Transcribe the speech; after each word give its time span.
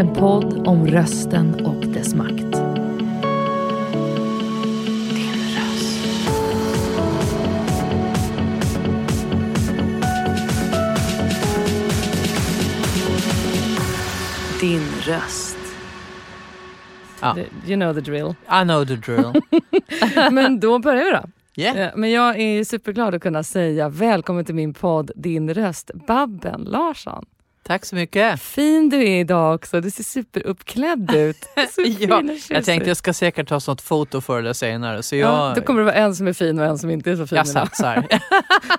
en 0.00 0.14
podd 0.14 0.66
om 0.66 0.86
rösten 0.86 1.66
och 1.66 1.86
dess 1.86 2.14
makt. 2.14 2.52
Din 5.10 5.34
röst. 5.56 5.88
Din 14.60 14.82
röst. 15.00 15.56
Ja. 17.20 17.36
You 17.66 17.76
know 17.76 17.94
the 17.94 18.00
drill. 18.00 18.34
I 18.48 18.64
know 18.64 18.84
the 18.84 18.96
drill. 18.96 19.42
Men 20.32 20.60
då 20.60 20.78
börjar 20.78 21.04
vi 21.04 21.10
då. 21.10 21.22
Yeah. 21.62 21.78
Eh, 21.78 21.90
Men 21.96 22.10
jag 22.10 22.40
är 22.40 22.64
superglad 22.64 23.14
att 23.14 23.22
kunna 23.22 23.42
säga 23.42 23.88
välkommen 23.88 24.44
till 24.44 24.54
min 24.54 24.74
podd 24.74 25.10
Din 25.14 25.54
röst, 25.54 25.90
Babben 26.06 26.60
Larsson. 26.60 27.26
Tack 27.62 27.84
så 27.84 27.94
mycket. 27.94 28.40
Fin 28.40 28.88
du 28.88 28.96
är 29.02 29.20
idag 29.20 29.54
också, 29.54 29.80
du 29.80 29.90
ser 29.90 30.02
superuppklädd 30.04 31.14
ut. 31.14 31.36
Så 31.70 31.82
Ja, 31.98 32.22
jag 32.50 32.64
tänkte 32.64 32.90
jag 32.90 32.96
ska 32.96 33.12
säkert 33.12 33.48
ta 33.48 33.60
något 33.68 33.80
foto 33.80 34.20
för 34.20 34.42
det 34.42 34.54
senare. 34.54 35.02
Så 35.02 35.16
Ja, 35.16 35.46
jag, 35.46 35.54
då 35.56 35.60
kommer 35.62 35.80
det 35.80 35.84
vara 35.84 35.94
en 35.94 36.14
som 36.14 36.26
är 36.26 36.32
fin 36.32 36.58
och 36.58 36.64
en 36.64 36.78
som 36.78 36.90
inte 36.90 37.10
är 37.10 37.16
så 37.16 37.26
fin. 37.26 37.36
jag 37.36 37.48
satsar. 37.48 38.06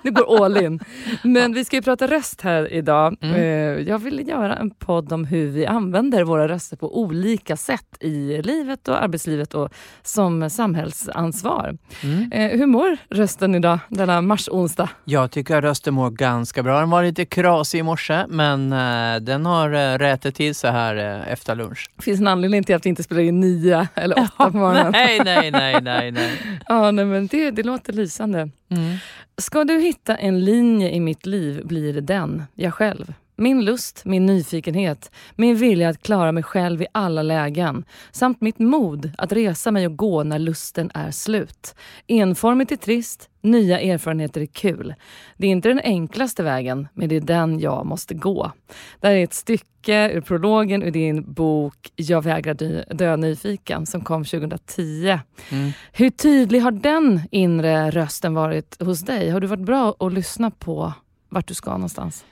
Du 0.02 0.10
går 0.10 0.44
all 0.44 0.56
in. 0.56 0.80
Men 1.22 1.52
vi 1.54 1.64
ska 1.64 1.76
ju 1.76 1.82
prata 1.82 2.06
röst 2.06 2.40
här 2.40 2.72
idag. 2.72 3.16
Mm. 3.20 3.34
Eh, 3.36 3.88
Jag 3.88 3.98
vill 3.98 4.28
göra 4.28 4.56
en 4.56 4.70
podd 4.70 5.12
om 5.12 5.24
hur 5.24 5.48
vi 5.50 5.66
använder 5.66 6.24
våra 6.24 6.48
röster 6.48 6.76
på 6.76 7.00
olika 7.00 7.56
sätt 7.56 7.96
i 8.00 8.42
livet 8.42 8.88
och 8.88 9.02
arbetslivet 9.02 9.54
och 9.54 9.68
som 10.02 10.50
samhällsansvar. 10.50 11.78
Mm. 12.02 12.32
Eh, 12.32 12.58
Hur 12.58 12.66
mår 12.66 12.96
rösten 13.10 13.54
idag, 13.54 13.78
denna 13.88 14.20
mars-onsdag? 14.20 14.88
Jag 15.04 15.30
tycker 15.30 15.56
att 15.56 15.64
rösten 15.64 15.94
mår 15.94 16.10
ganska 16.10 16.62
bra. 16.62 16.80
Den 16.80 16.90
var 16.90 17.02
lite 17.02 17.24
krasig 17.24 17.78
i 17.78 17.82
morse 17.82 18.24
men 18.28 18.71
den 19.20 19.46
har 19.46 19.74
uh, 19.74 19.98
rätat 19.98 20.34
till 20.34 20.54
sig 20.54 20.72
här 20.72 20.96
eh, 20.96 21.32
efter 21.32 21.54
lunch. 21.54 21.90
Finns 21.98 22.18
det 22.18 22.22
en 22.22 22.28
anledning 22.28 22.64
till 22.64 22.74
att 22.74 22.86
vi 22.86 22.88
inte 22.88 23.02
spelar 23.02 23.22
in 23.22 23.40
nio 23.40 23.88
eller 23.94 24.18
åtta 24.18 24.50
på 24.50 24.56
morgonen? 24.56 24.92
nej, 24.92 25.20
nej, 25.24 25.50
nej, 25.50 25.80
nej, 25.82 26.10
nej. 26.10 26.30
Ja, 26.68 26.90
nej 26.90 27.04
men 27.04 27.26
det, 27.26 27.50
det 27.50 27.62
låter 27.62 27.92
lysande. 27.92 28.38
Mm. 28.68 28.96
Ska 29.38 29.64
du 29.64 29.78
hitta 29.78 30.16
en 30.16 30.44
linje 30.44 30.90
i 30.90 31.00
mitt 31.00 31.26
liv 31.26 31.66
blir 31.66 31.94
det 31.94 32.00
den, 32.00 32.42
jag 32.54 32.74
själv. 32.74 33.14
Min 33.42 33.64
lust, 33.64 34.04
min 34.04 34.26
nyfikenhet, 34.26 35.10
min 35.36 35.56
vilja 35.56 35.88
att 35.88 36.02
klara 36.02 36.32
mig 36.32 36.42
själv 36.42 36.82
i 36.82 36.86
alla 36.92 37.22
lägen 37.22 37.84
samt 38.12 38.40
mitt 38.40 38.58
mod 38.58 39.12
att 39.18 39.32
resa 39.32 39.70
mig 39.70 39.86
och 39.86 39.96
gå 39.96 40.22
när 40.22 40.38
lusten 40.38 40.90
är 40.94 41.10
slut. 41.10 41.74
Enformigt 42.06 42.72
är 42.72 42.76
trist, 42.76 43.28
nya 43.40 43.80
erfarenheter 43.80 44.40
är 44.40 44.46
kul. 44.46 44.94
Det 45.36 45.46
är 45.46 45.50
inte 45.50 45.68
den 45.68 45.80
enklaste 45.80 46.42
vägen, 46.42 46.88
men 46.94 47.08
det 47.08 47.16
är 47.16 47.20
den 47.20 47.60
jag 47.60 47.86
måste 47.86 48.14
gå. 48.14 48.52
Det 49.00 49.06
här 49.06 49.14
är 49.14 49.24
ett 49.24 49.34
stycke 49.34 50.10
ur 50.10 50.20
prologen 50.20 50.82
ur 50.82 50.90
din 50.90 51.32
bok 51.32 51.92
Jag 51.96 52.24
vägrar 52.24 52.54
dö, 52.54 52.84
dö 52.90 53.16
nyfiken 53.16 53.86
som 53.86 54.00
kom 54.00 54.24
2010. 54.24 55.18
Mm. 55.50 55.72
Hur 55.92 56.10
tydlig 56.10 56.60
har 56.60 56.70
den 56.70 57.20
inre 57.30 57.90
rösten 57.90 58.34
varit 58.34 58.82
hos 58.82 59.00
dig? 59.00 59.30
Har 59.30 59.40
du 59.40 59.46
varit 59.46 59.66
bra 59.66 59.94
att 59.98 60.12
lyssna 60.12 60.50
på 60.50 60.92
vart 61.28 61.48
du 61.48 61.54
ska 61.54 61.70
någonstans? 61.70 62.24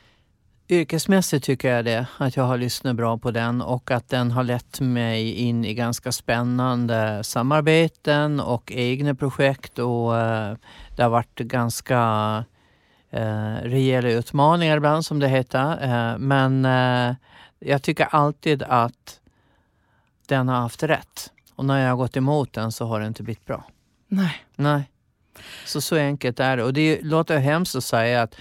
Yrkesmässigt 0.70 1.44
tycker 1.44 1.76
jag 1.76 1.84
det, 1.84 2.06
att 2.18 2.36
jag 2.36 2.44
har 2.44 2.58
lyssnat 2.58 2.96
bra 2.96 3.18
på 3.18 3.30
den 3.30 3.62
och 3.62 3.90
att 3.90 4.08
den 4.08 4.30
har 4.30 4.42
lett 4.42 4.80
mig 4.80 5.32
in 5.32 5.64
i 5.64 5.74
ganska 5.74 6.12
spännande 6.12 7.24
samarbeten 7.24 8.40
och 8.40 8.72
egna 8.72 9.14
projekt 9.14 9.78
och 9.78 10.18
eh, 10.18 10.56
det 10.96 11.02
har 11.02 11.10
varit 11.10 11.38
ganska 11.38 11.98
eh, 13.10 13.54
rejäla 13.62 14.08
utmaningar 14.08 14.76
ibland 14.76 15.04
som 15.04 15.18
det 15.18 15.28
heter. 15.28 15.82
Eh, 15.82 16.18
men 16.18 16.64
eh, 16.64 17.16
jag 17.58 17.82
tycker 17.82 18.04
alltid 18.10 18.62
att 18.62 19.20
den 20.26 20.48
har 20.48 20.60
haft 20.60 20.82
rätt. 20.82 21.32
Och 21.54 21.64
när 21.64 21.82
jag 21.82 21.88
har 21.88 21.96
gått 21.96 22.16
emot 22.16 22.52
den 22.52 22.72
så 22.72 22.86
har 22.86 23.00
det 23.00 23.06
inte 23.06 23.22
blivit 23.22 23.46
bra. 23.46 23.64
Nej. 24.08 24.44
Nej. 24.56 24.89
Så 25.66 25.80
så 25.80 25.96
enkelt 25.96 26.40
är 26.40 26.56
det. 26.56 26.64
Och 26.64 26.72
det 26.72 26.98
låter 27.02 27.38
hemskt 27.38 27.76
att 27.76 27.84
säga 27.84 28.22
att 28.22 28.34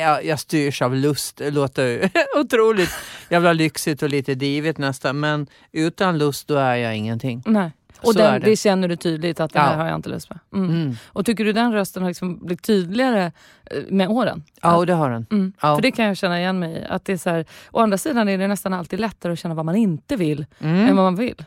jag, 0.00 0.24
jag 0.24 0.40
styrs 0.40 0.82
av 0.82 0.94
lust. 0.94 1.36
Det 1.36 1.50
låter 1.50 2.10
otroligt 2.40 2.90
jävla 3.30 3.52
lyxigt 3.52 4.02
och 4.02 4.08
lite 4.08 4.34
divigt 4.34 4.78
nästan. 4.78 5.20
Men 5.20 5.46
utan 5.72 6.18
lust 6.18 6.48
då 6.48 6.56
är 6.56 6.74
jag 6.76 6.96
ingenting. 6.96 7.42
Nej. 7.46 7.70
Och 8.00 8.14
den, 8.14 8.40
det. 8.40 8.46
det. 8.50 8.56
känner 8.56 8.88
du 8.88 8.96
tydligt 8.96 9.40
att 9.40 9.52
det 9.52 9.60
här 9.60 9.72
Ja. 9.72 9.76
har 9.78 9.86
jag 9.88 9.96
inte 9.96 10.08
lust 10.08 10.30
med. 10.30 10.38
Mm. 10.54 10.70
Mm. 10.70 10.96
Och 11.06 11.26
tycker 11.26 11.44
du 11.44 11.52
den 11.52 11.72
rösten 11.72 12.02
har 12.02 12.10
liksom 12.10 12.38
blivit 12.38 12.62
tydligare 12.62 13.32
eh, 13.70 13.82
med 13.88 14.08
åren? 14.08 14.44
Ja, 14.62 14.76
och 14.76 14.86
det 14.86 14.92
har 14.92 15.10
den. 15.10 15.26
Mm. 15.30 15.52
Ja. 15.60 15.74
För 15.74 15.82
det 15.82 15.90
kan 15.90 16.04
jag 16.04 16.16
känna 16.16 16.38
igen 16.40 16.58
mig 16.58 16.72
i. 16.76 16.84
Att 16.88 17.04
det 17.04 17.12
är 17.12 17.16
så 17.16 17.30
här, 17.30 17.44
å 17.70 17.80
andra 17.80 17.98
sidan 17.98 18.28
är 18.28 18.38
det 18.38 18.48
nästan 18.48 18.72
alltid 18.74 19.00
lättare 19.00 19.32
att 19.32 19.38
känna 19.38 19.54
vad 19.54 19.64
man 19.64 19.76
inte 19.76 20.16
vill 20.16 20.46
än 20.60 20.70
Mm. 20.76 20.96
vad 20.96 21.04
man 21.04 21.16
vill. 21.16 21.44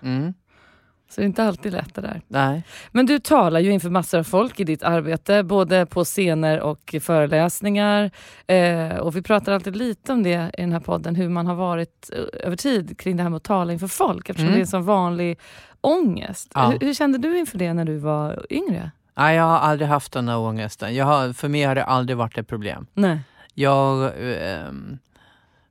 Så 1.10 1.22
det 1.22 1.26
är 1.26 1.26
inte 1.26 1.44
alltid 1.44 1.74
lätt 1.74 1.96
det 1.96 2.02
där. 2.02 2.22
Nej. 2.28 2.64
Men 2.92 3.06
du 3.06 3.20
talar 3.20 3.60
ju 3.60 3.72
inför 3.72 3.90
massor 3.90 4.20
av 4.20 4.24
folk 4.24 4.60
i 4.60 4.64
ditt 4.64 4.84
arbete, 4.84 5.44
både 5.44 5.86
på 5.86 6.04
scener 6.04 6.60
och 6.60 6.96
föreläsningar. 7.02 8.12
Eh, 8.48 8.96
och 8.98 9.16
vi 9.16 9.22
pratar 9.22 9.52
alltid 9.54 9.76
lite 9.76 10.14
om 10.14 10.24
det 10.24 10.52
i 10.58 10.62
den 10.62 10.72
här 10.72 10.80
podden, 10.80 11.16
hur 11.16 11.30
man 11.30 11.48
har 11.48 11.56
varit 11.56 12.10
eh, 12.14 12.46
över 12.48 12.56
tid 12.56 12.98
kring 13.00 13.18
det 13.18 13.24
här 13.24 13.30
med 13.30 13.38
att 13.38 13.44
tala 13.44 13.74
inför 13.74 13.88
folk, 13.88 14.30
eftersom 14.30 14.48
Mm. 14.48 14.54
det 14.54 14.60
är 14.60 14.62
en 14.62 14.68
sån 14.68 14.84
vanlig 14.86 15.40
ångest. 15.82 16.52
Ja. 16.56 16.70
Hur, 16.70 16.80
hur 16.80 16.94
kände 16.94 17.18
du 17.18 17.40
inför 17.40 17.58
det 17.58 17.74
när 17.74 17.86
du 17.86 17.98
var 17.98 18.46
yngre? 18.50 18.92
Nej, 19.18 19.36
jag 19.36 19.44
har 19.44 19.58
aldrig 19.60 19.90
haft 19.90 20.14
den 20.14 20.28
här 20.30 20.38
ångesten. 20.38 20.96
Jag 20.96 21.06
har, 21.06 21.34
för 21.34 21.48
mig 21.48 21.64
har 21.64 21.76
det 21.76 21.84
aldrig 21.84 22.18
varit 22.18 22.38
ett 22.38 22.48
problem. 22.48 22.86
Nej. 22.94 23.20
Jag, 23.54 24.12
ehm, 24.22 24.98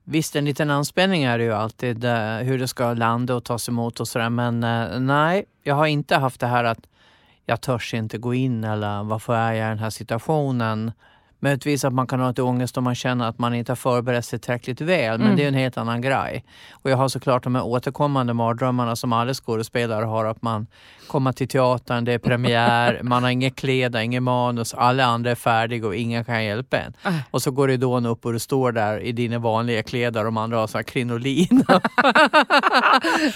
visst, 0.08 0.36
en 0.36 0.44
liten 0.44 0.70
anspänning 0.70 1.22
är 1.22 1.38
det 1.38 1.44
ju 1.44 1.52
alltid 1.52 2.04
eh, 2.04 2.36
hur 2.36 2.58
det 2.58 2.68
ska 2.68 2.94
landa 2.94 3.34
och 3.34 3.44
tas 3.44 3.68
emot 3.68 4.00
och 4.00 4.08
sådär. 4.08 4.30
Men 4.30 4.64
eh, 4.64 5.00
nej, 5.00 5.44
jag 5.62 5.74
har 5.74 5.86
inte 5.86 6.16
haft 6.16 6.40
det 6.40 6.46
här 6.46 6.64
att 6.64 6.86
jag 7.46 7.60
törs 7.60 7.94
inte 7.94 8.18
gå 8.18 8.34
in 8.34 8.64
eller 8.64 9.02
varför 9.02 9.34
är 9.34 9.52
jag 9.52 9.66
i 9.66 9.68
den 9.68 9.78
här 9.78 9.90
situationen. 9.90 10.92
Möjligtvis 11.40 11.84
att 11.84 11.92
man 11.92 12.06
kan 12.06 12.20
ha 12.20 12.28
lite 12.28 12.42
ångest 12.42 12.76
om 12.78 12.84
man 12.84 12.94
känner 12.94 13.28
att 13.28 13.38
man 13.38 13.54
inte 13.54 13.72
har 13.72 13.76
förberett 13.76 14.24
sig 14.24 14.38
tillräckligt 14.38 14.80
väl, 14.80 15.18
men 15.18 15.26
Mm. 15.26 15.36
det 15.36 15.44
är 15.44 15.48
en 15.48 15.54
helt 15.54 15.76
annan 15.76 16.00
grej. 16.00 16.44
Och 16.72 16.90
jag 16.90 16.96
har 16.96 17.08
såklart 17.08 17.44
de 17.44 17.54
här 17.54 17.64
återkommande 17.64 18.34
mardrömmarna 18.34 18.96
som 18.96 19.12
alla 19.12 19.34
skådespelare 19.34 20.04
har, 20.04 20.24
att 20.24 20.42
man 20.42 20.66
kommer 21.08 21.32
till 21.32 21.48
teatern, 21.48 22.04
det 22.04 22.12
är 22.12 22.18
premiär, 22.18 23.00
man 23.02 23.22
har 23.22 23.30
inga 23.30 23.50
kläder, 23.50 24.00
inget 24.00 24.22
manus, 24.22 24.74
alla 24.74 25.04
andra 25.04 25.30
är 25.30 25.34
färdiga 25.34 25.86
och 25.86 25.94
ingen 25.96 26.24
kan 26.24 26.44
hjälpa 26.44 26.78
en. 26.78 26.92
Äh. 27.04 27.14
Och 27.30 27.42
så 27.42 27.50
går 27.50 27.68
ridån 27.68 28.06
upp 28.06 28.26
och 28.26 28.32
du 28.32 28.38
står 28.38 28.72
där 28.72 29.00
i 29.00 29.12
dina 29.12 29.38
vanliga 29.38 29.82
kläder 29.82 30.20
och 30.20 30.24
de 30.24 30.36
andra 30.36 30.58
har 30.58 30.66
så 30.66 30.78
här 30.78 30.82
krinolin. 30.82 31.48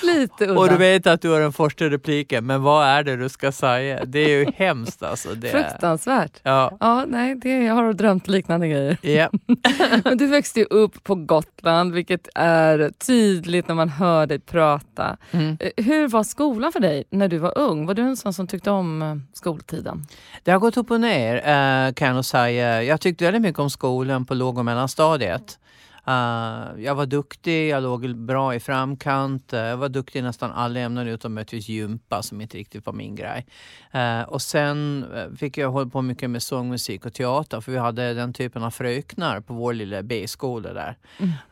Lite 0.03 0.45
udda. 0.47 0.61
och 0.61 0.69
du 0.69 0.77
vet 0.77 1.07
att 1.07 1.23
du 1.23 1.31
har 1.31 1.41
den 1.41 1.53
första 1.53 1.85
repliken, 1.91 2.47
men 2.47 2.63
vad 2.63 2.87
är 2.87 3.03
det 3.05 3.17
du 3.17 3.29
ska 3.29 3.53
säga? 3.53 4.05
Det 4.05 4.19
är 4.19 4.29
ju 4.29 4.47
hemskt 4.57 5.03
alltså. 5.03 5.29
Det 5.35 5.51
är, 5.51 5.63
Fruktansvärt. 5.63 6.41
ja. 6.43 6.77
Ja, 6.81 7.05
nej, 7.09 7.35
det, 7.35 7.63
jag 7.65 7.75
har 7.75 7.92
drömt 7.93 8.29
liknande 8.29 8.69
grejer. 8.69 8.97
Ja. 9.03 9.31
Men 10.05 10.19
du 10.19 10.27
växte 10.27 10.61
ju 10.61 10.67
upp 10.67 11.05
på 11.05 11.15
Gotland, 11.15 11.93
vilket 11.93 12.29
är 12.35 12.91
tydligt 13.07 13.69
när 13.69 13.75
man 13.75 13.89
hör 13.89 14.27
dig 14.27 14.39
prata. 14.39 15.17
Mm. 15.31 15.57
Eh, 15.61 15.85
Hur 15.85 16.09
var 16.09 16.25
skolan 16.25 16.73
för 16.73 16.81
dig 16.81 17.05
när 17.11 17.29
du 17.29 17.39
var 17.39 17.59
ung? 17.59 17.87
Var 17.87 17.95
du 17.95 18.03
en 18.03 18.17
sån 18.17 18.33
som 18.33 18.47
tyckte 18.47 18.71
om 18.71 19.03
eh, 19.03 19.17
skoltiden? 19.33 20.07
Det 20.43 20.51
har 20.51 20.59
gått 20.59 20.77
upp 20.77 20.91
och 20.91 21.01
ner 21.01 21.37
eh, 21.37 21.93
kan 21.93 22.09
jag 22.09 22.15
nog 22.15 22.25
säga. 22.25 22.83
Jag 22.83 23.01
tyckte 23.01 23.25
väldigt 23.25 23.43
mycket 23.43 23.59
om 23.59 23.71
skolan 23.71 24.25
på 24.27 24.35
låg 24.35 24.59
och 24.59 24.65
mellanstadiet. 24.65 25.59
Eh, 26.07 26.83
jag 26.85 26.95
var 26.95 27.07
duktig, 27.07 27.69
jag 27.69 27.83
låg 27.83 28.17
bra 28.17 28.55
i 28.55 28.61
framkant. 28.61 29.53
eh, 29.53 29.61
jag 29.61 29.77
var 29.77 29.89
duktig 29.89 30.19
i 30.19 30.23
nästan 30.23 30.53
alla 30.53 30.81
ämnen 30.81 31.09
utom 31.09 31.35
möjligtvis 31.35 31.69
gympa 31.69 32.23
som 32.23 32.41
inte 32.41 32.57
riktigt 32.57 32.87
var 32.87 32.93
min 32.93 33.15
grej. 33.15 33.47
Eh, 33.93 34.23
och 34.23 34.43
sen 34.43 35.07
fick 35.37 35.59
jag 35.59 35.71
hålla 35.71 35.91
på 35.91 36.03
mycket 36.03 36.31
med 36.31 36.43
sång, 36.43 36.69
musik 36.69 37.07
och 37.07 37.15
teater 37.15 37.61
för 37.61 37.73
vi 37.73 37.79
hade 37.79 38.15
den 38.15 38.33
typen 38.33 38.63
av 38.63 38.71
fröknar 38.71 39.41
på 39.41 39.55
vår 39.55 39.73
lilla 39.73 40.03
B-skola 40.03 40.73
där. 40.73 40.97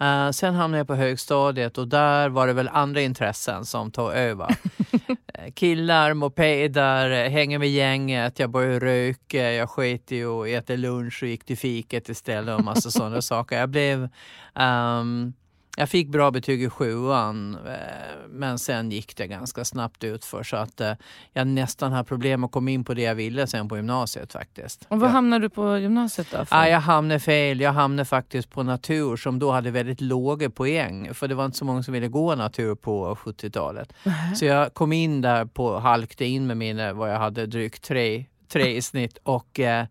Eh, 0.01 0.31
sen 0.31 0.55
hamnade 0.55 0.79
jag 0.79 0.87
på 0.87 0.95
högstadiet 0.95 1.79
och 1.79 1.89
där 1.89 2.29
var 2.29 2.47
det 2.47 2.53
väl 2.53 2.69
andra 2.69 3.01
intressen 3.01 3.65
som 3.65 3.91
tog 3.91 4.13
över. 4.13 4.57
Killar, 5.55 6.15
mopeder, 6.15 7.29
hänga 7.29 7.59
med 7.59 7.71
gänget, 7.71 8.39
jag 8.39 8.51
började 8.51 8.87
röka, 8.87 9.53
jag 9.53 9.71
sket 9.71 10.13
i 10.13 10.25
att 10.25 10.47
äta 10.47 10.77
lunch 10.77 11.23
och 11.23 11.29
gick 11.29 11.45
till 11.45 11.59
fiket 11.59 12.09
istället 12.09 12.59
och 12.59 12.65
massa 12.65 12.91
sådana 12.91 13.23
saker. 13.23 13.59
Jag 13.59 13.69
blev, 13.69 14.09
ehm, 14.55 15.33
jag 15.77 15.89
fick 15.89 16.09
bra 16.09 16.31
betyg 16.31 16.63
i 16.63 16.71
sjuan 16.71 17.59
eh, 17.67 18.29
men 18.29 18.59
sen 18.59 18.91
gick 18.91 19.17
det 19.17 19.27
ganska 19.27 19.65
snabbt 19.65 20.05
ut 20.05 20.25
för 20.25 20.43
så 20.43 20.57
att 20.57 20.81
eh, 20.81 20.93
jag 21.33 21.47
nästan 21.47 21.93
hade 21.93 22.05
problem 22.05 22.45
att 22.45 22.53
komma 22.53 22.71
in 22.71 22.85
på 22.85 22.95
det 22.95 23.03
jag 23.03 23.15
ville 23.15 23.47
sen 23.47 23.69
på 23.69 23.77
gymnasiet 23.77 24.33
faktiskt. 24.33 24.87
Och 24.89 25.01
vad 25.01 25.09
jag, 25.09 25.13
hamnade 25.13 25.45
du 25.45 25.49
på 25.49 25.79
gymnasiet 25.79 26.29
då? 26.31 26.45
för? 26.45 26.57
ah, 26.57 26.69
jag 26.69 26.81
hamnade 26.81 27.21
fel. 27.21 27.61
Jag 27.61 27.73
hamnade 27.73 28.05
faktiskt 28.05 28.51
på 28.51 28.63
natur 28.63 29.17
som 29.17 29.39
då 29.39 29.51
hade 29.51 29.71
väldigt 29.71 30.01
låga 30.01 30.51
poäng 30.51 31.15
för 31.15 31.29
det 31.29 31.35
var 31.35 31.45
inte 31.45 31.59
så 31.59 31.65
många 31.65 31.83
som 31.83 31.95
ville 31.95 32.09
gå 32.09 32.35
natur 32.35 32.75
på 32.75 33.15
70-talet. 33.15 33.93
Så 34.37 34.45
jag 34.45 34.75
kom 34.75 34.93
in 34.93 35.21
där 35.21 35.45
på 35.45 35.79
halkade 35.79 36.31
in 36.31 36.47
med 36.47 36.57
mina, 36.57 36.93
vad 36.93 37.11
jag 37.11 37.19
hade 37.19 37.47
drygt 37.47 37.85
tre, 37.85 38.25
tre 38.49 38.77
i 38.77 38.83
snitt 38.83 39.19
och 39.23 39.61
eh, 39.61 39.87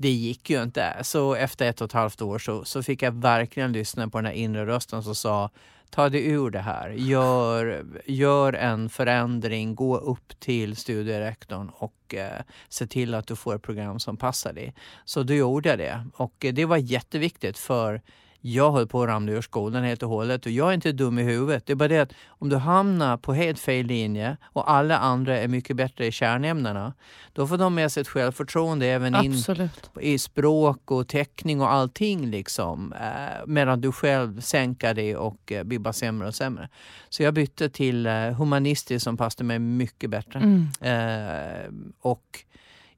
det 0.00 0.10
gick 0.10 0.50
ju 0.50 0.62
inte. 0.62 0.96
Så 1.02 1.34
efter 1.34 1.68
ett 1.68 1.80
och 1.80 1.84
ett 1.84 1.92
halvt 1.92 2.22
år 2.22 2.38
så, 2.38 2.64
så 2.64 2.82
fick 2.82 3.02
jag 3.02 3.12
verkligen 3.12 3.72
lyssna 3.72 4.08
på 4.08 4.18
den 4.18 4.26
här 4.26 4.32
inre 4.32 4.66
rösten 4.66 5.02
som 5.02 5.14
sa 5.14 5.50
ta 5.90 6.08
dig 6.08 6.26
ur 6.26 6.50
det 6.50 6.60
här. 6.60 6.90
Gör, 6.90 7.84
gör 8.06 8.52
en 8.52 8.88
förändring, 8.90 9.74
gå 9.74 9.96
upp 9.96 10.40
till 10.40 10.76
studierektorn 10.76 11.70
och 11.74 12.14
eh, 12.14 12.42
se 12.68 12.86
till 12.86 13.14
att 13.14 13.26
du 13.26 13.36
får 13.36 13.54
ett 13.54 13.62
program 13.62 14.00
som 14.00 14.16
passar 14.16 14.52
dig. 14.52 14.74
Så 15.04 15.22
då 15.22 15.34
gjorde 15.34 15.68
jag 15.68 15.78
det 15.78 16.04
och 16.14 16.44
eh, 16.44 16.54
det 16.54 16.64
var 16.64 16.76
jätteviktigt 16.76 17.58
för 17.58 18.00
jag 18.40 18.72
höll 18.72 18.86
på 18.86 19.02
att 19.02 19.08
ramla 19.08 19.32
ur 19.32 19.42
skolan 19.42 19.84
helt 19.84 20.02
och 20.02 20.08
hållet 20.08 20.46
och 20.46 20.52
jag 20.52 20.68
är 20.68 20.72
inte 20.72 20.92
dum 20.92 21.18
i 21.18 21.22
huvudet. 21.22 21.66
Det 21.66 21.72
är 21.72 21.74
bara 21.74 21.88
det 21.88 21.98
att 21.98 22.12
om 22.28 22.48
du 22.48 22.56
hamnar 22.56 23.16
på 23.16 23.32
helt 23.32 23.58
fel 23.58 23.86
linje 23.86 24.36
och 24.42 24.70
alla 24.70 24.98
andra 24.98 25.38
är 25.38 25.48
mycket 25.48 25.76
bättre 25.76 26.06
i 26.06 26.12
kärnämnena, 26.12 26.94
då 27.32 27.46
får 27.46 27.58
de 27.58 27.74
med 27.74 27.92
sig 27.92 28.00
ett 28.00 28.08
självförtroende 28.08 28.86
även 28.86 29.14
Absolut. 29.14 29.90
in 29.96 30.02
i 30.02 30.18
språk 30.18 30.90
och 30.90 31.08
teckning 31.08 31.60
och 31.60 31.72
allting 31.72 32.30
liksom. 32.30 32.92
Eh, 32.92 33.46
medan 33.46 33.80
du 33.80 33.92
själv 33.92 34.40
sänker 34.40 34.94
dig 34.94 35.16
och 35.16 35.52
eh, 35.52 35.64
blir 35.64 35.78
bara 35.78 35.92
sämre 35.92 36.28
och 36.28 36.34
sämre. 36.34 36.68
Så 37.08 37.22
jag 37.22 37.34
bytte 37.34 37.70
till 37.70 38.06
eh, 38.06 38.12
humanistiskt 38.12 39.04
som 39.04 39.16
passade 39.16 39.44
mig 39.44 39.58
mycket 39.58 40.10
bättre. 40.10 40.38
Mm. 40.38 40.68
Eh, 40.80 41.70
och 42.00 42.44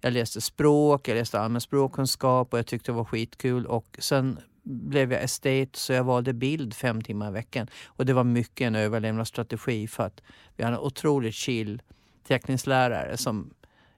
jag 0.01 0.13
läste 0.13 0.41
språk, 0.41 1.09
jag 1.09 1.15
läste 1.15 1.41
allmän 1.41 1.61
språkkunskap 1.61 2.53
och 2.53 2.59
jag 2.59 2.67
tyckte 2.67 2.93
det 2.93 2.97
var 2.97 3.05
skitkul. 3.05 3.67
Och 3.67 3.97
sen 3.99 4.39
blev 4.63 5.13
jag 5.13 5.23
estate 5.23 5.69
så 5.73 5.93
jag 5.93 6.05
valde 6.05 6.33
bild 6.33 6.75
fem 6.75 7.03
timmar 7.03 7.29
i 7.29 7.33
veckan. 7.33 7.67
Och 7.87 8.07
det 8.07 8.13
var 8.13 8.25
mycket 8.25 8.67
en 8.67 8.75
överlevnadsstrategi 8.75 9.87
för 9.87 10.03
att 10.03 10.23
vi 10.57 10.65
hade 10.65 10.77
en 10.77 10.83
otroligt 10.83 11.35
chill 11.35 11.83
teckningslärare 12.27 13.17
som 13.17 13.51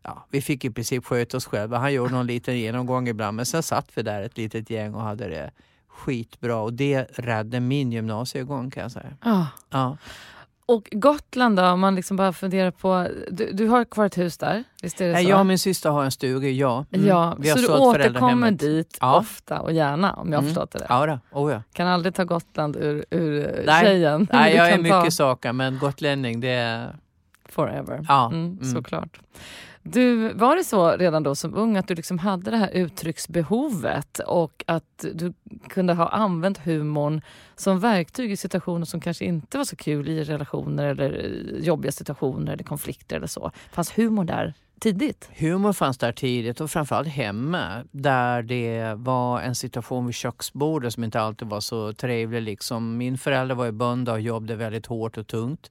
Ja, 0.07 0.27
vi 0.31 0.41
fick 0.41 0.65
i 0.65 0.71
princip 0.71 1.05
sköta 1.05 1.37
oss 1.37 1.47
själva. 1.47 1.79
Han 1.79 1.93
gjorde 1.93 2.13
någon 2.13 2.27
liten 2.27 2.59
genomgång 2.59 3.09
ibland 3.09 3.37
men 3.37 3.47
sen 3.47 3.63
satt 3.63 3.91
vi 3.95 4.03
där 4.03 4.23
ett 4.23 4.37
litet 4.37 4.71
gäng 4.71 4.95
och 4.95 5.03
hade 5.03 5.29
det 5.29 5.51
skitbra 5.89 6.57
och 6.57 6.73
det 6.73 7.03
räddade 7.03 7.61
min 7.61 7.93
gymnasiegång 7.93 8.71
kan 8.71 8.83
jag 8.83 8.93
säga. 8.93 9.17
Ja. 9.23 9.47
Ja. 9.71 9.97
Och 10.67 10.89
Gotland 10.93 11.57
då, 11.57 11.67
om 11.67 11.81
man 11.81 11.95
liksom 11.95 12.17
bara 12.17 12.33
funderar 12.33 12.71
på... 12.71 13.09
Du, 13.31 13.53
du 13.53 13.69
har 13.69 13.85
kvar 13.85 14.07
ett 14.07 14.19
hus 14.19 14.39
där, 14.39 14.65
visst 14.83 15.01
är 15.01 15.09
det 15.09 15.17
så? 15.23 15.29
Jag 15.29 15.41
och 15.41 15.47
min 15.47 15.59
syster 15.59 15.91
har 15.91 16.05
en 16.05 16.11
stuga, 16.11 16.49
ja. 16.49 16.85
Mm. 16.93 17.07
Ja, 17.07 17.37
Vi 17.39 17.49
så 17.49 17.59
du 17.59 17.69
återkommer 17.69 18.51
dit 18.51 18.99
Ja. 19.01 19.19
ofta 19.19 19.61
och 19.61 19.73
gärna 19.73 20.13
om 20.13 20.33
jag 20.33 20.39
Mm. 20.39 20.45
förstått 20.55 20.71
det 20.71 20.79
rätt. 20.79 20.87
Ja, 20.89 21.07
då. 21.07 21.19
Oh, 21.41 21.53
ja. 21.53 21.63
Kan 21.73 21.87
aldrig 21.89 22.15
ta 22.15 22.25
Gotland 22.25 22.77
ur, 22.77 23.05
ur 23.11 23.63
Nej. 23.67 23.85
tjejen. 23.85 24.29
Nej, 24.33 24.55
jag 24.57 24.67
är 24.67 24.71
kan 24.77 24.85
ta 24.85 24.99
mycket 25.01 25.15
saker 25.15 25.53
men 25.53 25.79
gotlänning 25.79 26.41
det 26.41 26.49
är... 26.49 26.97
Forever. 27.49 28.05
Ja. 28.09 28.27
Mm, 28.27 28.45
mm. 28.45 28.75
Såklart. 28.75 29.21
Du, 29.87 30.33
var 30.33 30.57
det 30.57 30.65
så 30.65 30.97
redan 30.97 31.23
då 31.23 31.35
som 31.35 31.55
ung 31.55 31.77
att 31.77 31.89
du 31.89 31.95
liksom 31.95 32.19
hade 32.19 32.51
det 32.51 32.57
här 32.57 32.71
uttrycksbehovet 32.71 34.19
och 34.19 34.65
att 34.67 35.05
du 35.15 35.33
kunde 35.69 35.95
ha 35.95 36.09
använt 36.09 36.59
humorn 36.59 37.21
som 37.57 37.81
verktyg 37.81 38.33
i 38.33 38.37
situationer 38.37 38.85
som 38.85 39.01
kanske 39.01 39.25
inte 39.25 39.59
var 39.59 39.65
så 39.65 39.77
kul 39.77 40.09
i 40.09 40.25
relationer 40.25 40.85
eller 40.85 41.25
eh, 41.25 41.65
jobbiga 41.65 41.93
situationer 41.93 42.53
eller 42.53 42.65
konflikter 42.65 43.17
eller 43.17 43.27
så? 43.27 43.51
Fanns 43.73 43.99
humor 43.99 44.25
där 44.25 44.55
tidigt? 44.81 45.31
Humor 45.37 45.73
fanns 45.73 45.99
där 45.99 46.13
tidigt 46.13 46.61
och 46.61 46.71
framförallt 46.71 47.09
hemma 47.09 47.85
där 47.91 48.43
det 48.43 48.95
var 48.95 49.41
en 49.41 49.55
situation 49.55 50.07
vid 50.07 50.15
köksbordet 50.15 50.93
som 50.93 51.05
inte 51.05 51.21
alltid 51.21 51.49
var 51.49 51.61
så 51.61 51.93
trevlig. 51.93 52.43
Liksom. 52.43 52.97
Min 52.97 53.19
förälder 53.19 53.55
var 53.55 53.65
ju 53.65 53.73
bönda 53.73 54.13
och 54.13 54.21
jobbade 54.21 54.57
väldigt 54.57 54.87
hårt 54.87 55.19
och 55.19 55.27
tungt. 55.27 55.71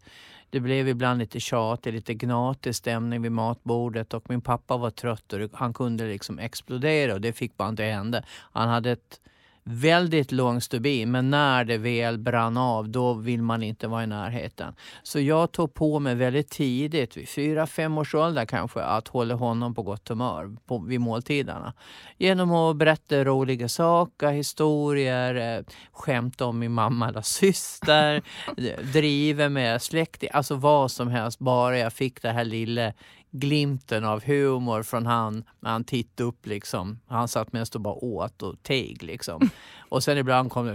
Det 0.49 0.59
blev 0.59 0.87
ibland 0.87 1.19
lite 1.19 1.39
tjatig, 1.39 1.93
lite 1.93 2.13
gnatig 2.13 2.75
stämning 2.75 3.21
vid 3.21 3.31
matbordet 3.31 4.13
och 4.13 4.29
min 4.29 4.41
pappa 4.41 4.77
var 4.77 4.89
trött 4.89 5.33
och 5.33 5.39
han 5.53 5.73
kunde 5.73 6.07
liksom 6.07 6.39
explodera 6.39 7.13
och 7.13 7.21
det 7.21 7.33
fick 7.33 7.57
bara 7.57 7.69
inte 7.69 7.83
hända. 7.83 8.23
Han 8.51 8.69
hade 8.69 8.91
ett 8.91 9.19
väldigt 9.63 10.31
lång 10.31 10.61
stubin 10.61 11.11
men 11.11 11.29
när 11.29 11.63
det 11.65 11.77
väl 11.77 12.17
brann 12.17 12.57
av 12.57 12.89
då 12.89 13.13
vill 13.13 13.41
man 13.41 13.63
inte 13.63 13.87
vara 13.87 14.03
i 14.03 14.07
närheten. 14.07 14.75
Så 15.03 15.19
jag 15.19 15.51
tog 15.51 15.73
på 15.73 15.99
mig 15.99 16.15
väldigt 16.15 16.49
tidigt, 16.49 17.17
vid 17.17 17.29
fyra, 17.29 17.67
fem 17.67 17.97
års 17.97 18.15
ålder 18.15 18.45
kanske, 18.45 18.81
att 18.81 19.07
hålla 19.07 19.35
honom 19.35 19.75
på 19.75 19.83
gott 19.83 20.09
humör 20.09 20.55
på, 20.65 20.77
vid 20.77 21.01
måltiderna. 21.01 21.73
Genom 22.17 22.51
att 22.51 22.75
berätta 22.75 23.23
roliga 23.23 23.69
saker, 23.69 24.31
historier, 24.31 25.57
eh, 25.57 25.65
skämta 25.91 26.45
om 26.45 26.59
min 26.59 26.71
mamma 26.71 27.09
eller 27.09 27.21
syster, 27.21 28.21
driva 28.93 29.49
med 29.49 29.81
släktingar, 29.81 30.33
alltså 30.35 30.55
vad 30.55 30.91
som 30.91 31.07
helst. 31.07 31.39
Bara 31.39 31.77
jag 31.77 31.93
fick 31.93 32.21
det 32.21 32.31
här 32.31 32.45
lilla 32.45 32.93
glimten 33.35 34.05
av 34.05 34.23
humor 34.23 34.83
från 34.83 35.05
han 35.05 35.43
när 35.59 35.71
han 35.71 35.83
tittade 35.83 36.27
upp 36.29 36.45
liksom. 36.45 36.99
Han 37.07 37.27
satt 37.27 37.53
mest 37.53 37.75
och 37.75 37.81
bara 37.81 37.93
åt 37.93 38.41
och 38.41 38.63
teg 38.63 39.03
liksom. 39.03 39.49
Och 39.89 40.03
sen 40.03 40.17
ibland 40.17 40.51
kom 40.51 40.65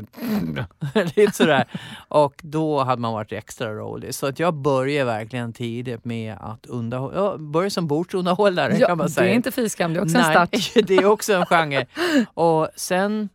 det 0.95 1.05
lite 1.17 1.33
sådär. 1.33 1.65
Och 2.09 2.35
då 2.43 2.83
hade 2.83 3.03
man 3.03 3.13
varit 3.13 3.33
extra 3.33 3.73
rolig. 3.75 4.15
Så 4.15 4.27
att 4.27 4.39
jag 4.39 4.55
började 4.55 5.05
verkligen 5.05 5.53
tidigt 5.53 6.05
med 6.05 6.37
att 6.41 6.67
underhålla. 6.67 7.15
Jag 7.17 7.41
började 7.41 7.71
som 7.71 7.87
bordsunderhållare 7.87 8.79
kan 8.79 8.99
man 8.99 9.07
det 9.07 9.13
säga. 9.13 9.31
är 9.31 9.35
inte 9.35 9.51
fy 9.51 9.69
skam, 9.69 9.93
det 9.93 10.01
är 10.01 10.03
också 10.03 10.17
en 10.19 10.23
Nej, 10.23 10.33
start. 10.33 10.87
det 10.87 10.97
är 10.97 11.05
också 11.07 11.33
en 11.33 11.47
genre. 11.47 11.87
Och 12.35 12.69
sen 12.77 13.29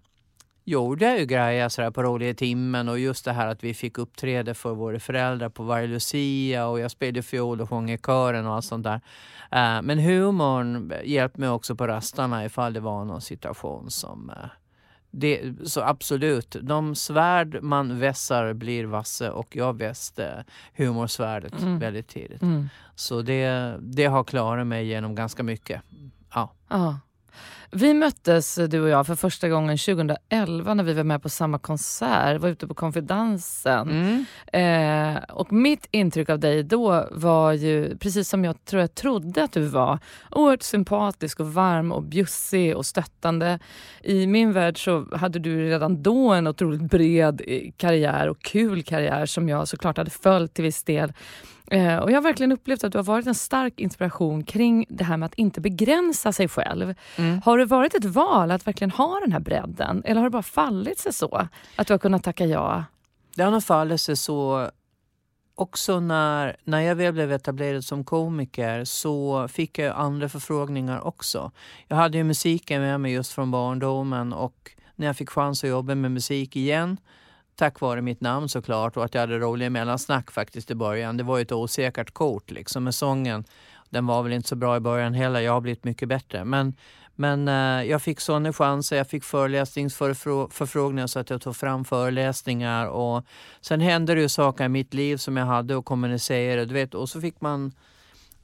gjorde 0.64 1.06
jag 1.06 1.20
ju 1.20 1.26
grejer 1.26 1.70
sådär 1.70 1.92
på 1.92 2.04
roliga 2.04 2.34
timmen 2.34 2.90
och 2.90 3.00
just 3.00 3.26
det 3.26 3.34
här 3.34 3.48
att 3.48 3.64
vi 3.64 3.74
fick 3.74 3.98
uppträda 3.98 4.54
för 4.54 4.74
våra 4.74 5.00
föräldrar 5.00 5.50
på 5.50 5.64
varje 5.64 5.88
Lucia 5.88 6.68
och 6.68 6.80
jag 6.80 6.92
spelade 6.92 7.22
fiol 7.22 7.62
och 7.62 7.70
sjöng 7.70 7.92
i 7.92 7.98
kören 7.98 8.46
och 8.48 8.54
allt 8.54 8.66
sånt 8.66 8.84
där. 8.84 9.02
Eh, 9.52 9.82
men 9.82 10.00
humorn 10.00 10.94
hjälpte 11.06 11.40
mig 11.40 11.50
också 11.50 11.76
på 11.76 11.88
rastarna 11.88 12.46
ifall 12.46 12.74
det 12.74 12.80
var 12.80 13.06
någon 13.06 13.22
situation 13.22 13.92
som 13.92 14.30
eh, 14.30 14.36
det, 15.16 15.42
så 15.66 15.82
absolut, 15.82 16.56
de 16.62 16.96
svärd 16.96 17.64
man 17.64 18.00
vässar 18.00 18.54
blir 18.54 18.86
vasse 18.86 19.30
och 19.30 19.56
jag 19.56 19.78
väste 19.78 20.46
humorsvärdet 20.74 21.62
Mm. 21.62 21.80
väldigt 21.80 22.08
tidigt. 22.08 22.42
Mm. 22.42 22.70
Så 22.96 23.22
det, 23.22 23.76
det 23.82 24.06
har 24.06 24.24
klarat 24.24 24.68
mig 24.68 24.88
genom 24.88 25.16
ganska 25.16 25.44
mycket. 25.44 25.82
Ja. 26.34 26.54
Ja. 26.70 27.00
Vi 27.76 27.94
möttes, 27.94 28.60
du 28.70 28.82
och 28.82 28.90
jag, 28.90 29.08
för 29.08 29.16
första 29.16 29.50
gången 29.50 29.78
2011 29.78 30.74
när 30.74 30.84
vi 30.84 30.94
var 30.94 31.04
med 31.04 31.22
på 31.22 31.30
samma 31.30 31.60
konsert. 31.60 32.42
var 32.42 32.50
ute 32.50 32.68
på 32.68 32.74
Konfidansen. 32.74 33.90
Mm. 33.90 35.16
Eh, 35.16 35.24
och 35.24 35.54
mitt 35.54 35.88
intryck 35.92 36.30
av 36.30 36.40
dig 36.40 36.64
då 36.64 37.08
var 37.12 37.52
ju, 37.52 37.98
precis 37.98 38.30
som 38.30 38.46
jag 38.46 38.66
tror 38.66 38.82
jag 38.82 38.96
trodde 38.96 39.44
att 39.44 39.52
du 39.52 39.62
var, 39.62 40.00
oerhört 40.32 40.62
sympatisk 40.62 41.40
och 41.40 41.54
varm 41.54 41.92
och 41.92 42.04
bjussig 42.04 42.78
och 42.78 42.86
stöttande. 42.86 43.60
I 44.04 44.28
min 44.28 44.54
värld 44.54 44.84
så 44.84 45.16
hade 45.16 45.40
du 45.40 45.70
redan 45.70 46.04
då 46.04 46.34
en 46.34 46.48
otroligt 46.48 46.82
bred 46.82 47.42
eh, 47.48 47.72
karriär 47.78 48.30
och 48.30 48.42
kul 48.42 48.84
karriär 48.84 49.26
som 49.26 49.50
jag 49.50 49.68
såklart 49.68 49.98
hade 49.98 50.12
följt 50.12 50.54
till 50.54 50.64
viss 50.64 50.84
del. 50.84 51.14
Eh, 51.72 51.98
och 51.98 52.12
jag 52.12 52.16
har 52.16 52.22
verkligen 52.22 52.52
upplevt 52.52 52.84
att 52.84 52.92
du 52.92 52.98
har 52.98 53.04
varit 53.04 53.28
en 53.28 53.36
stark 53.36 53.80
inspiration 53.80 54.44
kring 54.44 54.86
det 54.90 55.04
här 55.04 55.18
med 55.18 55.26
att 55.26 55.34
inte 55.34 55.62
begränsa 55.62 56.34
sig 56.34 56.48
själv. 56.48 56.96
Mm. 57.16 57.42
Har 57.46 57.58
det 57.58 57.66
varit 57.66 57.94
ett 57.94 58.06
val 58.06 58.52
att 58.52 58.68
verkligen 58.68 58.92
ha 58.92 59.20
den 59.20 59.32
här 59.32 59.40
bredden? 59.40 60.02
Eller 60.06 60.22
har 60.22 60.28
det 60.28 60.32
bara 60.32 60.44
fallit 60.44 61.00
sig 61.00 61.14
så? 61.14 61.48
Att 61.76 61.88
du 61.88 61.94
har 61.94 62.00
kunnat 62.00 62.24
tacka 62.24 62.46
ja? 62.46 62.84
Det 63.36 63.44
har 63.44 63.52
nog 63.52 63.64
fallit 63.64 64.02
sig 64.02 64.16
så 64.16 64.70
också 65.56 66.00
när, 66.00 66.58
när 66.64 66.80
jag 66.80 66.96
väl 66.96 67.14
blev 67.14 67.32
etablerad 67.32 67.84
som 67.84 68.04
komiker 68.04 68.86
så 68.86 69.48
fick 69.48 69.80
jag 69.80 69.96
andra 69.98 70.30
förfrågningar 70.30 71.08
också. 71.08 71.52
Jag 71.88 71.96
hade 71.96 72.18
ju 72.18 72.24
musiken 72.24 72.82
med 72.82 73.02
mig 73.02 73.14
just 73.14 73.32
från 73.32 73.52
barndomen 73.52 74.34
och 74.34 74.72
när 74.96 75.08
jag 75.08 75.18
fick 75.18 75.30
chans 75.30 75.64
att 75.64 75.70
jobba 75.70 75.96
med 75.96 76.12
musik 76.12 76.56
igen 76.56 76.98
tack 77.56 77.80
vare 77.80 78.02
mitt 78.02 78.22
namn 78.22 78.50
såklart 78.50 78.98
och 78.98 79.06
att 79.06 79.14
jag 79.14 79.22
hade 79.22 79.40
roliga 79.40 79.70
mellansnack 79.70 80.32
faktiskt 80.32 80.72
i 80.72 80.76
början. 80.76 81.18
Det 81.18 81.24
var 81.24 81.38
ju 81.38 81.42
ett 81.42 81.52
osäkert 81.52 82.12
kort 82.14 82.52
liksom 82.52 82.84
med 82.84 82.96
sången. 82.96 83.44
Den 83.90 84.06
var 84.06 84.24
väl 84.24 84.34
inte 84.34 84.50
så 84.50 84.56
bra 84.56 84.78
i 84.78 84.80
början 84.80 85.14
heller. 85.14 85.40
Jag 85.40 85.54
har 85.54 85.62
blivit 85.62 85.84
mycket 85.84 86.10
bättre. 86.10 86.46
Men, 86.46 86.74
men 87.16 87.48
eh, 87.48 87.90
jag 87.90 88.02
fick 88.02 88.20
sådana 88.20 88.54
chanser. 88.54 88.98
Jag 88.98 89.08
fick 89.08 89.24
föreläsningsförfrågningar 89.24 91.08
så 91.08 91.20
att 91.20 91.30
jag 91.30 91.42
tog 91.42 91.56
fram 91.56 91.86
föreläsningar. 91.86 92.88
Och 92.88 93.26
sen 93.62 93.82
hände 93.82 94.16
det 94.16 94.22
ju 94.22 94.30
saker 94.30 94.66
i 94.66 94.70
mitt 94.70 94.94
liv 94.94 95.18
som 95.18 95.38
jag 95.38 95.46
hade 95.46 95.78
att 95.78 95.86
kommunicera. 95.86 96.66
Du 96.66 96.74
vet, 96.74 96.94
och 96.94 97.10
så 97.10 97.22
fick 97.22 97.42
man 97.42 97.72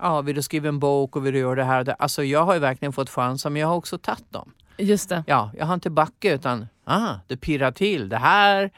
Ja, 0.01 0.21
vill 0.21 0.35
du 0.35 0.41
skriva 0.41 0.67
en 0.67 0.79
bok 0.79 1.15
och 1.15 1.25
vill 1.25 1.33
du 1.33 1.39
göra 1.39 1.55
det 1.55 1.63
här 1.63 1.79
och 1.79 1.85
det. 1.85 1.93
Alltså 1.93 2.23
jag 2.23 2.45
har 2.45 2.53
ju 2.53 2.59
verkligen 2.59 2.93
fått 2.93 3.09
chanser 3.09 3.49
men 3.49 3.61
jag 3.61 3.67
har 3.67 3.75
också 3.75 3.97
tagit 3.97 4.31
dem. 4.31 4.51
Just 4.77 5.09
det. 5.09 5.23
Ja, 5.27 5.51
jag 5.57 5.65
har 5.65 5.73
inte 5.73 5.89
backat 5.89 6.31
utan 6.31 6.67
ah, 6.83 7.15
det 7.27 7.37
pirrar 7.37 7.71
till. 7.71 8.09
Det 8.09 8.17
här, 8.17 8.71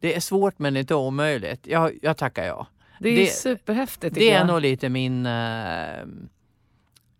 Det 0.00 0.16
är 0.16 0.20
svårt 0.20 0.58
men 0.58 0.76
inte 0.76 0.94
omöjligt. 0.94 1.66
Jag, 1.66 1.92
jag 2.02 2.16
tackar 2.16 2.44
ja. 2.44 2.66
Det 3.00 3.08
är 3.08 3.16
Det- 3.16 3.26
superhäftigt 3.26 4.14
Det 4.14 4.30
är 4.30 4.38
jag. 4.38 4.46
nog 4.46 4.60
lite 4.60 4.88
min... 4.88 5.26
Eh, 5.26 6.04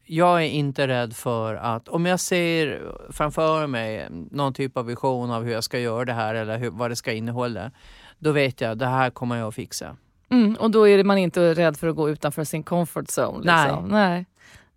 jag 0.08 0.42
är 0.42 0.48
inte 0.48 0.88
rädd 0.88 1.16
för 1.16 1.54
att... 1.54 1.88
Om 1.88 2.06
jag 2.06 2.20
ser 2.20 2.82
framför 3.10 3.66
mig 3.66 4.08
någon 4.30 4.54
typ 4.54 4.76
av 4.76 4.86
vision 4.86 5.30
av 5.30 5.44
hur 5.44 5.52
jag 5.52 5.64
ska 5.64 5.78
göra 5.78 6.04
det 6.04 6.12
här 6.12 6.34
eller 6.34 6.58
hur, 6.58 6.70
vad 6.70 6.90
det 6.90 6.96
ska 6.96 7.12
innehålla. 7.12 7.70
Då 8.18 8.32
vet 8.32 8.60
jag 8.60 8.78
det 8.78 8.86
här 8.86 9.10
kommer 9.10 9.36
jag 9.36 9.48
att 9.48 9.54
fixa. 9.54 9.96
Mm, 10.30 10.54
och 10.54 10.70
då 10.70 10.88
är 10.88 11.04
man 11.04 11.18
inte 11.18 11.54
rädd 11.54 11.76
för 11.76 11.88
att 11.88 11.96
gå 11.96 12.10
utanför 12.10 12.44
sin 12.44 12.62
comfort 12.62 13.04
zone. 13.18 13.38
Liksom. 13.38 13.88
Nej. 13.88 14.08
Nej. 14.10 14.26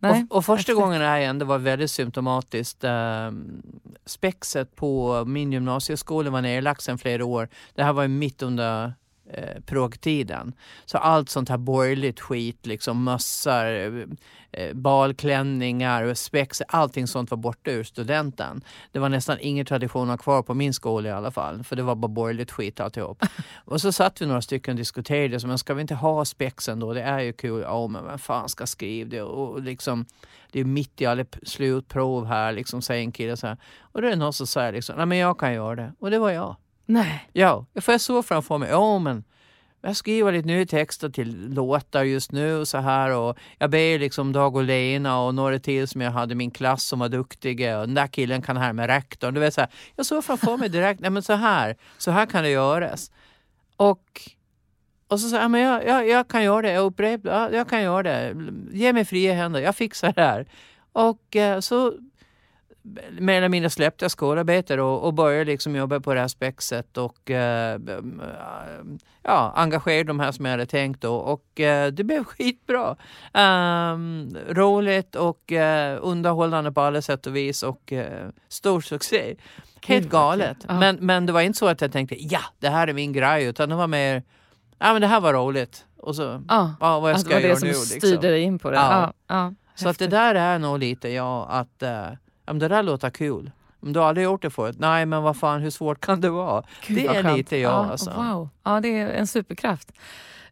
Och, 0.01 0.37
och 0.37 0.45
första 0.45 0.71
exakt. 0.71 0.83
gången 0.83 1.01
det 1.01 1.07
här 1.07 1.19
hände 1.19 1.45
var 1.45 1.57
väldigt 1.57 1.91
symptomatiskt. 1.91 2.83
Eh, 2.83 3.31
spexet 4.05 4.75
på 4.75 5.23
min 5.25 5.51
gymnasieskola 5.51 6.29
var 6.29 6.41
nedlagt 6.41 6.81
sedan 6.81 6.97
flera 6.97 7.25
år. 7.25 7.49
Det 7.75 7.83
här 7.83 7.93
var 7.93 8.07
mitt 8.07 8.41
under 8.41 8.93
eh, 9.33 9.61
progtiden. 9.65 10.53
Så 10.85 10.97
allt 10.97 11.29
sånt 11.29 11.49
här 11.49 11.57
borgerligt 11.57 12.19
skit, 12.19 12.65
liksom 12.65 13.03
mössar, 13.03 13.65
eh, 13.65 14.03
eh, 14.51 14.73
balklänningar, 14.73 16.13
spex, 16.13 16.61
allting 16.67 17.07
sånt 17.07 17.31
var 17.31 17.37
borta 17.37 17.71
ur 17.71 17.83
studenten. 17.83 18.61
Det 18.91 18.99
var 18.99 19.09
nästan 19.09 19.37
ingen 19.41 19.65
tradition 19.65 20.17
kvar 20.17 20.43
på 20.43 20.53
min 20.53 20.73
skola 20.73 21.09
i 21.09 21.11
alla 21.11 21.31
fall, 21.31 21.63
för 21.63 21.75
det 21.75 21.83
var 21.83 21.95
bara 21.95 22.07
borgerligt 22.07 22.51
skit 22.51 22.79
alltihop. 22.79 23.25
och 23.65 23.81
så 23.81 23.91
satt 23.91 24.21
vi 24.21 24.25
några 24.25 24.41
stycken 24.41 24.71
och 24.71 24.77
diskuterade, 24.77 25.39
så, 25.39 25.47
men 25.47 25.57
ska 25.57 25.73
vi 25.73 25.81
inte 25.81 25.95
ha 25.95 26.25
spexen 26.25 26.79
då? 26.79 26.93
Det 26.93 27.01
är 27.01 27.19
ju 27.19 27.33
kul. 27.33 27.61
Ja, 27.61 27.87
men 27.87 28.05
vem 28.05 28.19
fan 28.19 28.49
ska 28.49 28.67
skriva 28.67 29.09
det? 29.09 29.21
Och 29.21 29.61
liksom, 29.61 30.05
det 30.51 30.59
är 30.59 30.65
mitt 30.65 31.01
i 31.01 31.05
alla 31.05 31.25
slutprov 31.43 32.25
här, 32.25 32.51
liksom, 32.51 32.81
säger 32.81 33.03
en 33.03 33.11
kille 33.11 33.37
så 33.37 33.47
här. 33.47 33.57
Och 33.79 34.01
då 34.01 34.07
är 34.07 34.11
det 34.11 34.17
någon 34.17 34.33
som 34.33 34.47
säger 34.47 34.71
liksom, 34.71 34.95
nej 34.97 35.05
men 35.05 35.17
jag 35.17 35.39
kan 35.39 35.53
göra 35.53 35.75
det. 35.75 35.93
Och 35.99 36.11
det 36.11 36.19
var 36.19 36.29
jag. 36.29 36.55
Nej. 36.89 37.29
Ja, 37.33 37.65
för 37.81 37.91
jag 37.91 38.01
såg 38.01 38.25
framför 38.25 38.57
mig, 38.57 38.69
ja 38.69 38.99
men 38.99 39.23
jag 39.81 39.95
skriver 39.95 40.31
lite 40.31 40.47
nya 40.47 40.65
texter 40.65 41.09
till 41.09 41.53
låtar 41.53 42.03
just 42.03 42.31
nu 42.31 42.55
och 42.55 42.67
så 42.67 42.77
här 42.77 43.15
och 43.15 43.37
jag 43.57 43.69
ber 43.69 43.99
liksom 43.99 44.33
Dag 44.33 44.55
och 44.55 44.63
Lena 44.63 45.19
och 45.19 45.35
några 45.35 45.59
till 45.59 45.87
som 45.87 46.01
jag 46.01 46.11
hade 46.11 46.31
i 46.31 46.35
min 46.35 46.51
klass 46.51 46.83
som 46.83 46.99
var 46.99 47.09
duktiga 47.09 47.79
och 47.79 47.85
den 47.87 47.95
där 47.95 48.07
killen 48.07 48.41
kan 48.41 48.57
här 48.57 48.73
med 48.73 48.87
rektorn. 48.87 49.33
Du 49.33 49.39
vet 49.39 49.53
så 49.53 49.61
här, 49.61 49.69
jag 49.95 50.05
såg 50.05 50.23
framför 50.23 50.57
mig 50.57 50.69
direkt, 50.69 51.01
nej 51.01 51.09
men 51.09 51.23
så 51.23 51.33
här, 51.33 51.75
så 51.97 52.11
här 52.11 52.25
kan 52.25 52.43
det 52.43 52.49
göras. 52.49 53.11
Och, 53.77 54.21
och 55.07 55.19
så 55.19 55.29
sa 55.29 55.41
jag, 55.41 55.51
men 55.51 55.61
jag, 55.61 55.87
jag, 55.87 56.07
jag 56.07 56.27
kan 56.27 56.43
göra 56.43 56.61
det, 56.61 56.71
jag 56.71 56.85
upprepar, 56.85 57.29
jag, 57.29 57.53
jag 57.53 57.69
kan 57.69 57.81
göra 57.83 58.03
det, 58.03 58.35
ge 58.71 58.93
mig 58.93 59.05
fria 59.05 59.33
händer, 59.33 59.59
jag 59.59 59.75
fixar 59.75 60.13
det 60.13 60.21
här. 60.21 60.45
Och 60.91 61.35
eh, 61.35 61.59
så 61.59 61.93
mer 63.19 63.37
eller 63.37 63.49
mindre 63.49 63.69
släppte 63.69 64.05
jag 64.05 64.11
skolarbetet 64.11 64.79
och, 64.79 65.03
och 65.05 65.13
började 65.13 65.45
liksom 65.51 65.75
jobba 65.75 65.99
på 65.99 66.13
det 66.13 66.19
här 66.19 66.27
spexet 66.27 66.97
och 66.97 67.31
eh, 67.31 67.79
ja, 69.23 69.53
engagera 69.55 70.03
de 70.03 70.19
här 70.19 70.31
som 70.31 70.45
jag 70.45 70.51
hade 70.51 70.65
tänkt 70.65 71.01
då. 71.01 71.15
Och 71.15 71.59
eh, 71.59 71.91
det 71.91 72.03
blev 72.03 72.23
skitbra. 72.25 72.95
Um, 73.33 74.37
roligt 74.49 75.15
och 75.15 75.51
eh, 75.51 75.99
underhållande 76.01 76.71
på 76.71 76.81
alla 76.81 77.01
sätt 77.01 77.27
och 77.27 77.35
vis 77.35 77.63
och 77.63 77.93
eh, 77.93 78.29
stor 78.49 78.81
succé. 78.81 79.35
Helt 79.87 80.09
galet. 80.09 80.57
Ja. 80.67 80.79
Men, 80.79 80.95
men 80.95 81.25
det 81.25 81.31
var 81.33 81.41
inte 81.41 81.59
så 81.59 81.67
att 81.67 81.81
jag 81.81 81.91
tänkte 81.91 82.15
ja, 82.19 82.41
det 82.59 82.69
här 82.69 82.87
är 82.87 82.93
min 82.93 83.13
grej 83.13 83.45
utan 83.45 83.69
det 83.69 83.75
var 83.75 83.87
mer, 83.87 84.23
ja 84.79 84.93
men 84.93 85.01
det 85.01 85.07
här 85.07 85.19
var 85.21 85.33
roligt. 85.33 85.85
Och 85.97 86.15
så, 86.15 86.43
Ja. 86.47 86.73
ja 86.79 86.99
vad 86.99 87.11
Att 87.11 87.21
ska 87.21 87.29
det 87.29 87.35
var 87.35 87.41
jag 87.41 87.51
det 87.51 87.59
som 87.59 87.67
nu? 87.67 87.73
styrde 87.73 88.05
Liksom. 88.05 88.21
dig 88.21 88.41
in 88.41 88.59
på 88.59 88.69
det. 88.71 88.77
Ja. 88.77 89.13
Ja. 89.27 89.53
Så 89.75 89.89
att 89.89 89.99
det 89.99 90.07
där 90.07 90.35
är 90.35 90.59
nog 90.59 90.79
lite 90.79 91.09
ja, 91.09 91.45
att 91.49 91.83
eh, 91.83 91.89
ja, 91.89 92.07
men 92.53 92.59
det 92.59 92.67
där 92.67 92.83
låter 92.83 93.09
kul. 93.09 93.51
Men 93.79 93.93
du 93.93 93.99
har 93.99 94.07
aldrig 94.07 94.23
gjort 94.23 94.41
det 94.41 94.49
förut? 94.49 94.75
Nej, 94.79 95.05
men 95.05 95.23
vad 95.23 95.37
fan, 95.37 95.61
hur 95.61 95.69
svårt 95.69 96.05
kan 96.05 96.21
det 96.21 96.29
vara? 96.29 96.63
Gud, 96.87 96.97
det 96.97 97.07
är 97.07 97.35
lite 97.35 97.57
jag 97.57 97.71
ja, 97.71 97.91
alltså. 97.91 98.11
Wow. 98.11 98.49
Ja, 98.63 98.79
det 98.79 98.99
är 98.99 99.07
en 99.07 99.27
superkraft. 99.27 99.91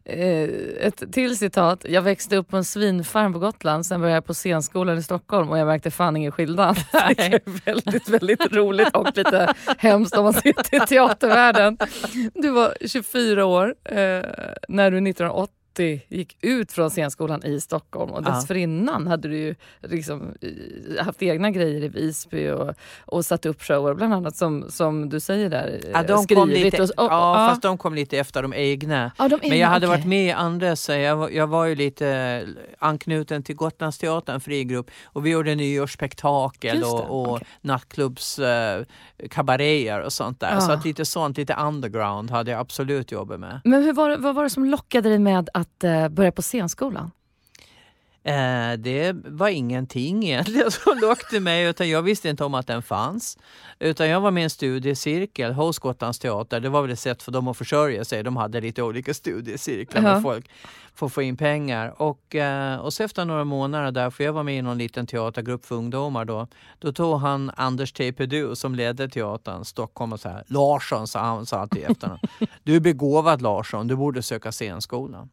Eh, 0.04 0.48
ett 0.80 1.12
till 1.12 1.38
citat. 1.38 1.84
Jag 1.88 2.02
växte 2.02 2.36
upp 2.36 2.48
på 2.48 2.56
en 2.56 2.64
svinfarm 2.64 3.32
på 3.32 3.38
Gotland, 3.38 3.86
sen 3.86 4.00
började 4.00 4.16
jag 4.16 4.24
på 4.24 4.34
scenskolan 4.34 4.98
i 4.98 5.02
Stockholm 5.02 5.50
och 5.50 5.58
jag 5.58 5.66
märkte 5.66 5.90
fan 5.90 6.16
ingen 6.16 6.32
skillnad. 6.32 6.76
Det 6.92 7.22
är 7.22 7.64
väldigt, 7.64 8.08
väldigt 8.08 8.52
roligt 8.52 8.96
och 8.96 9.16
lite 9.16 9.54
hemskt 9.78 10.16
om 10.16 10.24
man 10.24 10.32
ser 10.32 10.62
till 10.62 10.80
teatervärlden. 10.80 11.78
Du 12.34 12.50
var 12.50 12.74
24 12.86 13.44
år 13.44 13.74
eh, 13.84 13.94
när 14.68 14.90
du 14.90 15.10
1980 15.10 15.54
gick 15.82 16.36
ut 16.40 16.72
från 16.72 16.90
scenskolan 16.90 17.44
i 17.44 17.60
Stockholm 17.60 18.10
och 18.10 18.22
Ja. 18.26 18.30
dessförinnan 18.30 19.06
hade 19.06 19.28
du 19.28 19.36
ju 19.38 19.54
liksom 19.82 20.34
eh, 20.40 21.04
haft 21.04 21.22
egna 21.22 21.50
grejer 21.50 21.84
i 21.84 21.88
Visby 21.88 22.48
och, 22.50 22.74
och 23.00 23.24
satt 23.24 23.46
upp 23.46 23.62
shower 23.62 23.94
bland 23.94 24.14
annat 24.14 24.36
som, 24.36 24.70
som 24.70 25.08
du 25.08 25.20
säger 25.20 25.50
där. 25.50 25.80
eh, 25.84 25.90
Ja, 25.92 26.02
de 26.02 26.26
kom 26.26 26.48
lite, 26.48 26.82
och, 26.82 26.88
och, 26.88 26.94
ja, 26.96 27.40
ja. 27.42 27.48
fast 27.48 27.62
de 27.62 27.78
kom 27.78 27.94
lite 27.94 28.18
efter 28.18 28.42
de 28.42 28.54
egna. 28.54 29.12
Ja, 29.18 29.28
de 29.28 29.34
är 29.42 29.48
Men 29.48 29.58
jag 29.58 29.68
hade 29.68 29.86
okej. 29.86 29.96
varit 29.98 30.06
med 30.06 30.26
i 30.26 30.30
andra, 30.32 30.76
så 30.76 30.92
jag, 30.92 31.34
jag 31.34 31.46
var 31.46 31.64
ju 31.66 31.74
lite 31.74 32.46
anknuten 32.78 33.42
till 33.42 33.56
Gotlandsteatern, 33.56 34.34
en 34.34 34.40
fri 34.40 34.64
grupp. 34.64 34.90
Och 35.04 35.26
vi 35.26 35.30
gjorde 35.30 35.54
nyårsspektakel 35.54 36.82
och, 36.82 37.10
och 37.10 37.32
okej. 37.32 37.46
nattklubbs 37.60 38.38
eh, 38.38 38.84
kabaréer 39.30 40.00
och 40.00 40.12
sånt 40.12 40.40
där. 40.40 40.50
Ja. 40.54 40.60
Så 40.60 40.72
att 40.72 40.84
lite 40.84 41.04
sånt, 41.04 41.36
lite 41.36 41.54
underground 41.54 42.30
hade 42.30 42.50
jag 42.50 42.60
absolut 42.60 43.12
jobbat 43.12 43.40
med. 43.40 43.60
Men 43.64 43.82
hur 43.82 43.92
var, 43.92 44.16
vad 44.16 44.34
var 44.34 44.42
det 44.44 44.50
som 44.50 44.64
lockade 44.64 45.08
dig 45.08 45.18
med 45.18 45.50
att 45.54 45.67
eh, 45.84 46.08
börja 46.08 46.32
på 46.32 46.42
scenskolan? 46.42 47.10
Eh, 48.28 48.72
det 48.78 49.12
var 49.24 49.48
ingenting 49.48 50.24
egentligen 50.24 50.70
som 50.84 50.98
lockade 50.98 51.40
mig 51.40 51.66
utan 51.66 51.88
jag 51.88 52.02
visste 52.02 52.28
inte 52.28 52.44
om 52.44 52.54
att 52.54 52.66
den 52.66 52.82
fanns. 52.82 53.38
Utan 53.78 54.08
jag 54.08 54.20
var 54.20 54.30
med 54.30 54.40
i 54.40 54.44
en 54.44 54.50
studiecirkel 54.50 55.52
hos 55.52 55.78
Gotlands 55.78 56.18
teater. 56.18 56.60
Det 56.60 56.68
var 56.68 56.82
väl 56.82 56.90
ett 56.90 56.98
sätt 56.98 57.22
för 57.22 57.32
dem 57.32 57.48
att 57.48 57.56
försörja 57.56 58.04
sig. 58.04 58.22
De 58.22 58.36
hade 58.36 58.60
lite 58.60 58.82
olika 58.82 59.14
studiecirklar 59.14 60.02
med 60.02 60.22
folk 60.22 60.50
för 60.94 61.06
att 61.06 61.12
få 61.12 61.22
in 61.22 61.36
pengar. 61.36 62.02
Och, 62.02 62.34
eh, 62.34 62.76
och 62.76 62.92
så 62.92 63.02
efter 63.02 63.24
några 63.24 63.44
månader 63.44 63.92
där, 63.92 64.10
för 64.10 64.24
jag 64.24 64.32
var 64.32 64.42
med 64.42 64.58
i 64.58 64.62
någon 64.62 64.78
liten 64.78 65.06
teatergrupp 65.06 65.64
för 65.64 65.74
ungdomar 65.74 66.24
då. 66.24 66.46
Då 66.78 66.92
tog 66.92 67.20
han 67.20 67.50
Anders 67.56 67.92
T. 67.92 68.12
Pedu 68.12 68.54
som 68.54 68.74
ledde 68.74 69.08
teatern, 69.08 69.64
Stockholm 69.64 70.12
och 70.12 70.20
så 70.20 70.28
här. 70.28 70.44
Larsson 70.46 71.06
sa 71.06 71.20
han 71.20 71.46
sa 71.46 71.58
alltid 71.58 71.84
efter 71.90 72.06
honom. 72.06 72.20
Du 72.62 72.76
är 72.76 72.80
begåvad 72.80 73.42
Larsson, 73.42 73.86
du 73.88 73.96
borde 73.96 74.22
söka 74.22 74.52
scenskolan. 74.52 75.30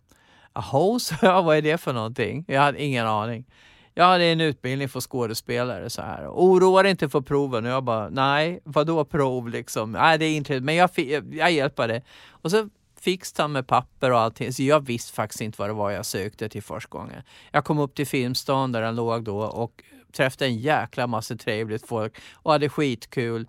Jaha, 0.56 1.00
så 1.00 1.16
jag, 1.22 1.44
vad 1.44 1.58
är 1.58 1.62
det 1.62 1.78
för 1.78 1.94
någonting? 1.94 2.46
Jag 2.48 2.62
hade 2.62 2.84
ingen 2.84 3.08
aning. 3.08 3.46
Jag 3.94 4.06
hade 4.06 4.24
en 4.24 4.42
utbildning 4.42 4.90
för 4.90 5.02
skådespelare 5.02 5.90
så 5.90 6.02
här. 6.02 6.28
Oroa 6.28 6.84
dig 6.84 6.92
inte 6.92 7.10
för 7.10 7.22
proven. 7.22 7.66
Och 7.66 7.72
jag 7.72 7.84
bara, 7.84 8.10
nej, 8.10 8.60
vadå 8.64 9.06
prov 9.06 9.50
liksom? 9.50 9.92
Nej, 9.92 10.18
det 10.18 10.26
är 10.26 10.38
inte 10.38 10.60
men 10.60 10.76
jag, 10.76 10.90
jag, 10.96 11.36
jag 11.36 11.52
hjälper 11.52 11.88
det. 11.88 12.02
Och 12.30 12.52
så 12.52 12.70
fixade 13.00 13.44
han 13.44 13.52
med 13.52 13.68
papper 13.68 14.12
och 14.12 14.20
allting. 14.20 14.54
Så 14.54 14.64
jag 14.64 14.86
visste 14.86 15.14
faktiskt 15.14 15.42
inte 15.42 15.62
vad 15.62 15.70
det 15.70 15.74
var 15.74 15.92
jag 15.92 16.06
sökte 16.06 16.50
till 16.50 16.64
första 16.64 16.90
gången. 16.90 17.22
Jag 17.52 17.66
kom 17.66 17.80
upp 17.80 17.96
till 17.96 18.08
Filmstaden 18.08 18.72
där 18.72 18.82
den 18.82 18.96
låg 18.96 19.24
då 19.24 19.40
och 19.40 19.84
träffade 20.12 20.46
en 20.46 20.58
jäkla 20.58 21.08
massa 21.08 21.36
trevligt 21.36 21.88
folk 21.88 22.18
och 22.34 22.52
hade 22.52 22.70
skitkul. 22.70 23.48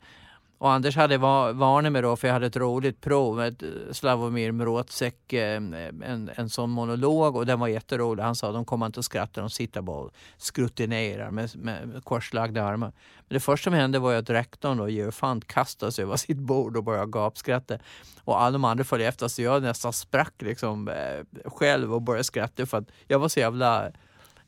Och 0.58 0.72
Anders 0.72 0.96
hade 0.96 1.18
va- 1.18 1.52
varnat 1.52 1.92
mig 1.92 2.02
då 2.02 2.16
för 2.16 2.28
jag 2.28 2.32
hade 2.32 2.46
ett 2.46 2.56
roligt 2.56 3.00
prov 3.00 3.36
med 3.36 3.62
eh, 3.62 3.92
Slavomir 3.92 4.52
Mrotsek, 4.52 5.32
eh, 5.32 5.56
en, 5.56 6.30
en 6.34 6.48
sån 6.48 6.70
monolog 6.70 7.36
och 7.36 7.46
den 7.46 7.60
var 7.60 7.68
jätterolig. 7.68 8.22
Han 8.22 8.34
sa 8.34 8.48
att 8.48 8.54
de 8.54 8.64
kommer 8.64 8.86
inte 8.86 9.00
att 9.00 9.04
skratta, 9.04 9.40
de 9.40 9.50
sitter 9.50 9.82
bara 9.82 9.98
och 9.98 10.10
skrutinerar 10.36 11.30
med, 11.30 11.56
med 11.56 12.00
korslagda 12.04 12.64
armar. 12.64 12.92
Men 13.28 13.34
det 13.34 13.40
första 13.40 13.64
som 13.64 13.72
hände 13.72 13.98
var 13.98 14.14
att 14.14 14.30
rektorn 14.30 14.80
och 14.80 14.90
Georg 14.90 15.12
Fant 15.12 15.46
kastade 15.46 15.92
sig 15.92 16.04
över 16.04 16.16
sitt 16.16 16.38
bord 16.38 16.76
och 16.76 16.84
började 16.84 17.10
gapskratta. 17.10 17.78
Och 18.24 18.40
alla 18.42 18.50
de 18.50 18.64
andra 18.64 18.84
följde 18.84 19.06
efter 19.08 19.28
så 19.28 19.42
jag 19.42 19.62
nästan 19.62 19.92
sprack 19.92 20.34
liksom 20.38 20.88
eh, 20.88 21.50
själv 21.50 21.94
och 21.94 22.02
började 22.02 22.24
skratta 22.24 22.66
för 22.66 22.78
att 22.78 22.88
jag 23.06 23.18
var 23.18 23.28
så 23.28 23.40
jävla 23.40 23.86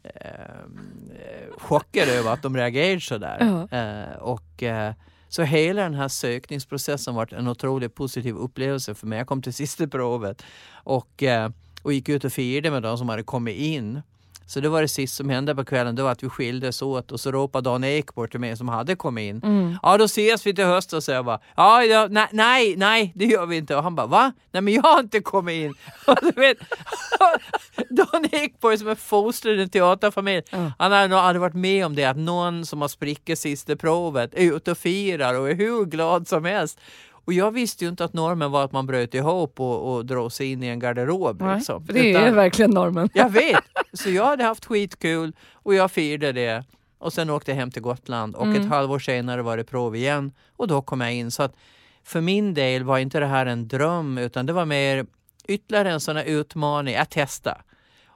eh, 0.02 1.48
chockad 1.58 2.08
över 2.08 2.32
att 2.32 2.42
de 2.42 2.56
reagerade 2.56 3.00
sådär. 3.00 3.66
Eh, 3.70 4.16
och, 4.18 4.62
eh, 4.62 4.92
så 5.28 5.42
hela 5.42 5.82
den 5.82 5.94
här 5.94 6.08
sökningsprocessen 6.08 7.14
var 7.14 7.34
en 7.34 7.48
otroligt 7.48 7.94
positiv 7.94 8.36
upplevelse 8.36 8.94
för 8.94 9.06
mig. 9.06 9.18
Jag 9.18 9.26
kom 9.26 9.42
till 9.42 9.54
sista 9.54 9.88
provet 9.88 10.42
och, 10.72 11.22
eh, 11.22 11.50
och 11.82 11.92
gick 11.92 12.08
ut 12.08 12.24
och 12.24 12.32
firade 12.32 12.70
med 12.70 12.82
de 12.82 12.98
som 12.98 13.08
hade 13.08 13.22
kommit 13.22 13.56
in. 13.56 14.02
Så 14.48 14.60
det 14.60 14.68
var 14.68 14.82
det 14.82 14.88
sista 14.88 15.16
som 15.16 15.30
hände 15.30 15.54
på 15.54 15.64
kvällen, 15.64 15.94
det 15.96 16.02
var 16.02 16.10
att 16.12 16.22
vi 16.22 16.28
skildes 16.28 16.82
åt 16.82 17.12
och 17.12 17.20
så 17.20 17.32
ropade 17.32 17.70
Dan 17.70 17.84
Ek 17.84 18.14
bort 18.14 18.30
till 18.30 18.40
mig 18.40 18.56
som 18.56 18.68
hade 18.68 18.96
kommit 18.96 19.22
in. 19.30 19.40
Mm. 19.44 19.76
Ja, 19.82 19.98
då 19.98 20.04
ses 20.04 20.46
vi 20.46 20.54
till 20.54 20.64
hösten, 20.64 21.02
så 21.02 21.10
jag 21.12 21.24
bara. 21.24 21.40
Ja, 21.56 21.84
ja, 21.84 22.06
nej, 22.10 22.26
nej, 22.32 22.76
nej, 22.76 23.12
det 23.14 23.24
gör 23.24 23.46
vi 23.46 23.56
inte. 23.56 23.76
Och 23.76 23.82
han 23.82 23.94
bara, 23.94 24.06
va? 24.06 24.32
Nej, 24.52 24.62
men 24.62 24.74
jag 24.74 24.82
har 24.82 25.00
inte 25.00 25.20
kommit 25.20 25.54
in. 25.54 25.74
Och 26.06 26.16
du 26.22 26.40
vet, 26.40 26.58
Dan 27.90 28.24
Ekborg 28.32 28.78
som 28.78 28.88
är 28.88 28.94
fostrad 28.94 29.58
i 29.58 29.62
en 29.62 29.68
teaterfamilj, 29.70 30.42
Ja. 30.50 30.72
han 30.78 30.92
har 30.92 31.08
nog 31.08 31.18
aldrig 31.18 31.40
varit 31.40 31.54
med 31.54 31.86
om 31.86 31.94
det, 31.94 32.04
att 32.04 32.16
någon 32.16 32.66
som 32.66 32.80
har 32.80 32.88
sprickit 32.88 33.38
sista 33.38 33.76
provet 33.76 34.34
är 34.34 34.56
ute 34.56 34.70
och 34.70 34.78
firar 34.78 35.34
och 35.34 35.50
är 35.50 35.54
hur 35.54 35.84
glad 35.84 36.28
som 36.28 36.44
helst. 36.44 36.80
Och 37.28 37.34
jag 37.34 37.50
visste 37.50 37.84
ju 37.84 37.90
inte 37.90 38.04
att 38.04 38.12
normen 38.12 38.50
var 38.50 38.64
att 38.64 38.72
man 38.72 38.86
bröt 38.86 39.14
ihop 39.14 39.60
och, 39.60 39.94
och 39.94 40.06
drog 40.06 40.32
sig 40.32 40.52
in 40.52 40.62
i 40.62 40.66
en 40.66 40.78
garderob. 40.78 41.40
Nej, 41.42 41.56
Liksom. 41.56 41.86
för 41.86 41.92
det 41.92 42.00
är 42.14 42.20
Utan- 42.22 42.34
verkligen 42.34 42.70
normen. 42.70 43.08
jag 43.14 43.28
vet! 43.32 43.64
Så 43.92 44.10
jag 44.10 44.24
hade 44.24 44.44
haft 44.44 44.64
skitkul 44.64 45.32
och 45.52 45.74
jag 45.74 45.90
firade 45.90 46.32
det. 46.32 46.64
Och 46.98 47.12
sen 47.12 47.30
åkte 47.30 47.50
jag 47.50 47.56
hem 47.56 47.70
till 47.70 47.82
Gotland 47.82 48.34
och 48.34 48.46
Mm. 48.46 48.62
ett 48.62 48.68
halvår 48.68 48.98
senare 48.98 49.42
var 49.42 49.56
det 49.56 49.64
prov 49.64 49.96
igen 49.96 50.32
och 50.56 50.68
då 50.68 50.82
kom 50.82 51.00
jag 51.00 51.14
in. 51.14 51.30
Så 51.30 51.42
att 51.42 51.56
för 52.04 52.20
min 52.20 52.54
del 52.54 52.84
var 52.84 52.98
inte 52.98 53.20
det 53.20 53.26
här 53.26 53.46
en 53.46 53.68
dröm 53.68 54.18
utan 54.18 54.46
det 54.46 54.52
var 54.52 54.64
mer 54.64 55.06
ytterligare 55.48 55.90
en 55.90 56.00
sån 56.00 56.16
här 56.16 56.24
utmaning. 56.24 56.94
Jag 56.94 57.10
testa. 57.10 57.58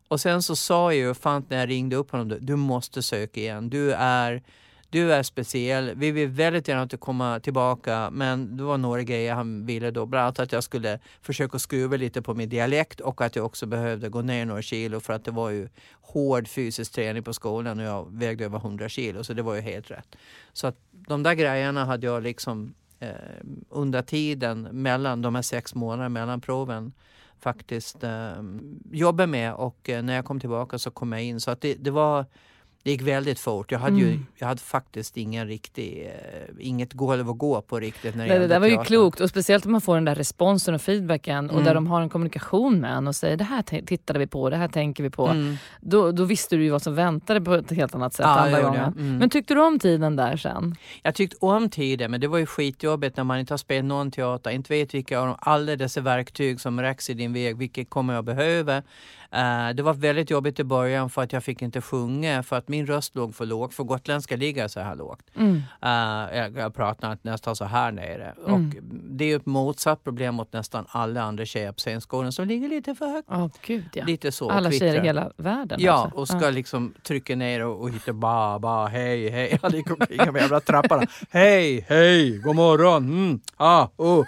Och 0.09 0.21
sen 0.21 0.43
så 0.43 0.57
sa 0.57 0.93
jag 0.93 1.09
ju 1.09 1.15
fan 1.15 1.47
när 1.49 1.59
jag 1.59 1.69
ringde 1.69 1.97
upp 1.97 2.11
honom, 2.11 2.39
du 2.41 2.57
måste 2.57 3.03
söka 3.03 3.41
igen. 3.41 3.71
Du 3.71 3.93
är 3.93 4.43
du 4.93 5.13
är 5.13 5.23
speciell. 5.23 5.95
Vi 5.95 6.11
vill 6.11 6.29
väldigt 6.29 6.69
gärna 6.69 6.83
att 6.83 6.91
du 6.91 6.97
kommer 6.97 7.41
tillbaka 7.41 8.11
men 8.11 8.57
det 8.57 8.63
var 8.63 8.79
några 8.79 9.03
grejer 9.03 9.35
han 9.35 9.67
ville 9.67 9.91
då. 9.91 10.07
Bland 10.07 10.23
annat 10.23 10.39
att 10.39 10.53
jag 10.53 10.65
skulle 10.65 10.99
försöka 11.23 11.59
skruva 11.59 11.97
lite 11.97 12.23
på 12.23 12.35
min 12.35 12.49
dialekt 12.49 13.01
och 13.01 13.21
att 13.21 13.37
jag 13.37 13.47
också 13.47 13.67
behövde 13.67 14.09
gå 14.09 14.23
ner 14.23 14.45
några 14.47 14.63
kilo 14.63 15.01
för 15.01 15.13
att 15.13 15.25
det 15.25 15.31
var 15.31 15.51
ju 15.51 15.69
hård 16.01 16.49
fysisk 16.49 16.93
träning 16.93 17.23
på 17.23 17.33
skolan 17.33 17.79
och 17.79 17.85
jag 17.85 18.19
vägde 18.19 18.45
över 18.45 18.59
100 18.59 18.89
kilo 18.89 19.25
så 19.25 19.33
det 19.33 19.43
var 19.43 19.55
ju 19.55 19.61
helt 19.61 19.91
rätt. 19.91 20.17
Så 20.53 20.67
att 20.67 20.77
de 20.91 21.23
där 21.23 21.35
grejerna 21.35 21.85
hade 21.85 22.07
jag 22.07 22.23
liksom 22.23 22.75
eh, 23.01 23.09
under 23.69 24.03
tiden 24.03 24.63
mellan 24.63 25.23
de 25.23 25.35
här 25.35 25.43
sex 25.43 25.75
månaderna 25.75 26.09
mellan 26.09 26.41
proven 26.41 26.93
faktiskt 27.41 28.05
eh, 28.05 28.43
jobbat 28.91 29.29
med 29.29 29.55
och 29.55 29.91
eh, 29.91 30.03
när 30.03 30.15
jag 30.15 30.25
kom 30.25 30.41
tillbaka 30.41 30.79
så 30.79 30.91
kom 30.91 31.13
jag 31.13 31.23
in. 31.23 31.41
Så 31.41 31.51
att 31.51 31.61
det, 31.61 31.75
det 31.75 31.91
var 31.91 32.27
det 32.83 32.91
gick 32.91 33.03
väldigt 33.03 33.39
fort. 33.39 33.73
Jag 33.73 33.79
hade, 33.79 33.97
ju, 33.97 34.09
mm. 34.09 34.27
jag 34.39 34.47
hade 34.47 34.61
faktiskt 34.61 35.17
ingen 35.17 35.49
riktig, 35.49 36.07
eh, 36.07 36.67
inget 36.67 36.93
golv 36.93 37.31
att 37.31 37.39
gå 37.39 37.61
på 37.61 37.81
riktigt. 37.81 38.15
När 38.15 38.29
det, 38.29 38.39
det 38.39 38.47
där 38.47 38.61
var 38.61 38.67
ju 38.67 38.85
klokt 38.85 39.21
och 39.21 39.29
speciellt 39.29 39.67
om 39.67 39.73
man 39.73 39.81
får 39.81 39.95
den 39.95 40.05
där 40.05 40.15
responsen 40.15 40.75
och 40.75 40.83
feedbacken 40.83 41.51
och 41.51 41.57
där 41.57 41.71
mm. 41.71 41.75
de 41.75 41.87
har 41.87 42.01
en 42.01 42.09
kommunikation 42.09 42.81
med 42.81 42.97
en 42.97 43.09
och 43.09 43.17
säger 43.17 43.37
det 43.37 43.45
här 43.45 43.63
tittade 43.63 44.19
vi 44.19 44.27
på, 44.27 44.51
det 44.51 44.57
här 44.57 44.69
tänker 44.69 45.03
vi 45.03 45.11
på. 45.11 45.27
Mm. 45.27 45.57
Då, 45.81 46.13
då 46.13 46.25
visste 46.25 46.57
du 46.57 46.65
ju 46.65 46.71
vad 46.71 46.83
som 46.83 46.95
väntade 46.95 47.41
på 47.41 47.55
ett 47.55 47.71
helt 47.71 47.95
annat 47.95 48.15
sätt 48.15 48.27
ja, 48.27 48.41
andra 48.41 48.63
gången. 48.63 48.95
Mm. 48.99 49.17
Men 49.17 49.31
tyckte 49.31 49.55
du 49.55 49.61
om 49.61 49.79
tiden 49.79 50.17
där 50.17 50.37
sen? 50.37 50.77
Jag 51.03 51.15
tyckte 51.15 51.37
om 51.41 51.71
tiden 51.71 52.11
men 52.11 52.21
det 52.21 52.29
var 52.29 52.39
ju 52.39 52.47
skitjobbigt 52.47 53.17
när 53.17 53.25
man 53.25 53.39
inte 53.39 53.53
har 53.53 53.59
spelat 53.59 53.85
någon 53.85 54.11
teater, 54.11 54.51
inte 54.51 54.73
vet 54.73 54.95
vilka 54.95 55.21
av 55.21 55.37
alla 55.39 55.77
dessa 55.77 56.01
verktyg 56.01 56.61
som 56.61 56.81
räcks 56.81 57.11
i 57.11 57.15
din 57.15 57.33
väg, 57.33 57.57
vilket 57.57 57.91
kommer 57.91 58.15
jag 58.15 58.25
behöva. 58.25 58.83
Uh, 59.35 59.75
det 59.75 59.83
var 59.83 59.95
väldigt 59.95 60.31
jobbigt 60.31 60.61
i 60.61 60.65
början 60.65 61.11
för 61.11 61.23
att 61.23 61.33
jag 61.33 61.45
fick 61.45 61.63
inte 61.63 61.81
sjunga 61.81 62.43
för 62.43 62.57
att 62.57 62.69
min 62.69 62.87
röst 62.87 63.17
låg 63.17 63.35
för 63.35 63.47
lågt. 63.47 63.75
För 63.75 63.85
gotländska 63.85 64.37
ligger 64.37 64.69
så 64.69 64.81
här 64.81 64.97
lågt. 64.97 65.31
Mm. 65.37 65.55
Uh, 65.55 66.37
jag, 66.39 66.57
jag 66.57 66.75
pratar 66.75 67.19
nästan 67.23 67.57
så 67.57 67.65
här 67.65 67.93
nere. 67.93 68.35
Mm. 68.47 68.55
Och 68.55 68.75
det 69.11 69.33
är 69.33 69.37
ett 69.37 69.47
motsatt 69.47 70.05
problem 70.05 70.35
mot 70.35 70.53
nästan 70.53 70.87
alla 70.89 71.23
andra 71.23 71.45
tjejer 71.45 71.73
på 71.73 71.79
scenskolan 71.79 72.33
som 72.33 72.49
ligger 72.49 72.69
lite 72.69 72.95
för 72.95 73.07
högt. 73.07 73.29
Oh, 73.29 73.49
Gud, 73.67 73.85
ja. 73.93 74.05
Lite 74.05 74.33
så. 74.33 74.51
Alla 74.51 74.71
tjejer 74.71 75.03
i 75.03 75.07
hela 75.07 75.33
världen? 75.37 75.79
Ja, 75.81 75.93
alltså. 75.93 76.19
och 76.19 76.29
ska 76.29 76.47
uh. 76.49 76.53
liksom 76.53 76.95
trycka 77.03 77.37
ner 77.37 77.65
och, 77.65 77.81
och 77.81 77.91
hitta 77.91 78.13
ba, 78.13 78.59
ba, 78.59 78.87
hej, 78.87 79.31
hej. 79.31 79.59
Jag 79.63 79.73
ligger 79.73 79.93
omkring 79.93 80.19
de 80.19 80.37
jävla 80.37 80.61
trapporna. 80.61 81.07
hej, 81.31 81.85
hej, 81.89 82.39
god 82.39 82.57
morgon. 82.57 83.05
Mm. 83.05 83.41
Ah, 83.57 83.89
oh. 83.97 84.25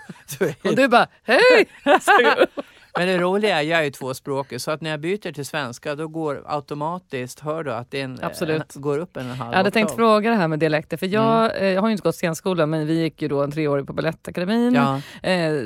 och 0.65 0.77
du 0.77 0.89
bara, 0.89 1.07
hej! 1.23 1.67
Men 2.99 3.09
det 3.09 3.19
roliga 3.19 3.59
är 3.59 3.63
jag 3.63 3.87
är 3.87 3.91
tvåspråkig 3.91 4.61
så 4.61 4.71
att 4.71 4.81
när 4.81 4.91
jag 4.91 5.01
byter 5.01 5.33
till 5.33 5.47
svenska 5.47 5.95
då 5.95 6.09
går 6.09 6.43
automatiskt, 6.47 7.41
hör 7.41 7.65
du 7.65 7.73
att 7.73 7.91
det 7.91 8.01
en, 8.01 8.19
Absolut. 8.23 8.77
En, 8.77 8.83
går 8.83 8.99
upp 8.99 9.17
en 9.17 9.31
halv 9.31 9.51
Jag 9.53 9.57
hade 9.57 9.71
tänkt 9.71 9.95
fråga 9.95 10.31
det 10.31 10.37
här 10.37 10.49
med 10.49 10.59
dialekter 10.59 10.97
för 10.97 11.07
jag, 11.07 11.45
mm. 11.45 11.63
eh, 11.63 11.69
jag 11.69 11.81
har 11.81 11.89
ju 11.89 11.93
inte 11.93 12.03
gått 12.03 12.15
scenskola 12.15 12.67
men 12.67 12.87
vi 12.87 13.03
gick 13.03 13.23
ju 13.23 13.29
då 13.29 13.43
en 13.43 13.51
treårig 13.51 13.87
på 13.87 13.93
Balettakademin. 13.93 14.75
Ja. 14.75 15.01
Eh, 15.31 15.63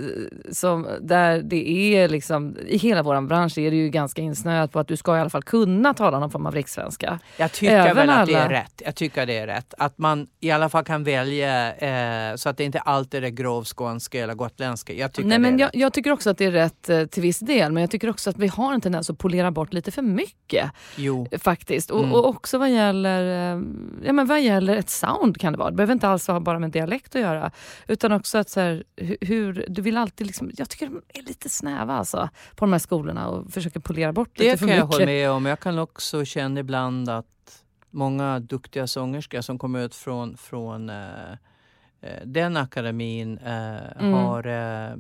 som, 0.53 0.89
där 1.01 1.43
det 1.43 1.71
är 1.71 2.09
liksom, 2.09 2.57
i 2.67 2.77
hela 2.77 3.03
vår 3.03 3.21
bransch 3.21 3.59
är 3.59 3.71
det 3.71 3.77
ju 3.77 3.89
ganska 3.89 4.23
insnöat 4.23 4.73
på 4.73 4.79
att 4.79 4.89
du 4.89 4.97
ska 4.97 5.17
i 5.17 5.21
alla 5.21 5.31
fall 5.31 5.43
kunna 5.43 5.95
tala 5.95 6.19
någon 6.19 6.31
form 6.31 6.47
av 6.47 6.55
rikssvenska. 6.55 7.19
Jag 7.37 7.53
tycker 7.53 7.75
Även 7.75 7.97
väl 7.97 8.11
att 8.11 8.17
alla... 8.17 8.27
det 8.27 8.45
är 8.45 8.49
rätt. 8.49 8.83
Jag 8.85 8.95
tycker 8.95 9.27
det 9.27 9.39
är 9.39 9.47
rätt. 9.47 9.75
Att 9.79 9.99
man 9.99 10.27
i 10.41 10.51
alla 10.51 10.69
fall 10.69 10.85
kan 10.85 11.05
välja 11.05 11.75
eh, 11.75 12.37
så 12.37 12.49
att 12.49 12.57
det 12.57 12.65
inte 12.65 12.79
alltid 12.79 13.25
är 13.25 13.29
grovskånska 13.29 14.23
eller 14.23 14.35
gotländska. 14.35 14.93
Jag 14.93 15.13
tycker, 15.13 15.29
Nej, 15.29 15.39
men 15.39 15.59
jag, 15.59 15.71
jag, 15.73 15.93
tycker 15.93 16.13
också 16.13 16.31
att 16.31 16.39
det 16.39 16.45
är 16.45 16.51
rätt 16.51 16.89
eh, 16.89 17.05
till 17.19 17.23
viss 17.23 17.39
del. 17.39 17.73
Men 17.73 17.81
jag 17.81 17.91
tycker 17.91 18.11
också 18.11 18.31
att 18.31 18.39
vi 18.39 18.47
har 18.47 18.75
en 18.75 18.81
tendens 18.81 19.11
att 19.11 19.19
polera 19.19 19.51
bort 19.51 19.73
lite 19.73 19.91
för 19.91 20.03
mycket. 20.03 20.71
Jo. 20.97 21.29
Faktiskt. 21.39 21.91
Och, 21.91 22.01
mm. 22.01 22.13
och 22.13 22.29
också 22.29 22.59
vad 22.59 22.71
gäller, 22.71 23.23
eh, 23.23 23.63
ja, 24.05 24.13
men 24.13 24.27
vad 24.27 24.43
gäller 24.43 24.77
ett 24.77 24.91
sound 24.91 25.41
kan 25.41 25.53
det 25.53 25.59
vara. 25.59 25.71
Det 25.71 25.77
behöver 25.77 25.93
inte 25.93 26.09
alls 26.09 26.27
ha 26.27 26.41
bara 26.41 26.59
med 26.59 26.71
dialekt 26.71 27.15
att 27.15 27.21
göra. 27.21 27.51
Utan 27.89 28.13
också 28.13 28.39
att 28.39 28.51
så 28.51 28.61
här, 28.61 28.85
hur, 29.21 29.67
du 29.69 29.83
vill 29.83 29.97
alltid 29.97 30.27
liksom, 30.27 30.51
jag 30.57 30.71
tycker 30.71 30.87
de 30.87 31.03
är 31.19 31.23
lite 31.23 31.49
snäva 31.49 31.95
alltså, 31.95 32.29
på 32.57 32.65
de 32.65 32.73
här 32.73 32.79
skolorna 32.79 33.29
och 33.29 33.51
försöker 33.53 33.81
polera 33.81 34.13
bort 34.13 34.31
det 34.35 34.45
lite 34.45 34.57
för 34.57 34.67
mycket. 34.67 34.77
Det 34.77 34.81
kan 34.81 34.91
jag 34.91 34.93
hålla 34.93 35.07
med 35.07 35.31
om. 35.31 35.47
Jag 35.47 35.61
kan 35.61 35.79
också 35.79 36.25
känna 36.25 36.61
ibland 36.61 37.09
att 37.09 37.65
många 37.91 38.41
duktiga 38.41 38.87
sångerskor 38.87 39.41
som 39.41 39.59
kommer 39.59 39.85
ut 39.85 39.95
från, 39.95 40.37
från 40.37 40.91
uh, 40.91 41.37
den 42.25 42.57
akademin 42.57 43.39
uh, 43.39 44.01
mm. 44.01 44.13
har 44.13 44.47
uh, 44.47 44.97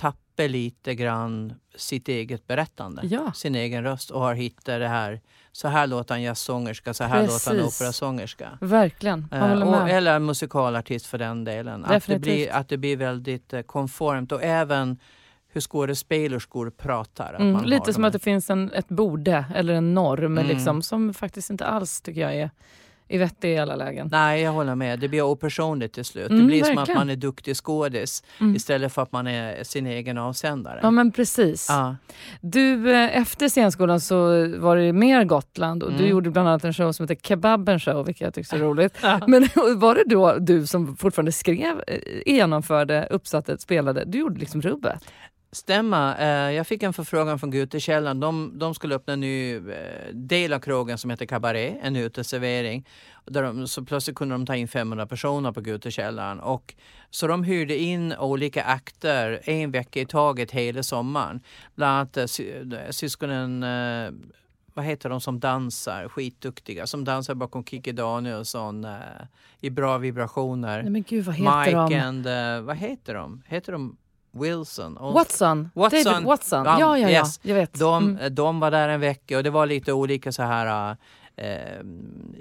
tappat 0.00 0.50
lite 0.50 0.94
grann 0.94 1.54
sitt 1.74 2.08
eget 2.08 2.46
berättande, 2.46 3.02
ja. 3.04 3.32
sin 3.32 3.54
egen 3.54 3.84
röst 3.84 4.10
och 4.10 4.20
har 4.20 4.34
hittat 4.34 4.64
det 4.64 4.88
här. 4.88 5.20
Så 5.52 5.68
här 5.68 5.86
låter 5.86 6.14
en 6.14 6.22
jazzsångerska, 6.22 6.94
så 6.94 7.04
här 7.04 7.24
Precis. 7.24 7.46
låter 7.46 7.60
en 7.60 7.66
operasångerska. 7.66 8.58
Verkligen, 8.60 9.28
uh, 9.34 9.62
och, 9.62 9.88
Eller 9.88 10.16
en 10.16 10.24
musikalartist 10.24 11.06
för 11.06 11.18
den 11.18 11.44
delen. 11.44 11.84
Att 11.84 12.06
det, 12.06 12.18
blir, 12.18 12.52
att 12.52 12.68
det 12.68 12.76
blir 12.76 12.96
väldigt 12.96 13.54
uh, 13.54 13.62
konformt 13.62 14.32
och 14.32 14.42
även 14.42 14.98
hur 15.52 15.60
skådespelerskor 15.60 16.70
pratar. 16.70 17.34
Mm, 17.34 17.64
lite 17.64 17.92
som 17.92 18.04
att 18.04 18.12
det 18.12 18.18
finns 18.18 18.50
en, 18.50 18.72
ett 18.72 18.88
borde 18.88 19.44
eller 19.54 19.74
en 19.74 19.94
norm 19.94 20.38
mm. 20.38 20.46
liksom, 20.46 20.82
som 20.82 21.14
faktiskt 21.14 21.50
inte 21.50 21.66
alls 21.66 22.00
tycker 22.00 22.20
jag 22.20 22.34
är 22.34 22.50
är 23.10 23.18
vettig 23.18 23.52
i 23.52 23.58
alla 23.58 23.76
lägen. 23.76 24.08
Nej, 24.12 24.42
jag 24.42 24.52
håller 24.52 24.74
med. 24.74 25.00
Det 25.00 25.08
blir 25.08 25.22
opersonligt 25.22 25.94
till 25.94 26.04
slut. 26.04 26.30
Mm, 26.30 26.40
det 26.40 26.46
blir 26.46 26.60
verkligen. 26.60 26.86
som 26.86 26.94
att 26.94 26.98
man 26.98 27.10
är 27.10 27.16
duktig 27.16 27.56
skådis 27.56 28.22
mm. 28.40 28.56
istället 28.56 28.92
för 28.92 29.02
att 29.02 29.12
man 29.12 29.26
är 29.26 29.64
sin 29.64 29.86
egen 29.86 30.18
avsändare. 30.18 30.80
Ja, 30.82 30.90
men 30.90 31.12
precis. 31.12 31.66
Ja. 31.68 31.96
Du, 32.40 32.92
eh, 32.92 33.16
efter 33.16 33.48
scenskolan 33.48 34.00
så 34.00 34.16
var 34.58 34.76
det 34.76 34.92
mer 34.92 35.24
Gotland 35.24 35.82
och 35.82 35.88
mm. 35.88 36.02
du 36.02 36.08
gjorde 36.08 36.30
bland 36.30 36.48
annat 36.48 36.64
en 36.64 36.74
show 36.74 36.92
som 36.92 37.08
heter 37.08 37.28
Kebaben 37.28 37.80
show, 37.80 38.06
vilket 38.06 38.20
jag 38.20 38.34
tyckte 38.34 38.56
är 38.56 38.60
roligt. 38.70 38.98
Ja. 39.02 39.20
Men 39.26 39.48
var 39.76 39.94
det 39.94 40.04
då 40.06 40.34
du 40.38 40.66
som 40.66 40.96
fortfarande 40.96 41.32
skrev, 41.32 41.82
eh, 41.86 41.98
genomförde, 42.26 43.08
uppsatte, 43.10 43.58
spelade? 43.58 44.04
Du 44.04 44.18
gjorde 44.18 44.40
liksom 44.40 44.62
rubbet? 44.62 45.04
Stämma. 45.52 46.16
Eh, 46.16 46.52
jag 46.52 46.66
fick 46.66 46.82
en 46.82 46.92
förfrågan 46.92 47.38
från 47.38 47.50
Gutekällan. 47.50 48.20
De, 48.20 48.58
de 48.58 48.74
skulle 48.74 48.94
öppna 48.94 49.12
en 49.12 49.20
ny 49.20 49.56
eh, 49.56 49.62
del 50.12 50.52
av 50.52 50.58
krogen 50.58 50.98
som 50.98 51.10
heter 51.10 51.26
Cabaret, 51.26 51.76
en 51.82 51.96
uteservering. 51.96 52.86
Där 53.26 53.42
de, 53.42 53.68
så 53.68 53.84
plötsligt 53.84 54.16
kunde 54.16 54.34
de 54.34 54.46
ta 54.46 54.56
in 54.56 54.68
500 54.68 55.06
personer 55.06 55.52
på 55.52 55.60
Gutekällan. 55.60 56.40
Och, 56.40 56.74
så 57.10 57.26
de 57.26 57.44
hyrde 57.44 57.76
in 57.76 58.14
olika 58.18 58.64
akter 58.64 59.40
en 59.44 59.70
vecka 59.70 60.00
i 60.00 60.06
taget 60.06 60.50
hela 60.50 60.82
sommaren. 60.82 61.40
Bland 61.74 61.92
annat 61.92 62.16
äh, 62.16 62.90
syskonen 62.90 63.64
vad 64.74 64.84
heter 64.84 65.08
de 65.08 65.20
som 65.20 65.40
dansar, 65.40 66.08
skitduktiga, 66.08 66.86
som 66.86 67.04
dansar 67.04 67.34
bakom 67.34 67.64
Kikki 67.64 67.92
Danielsson 67.92 68.86
i 69.60 69.70
bra 69.70 69.98
vibrationer. 69.98 70.82
Nej 70.82 70.90
men 70.90 71.02
gud, 71.02 71.24
vad 71.24 71.34
heter 71.34 71.60
Mike 71.60 71.96
de? 71.96 72.00
and, 72.00 72.26
vad 72.66 72.76
heter 72.76 73.14
de? 73.14 73.42
Heter 73.46 73.72
de 73.72 73.96
Wilson. 74.32 74.96
Och 74.96 75.12
Watson. 75.12 75.70
Watson. 75.74 76.04
David 76.04 76.26
Watson. 76.26 76.64
Ja, 76.64 76.80
ja, 76.80 76.98
ja, 76.98 77.08
yes. 77.08 77.40
jag 77.42 77.54
vet. 77.54 77.78
De, 77.78 78.08
mm. 78.08 78.34
de 78.34 78.60
var 78.60 78.70
där 78.70 78.88
en 78.88 79.00
vecka 79.00 79.36
och 79.36 79.42
det 79.42 79.50
var 79.50 79.66
lite 79.66 79.92
olika 79.92 80.32
så 80.32 80.42
här 80.42 80.96
eh, 81.36 81.80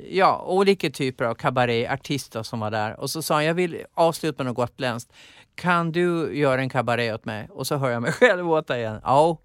ja, 0.10 0.44
olika 0.48 0.90
typer 0.90 1.26
av 1.26 1.36
kabaréartister 1.36 2.44
som 2.44 2.60
var 2.60 2.72
där. 2.72 3.00
Och 3.00 3.10
så 3.10 3.22
sa 3.22 3.34
han, 3.34 3.46
jag 3.46 3.54
vill 3.54 3.84
avsluta 3.94 4.44
med 4.44 4.46
något 4.46 4.56
gotländskt. 4.56 5.14
Kan 5.56 5.92
du 5.92 6.38
göra 6.38 6.62
en 6.62 6.70
kabaré 6.70 7.14
åt 7.14 7.26
mig? 7.26 7.48
Och 7.52 7.68
så 7.68 7.78
hör 7.78 7.90
jag 7.90 8.02
mig 8.02 8.12
själv 8.20 8.52
åt 8.52 8.70
igen. 8.70 9.02
Ja, 9.04 9.38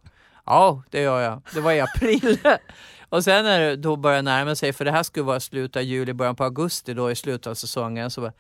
ja, 0.47 0.83
det 0.91 1.01
gör 1.01 1.21
jag. 1.21 1.43
Det 1.55 1.61
var 1.61 1.73
i 1.73 1.81
april. 1.81 2.39
och 3.09 3.25
sen 3.25 3.45
när 3.45 3.61
det 3.61 3.77
då 3.77 3.97
började 3.97 4.23
närma 4.23 4.55
sig, 4.55 4.73
för 4.73 4.85
det 4.85 4.91
här 4.91 5.03
skulle 5.03 5.25
vara 5.25 5.41
slutet 5.41 5.77
av 5.77 5.83
juli, 5.83 6.13
början 6.13 6.37
på 6.37 6.45
augusti 6.45 6.95
då 6.95 7.11
i 7.11 7.15
slutet 7.15 7.47
av 7.47 7.55
säsongen, 7.55 8.11
så 8.11 8.21
bara, 8.21 8.33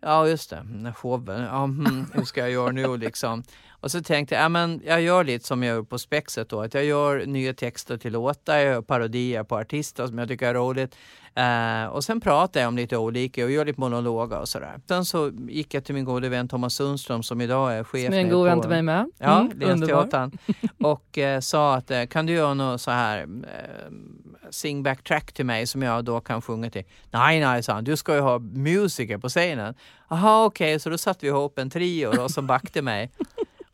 Ja, 0.00 0.28
just 0.28 0.50
det. 0.50 0.92
Showen. 0.96 1.42
Ja, 1.42 1.64
mm, 1.64 2.06
hur 2.14 2.24
ska 2.24 2.40
jag 2.40 2.50
göra 2.50 2.70
nu 2.72 2.96
liksom? 2.96 3.42
Och 3.80 3.90
så 3.90 4.02
tänkte 4.02 4.34
jag, 4.34 4.44
ja, 4.44 4.48
men 4.48 4.82
jag 4.84 5.02
gör 5.02 5.24
lite 5.24 5.46
som 5.46 5.62
jag 5.62 5.76
gör 5.76 5.82
på 5.82 5.98
Spexet 5.98 6.48
då, 6.48 6.60
att 6.60 6.74
jag 6.74 6.84
gör 6.84 7.26
nya 7.26 7.54
texter 7.54 7.96
till 7.96 8.12
låtar, 8.12 8.56
jag 8.56 8.64
gör 8.64 8.82
parodier 8.82 9.44
på 9.44 9.56
artister 9.56 10.06
som 10.06 10.18
jag 10.18 10.28
tycker 10.28 10.48
är 10.48 10.54
roligt. 10.54 10.96
Uh, 11.38 11.86
och 11.86 12.04
sen 12.04 12.20
pratar 12.20 12.60
jag 12.60 12.68
om 12.68 12.76
lite 12.76 12.96
olika 12.96 13.44
och 13.44 13.50
gör 13.50 13.64
lite 13.64 13.80
monologer 13.80 14.40
och 14.40 14.48
sådär. 14.48 14.80
Sen 14.88 15.04
så 15.04 15.30
gick 15.48 15.74
jag 15.74 15.84
till 15.84 15.94
min 15.94 16.04
gode 16.04 16.28
vän 16.28 16.48
Thomas 16.48 16.74
Sundström 16.74 17.22
som 17.22 17.40
idag 17.40 17.74
är 17.74 17.84
chef. 17.84 18.04
Som 18.04 18.14
är 18.14 18.18
en 18.18 18.28
god 18.28 18.44
vän 18.44 18.60
till 18.60 18.70
mig 18.70 18.82
med. 18.82 19.10
Ja, 19.18 19.40
mm, 19.40 19.58
Länsteatern. 19.58 20.38
och 20.78 21.18
uh, 21.18 21.40
sa 21.40 21.74
att 21.74 21.90
uh, 21.90 22.06
kan 22.06 22.26
du 22.26 22.32
göra 22.32 22.54
något 22.54 22.80
så 22.80 22.90
här 22.90 23.26
sing 24.50 24.82
back 24.82 25.04
track 25.04 25.32
till 25.32 25.46
mig 25.46 25.66
som 25.66 25.82
jag 25.82 26.04
då 26.04 26.20
kan 26.20 26.42
sjunga 26.42 26.70
till. 26.70 26.84
Nej, 27.10 27.40
nej, 27.40 27.62
sa 27.62 27.72
han, 27.72 27.84
du 27.84 27.96
ska 27.96 28.14
ju 28.14 28.20
ha 28.20 28.38
musiker 28.38 29.18
på 29.18 29.28
scenen. 29.28 29.74
Jaha, 30.08 30.44
okej, 30.44 30.66
okay. 30.66 30.78
så 30.78 30.90
då 30.90 30.98
satte 30.98 31.26
vi 31.26 31.28
ihop 31.28 31.58
en 31.58 31.70
trio 31.70 32.12
då, 32.12 32.28
som 32.28 32.46
backade 32.46 32.82
mig. 32.82 33.10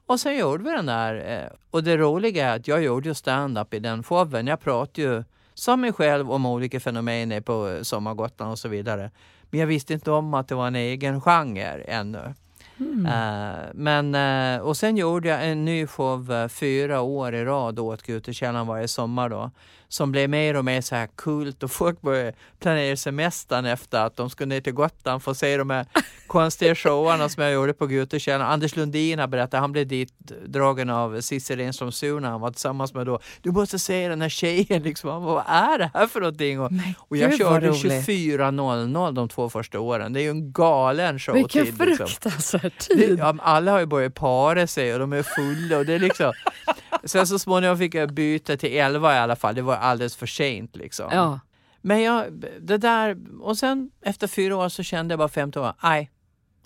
Och 0.06 0.20
sen 0.20 0.38
gjorde 0.38 0.64
vi 0.64 0.70
den 0.70 0.86
där. 0.86 1.52
Och 1.70 1.84
det 1.84 1.96
roliga 1.96 2.48
är 2.48 2.56
att 2.56 2.68
jag 2.68 2.82
gjorde 2.82 3.08
ju 3.08 3.14
stand-up 3.14 3.74
i 3.74 3.78
den 3.78 4.02
showen. 4.02 4.46
Jag 4.46 4.60
pratade 4.60 5.02
ju 5.02 5.24
som 5.54 5.80
mig 5.80 5.92
själv 5.92 6.32
om 6.32 6.46
olika 6.46 6.80
fenomen 6.80 7.42
på 7.42 7.78
Sommargotland 7.82 8.52
och 8.52 8.58
så 8.58 8.68
vidare. 8.68 9.10
Men 9.50 9.60
jag 9.60 9.66
visste 9.66 9.92
inte 9.92 10.10
om 10.10 10.34
att 10.34 10.48
det 10.48 10.54
var 10.54 10.66
en 10.66 10.76
egen 10.76 11.20
genre 11.20 11.82
ännu. 11.82 12.34
Mm. 12.80 13.06
Eh, 13.06 13.64
men, 13.74 14.14
eh, 14.14 14.60
och 14.60 14.76
sen 14.76 14.96
gjorde 14.96 15.28
jag 15.28 15.48
en 15.48 15.64
ny 15.64 15.86
show 15.86 16.32
eh, 16.32 16.48
fyra 16.48 17.00
år 17.00 17.34
i 17.34 17.44
rad 17.44 17.78
åt 17.78 18.02
Gutekällaren 18.02 18.66
varje 18.66 18.88
sommar 18.88 19.28
då. 19.28 19.50
Som 19.88 20.12
blev 20.12 20.30
mer 20.30 20.56
och 20.56 20.64
mer 20.64 20.80
så 20.80 20.94
här 20.94 21.08
kult 21.16 21.62
och 21.62 21.70
folk 21.70 22.00
började 22.00 22.32
planera 22.60 22.96
semestern 22.96 23.64
efter 23.64 24.00
att 24.00 24.16
de 24.16 24.30
skulle 24.30 24.48
ner 24.48 24.60
till 24.60 24.72
Gotland 24.72 25.22
för 25.22 25.30
att 25.30 25.36
se 25.36 25.56
de 25.56 25.70
här 25.70 25.86
konstiga 26.26 26.74
showarna 26.74 27.28
som 27.28 27.42
jag 27.42 27.52
gjorde 27.52 27.72
på 27.72 27.86
Gutekällaren. 27.86 28.52
Anders 28.52 28.76
Lundin 28.76 29.18
har 29.18 29.26
berättat, 29.26 29.60
han 29.60 29.72
blev 29.72 29.86
dit 29.86 30.12
dragen 30.46 30.90
av 30.90 31.20
Cissi 31.20 31.56
Renström 31.56 31.92
Suna, 31.92 32.30
han 32.30 32.40
var 32.40 32.50
tillsammans 32.50 32.94
med 32.94 33.06
då, 33.06 33.20
du 33.42 33.50
måste 33.50 33.78
se 33.78 34.08
den 34.08 34.22
här 34.22 34.28
tjejen 34.28 34.82
liksom, 34.82 35.24
vad 35.24 35.44
är 35.46 35.78
det 35.78 35.90
här 35.94 36.06
för 36.06 36.20
någonting? 36.20 36.60
Och, 36.60 36.70
och 36.98 37.16
jag 37.16 37.30
gud, 37.30 37.38
körde 37.38 37.68
roligt. 37.68 38.08
24.00 38.08 39.12
de 39.12 39.28
två 39.28 39.48
första 39.48 39.80
åren, 39.80 40.12
det 40.12 40.20
är 40.20 40.22
ju 40.22 40.30
en 40.30 40.52
galen 40.52 41.18
showtid. 41.18 41.42
Vilken 41.42 41.64
liksom. 41.64 42.06
fruktansvärd 42.06 42.72
Det, 42.88 42.94
tid. 42.94 43.18
ja, 43.18 43.36
alla 43.38 43.72
har 43.72 43.80
ju 43.80 43.86
börjat 43.86 44.14
para 44.14 44.66
sig 44.66 44.92
och 44.92 44.98
de 44.98 45.12
är 45.12 45.22
fulla 45.22 45.78
och 45.78 45.86
det 45.86 45.94
är 45.94 45.98
liksom 45.98 46.32
Sen 47.04 47.26
så 47.26 47.38
småningom 47.38 47.78
fick 47.78 47.94
jag 47.94 48.14
byta 48.14 48.56
till 48.56 48.72
11 48.72 49.14
i 49.14 49.18
alla 49.18 49.36
fall, 49.36 49.54
det 49.54 49.62
var 49.62 49.75
alldeles 49.78 50.16
för 50.16 50.26
sent 50.26 50.76
liksom. 50.76 51.08
Ja. 51.12 51.40
Men 51.80 52.02
jag, 52.02 52.24
det 52.60 52.78
där, 52.78 53.16
och 53.40 53.58
sen 53.58 53.90
efter 54.02 54.26
fyra 54.26 54.56
år 54.56 54.68
så 54.68 54.82
kände 54.82 55.12
jag 55.12 55.18
bara 55.18 55.28
15 55.28 55.64
år, 55.64 55.72
nej, 55.82 56.10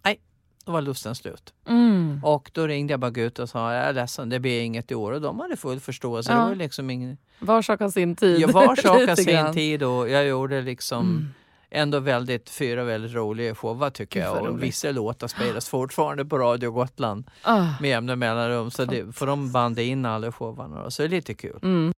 nej, 0.05 0.21
då 0.65 0.73
var 0.73 0.81
lusten 0.83 1.15
slut. 1.15 1.55
Mm. 1.69 2.21
Och 2.25 2.51
då 2.55 2.67
ringde 2.67 2.93
jag 2.93 3.01
bara 3.01 3.11
Gute 3.11 3.43
och 3.43 3.49
sa, 3.49 3.73
jag 3.75 3.85
är 3.85 3.93
ledsen, 3.93 4.29
det 4.29 4.41
blir 4.41 4.61
inget 4.63 4.91
i 4.91 4.95
år. 4.95 5.13
Och 5.13 5.21
de 5.21 5.41
hade 5.41 5.57
full 5.57 5.81
förståelse. 5.81 6.33
Ja. 6.33 6.39
Det 6.39 6.45
var 6.49 6.55
liksom 6.55 6.91
ingen, 6.91 7.17
Var 7.39 7.63
sak 7.63 7.81
har 7.81 7.91
sin 7.91 8.17
tid. 8.17 8.41
jag 8.41 8.49
var 8.49 8.77
sak 8.83 9.09
har 9.09 9.17
sin 9.17 9.55
tid 9.55 9.83
och 9.83 10.09
jag 10.09 10.27
gjorde 10.27 10.63
liksom 10.63 11.01
Mm. 11.07 11.29
ändå 11.71 11.99
väldigt, 12.01 12.51
fyra 12.51 12.85
väldigt 12.85 13.15
roliga 13.15 13.55
shower 13.55 13.91
tycker 13.91 14.21
jag. 14.21 14.41
Och 14.41 14.47
roligt. 14.47 14.63
vissa 14.65 14.91
låtar 14.91 15.29
spelas 15.29 15.69
fortfarande 15.69 16.25
på 16.25 16.39
Radio 16.39 16.71
Gotland 16.71 17.31
Ah. 17.43 17.67
med 17.81 17.91
jämna 17.91 18.17
mellanrum. 18.17 18.71
Så 18.71 18.85
det, 18.85 19.13
för 19.17 19.27
de 19.27 19.53
bandade 19.53 19.85
in 19.85 20.07
alla 20.07 20.33
showarna 20.33 20.83
då, 20.85 20.91
så 20.91 21.03
det 21.03 21.07
är 21.07 21.11
lite 21.11 21.35
kul. 21.35 21.59
Mm. 21.63 21.93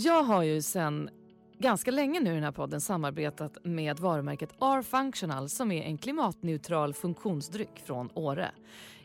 Jag 0.00 0.22
har 0.22 0.42
ju 0.42 0.62
sen 0.62 1.10
ganska 1.58 1.90
länge 1.90 2.20
nu 2.20 2.30
i 2.30 2.34
den 2.34 2.44
här 2.44 2.52
podden 2.52 2.80
samarbetat 2.80 3.58
med 3.64 3.98
varumärket 3.98 4.50
R-Functional 4.60 5.48
som 5.48 5.72
är 5.72 5.82
en 5.82 5.98
klimatneutral 5.98 6.94
funktionsdryck 6.94 7.82
från 7.86 8.10
Åre. 8.14 8.50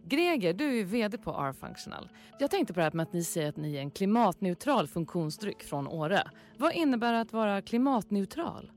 Greger, 0.04 0.54
du 0.54 0.68
är 0.68 0.74
ju 0.74 0.84
VD 0.84 1.18
på 1.18 1.32
R-Functional. 1.32 2.10
Jag 2.40 2.52
tänkte 2.52 2.74
på 2.74 2.80
det 2.80 2.84
här 2.84 2.92
med 2.92 3.04
att 3.04 3.14
ni 3.14 3.24
säger 3.24 3.50
att 3.50 3.58
ni 3.58 3.76
är 3.76 3.80
en 3.80 3.92
klimatneutral 3.92 4.88
funktionsdryck 4.88 5.64
från 5.64 5.88
Åre. 5.88 6.28
Vad 6.58 6.74
innebär 6.74 7.14
det 7.14 7.22
att 7.22 7.34
vara 7.34 7.62
klimatneutral? 7.62 8.72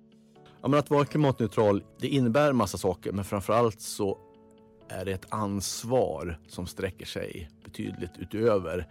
Ja, 0.63 0.69
men 0.69 0.79
att 0.79 0.91
vara 0.91 1.05
klimatneutral 1.05 1.83
det 2.01 2.09
innebär 2.09 2.53
massa 2.53 2.79
saker 2.79 3.13
men 3.13 3.25
framförallt 3.25 3.81
så 3.81 4.19
är 4.89 5.05
det 5.05 5.13
ett 5.13 5.27
ansvar 5.29 6.39
som 6.49 6.67
sträcker 6.67 7.07
sig 7.07 7.51
betydligt 7.65 8.19
utöver 8.19 8.89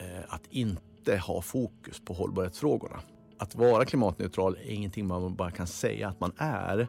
eh, 0.00 0.34
att 0.34 0.42
inte 0.50 0.89
ha 1.08 1.42
fokus 1.42 2.00
på 2.00 2.12
hållbarhetsfrågorna. 2.12 3.00
Att 3.38 3.54
vara 3.54 3.84
klimatneutral 3.84 4.56
är 4.66 4.70
ingenting 4.74 5.06
man 5.06 5.34
bara 5.34 5.50
kan 5.50 5.66
säga 5.66 6.08
att 6.08 6.20
man 6.20 6.32
är. 6.36 6.88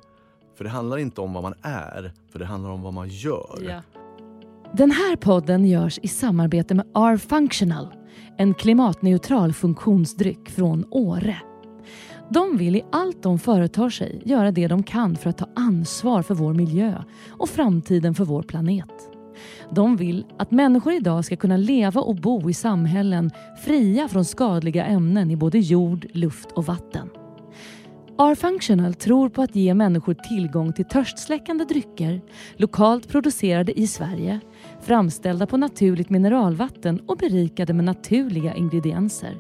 För 0.58 0.63
det 0.63 0.69
handlar 0.69 0.97
inte 0.97 1.21
om 1.21 1.34
vad 1.34 1.43
man 1.43 1.54
är, 1.62 2.13
för 2.32 2.39
det 2.39 2.45
handlar 2.45 2.69
om 2.69 2.82
vad 2.82 2.93
man 2.93 3.10
gör. 3.10 3.84
Den 4.74 4.91
här 4.91 5.15
podden 5.15 5.65
görs 5.65 6.00
i 6.04 6.08
samarbete 6.08 6.74
med 6.76 6.86
R-Functional, 6.95 7.88
en 8.38 8.54
klimatneutral 8.54 9.54
funktionsdryck 9.54 10.50
från 10.50 10.86
Åre. 10.91 11.38
De 12.30 12.58
vill 12.58 12.76
i 12.76 12.84
allt 12.91 13.24
de 13.24 13.39
företar 13.39 13.89
sig 13.89 14.21
göra 14.26 14.52
det 14.52 14.67
de 14.67 14.84
kan 14.84 15.15
för 15.15 15.30
att 15.30 15.38
ta 15.38 15.47
ansvar 15.56 16.21
för 16.21 16.36
vår 16.36 16.54
miljö 16.54 17.04
och 17.30 17.50
framtiden 17.50 18.15
för 18.15 18.26
vår 18.26 18.43
planet. 18.43 19.11
De 19.69 19.97
vill 19.97 20.25
att 20.38 20.51
människor 20.51 20.93
idag 20.93 21.25
ska 21.25 21.36
kunna 21.36 21.58
leva 21.58 22.01
och 22.01 22.15
bo 22.15 22.49
i 22.49 22.54
samhällen 22.54 23.32
fria 23.65 24.08
från 24.08 24.25
skadliga 24.25 24.86
ämnen 24.86 25.32
i 25.32 25.36
både 25.36 25.60
jord, 25.60 26.08
luft 26.13 26.51
och 26.51 26.65
vatten. 26.65 27.10
R-Functional 28.19 28.93
tror 28.93 29.30
på 29.30 29.41
att 29.41 29.56
ge 29.56 29.73
människor 29.73 30.13
tillgång 30.13 30.73
till 30.73 30.86
törstsläckande 30.86 31.65
drycker, 31.65 32.21
lokalt 32.56 33.10
producerade 33.10 33.80
i 33.80 33.88
Sverige, 33.88 34.39
framställda 34.82 35.47
på 35.47 35.58
naturligt 35.58 36.10
mineralvatten 36.10 36.99
och 37.08 37.17
berikade 37.17 37.73
med 37.73 37.86
naturliga 37.86 38.56
ingredienser. 38.56 39.38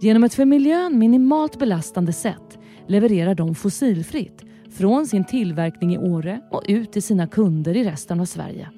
Genom 0.00 0.24
ett 0.24 0.34
för 0.34 0.44
miljön 0.44 0.98
minimalt 0.98 1.58
belastande 1.58 2.12
sätt 2.12 2.58
levererar 2.86 3.34
de 3.34 3.54
fossilfritt 3.54 4.44
från 4.70 5.06
sin 5.06 5.24
tillverkning 5.24 5.94
i 5.94 5.98
Åre 5.98 6.40
och 6.50 6.62
ut 6.68 6.92
till 6.92 7.02
sina 7.02 7.26
kunder 7.26 7.76
i 7.76 7.84
resten 7.84 8.20
av 8.20 8.24
Sverige. 8.24 8.68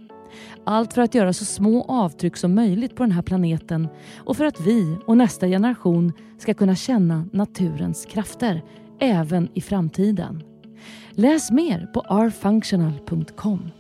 Allt 0.68 0.92
för 0.92 1.02
att 1.02 1.14
göra 1.14 1.33
så 1.33 1.44
små 1.44 1.85
avtryck 1.88 2.37
som 2.37 2.55
möjligt 2.55 2.96
på 2.96 3.02
den 3.02 3.12
här 3.12 3.22
planeten 3.22 3.88
och 4.18 4.37
för 4.37 4.44
att 4.44 4.61
vi 4.61 4.98
och 5.07 5.16
nästa 5.16 5.46
generation 5.46 6.12
ska 6.38 6.55
kunna 6.55 6.74
känna 6.74 7.29
naturens 7.33 8.05
krafter 8.05 8.62
även 9.00 9.48
i 9.55 9.61
framtiden. 9.61 10.42
Läs 11.11 11.50
mer 11.50 11.87
på 11.94 12.00
rfunctional.com. 12.00 13.70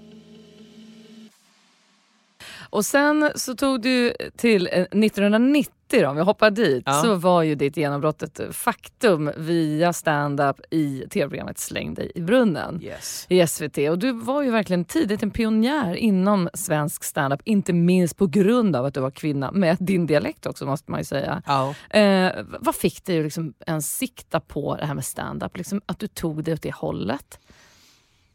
Och 2.70 2.84
sen 2.84 3.30
så 3.34 3.54
tog 3.54 3.82
du 3.82 4.12
till 4.36 4.68
eh, 4.72 4.80
1990 4.80 5.75
då, 5.88 6.08
om 6.08 6.16
vi 6.16 6.22
hoppar 6.22 6.50
dit, 6.50 6.82
Ja. 6.86 6.92
så 7.02 7.14
var 7.14 7.42
ju 7.42 7.54
ditt 7.54 7.76
genombrott 7.76 8.22
ett 8.22 8.40
faktum 8.56 9.30
via 9.36 9.92
stand-up 9.92 10.56
i 10.70 11.04
tv-programmet 11.10 11.58
Släng 11.58 11.94
dig 11.94 12.12
i 12.14 12.20
brunnen 12.20 12.80
Yes. 12.82 13.26
i 13.28 13.46
SVT. 13.46 13.78
Och 13.90 13.98
du 13.98 14.12
var 14.12 14.42
ju 14.42 14.50
verkligen 14.50 14.84
tidigt 14.84 15.22
en 15.22 15.30
pionjär 15.30 15.94
inom 15.94 16.48
svensk 16.54 17.04
stand-up, 17.04 17.40
inte 17.44 17.72
minst 17.72 18.16
på 18.16 18.26
grund 18.26 18.76
av 18.76 18.84
att 18.84 18.94
du 18.94 19.00
var 19.00 19.10
kvinna, 19.10 19.52
med 19.52 19.76
din 19.80 20.06
dialekt 20.06 20.46
också 20.46 20.66
måste 20.66 20.90
man 20.90 21.00
ju 21.00 21.04
säga. 21.04 21.42
Ja. 21.46 21.74
Eh, 21.98 22.32
vad 22.60 22.74
fick 22.74 23.04
dig 23.04 23.18
att 23.18 23.24
liksom 23.24 23.54
ens 23.66 23.96
sikta 23.96 24.40
på 24.40 24.76
det 24.76 24.86
här 24.86 24.94
med 24.94 25.04
stand-up? 25.04 25.56
Liksom 25.56 25.80
att 25.86 25.98
du 25.98 26.06
tog 26.06 26.44
det 26.44 26.52
åt 26.52 26.62
det 26.62 26.74
hållet? 26.74 27.38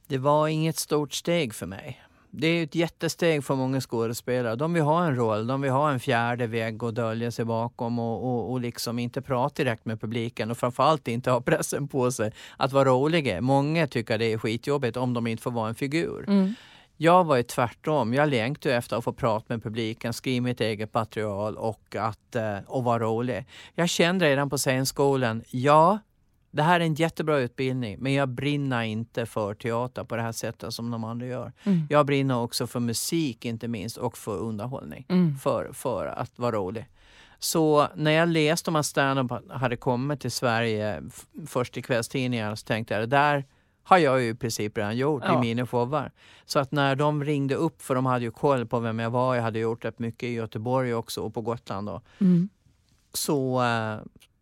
Det 0.07 0.17
var 0.17 0.47
inget 0.47 0.77
stort 0.77 1.13
steg 1.13 1.53
för 1.53 1.65
mig. 1.65 2.01
Det 2.33 2.47
är 2.47 2.63
ett 2.63 2.75
jättesteg 2.75 3.43
för 3.43 3.55
många 3.55 3.81
skådespelare. 3.81 4.55
De 4.55 4.73
vill 4.73 4.83
ha 4.83 5.05
en 5.05 5.15
roll, 5.15 5.47
de 5.47 5.61
vill 5.61 5.71
ha 5.71 5.91
en 5.91 5.99
fjärde 5.99 6.47
vägg 6.47 6.83
att 6.83 6.95
dölja 6.95 7.31
sig 7.31 7.45
bakom 7.45 7.99
och, 7.99 8.23
och, 8.23 8.51
och 8.51 8.61
liksom 8.61 8.99
inte 8.99 9.21
prata 9.21 9.63
direkt 9.63 9.85
med 9.85 10.01
publiken 10.01 10.51
och 10.51 10.57
framförallt 10.57 11.07
inte 11.07 11.31
ha 11.31 11.41
pressen 11.41 11.87
på 11.87 12.11
sig 12.11 12.31
att 12.57 12.71
vara 12.71 12.89
roliga. 12.89 13.41
Många 13.41 13.87
tycker 13.87 14.17
det 14.17 14.33
är 14.33 14.37
skitjobbigt 14.37 14.97
om 14.97 15.13
de 15.13 15.27
inte 15.27 15.43
får 15.43 15.51
vara 15.51 15.69
en 15.69 15.75
figur. 15.75 16.25
Mm. 16.27 16.53
Jag 16.97 17.23
var 17.23 17.35
ju 17.35 17.43
tvärtom. 17.43 18.13
Jag 18.13 18.29
längtade 18.29 18.75
efter 18.75 18.97
att 18.97 19.03
få 19.03 19.13
prata 19.13 19.45
med 19.47 19.63
publiken, 19.63 20.13
skriva 20.13 20.43
mitt 20.43 20.61
eget 20.61 20.93
material 20.93 21.57
och 21.57 21.95
att 21.95 22.35
eh, 22.35 22.57
och 22.67 22.83
vara 22.83 22.99
rolig. 22.99 23.45
Jag 23.75 23.89
kände 23.89 24.25
redan 24.25 24.49
på 24.49 24.57
scenskolan, 24.57 25.43
ja, 25.49 25.99
det 26.51 26.61
här 26.63 26.79
är 26.79 26.83
en 26.85 26.93
jättebra 26.93 27.37
utbildning, 27.39 27.97
men 27.99 28.13
jag 28.13 28.29
brinner 28.29 28.81
inte 28.83 29.25
för 29.25 29.53
teater 29.53 30.03
på 30.03 30.15
det 30.15 30.21
här 30.21 30.31
sättet 30.31 30.73
som 30.73 30.91
de 30.91 31.03
andra 31.03 31.25
gör. 31.25 31.51
Mm. 31.63 31.81
Jag 31.89 32.05
brinner 32.05 32.37
också 32.37 32.67
för 32.67 32.79
musik 32.79 33.45
inte 33.45 33.67
minst 33.67 33.97
och 33.97 34.17
för 34.17 34.37
underhållning, 34.37 35.05
Mm. 35.09 35.37
för, 35.37 35.69
för 35.73 36.05
att 36.05 36.39
vara 36.39 36.55
rolig. 36.55 36.87
Så 37.39 37.87
när 37.95 38.11
jag 38.11 38.29
läste 38.29 38.69
om 38.69 38.75
att 38.75 38.85
stand-up 38.85 39.31
hade 39.51 39.77
kommit 39.77 40.19
till 40.19 40.31
Sverige 40.31 41.03
först 41.47 41.77
i 41.77 41.81
kvällstidningarna 41.81 42.55
så 42.55 42.65
tänkte 42.65 42.93
jag 42.93 43.03
det 43.03 43.07
där 43.17 43.45
har 43.83 43.97
jag 43.97 44.21
ju 44.21 44.29
i 44.29 44.35
princip 44.35 44.77
redan 44.77 44.97
gjort 44.97 45.23
Ja. 45.25 45.37
i 45.37 45.41
mina 45.41 45.67
showar. 45.67 46.11
Så 46.45 46.59
att 46.59 46.71
när 46.71 46.95
de 46.95 47.23
ringde 47.23 47.55
upp, 47.55 47.81
för 47.81 47.95
de 47.95 48.05
hade 48.05 48.25
ju 48.25 48.31
koll 48.31 48.65
på 48.65 48.79
vem 48.79 48.99
jag 48.99 49.09
var, 49.09 49.35
jag 49.35 49.43
hade 49.43 49.59
gjort 49.59 49.85
rätt 49.85 49.99
mycket 49.99 50.23
i 50.29 50.33
Göteborg 50.33 50.93
också 50.93 51.21
och 51.21 51.33
på 51.33 51.41
Gotland 51.41 51.87
då, 51.87 52.01
Mm. 52.19 52.49
så, 53.13 53.63
eh, 53.63 53.95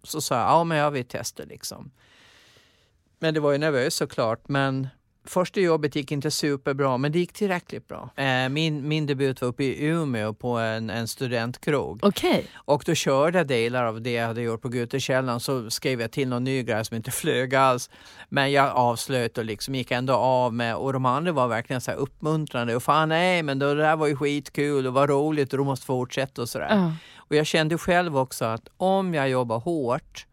så 0.04 0.22
sa 0.22 0.36
jag 0.36 0.48
ja 0.50 0.64
men 0.64 0.78
jag 0.78 0.92
vill 0.92 1.06
testa 1.06 1.44
liksom. 1.44 1.92
Men 3.20 3.34
det 3.34 3.40
var 3.40 3.52
ju 3.52 3.58
nervöst 3.58 3.98
såklart 3.98 4.48
men 4.48 4.88
Första 5.26 5.60
jobbet 5.60 5.96
gick 5.96 6.12
inte 6.12 6.32
superbra, 6.32 6.98
men 6.98 7.12
det 7.12 7.20
gick 7.20 7.34
tillräckligt 7.34 7.88
bra. 7.88 8.10
Eh, 8.16 8.50
Min, 8.50 8.88
min 8.88 9.06
debut 9.06 9.42
var 9.42 9.48
uppe 9.48 9.64
i 9.64 9.86
Umeå 9.86 10.34
på 10.34 10.58
en, 10.58 10.90
en 10.90 11.08
studentkrog. 11.08 12.00
Okej. 12.04 12.46
Och 12.56 12.84
då 12.86 12.96
körde 12.96 13.38
jag 13.38 13.48
delar 13.48 13.86
av 13.86 14.02
det 14.02 14.12
jag 14.12 14.28
hade 14.28 14.42
gjort 14.42 14.62
på 14.62 14.70
Gutekällaren 14.70 15.40
så 15.40 15.70
skrev 15.70 16.02
jag 16.02 16.12
till 16.12 16.28
någon 16.28 16.44
ny 16.44 16.64
grej 16.64 16.86
som 16.86 16.96
inte 16.98 17.12
flög 17.12 17.56
alls. 17.56 17.90
Men 18.30 18.52
jag 18.52 18.72
avslöt 18.76 19.38
och 19.38 19.46
liksom 19.46 19.76
gick 19.76 19.92
ändå 19.92 20.14
av 20.14 20.54
med 20.54 20.76
och 20.76 20.94
de 20.94 21.06
andra 21.06 21.32
var 21.32 21.48
verkligen 21.48 21.82
så 21.82 21.92
här 21.92 21.98
uppmuntrande 21.98 22.76
och 22.76 22.84
fan 22.84 23.10
nej 23.10 23.44
men 23.44 23.60
det 23.60 23.76
där 23.76 23.96
var 23.96 24.08
ju 24.08 24.16
skitkul 24.16 24.88
och 24.88 24.94
vad 24.94 25.10
roligt 25.10 25.54
och 25.54 25.60
du 25.60 25.66
måste 25.66 25.86
fortsätta 25.86 26.42
och 26.42 26.50
sådär. 26.50 26.68
Ja. 26.70 26.94
Och 27.18 27.36
jag 27.36 27.46
kände 27.46 27.78
själv 27.78 28.18
också 28.18 28.46
att 28.46 28.70
om 28.78 29.14
jag 29.14 29.30
jobbar 29.30 29.60
hårt 29.60 30.26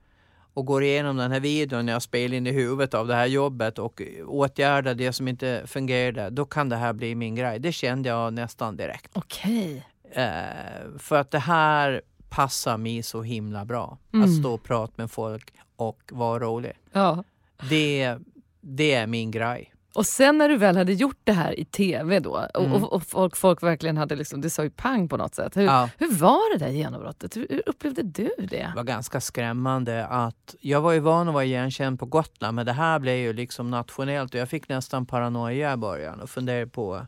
och 0.56 0.66
går 0.66 0.82
igenom 0.82 1.16
den 1.16 1.32
här 1.32 1.40
videon 1.40 1.88
jag 1.88 2.02
spelar 2.02 2.36
in 2.36 2.46
i 2.46 2.52
huvudet 2.52 2.94
av 2.94 3.06
det 3.06 3.14
här 3.14 3.26
jobbet 3.26 3.78
och 3.78 4.02
åtgärdar 4.26 4.94
det 4.94 5.12
som 5.12 5.28
inte 5.28 5.62
fungerade, 5.66 6.30
då 6.30 6.44
kan 6.44 6.68
det 6.68 6.76
här 6.76 6.92
bli 6.92 7.14
min 7.14 7.34
grej. 7.34 7.58
Det 7.58 7.72
kände 7.72 8.08
jag 8.08 8.32
nästan 8.32 8.76
direkt. 8.76 9.10
Okej. 9.12 9.86
Eh, 10.10 10.98
för 10.98 11.16
att 11.16 11.30
det 11.30 11.38
här 11.38 12.02
passar 12.28 12.76
mig 12.76 13.02
så 13.02 13.22
himla 13.22 13.64
bra. 13.64 13.98
Mm. 14.12 14.24
Att 14.24 14.36
stå 14.36 14.54
och 14.54 14.62
prata 14.62 14.92
med 14.96 15.10
folk 15.10 15.52
och 15.76 16.10
vara 16.12 16.38
rolig. 16.38 16.72
Ja. 16.92 17.24
Det, 17.70 18.16
det 18.60 18.94
är 18.94 19.06
min 19.06 19.30
grej. 19.30 19.72
Och 19.96 20.06
sen 20.06 20.38
när 20.38 20.48
du 20.48 20.56
väl 20.56 20.76
hade 20.76 20.92
gjort 20.92 21.18
det 21.24 21.32
här 21.32 21.60
i 21.60 21.64
tv 21.64 22.20
då 22.20 22.46
och, 22.54 22.64
Mm. 22.64 22.72
och, 22.84 22.92
och 22.92 23.02
folk, 23.02 23.36
folk 23.36 23.62
verkligen 23.62 23.96
hade 23.96 24.16
liksom, 24.16 24.40
det 24.40 24.50
sa 24.50 24.62
ju 24.62 24.70
pang 24.70 25.08
på 25.08 25.16
något 25.16 25.34
sätt. 25.34 25.56
Hur, 25.56 25.62
Ja. 25.62 25.88
hur 25.98 26.14
var 26.14 26.58
det 26.58 26.64
där 26.64 26.72
genombrottet? 26.72 27.36
Hur, 27.36 27.46
hur 27.50 27.62
upplevde 27.66 28.02
du 28.02 28.30
det? 28.38 28.46
Det 28.46 28.72
var 28.76 28.82
ganska 28.84 29.20
skrämmande 29.20 30.06
att 30.06 30.54
jag 30.60 30.80
var 30.80 30.92
ju 30.92 31.00
van 31.00 31.28
att 31.28 31.34
vara 31.34 31.44
igenkänd 31.44 32.00
på 32.00 32.06
Gotland 32.06 32.54
men 32.54 32.66
det 32.66 32.72
här 32.72 32.98
blev 32.98 33.16
ju 33.16 33.32
liksom 33.32 33.70
nationellt 33.70 34.34
och 34.34 34.40
jag 34.40 34.48
fick 34.48 34.68
nästan 34.68 35.06
paranoia 35.06 35.72
i 35.72 35.76
början 35.76 36.20
och 36.20 36.30
funderade 36.30 36.66
på 36.66 37.06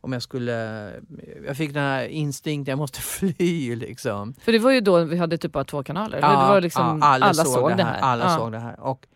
om 0.00 0.12
jag 0.12 0.22
skulle... 0.22 0.90
Jag 1.46 1.56
fick 1.56 1.74
den 1.74 1.82
här 1.82 2.04
instinkten, 2.06 2.72
jag 2.72 2.78
måste 2.78 3.00
fly 3.18 3.76
liksom. 3.76 4.34
För 4.40 4.52
det 4.52 4.58
var 4.58 4.70
ju 4.70 4.80
då 4.80 5.04
vi 5.04 5.16
hade 5.16 5.38
typ 5.38 5.52
bara 5.52 5.64
två 5.64 5.82
kanaler. 5.82 6.18
Ja, 6.22 6.28
det 6.30 6.36
var 6.36 6.60
liksom, 6.60 6.98
ja, 7.02 7.06
alla, 7.06 7.34
såg 7.34 7.76
det 7.76 7.84
här. 7.84 8.00
Alla 8.00 8.24
ja. 8.24 8.36
såg 8.36 8.52
det 8.52 8.58
här. 8.58 8.80
Och, 8.80 9.06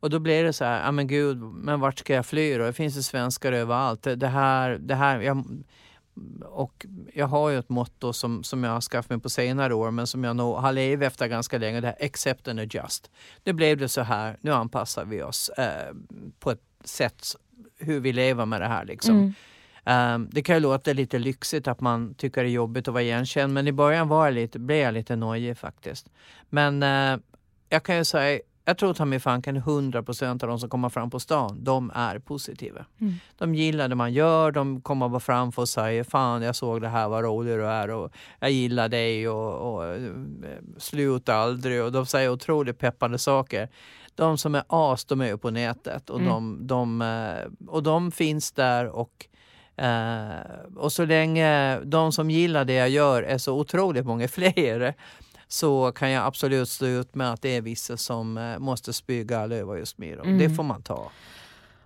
och 0.00 0.10
då 0.10 0.18
blev 0.18 0.44
det 0.44 0.52
så 0.52 0.64
här, 0.64 0.84
ja 0.84 0.90
men 0.92 1.06
gud, 1.06 1.38
men 1.42 1.80
vart 1.80 1.98
ska 1.98 2.14
jag 2.14 2.26
fly 2.26 2.58
då? 2.58 2.64
Det 2.64 2.72
finns 2.72 2.96
ju 2.96 3.02
svenskar 3.02 3.52
överallt. 3.52 4.02
Det- 4.02 4.16
Det 4.16 4.26
här, 4.28 4.70
det 4.80 4.94
här, 4.94 5.20
jag, 5.20 5.44
och 6.44 6.86
jag 7.14 7.26
har 7.26 7.50
ju 7.50 7.58
ett 7.58 7.68
motto 7.68 8.12
som, 8.12 8.44
som 8.44 8.64
jag 8.64 8.70
har 8.70 8.80
skaffat 8.80 9.10
mig 9.10 9.20
på 9.20 9.30
senare 9.30 9.74
år 9.74 9.90
men 9.90 10.06
som 10.06 10.24
jag 10.24 10.36
nog 10.36 10.56
har 10.56 10.72
levt 10.72 11.02
efter 11.02 11.26
ganska 11.26 11.58
länge. 11.58 11.80
Det 11.80 11.86
här 11.86 12.06
accept 12.06 12.48
and 12.48 12.60
adjust. 12.60 13.10
Nu 13.44 13.52
blev 13.52 13.76
det 13.78 13.88
så 13.88 14.00
här, 14.02 14.36
nu 14.40 14.52
anpassar 14.52 15.04
vi 15.04 15.22
oss 15.22 15.48
eh, 15.48 15.94
på 16.40 16.50
ett 16.50 16.62
sätt 16.84 17.24
hur 17.78 18.00
vi 18.00 18.12
lever 18.12 18.46
med 18.46 18.60
det 18.60 18.66
här. 18.66 18.84
Liksom. 18.84 19.16
Mm. 19.18 19.32
Ehm, 19.84 20.28
det 20.32 20.42
kan 20.42 20.56
ju 20.56 20.60
låta 20.60 20.92
lite 20.92 21.18
lyxigt 21.18 21.68
att 21.68 21.80
man 21.80 22.14
tycker 22.14 22.42
det 22.42 22.48
är 22.48 22.52
jobbigt 22.52 22.88
att 22.88 22.94
vara 22.94 23.02
igenkänd 23.02 23.54
men 23.54 23.68
i 23.68 23.72
början 23.72 24.08
var 24.08 24.24
jag 24.24 24.34
lite, 24.34 24.58
blev 24.58 24.78
jag 24.78 24.94
lite 24.94 25.16
nojig 25.16 25.58
faktiskt. 25.58 26.08
Men 26.50 26.82
eh, 26.82 27.18
jag 27.68 27.82
kan 27.82 27.96
ju 27.96 28.04
säga, 28.04 28.40
jag 28.68 28.78
tror 28.78 28.94
ta 28.94 29.04
mig 29.04 29.20
fanken 29.20 29.62
100% 29.62 30.30
av 30.30 30.48
de 30.48 30.58
som 30.58 30.70
kommer 30.70 30.88
fram 30.88 31.10
på 31.10 31.20
stan, 31.20 31.58
de 31.64 31.90
är 31.94 32.18
positiva. 32.18 32.84
Mm. 33.00 33.14
De 33.38 33.54
gillar 33.54 33.88
det 33.88 33.94
man 33.94 34.12
gör, 34.12 34.52
de 34.52 34.80
kommer 34.80 35.08
bara 35.08 35.20
fram 35.20 35.52
och 35.56 35.68
säger 35.68 36.04
fan 36.04 36.42
jag 36.42 36.56
såg 36.56 36.80
det 36.80 36.88
här, 36.88 37.08
vad 37.08 37.24
rolig 37.24 37.58
du 37.58 37.66
är 37.66 37.90
och 37.90 38.12
jag 38.40 38.50
gillar 38.50 38.88
dig 38.88 39.28
och, 39.28 39.74
och 39.74 39.86
eh, 39.86 40.00
sluta 40.78 41.34
aldrig 41.34 41.82
och 41.82 41.92
de 41.92 42.06
säger 42.06 42.30
otroligt 42.30 42.78
peppande 42.78 43.18
saker. 43.18 43.68
De 44.14 44.38
som 44.38 44.54
är 44.54 44.62
as, 44.68 45.04
de 45.04 45.20
är 45.20 45.26
ju 45.26 45.38
på 45.38 45.50
nätet 45.50 46.10
och, 46.10 46.20
Mm. 46.20 46.28
de, 46.30 46.66
de, 46.66 47.02
eh, 47.02 47.68
och 47.68 47.82
de 47.82 48.10
finns 48.12 48.52
där 48.52 48.86
och 48.86 49.26
Eh, 49.80 50.76
och 50.76 50.92
så 50.92 51.04
länge 51.04 51.80
de 51.84 52.12
som 52.12 52.30
gillar 52.30 52.64
det 52.64 52.74
jag 52.74 52.88
gör 52.88 53.22
är 53.22 53.38
så 53.38 53.58
otroligt 53.58 54.06
många 54.06 54.28
fler 54.38 54.94
så 55.48 55.92
kan 55.92 56.10
jag 56.10 56.26
absolut 56.26 56.68
stå 56.68 56.86
ut 56.86 57.14
med 57.14 57.32
att 57.32 57.42
det 57.42 57.56
är 57.56 57.60
vissa 57.60 57.96
som 57.96 58.38
eh, 58.38 58.58
måste 58.58 58.92
spyga 58.92 59.48
då. 59.48 59.54
Mm. 59.54 60.38
Det 60.38 60.50
får 60.50 60.62
man 60.62 60.82
ta. 60.82 61.10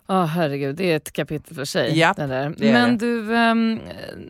Ja, 0.07 0.25
herregud, 0.25 0.77
det 0.77 0.92
är 0.92 0.96
ett 0.96 1.12
kapitel 1.12 1.57
för 1.57 1.64
sig. 1.64 1.98
Japp, 1.98 2.16
det 2.16 2.27
där. 2.27 2.55
Men 2.59 2.98
du, 2.98 3.37
ehm, 3.37 3.81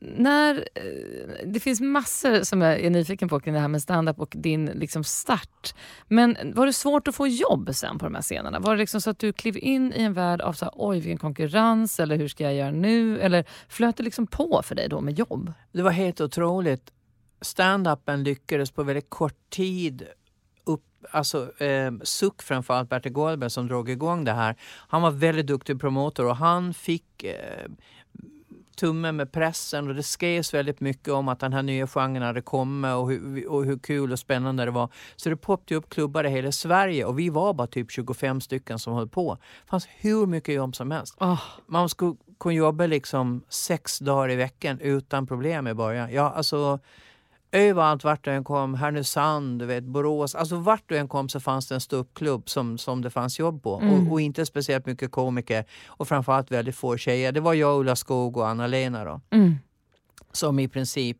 när, 0.00 0.54
eh, 0.74 1.46
det 1.46 1.60
finns 1.60 1.80
massor 1.80 2.42
som 2.42 2.62
jag 2.62 2.80
är 2.80 2.90
nyfiken 2.90 3.28
på 3.28 3.40
kring 3.40 3.54
det 3.54 3.60
här 3.60 3.68
med 3.68 3.82
stand-up 3.82 4.20
och 4.20 4.34
din 4.36 4.66
liksom, 4.66 5.04
start. 5.04 5.74
Men 6.08 6.36
var 6.54 6.66
det 6.66 6.72
svårt 6.72 7.08
att 7.08 7.14
få 7.14 7.26
jobb 7.26 7.70
sen 7.72 7.98
på 7.98 8.04
de 8.04 8.14
här 8.14 8.22
scenerna? 8.22 8.58
Var 8.58 8.72
det 8.72 8.78
liksom 8.78 9.00
så 9.00 9.10
att 9.10 9.18
du 9.18 9.32
klev 9.32 9.56
in 9.58 9.92
i 9.96 10.02
en 10.02 10.12
värld 10.12 10.40
av 10.40 10.52
så 10.52 10.64
här, 10.64 10.74
oj 10.76 10.96
vilken 10.96 11.18
konkurrens 11.18 12.00
eller 12.00 12.16
hur 12.16 12.28
ska 12.28 12.44
jag 12.44 12.54
göra 12.54 12.70
nu? 12.70 13.20
Eller 13.20 13.44
flöt 13.68 13.96
det 13.96 14.02
liksom 14.02 14.26
på 14.26 14.62
för 14.64 14.74
dig 14.74 14.88
då 14.88 15.00
med 15.00 15.18
jobb? 15.18 15.52
Det 15.72 15.82
var 15.82 15.90
helt 15.90 16.20
otroligt. 16.20 16.90
Stand-upen 17.42 18.24
lyckades 18.24 18.70
på 18.70 18.82
väldigt 18.82 19.10
kort 19.10 19.50
tid 19.50 20.06
upp, 20.64 20.84
alltså 21.10 21.62
eh, 21.62 21.92
Suck 22.02 22.42
framförallt, 22.42 22.88
Bertil 22.88 23.12
Goldberg 23.12 23.50
som 23.50 23.66
drog 23.66 23.90
igång 23.90 24.24
det 24.24 24.32
här. 24.32 24.56
Han 24.88 25.02
var 25.02 25.10
väldigt 25.10 25.46
duktig 25.46 25.80
promotor 25.80 26.26
och 26.26 26.36
han 26.36 26.74
fick 26.74 27.24
eh, 27.24 27.68
tummen 28.76 29.16
med 29.16 29.32
pressen 29.32 29.88
och 29.88 29.94
det 29.94 30.02
skrevs 30.02 30.54
väldigt 30.54 30.80
mycket 30.80 31.08
om 31.08 31.28
att 31.28 31.40
den 31.40 31.52
här 31.52 31.62
nya 31.62 31.86
genren 31.86 32.22
hade 32.22 32.42
kommit 32.42 32.94
och 32.94 33.10
hur, 33.10 33.48
och 33.48 33.64
hur 33.64 33.78
kul 33.78 34.12
och 34.12 34.18
spännande 34.18 34.64
det 34.64 34.70
var. 34.70 34.88
Så 35.16 35.28
det 35.28 35.36
poppade 35.36 35.74
upp 35.74 35.88
klubbar 35.88 36.24
i 36.24 36.28
hela 36.30 36.52
Sverige 36.52 37.04
och 37.04 37.18
vi 37.18 37.28
var 37.30 37.54
bara 37.54 37.66
typ 37.66 37.90
25 37.90 38.40
stycken 38.40 38.78
som 38.78 38.94
höll 38.94 39.08
på. 39.08 39.34
Det 39.34 39.70
fanns 39.70 39.88
hur 39.96 40.26
mycket 40.26 40.54
jobb 40.54 40.76
som 40.76 40.90
helst. 40.90 41.16
Åh, 41.20 41.42
Man 41.66 41.88
skulle 41.88 42.16
kunna 42.40 42.54
jobba 42.54 42.86
liksom 42.86 43.42
sex 43.48 43.98
dagar 43.98 44.30
i 44.30 44.36
veckan 44.36 44.80
utan 44.80 45.26
problem 45.26 45.66
i 45.66 45.74
början. 45.74 46.12
Ja, 46.12 46.30
alltså, 46.30 46.78
överallt 47.52 48.04
vart 48.04 48.24
du 48.24 48.30
än 48.30 48.44
kom, 48.44 48.74
Härnösand, 48.74 49.58
du 49.58 49.66
vet, 49.66 49.84
Borås, 49.84 50.34
alltså 50.34 50.56
vart 50.56 50.82
du 50.86 50.96
än 50.98 51.08
kom 51.08 51.28
så 51.28 51.40
fanns 51.40 51.68
det 51.68 51.74
en 51.74 51.80
ståuppklubb 51.80 52.48
som, 52.48 52.78
som 52.78 53.02
det 53.02 53.10
fanns 53.10 53.38
jobb 53.38 53.62
på. 53.62 53.80
Mm. 53.80 54.06
Och, 54.06 54.12
och 54.12 54.20
inte 54.20 54.46
speciellt 54.46 54.86
mycket 54.86 55.10
komiker 55.10 55.64
och 55.86 56.08
framförallt 56.08 56.50
väldigt 56.50 56.76
få 56.76 56.96
tjejer. 56.96 57.32
Det 57.32 57.40
var 57.40 57.54
jag, 57.54 57.80
Ulla 57.80 57.96
Skog 57.96 58.36
och 58.36 58.48
Anna-Lena 58.48 59.04
då, 59.04 59.20
mm. 59.30 59.54
som 60.32 60.58
i 60.58 60.68
princip 60.68 61.18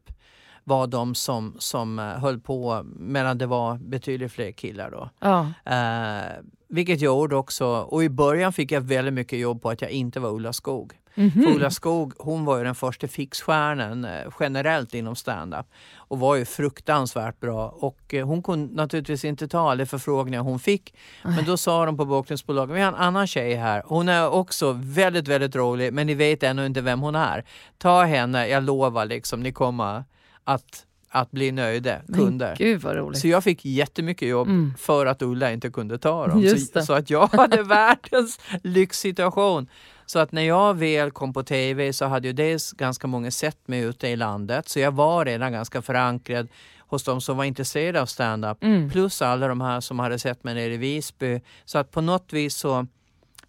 var 0.65 0.87
de 0.87 1.15
som, 1.15 1.57
som 1.59 1.99
eh, 1.99 2.05
höll 2.05 2.41
på 2.41 2.83
medan 2.97 3.39
det 3.39 3.47
var 3.47 3.79
betydligt 3.79 4.33
fler 4.33 4.53
killar 4.53 4.91
då. 4.91 5.11
Ja. 5.21 5.47
Eh, 5.65 6.43
vilket 6.69 7.01
jag 7.01 7.17
gjorde 7.17 7.37
också. 7.37 7.67
Och 7.67 8.05
i 8.05 8.09
början 8.09 8.53
fick 8.53 8.73
jag 8.73 8.81
väldigt 8.81 9.15
mycket 9.15 9.39
jobb 9.39 9.63
på 9.63 9.71
att 9.71 9.83
jag 9.83 9.91
inte 9.91 10.21
var 10.21 10.31
Ulla 10.31 10.53
Skog. 10.53 10.93
Mhm. 11.15 11.31
För 11.31 11.51
Ulla 11.51 11.71
Skog 11.71 12.13
hon 12.19 12.45
var 12.45 12.59
ju 12.59 12.65
den 12.65 12.75
första 12.75 13.09
fixstjärnan 13.09 14.05
eh, 14.05 14.11
generellt 14.41 14.95
inom 14.95 15.17
stand-up 15.17 15.67
och 15.97 16.19
var 16.19 16.37
ju 16.37 16.45
fruktansvärt 16.45 17.41
bra. 17.41 17.69
Och 17.69 18.15
eh, 18.15 18.27
hon 18.27 18.43
kunde 18.43 18.75
naturligtvis 18.75 19.25
inte 19.25 19.49
ta 19.49 19.71
alla 19.71 19.87
förfrågningar 19.87 20.41
hon 20.41 20.59
fick. 20.59 20.95
Men 21.23 21.45
då 21.45 21.57
sa 21.57 21.87
de 21.87 21.97
på 21.97 22.05
bokningsbolaget, 22.05 22.77
vi 22.77 22.81
har 22.81 22.89
en 22.89 22.95
annan 22.95 23.27
tjej 23.27 23.55
här. 23.55 23.83
Hon 23.87 24.09
är 24.09 24.31
också 24.31 24.73
väldigt, 24.73 25.29
väldigt 25.29 25.57
rolig 25.57 25.93
men 25.93 26.07
ni 26.07 26.15
vet 26.15 26.43
ännu 26.43 26.67
inte 26.67 26.81
vem 26.81 27.01
hon 27.01 27.15
är. 27.15 27.45
Ta 27.79 28.03
henne, 28.03 28.49
jag 28.49 28.63
lovar 28.63 29.07
liksom, 29.07 29.41
ni 29.41 29.53
kommer 29.53 30.05
att, 30.45 30.87
att 31.09 31.31
bli 31.31 31.53
nöjda 31.53 32.01
kunder. 32.15 32.47
Men 32.47 32.57
gud 32.59 32.81
vad 32.81 32.97
roligt. 32.97 33.21
Så 33.21 33.29
jag 33.29 33.45
fick 33.45 33.65
jättemycket 33.65 34.29
jobb 34.29 34.49
Mm. 34.49 34.75
för 34.79 35.07
att 35.07 35.23
Ulla 35.23 35.53
inte 35.53 35.71
kunde 35.71 35.99
ta 35.99 36.27
dem. 36.27 36.43
Så, 36.49 36.83
så 36.83 36.93
att 36.93 37.11
jag 37.11 37.27
hade 37.27 37.63
världens 37.63 38.41
lyxsituation. 38.63 39.67
Så 40.07 40.19
att 40.19 40.33
när 40.33 40.43
jag 40.43 40.75
väl 40.75 41.11
kom 41.11 41.33
på 41.33 41.43
tv 41.43 41.93
så 41.93 42.05
hade 42.07 42.29
ju 42.29 42.33
dels 42.33 42.73
ganska 42.73 43.07
många 43.07 43.31
sett 43.31 43.69
mig 43.69 43.81
ute 43.81 44.09
i 44.09 44.17
landet. 44.17 44.69
Så 44.69 44.79
jag 44.81 44.93
var 44.93 45.25
redan 45.25 45.53
ganska 45.53 45.83
förankrad 45.83 46.49
hos 46.79 47.05
de 47.05 47.21
som 47.21 47.37
var 47.37 47.45
intresserade 47.45 48.03
av 48.03 48.07
stand-up. 48.07 48.63
Mm. 48.65 48.91
Plus 48.91 49.23
alla 49.23 49.49
de 49.49 49.61
här 49.61 49.81
som 49.81 49.99
hade 49.99 50.19
sett 50.19 50.45
mig 50.45 50.55
nere 50.55 50.75
i 50.75 50.77
Visby. 50.77 51.41
Så 51.65 51.79
att 51.79 51.91
på 51.91 52.01
något 52.01 52.33
vis 52.33 52.57
så 52.57 52.87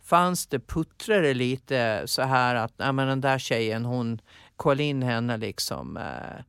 fanns 0.04 0.48
det 0.48 0.60
puttrade 0.60 1.34
lite 1.34 2.02
så 2.06 2.22
här 2.22 2.56
att 2.56 2.74
ja, 2.78 2.92
men 2.92 3.08
den 3.08 3.22
där 3.22 3.40
tjejen, 3.40 3.86
hon, 3.86 4.22
kolla 4.56 4.84
in 4.84 5.04
henne 5.04 5.38
liksom. 5.38 5.98
eh. 5.98 6.44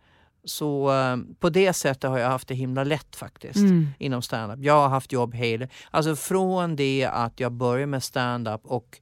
Så 0.44 0.92
eh, 0.92 1.16
på 1.40 1.50
det 1.50 1.72
sättet 1.72 2.10
har 2.10 2.18
jag 2.18 2.28
haft 2.28 2.48
det 2.48 2.54
himla 2.54 2.84
lätt 2.84 3.16
faktiskt 3.16 3.56
Mm. 3.56 3.88
inom 3.98 4.22
stand-up. 4.22 4.58
Jag 4.62 4.74
har 4.74 4.88
haft 4.88 5.12
jobb 5.12 5.34
hela... 5.34 5.66
Alltså 5.90 6.16
från 6.16 6.76
det 6.76 7.08
att 7.12 7.40
jag 7.40 7.52
började 7.52 7.86
med 7.86 8.02
stand-up 8.02 8.60
och 8.64 8.98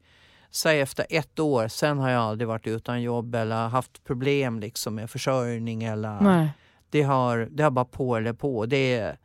säg 0.50 0.81
efter 0.81 1.07
ett 1.11 1.38
år, 1.38 1.68
sen 1.68 1.98
har 1.98 2.11
jag 2.11 2.22
aldrig 2.22 2.48
varit 2.48 2.66
utan 2.66 3.02
jobb 3.02 3.35
eller 3.35 3.68
haft 3.68 4.05
problem 4.05 4.61
liksom 4.61 4.94
med 4.94 5.11
försörjning 5.11 5.83
eller... 5.85 6.20
Nej. 6.20 6.48
Det 6.90 7.02
har, 7.02 7.48
det 7.50 7.62
har 7.62 7.70
bara 7.70 7.85
på 7.85 8.16
eller 8.16 8.33
på. 8.33 8.66
Det 8.66 8.94
är, 8.94 9.16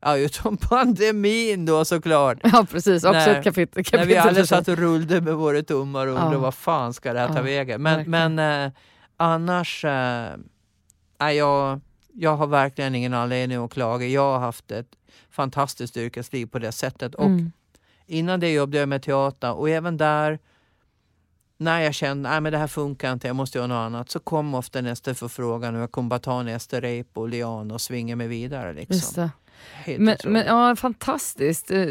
ja, 0.00 0.16
utom 0.16 0.56
pandemin 0.70 1.66
då 1.66 1.84
såklart. 1.84 2.38
Ja 2.42 2.66
precis, 2.70 3.04
också 3.04 3.18
Nej. 3.18 3.36
ett 3.36 3.44
kapitel. 3.44 3.72
När 3.76 3.82
kapitel 3.82 4.08
vi 4.08 4.14
för 4.14 4.28
alla 4.28 4.46
satt 4.46 4.68
och 4.68 4.78
rullade 4.78 5.20
med 5.20 5.34
våra 5.34 5.62
tummar 5.62 6.06
och 6.06 6.12
undrade 6.12 6.34
Ja. 6.34 6.40
vad 6.40 6.54
fan 6.54 6.94
ska 6.94 7.12
det 7.12 7.20
här 7.20 7.28
ta 7.28 7.34
Ja, 7.36 7.42
vägen. 7.42 7.82
Men, 7.82 8.10
men 8.10 8.38
eh, 8.66 8.72
annars, 9.16 9.84
eh, 9.84 10.26
nej, 11.18 11.36
jag, 11.36 11.80
jag 12.14 12.36
har 12.36 12.46
verkligen 12.46 12.94
ingen 12.94 13.14
anledning 13.14 13.58
att 13.64 13.72
klaga. 13.72 14.06
Jag 14.06 14.32
har 14.32 14.38
haft 14.38 14.70
ett 14.70 14.88
fantastiskt 15.30 15.96
yrkesliv 15.96 16.46
på 16.46 16.58
det 16.58 16.72
sättet. 16.72 17.14
Och 17.14 17.24
Mm. 17.26 17.52
innan 18.06 18.40
det 18.40 18.52
jobbade 18.52 18.78
jag 18.78 18.88
med 18.88 19.02
teater 19.02 19.52
och 19.52 19.70
även 19.70 19.96
där 19.96 20.38
när 21.58 21.80
jag 21.80 21.94
kände 21.94 22.30
att 22.30 22.44
det 22.44 22.58
här 22.58 22.66
funkar 22.66 23.12
inte, 23.12 23.26
jag 23.26 23.36
måste 23.36 23.58
göra 23.58 23.66
något 23.66 23.76
annat, 23.86 24.10
så 24.10 24.18
kom 24.18 24.54
ofta 24.54 24.80
nästa 24.80 25.14
förfrågan 25.14 25.74
och 25.76 25.80
jag 25.82 25.92
kunde 25.92 26.08
bara 26.08 26.18
ta 26.20 26.42
nästa 26.42 26.80
rep 26.80 27.18
och 27.18 27.28
lian 27.28 27.70
och 27.70 27.80
svinga 27.80 28.16
mig 28.16 28.28
vidare. 28.28 28.72
Liksom. 28.72 29.30
Men, 29.98 30.16
men 30.24 30.46
ja, 30.46 30.76
fantastiskt. 30.76 31.70
Eh, 31.70 31.86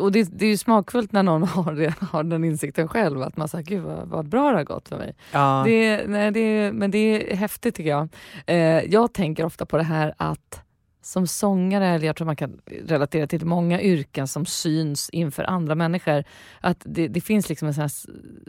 Och 0.00 0.12
det, 0.12 0.28
det 0.38 0.44
är 0.46 0.50
ju 0.50 0.56
smakfullt 0.56 1.12
när 1.12 1.22
någon 1.22 1.42
har, 1.48 1.72
det, 1.72 1.94
har 2.00 2.22
den 2.22 2.44
insikten 2.44 2.88
själv. 2.88 3.22
Att 3.22 3.36
man 3.36 3.48
säger, 3.48 3.64
gud 3.64 3.82
vad, 3.82 4.08
vad 4.08 4.28
bra 4.28 4.50
det 4.50 4.56
har 4.56 4.64
gått 4.64 4.88
för 4.88 4.98
mig. 4.98 5.14
ja. 5.32 5.62
Det, 5.66 6.06
nej, 6.06 6.30
det, 6.30 6.72
men 6.72 6.90
det 6.90 7.32
är 7.32 7.36
häftigt 7.36 7.74
tycker 7.74 7.90
jag. 7.90 8.08
Eh, 8.46 8.56
jag 8.84 9.12
tänker 9.14 9.44
ofta 9.44 9.66
på 9.66 9.76
det 9.76 9.82
här 9.82 10.14
att 10.16 10.60
som 11.02 11.26
sångare, 11.26 11.88
eller 11.88 12.06
jag 12.06 12.16
tror 12.16 12.26
man 12.26 12.36
kan 12.36 12.60
relatera 12.86 13.26
till 13.26 13.46
många 13.46 13.80
yrken 13.80 14.28
som 14.28 14.46
syns 14.46 15.10
inför 15.10 15.44
andra 15.44 15.74
människor, 15.74 16.24
att 16.60 16.82
det, 16.84 17.08
det 17.08 17.20
finns 17.20 17.48
liksom 17.48 17.68
en 17.68 17.74
sån 17.74 17.88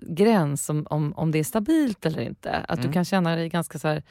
gräns 0.01 0.69
om, 0.69 0.87
om, 0.89 1.13
om 1.13 1.31
det 1.31 1.39
är 1.39 1.43
stabilt 1.43 2.05
eller 2.05 2.21
inte. 2.21 2.51
Att 2.67 2.77
du 2.77 2.81
Mm. 2.83 2.93
kan 2.93 3.05
känna 3.05 3.35
dig 3.35 3.49
ganska 3.49 3.79
så 3.79 3.87
här 3.87 4.03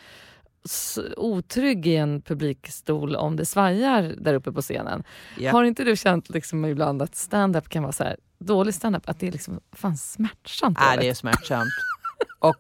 otrygg 1.16 1.86
i 1.86 1.96
en 1.96 2.22
publikstol 2.22 3.16
om 3.16 3.36
det 3.36 3.46
svajar 3.46 4.14
där 4.18 4.34
uppe 4.34 4.52
på 4.52 4.62
scenen. 4.62 5.04
Ja. 5.38 5.52
Har 5.52 5.64
inte 5.64 5.84
du 5.84 5.96
känt 5.96 6.30
liksom 6.30 6.64
ibland 6.64 7.02
att 7.02 7.16
stand-up 7.16 7.68
kan 7.68 7.82
vara 7.82 7.92
så 7.92 8.04
här, 8.04 8.16
dålig 8.38 8.74
stand-up, 8.74 9.08
att 9.08 9.20
det 9.20 9.28
är 9.28 9.32
liksom 9.32 9.60
fan 9.72 9.96
smärtsamt 9.96 10.78
dåligt? 10.78 11.00
det 11.00 11.08
är 11.08 11.14
smärtsamt. 11.14 11.72
och, 12.38 12.56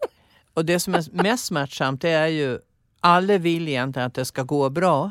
och 0.54 0.64
det 0.64 0.80
som 0.80 0.94
är 0.94 1.22
mest 1.22 1.44
smärtsamt 1.44 2.00
det 2.00 2.10
är 2.10 2.26
ju 2.26 2.58
alla 3.00 3.38
vill 3.38 3.68
egentligen 3.68 4.06
att 4.06 4.14
det 4.14 4.24
ska 4.24 4.42
gå 4.42 4.70
bra. 4.70 5.10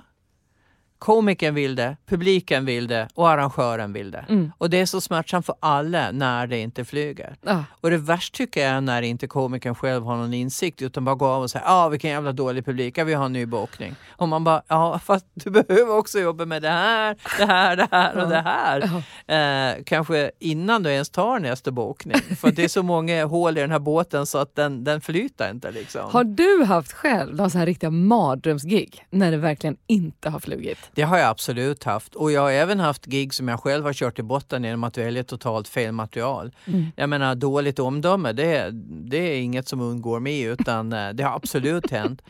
Komikern 1.04 1.56
vill 1.56 1.76
det, 1.76 1.98
publiken 2.06 2.66
vill 2.66 2.88
det 2.88 3.08
och 3.14 3.30
arrangören 3.30 3.94
vill 3.94 4.12
det. 4.12 4.26
Mm. 4.30 4.52
Och 4.58 4.70
det 4.70 4.78
är 4.78 4.86
så 4.86 5.02
smärtsamt 5.02 5.46
för 5.46 5.56
alla 5.60 6.12
när 6.12 6.48
det 6.48 6.60
inte 6.60 6.86
flyger. 6.86 7.36
Ja. 7.42 7.64
Och 7.82 7.90
det 7.90 7.98
värsta 7.98 8.38
tycker 8.38 8.62
jag 8.62 8.70
är 8.70 8.82
när 8.82 9.02
inte 9.02 9.28
komikern 9.28 9.76
själv 9.76 10.04
har 10.04 10.18
någon 10.18 10.34
insikt 10.34 10.82
utan 10.82 11.06
bara 11.06 11.16
går 11.16 11.28
av 11.28 11.42
och 11.42 11.52
säger 11.52 11.66
ah, 11.70 11.90
vilken 11.90 12.12
jävla 12.12 12.32
dålig 12.32 12.66
publik, 12.66 12.98
ja, 12.98 13.04
vi 13.04 13.14
har 13.14 13.26
en 13.26 13.34
ny 13.34 13.46
bokning. 13.46 13.96
Och 14.10 14.30
man 14.30 14.44
bara, 14.44 14.62
ja 14.68 15.00
fast 15.00 15.26
du 15.34 15.50
behöver 15.50 15.98
också 15.98 16.20
jobba 16.20 16.46
med 16.46 16.62
det 16.62 16.70
här, 16.70 17.18
det 17.38 17.46
här, 17.46 17.76
det 17.76 17.88
här 17.92 18.18
och 18.18 18.30
det 18.30 18.42
här. 18.42 19.04
Eh, 19.28 19.84
kanske 19.84 20.32
innan 20.40 20.84
du 20.84 20.90
ens 20.90 21.10
tar 21.10 21.40
nästa 21.40 21.72
bokning. 21.72 22.22
För 22.40 22.52
det 22.52 22.64
är 22.64 22.68
så 22.68 22.84
många 22.84 23.26
hål 23.26 23.58
i 23.58 23.62
den 23.62 23.72
här 23.72 23.80
båten 23.80 24.26
så 24.26 24.38
att 24.38 24.56
den, 24.56 24.84
den 24.84 25.02
flyter 25.02 25.50
inte. 25.50 25.72
Liksom. 25.72 26.12
Har 26.12 26.24
du 26.24 26.64
haft 26.64 26.94
själv 26.94 27.36
några 27.36 27.50
så 27.50 27.58
här 27.58 27.66
riktiga 27.66 27.90
mardrömsgig 27.90 29.06
när 29.10 29.32
det 29.32 29.38
verkligen 29.38 29.78
inte 29.88 30.30
har 30.30 30.40
flugit? 30.40 30.93
Det 30.96 31.02
har 31.02 31.18
jag 31.18 31.30
absolut 31.30 31.84
haft. 31.84 32.16
Och 32.16 32.32
jag 32.32 32.42
har 32.42 32.52
även 32.52 32.80
haft 32.80 33.06
gig 33.06 33.34
som 33.34 33.48
jag 33.48 33.60
själv 33.60 33.86
har 33.86 33.94
kört 33.94 34.20
i 34.20 34.24
botten 34.24 34.64
genom 34.64 34.84
att 34.84 34.98
välja 34.98 35.24
totalt 35.24 35.68
fel 35.68 35.92
material. 35.92 36.52
Mm. 36.66 36.86
Jag 36.96 37.10
menar 37.10 37.36
dåligt 37.36 37.80
omdöme, 37.80 38.34
det, 38.34 38.70
det 39.10 39.18
är 39.18 39.42
inget 39.42 39.68
som 39.68 39.82
undgår 39.82 40.20
mig 40.20 40.42
utan 40.42 40.94
eh, 40.94 41.10
det 41.10 41.24
har 41.24 41.36
absolut 41.36 41.92
hänt. 41.92 42.22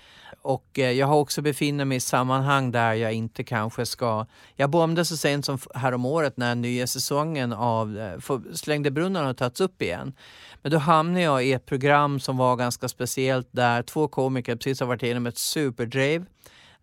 Och 0.43 0.80
eh, 0.80 0.91
jag 0.91 1.08
har 1.08 1.15
också 1.15 1.41
befunnit 1.41 1.88
mig 1.88 1.97
i 1.97 1.99
sammanhang 1.99 2.71
där 2.71 2.93
jag 2.93 3.13
inte 3.13 3.43
kanske 3.43 3.86
ska... 3.86 4.26
Jag 4.56 4.69
bombade 4.69 5.06
så 5.06 5.17
sent 5.17 5.45
som 5.45 5.60
häromåret 5.76 6.38
när 6.38 6.56
nya 6.56 6.88
säsongen 6.88 7.54
av 7.54 7.97
eh, 7.97 8.38
Slängde 8.54 8.91
brunnen 8.91 9.26
har 9.26 9.34
tagits 9.34 9.62
upp 9.62 9.82
igen. 9.82 10.13
Men 10.62 10.71
då 10.71 10.78
hamnade 10.78 11.21
jag 11.21 11.45
i 11.45 11.54
ett 11.54 11.65
program 11.65 12.19
som 12.19 12.38
var 12.38 12.56
ganska 12.56 12.88
speciellt 12.88 13.47
där 13.52 13.84
två 13.84 14.08
komiker 14.08 14.56
precis 14.56 14.80
har 14.80 14.88
varit 14.88 15.04
igenom 15.04 15.28
ett 15.28 15.38
superdrev. 15.38 16.26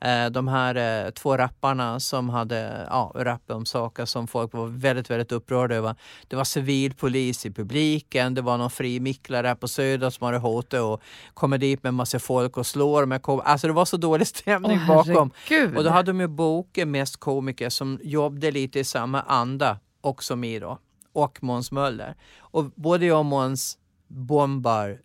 Eh, 0.00 0.26
De 0.30 0.48
här 0.48 1.04
eh, 1.06 1.10
två 1.10 1.36
rapparna 1.36 2.00
som 2.00 2.28
hade 2.28 2.86
ja, 2.90 3.12
rappat 3.14 3.56
om 3.56 3.66
saker 3.66 4.04
som 4.04 4.26
folk 4.26 4.52
var 4.52 4.66
väldigt, 4.66 5.10
väldigt 5.10 5.32
upprörda 5.32 5.74
över. 5.74 5.94
Det 6.28 6.36
var 6.36 6.44
civilpolis 6.44 7.46
i 7.46 7.50
publiken, 7.50 8.34
det 8.34 8.42
var 8.42 8.58
någon 8.58 8.70
frimicklare 8.70 9.54
på 9.56 9.68
Söder 9.68 10.10
som 10.10 10.24
hade 10.24 10.38
hotat 10.38 10.80
och 10.80 11.02
kommer 11.34 11.58
dit 11.58 11.82
med 11.82 11.94
massa 11.94 12.18
folk 12.18 12.56
och 12.56 12.66
slår 12.66 13.06
med 13.06 13.22
kom- 13.22 13.42
Alltså 13.44 13.66
det 13.66 13.72
var 13.72 13.84
så 13.84 13.96
dålig 13.96 14.26
stämning 14.26 14.78
Åh, 14.80 14.86
bakom. 14.88 15.30
herregud. 15.48 15.76
Och 15.76 15.84
då 15.84 15.90
hade 15.90 16.12
de 16.12 16.20
ju 16.20 16.26
bokat 16.28 16.88
mest 16.88 17.16
komiker 17.16 17.68
som 17.68 17.98
jobbade 18.02 18.50
lite 18.50 18.78
i 18.80 18.84
samma 18.84 19.20
anda 19.22 19.78
och 20.00 20.22
som 20.24 20.44
i 20.44 20.58
då. 20.58 20.78
Och 21.12 21.42
Måns 21.42 21.72
Möller. 21.72 22.14
Och 22.38 22.64
både 22.64 23.06
jag 23.06 23.18
och 23.18 23.24
Måns 23.24 23.78
bombar 24.08 24.98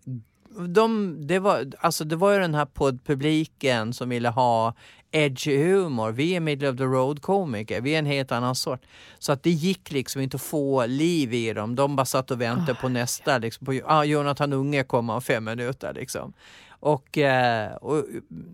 de, 0.67 1.17
det, 1.27 1.39
var, 1.39 1.71
alltså 1.79 2.03
det 2.03 2.15
var 2.15 2.33
ju 2.33 2.39
den 2.39 2.55
här 2.55 2.65
poddpubliken 2.65 3.93
som 3.93 4.09
ville 4.09 4.29
ha 4.29 4.73
edgy 5.11 5.57
humor. 5.57 6.11
Vi 6.11 6.35
är 6.35 6.39
middle 6.39 6.69
of 6.69 6.77
the 6.77 6.83
road 6.83 7.21
komiker, 7.21 7.81
vi 7.81 7.95
är 7.95 7.99
en 7.99 8.05
helt 8.05 8.31
annan 8.31 8.55
sort. 8.55 8.81
Så 9.19 9.31
att 9.31 9.43
det 9.43 9.49
gick 9.49 9.91
liksom 9.91 10.21
inte 10.21 10.35
att 10.35 10.41
få 10.41 10.85
liv 10.85 11.33
i 11.33 11.53
dem. 11.53 11.75
De 11.75 11.95
bara 11.95 12.05
satt 12.05 12.31
och 12.31 12.41
väntade 12.41 12.75
på 12.81 12.89
nästa. 12.89 13.37
Liksom, 13.37 13.65
på, 13.65 13.79
ah, 13.85 14.03
Jonathan 14.03 14.53
Unge 14.53 14.83
kommer 14.83 15.13
om 15.13 15.21
fem 15.21 15.43
minuter. 15.43 15.93
Liksom. 15.93 16.33
Och, 16.79 17.17
eh, 17.17 17.75
och 17.75 18.05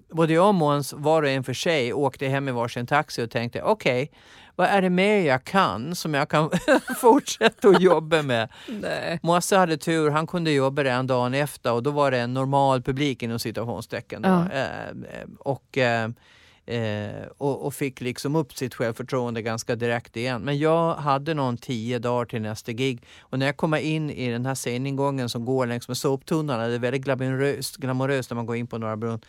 både 0.10 0.34
jag 0.34 0.48
och 0.48 0.56
Måns, 0.56 0.94
var 0.94 1.24
och 1.24 1.30
en 1.30 1.44
för 1.44 1.54
sig, 1.54 1.94
åkte 1.94 2.28
hem 2.28 2.48
i 2.48 2.52
varsin 2.52 2.88
taxi 2.88 3.26
och 3.26 3.32
tänkte 3.32 3.62
okej, 3.62 4.12
vad 4.56 4.68
är 4.68 4.82
det 4.82 4.90
mer 4.90 5.28
jag 5.28 5.44
kan 5.44 5.96
som 5.96 6.14
jag 6.14 6.30
kan 6.30 6.50
fortsätta 6.98 7.70
att 7.70 7.82
jobba 7.82 8.22
med? 8.22 8.50
Nej. 8.68 9.20
Mosse 9.24 9.58
hade 9.58 9.78
tur, 9.78 10.10
han 10.10 10.28
kunde 10.28 10.52
jobba 10.52 10.84
redan 10.84 11.08
dagen 11.08 11.34
efter 11.34 11.74
och 11.74 11.84
då 11.84 11.92
var 11.92 12.12
det 12.12 12.20
en 12.20 12.34
normal 12.34 12.82
publik 12.82 13.24
inom 13.24 13.40
citationstecken. 13.40 14.22
Ja. 14.24 14.46
Eh, 14.52 14.88
eh, 14.90 15.28
och, 15.40 15.78
eh, 15.78 16.10
eh, 16.66 17.26
och, 17.38 17.66
och 17.66 17.74
fick 17.74 18.02
liksom 18.02 18.36
upp 18.36 18.54
sitt 18.54 18.76
självförtroende 18.76 19.42
ganska 19.42 19.76
direkt 19.76 20.18
igen. 20.18 20.42
Men 20.42 20.58
jag 20.58 20.96
hade 20.96 21.34
någon 21.34 21.58
tio 21.58 22.00
dagar 22.00 22.26
till 22.26 22.42
nästa 22.42 22.72
gig 22.72 23.04
och 23.20 23.40
när 23.40 23.46
jag 23.46 23.58
kommer 23.58 23.78
in 23.78 24.10
i 24.10 24.32
den 24.32 24.46
här 24.46 24.56
sceningången 24.56 25.30
som 25.30 25.46
går 25.46 25.66
längs 25.68 25.88
med 25.88 25.98
soptunnan, 25.98 26.60
det 26.60 26.76
är 26.76 26.80
väldigt 26.80 27.02
glamoröst, 27.02 27.78
glamoröst 27.78 28.30
när 28.30 28.36
man 28.36 28.46
går 28.46 28.56
in 28.56 28.68
på 28.68 28.78
Norra 28.78 28.98
Brunn, 28.98 29.20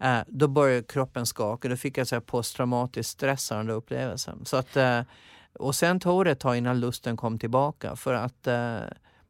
eh, 0.00 0.18
då 0.26 0.48
började 0.48 0.82
kroppen 0.82 1.26
skaka. 1.26 1.68
Då 1.68 1.76
fick 1.76 1.98
jag 1.98 2.06
så 2.08 2.14
här 2.14 2.20
posttraumatisk 2.20 3.10
stress 3.10 3.52
av 3.52 3.58
den 3.58 3.66
där 3.66 3.74
upplevelsen. 3.74 4.44
Så 4.44 4.56
att, 4.56 4.76
eh, 4.76 5.00
och 5.58 5.74
sen 5.74 6.00
tog 6.00 6.24
det 6.24 6.30
ett 6.30 6.40
tag 6.40 6.56
innan 6.56 6.80
lusten 6.80 7.16
kom 7.16 7.38
tillbaka 7.38 7.96
för 7.96 8.14
att 8.14 8.46
eh, 8.46 8.78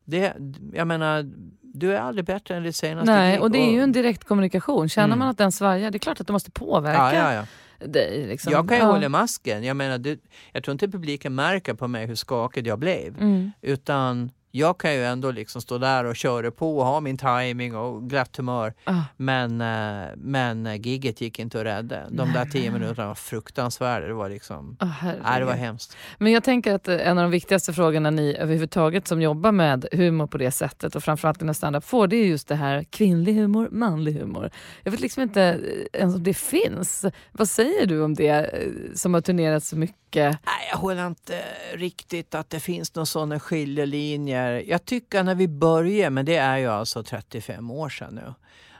det, 0.04 0.32
jag 0.72 0.86
menar, 0.86 1.32
du 1.60 1.94
är 1.94 2.00
aldrig 2.00 2.24
bättre 2.24 2.56
än 2.56 2.62
ditt 2.62 2.76
senaste 2.76 3.12
Nej, 3.12 3.38
och 3.38 3.50
det 3.50 3.58
är 3.58 3.72
ju 3.72 3.80
en 3.80 3.92
direkt 3.92 4.24
kommunikation. 4.24 4.88
Känner 4.88 5.06
Mm. 5.06 5.18
man 5.18 5.28
att 5.28 5.38
den 5.38 5.52
svajar, 5.52 5.90
det 5.90 5.96
är 5.96 5.98
klart 5.98 6.20
att 6.20 6.26
det 6.26 6.32
måste 6.32 6.50
påverka 6.50 7.14
ja, 7.14 7.32
ja, 7.32 7.46
ja. 7.80 7.86
dig. 7.86 8.26
Liksom. 8.26 8.52
Jag 8.52 8.68
kan 8.68 8.76
ju 8.76 8.82
ja. 8.82 8.92
hålla 8.92 9.08
masken. 9.08 9.64
Jag 9.64 9.76
menar, 9.76 9.98
det, 9.98 10.20
jag 10.52 10.64
tror 10.64 10.72
inte 10.72 10.88
publiken 10.88 11.34
märker 11.34 11.74
på 11.74 11.88
mig 11.88 12.06
hur 12.06 12.14
skakad 12.14 12.66
jag 12.66 12.78
blev. 12.78 13.18
Mm. 13.20 13.52
Utan 13.62 14.30
jag 14.56 14.78
kan 14.78 14.94
ju 14.94 15.04
ändå 15.04 15.30
liksom 15.30 15.62
stå 15.62 15.78
där 15.78 16.04
och 16.04 16.16
köra 16.16 16.50
på 16.50 16.78
och 16.78 16.84
ha 16.84 17.00
min 17.00 17.18
timing 17.18 17.76
och 17.76 18.10
glatt 18.10 18.36
humör. 18.36 18.74
Ah. 18.84 19.00
Men, 19.16 19.60
eh, 19.60 20.08
men 20.16 20.66
eh, 20.66 20.74
gigget 20.74 21.20
gick 21.20 21.38
inte 21.38 21.58
att 21.58 21.66
rädda. 21.66 22.08
De 22.10 22.32
där 22.32 22.44
tio 22.44 22.70
minuterna 22.70 23.08
var 23.08 23.14
fruktansvärda. 23.14 24.06
Det 24.06 24.14
var 24.14 24.28
liksom... 24.28 24.76
Ah, 24.80 24.86
Nej, 25.24 25.40
det 25.40 25.44
var 25.44 25.52
hemskt. 25.52 25.96
Men 26.18 26.32
jag 26.32 26.44
tänker 26.44 26.74
att 26.74 26.88
eh, 26.88 27.08
en 27.08 27.18
av 27.18 27.24
de 27.24 27.30
viktigaste 27.30 27.72
frågorna 27.72 28.10
ni 28.10 28.36
överhuvudtaget 28.36 29.08
som 29.08 29.22
jobbar 29.22 29.52
med 29.52 29.86
humor 29.92 30.26
på 30.26 30.38
det 30.38 30.50
sättet 30.50 30.96
och 30.96 31.04
framförallt 31.04 31.42
inom 31.42 31.54
standup 31.54 31.84
får, 31.84 32.06
det 32.06 32.16
är 32.16 32.26
just 32.26 32.48
det 32.48 32.54
här 32.54 32.84
kvinnlig 32.84 33.34
humor, 33.34 33.68
manlig 33.72 34.12
humor. 34.12 34.50
Jag 34.82 34.90
vet 34.90 35.00
liksom 35.00 35.22
inte 35.22 35.60
ens 35.92 36.14
om 36.14 36.22
det 36.22 36.34
finns. 36.34 37.04
Vad 37.32 37.48
säger 37.48 37.86
du 37.86 38.02
om 38.02 38.14
det 38.14 38.50
som 38.94 39.14
har 39.14 39.20
turnerat 39.20 39.64
så 39.64 39.76
mycket? 39.76 40.03
Nej, 40.22 40.68
jag 40.70 40.78
håller 40.78 41.06
inte 41.06 41.44
riktigt 41.74 42.34
att 42.34 42.50
det 42.50 42.60
finns 42.60 42.94
några 42.94 43.06
sådana 43.06 43.40
skiljelinjer. 43.40 44.64
Jag 44.66 44.84
tycker 44.84 45.22
när 45.22 45.34
vi 45.34 45.48
började, 45.48 46.10
men 46.10 46.26
det 46.26 46.36
är 46.36 46.56
ju 46.58 46.66
alltså 46.66 47.02
35 47.02 47.70
år 47.70 47.88
sedan 47.88 48.14
nu. 48.14 48.34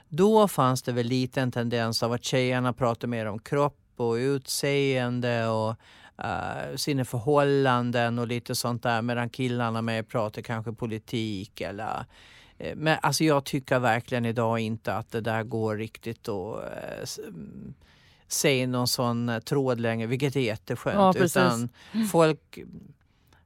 Då 0.09 0.47
fanns 0.47 0.83
det 0.83 0.91
väl 0.91 1.05
lite 1.05 1.41
en 1.41 1.51
tendens 1.51 2.03
av 2.03 2.11
att 2.11 2.23
tjejerna 2.23 2.73
pratade 2.73 3.07
mer 3.07 3.25
om 3.25 3.39
kropp 3.39 3.81
och 3.95 4.13
utseende 4.13 5.47
och 5.47 5.75
uh, 6.19 6.75
sina 6.75 7.05
förhållanden 7.05 8.19
och 8.19 8.27
lite 8.27 8.55
sånt 8.55 8.83
där 8.83 9.01
medan 9.01 9.29
killarna 9.29 9.81
mer 9.81 10.03
pratar 10.03 10.41
kanske 10.41 10.73
politik 10.73 11.61
eller 11.61 12.05
eh, 12.57 12.75
men 12.75 12.97
alltså 13.01 13.23
jag 13.23 13.45
tycker 13.45 13.79
verkligen 13.79 14.25
idag 14.25 14.59
inte 14.59 14.93
att 14.93 15.11
det 15.11 15.21
där 15.21 15.43
går 15.43 15.75
riktigt 15.75 16.29
att 16.29 16.63
eh, 16.63 17.27
mm, 17.27 17.73
s- 18.29 18.45
mm, 18.45 18.51
se 18.53 18.67
någon 18.67 18.87
sån 18.87 19.29
eh, 19.29 19.39
tråd 19.39 19.79
längre, 19.79 20.07
vilket 20.07 20.35
är 20.35 20.39
jätteskönt. 20.39 21.17
Ja. 21.17 21.23
Utan 21.25 21.69
folk, 22.11 22.57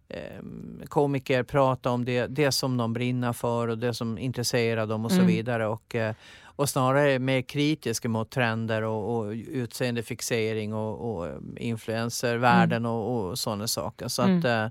eh, 0.09 0.43
komiker 0.87 1.43
pratar 1.43 1.89
om 1.91 2.05
det, 2.05 2.27
det 2.27 2.51
som 2.51 2.77
de 2.77 2.93
brinner 2.93 3.33
för 3.33 3.67
och 3.67 3.77
det 3.77 3.93
som 3.93 4.17
intresserar 4.17 4.85
dem 4.87 5.05
och 5.05 5.11
så 5.11 5.15
Mm. 5.17 5.27
vidare. 5.27 5.67
Och, 5.67 5.95
eh, 5.95 6.15
och 6.43 6.69
snarare 6.69 7.19
mer 7.19 7.41
kritiska 7.41 8.09
mot 8.09 8.29
trender 8.29 8.81
och, 8.81 9.17
och 9.17 9.31
utseendefixering 9.47 10.73
och, 10.73 11.15
och 11.19 11.27
influencervärlden 11.57 12.85
och, 12.85 13.29
och 13.29 13.39
sådana 13.39 13.67
saker. 13.67 14.07
Så 14.07 14.21
Mm. 14.21 14.37
att 14.39 14.45
eh, 14.45 14.67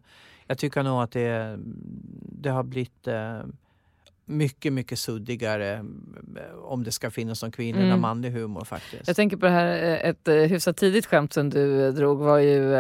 jag 0.47 0.59
tycker 0.59 0.83
nog 0.83 1.03
att 1.03 1.13
det, 1.13 1.59
det 2.23 2.51
har 2.51 2.63
blivit 2.63 3.07
eh, 3.07 3.41
mycket, 4.29 4.73
mycket 4.73 4.99
suddigare 4.99 5.73
eh, 5.75 5.83
om 6.65 6.85
det 6.85 6.93
ska 6.93 7.11
finnas 7.11 7.43
någon 7.43 7.53
kvinnlig 7.53 7.85
Mm. 7.85 8.01
manlig 8.01 8.31
humor 8.31 8.65
faktiskt. 8.65 9.07
Jag 9.07 9.17
tänker 9.17 9.37
på 9.37 9.47
det 9.47 9.53
här, 9.53 9.67
eh, 9.83 10.09
ett 10.11 10.29
eh, 10.29 10.35
hyfsat 10.35 10.77
tidigt 10.77 11.07
skämt 11.07 11.33
som 11.33 11.51
du 11.51 11.93
drog 11.93 12.19
var 12.19 12.39
ju, 12.39 12.71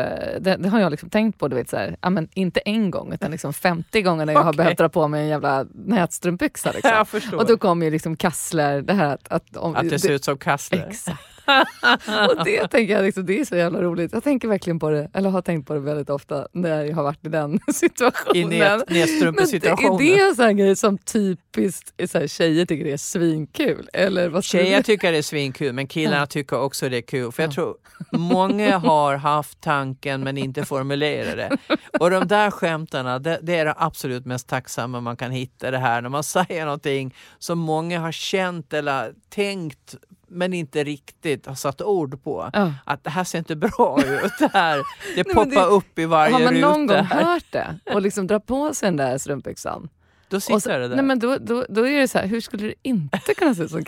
det, 0.41 0.57
det 0.59 0.69
har 0.69 0.81
jag 0.81 0.91
liksom 0.91 1.11
tänkt 1.11 1.39
på, 1.39 1.49
du 1.49 1.57
vet 1.57 1.71
så 1.71 1.77
här, 1.77 1.97
ja, 2.01 2.11
men 2.11 2.29
inte 2.35 2.61
en 2.61 2.91
gång 2.91 3.13
utan 3.13 3.31
liksom 3.31 3.53
50 3.53 4.03
gånger 4.03 4.27
när 4.27 4.33
jag 4.33 4.41
har 4.43 4.51
Okej. 4.53 4.57
behövt 4.57 4.79
dra 4.79 4.89
på 4.89 5.09
mig 5.09 5.23
en 5.23 5.29
jävla 5.29 5.67
nätstrumpbyxa. 5.75 6.73
Liksom. 6.75 7.39
Och 7.39 7.47
då 7.47 7.57
kom 7.59 7.83
ju 7.83 7.91
liksom 7.91 8.17
Kassler, 8.17 8.83
det 8.83 8.93
här 8.93 9.15
att... 9.15 9.29
att, 9.29 9.57
om, 9.57 9.77
att 9.77 9.91
det 9.91 9.99
ser 9.99 10.13
ut 10.13 10.25
som 10.25 10.39
Kassler. 10.39 10.87
Exakt. 10.89 11.19
och 12.29 12.45
det 12.45 12.69
tänker 12.69 12.95
jag 12.95 13.05
liksom, 13.05 13.27
det 13.27 13.41
är 13.41 13.45
så 13.45 13.57
jävla 13.57 13.83
roligt. 13.83 14.13
Jag 14.13 14.25
tänker 14.25 14.49
verkligen 14.49 14.79
på 14.79 14.91
det, 14.91 15.11
eller 15.15 15.31
har 15.31 15.43
tänkt 15.43 15.67
på 15.67 15.75
det 15.75 15.81
väldigt 15.81 16.11
ofta 16.11 16.49
när 16.53 16.85
jag 16.85 16.95
har 16.97 17.03
varit 17.03 17.27
i 17.27 17.29
den 17.29 17.55
I 17.69 17.73
situationen. 17.73 18.49
det, 18.51 18.85
nätstrumpesituationen. 18.89 20.01
är 20.07 20.17
det 20.17 20.29
en 20.29 20.37
sån 20.37 20.57
grej 20.57 20.77
som 20.77 20.99
typiskt 20.99 22.11
så 22.11 22.19
här, 22.19 22.27
tjejer 22.27 22.67
tycker 22.67 22.85
det 22.85 22.93
är 22.93 22.97
svinkul? 22.97 23.89
Eller 23.93 24.29
vad 24.29 24.45
Tjejer 24.45 24.83
tycker 24.83 25.13
det 25.13 25.19
är 25.19 25.23
svinkul 25.23 25.73
men 25.73 25.87
killarna 25.87 26.17
Ja. 26.19 26.27
tycker 26.27 26.61
också 26.61 26.89
det 26.89 26.97
är 26.97 27.03
kul. 27.03 27.33
För 27.33 27.43
jag 27.43 27.51
Ja. 27.51 27.55
tror 27.55 27.75
många 28.13 28.79
har 28.79 29.15
haft 29.17 29.61
tanken 29.61 30.21
men 30.25 30.39
inte 30.39 30.65
formulerat 30.65 31.37
det. 31.37 31.77
Och 32.01 32.11
de 32.11 32.29
där 32.29 32.51
skämtarna, 32.51 33.19
det, 33.19 33.39
det 33.43 33.55
är 33.57 33.65
det 33.65 33.75
absolut 33.77 34.27
mest 34.27 34.49
tacksamma 34.49 35.01
man 35.01 35.17
kan 35.17 35.31
hitta 35.31 35.71
det 35.71 35.79
här 35.79 36.03
när 36.03 36.09
man 36.09 36.25
säger 36.25 36.65
någonting 36.65 37.15
som 37.39 37.59
många 37.59 38.01
har 38.01 38.13
känt 38.13 38.73
eller 38.73 39.13
tänkt 39.35 39.95
men 40.31 40.55
inte 40.55 40.85
riktigt 40.85 41.47
har 41.47 41.55
satt 41.55 41.83
ord 41.83 42.23
på. 42.25 42.51
Ja. 42.53 42.73
Att 42.85 43.05
det 43.05 43.11
här 43.11 43.25
ser 43.25 43.39
inte 43.39 43.57
bra 43.57 43.99
ut. 44.07 44.33
Det, 44.39 44.51
här, 44.53 44.77
det 45.17 45.27
Nej, 45.27 45.35
poppar 45.35 45.47
det- 45.51 45.67
upp 45.67 45.99
i 45.99 46.05
varje 46.05 46.33
Har 46.33 46.41
man 46.41 46.55
ruta. 46.55 46.69
någon 46.69 46.87
gång 46.87 46.97
hört 47.05 47.45
det 47.53 47.79
och 47.95 48.03
liksom 48.03 48.27
dra 48.27 48.41
på 48.41 48.75
sig 48.75 48.87
den 48.87 48.97
där 48.97 49.19
strumpbyxan? 49.19 49.89
Då 50.31 50.41
sitter 50.41 50.61
så, 50.61 50.69
det 50.69 50.89
där. 50.89 50.97
nej 50.97 51.05
men 51.05 51.19
då, 51.19 51.37
då, 51.39 51.67
då 51.69 51.87
är 51.89 52.01
det 52.01 52.09
så 52.09 52.19
här, 52.19 52.27
hur 52.27 52.41
skulle 52.41 52.67
det 52.67 52.75
inte 52.83 53.35
kunna 53.35 53.55
se 53.55 53.63
ut 53.63 53.71
som 53.71 53.81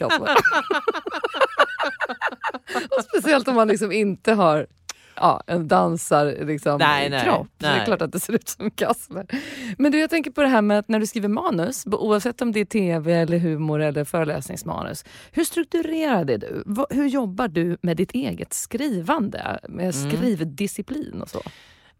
och 2.98 3.04
speciellt 3.04 3.48
om 3.48 3.54
man 3.54 3.68
liksom 3.68 3.92
inte 3.92 4.32
har 4.32 4.66
ja, 5.20 5.42
en 5.46 5.68
dansar 5.68 6.36
liksom, 6.46 6.78
Nej, 6.78 7.10
nej, 7.10 7.24
kropp. 7.24 7.46
Så 7.46 7.52
det 7.58 7.66
är 7.66 7.76
nej. 7.76 7.86
klart 7.86 8.02
att 8.02 8.12
det 8.12 8.20
ser 8.20 8.32
ut 8.32 8.48
som 8.48 8.70
Kassler. 8.70 9.26
Men 9.78 9.92
du, 9.92 9.98
jag 10.00 10.10
tänker 10.10 10.30
på 10.30 10.40
det 10.42 10.48
här 10.48 10.62
med 10.62 10.78
att 10.78 10.88
när 10.88 11.00
du 11.00 11.06
skriver 11.06 11.28
manus, 11.28 11.86
oavsett 11.86 12.42
om 12.42 12.52
det 12.52 12.60
är 12.60 12.64
tv, 12.64 13.12
eller 13.14 13.38
humor 13.38 13.80
eller 13.80 14.04
föreläsningsmanus. 14.04 15.04
Hur 15.32 15.44
strukturerad 15.44 16.30
är 16.30 16.38
du? 16.38 16.64
Hur 16.90 17.06
jobbar 17.06 17.48
du 17.48 17.76
med 17.82 17.96
ditt 17.96 18.12
eget 18.12 18.52
skrivande? 18.52 19.58
Med 19.68 19.94
Mm. 19.94 20.10
skrivdisciplin 20.10 21.22
och 21.22 21.28
så? 21.28 21.42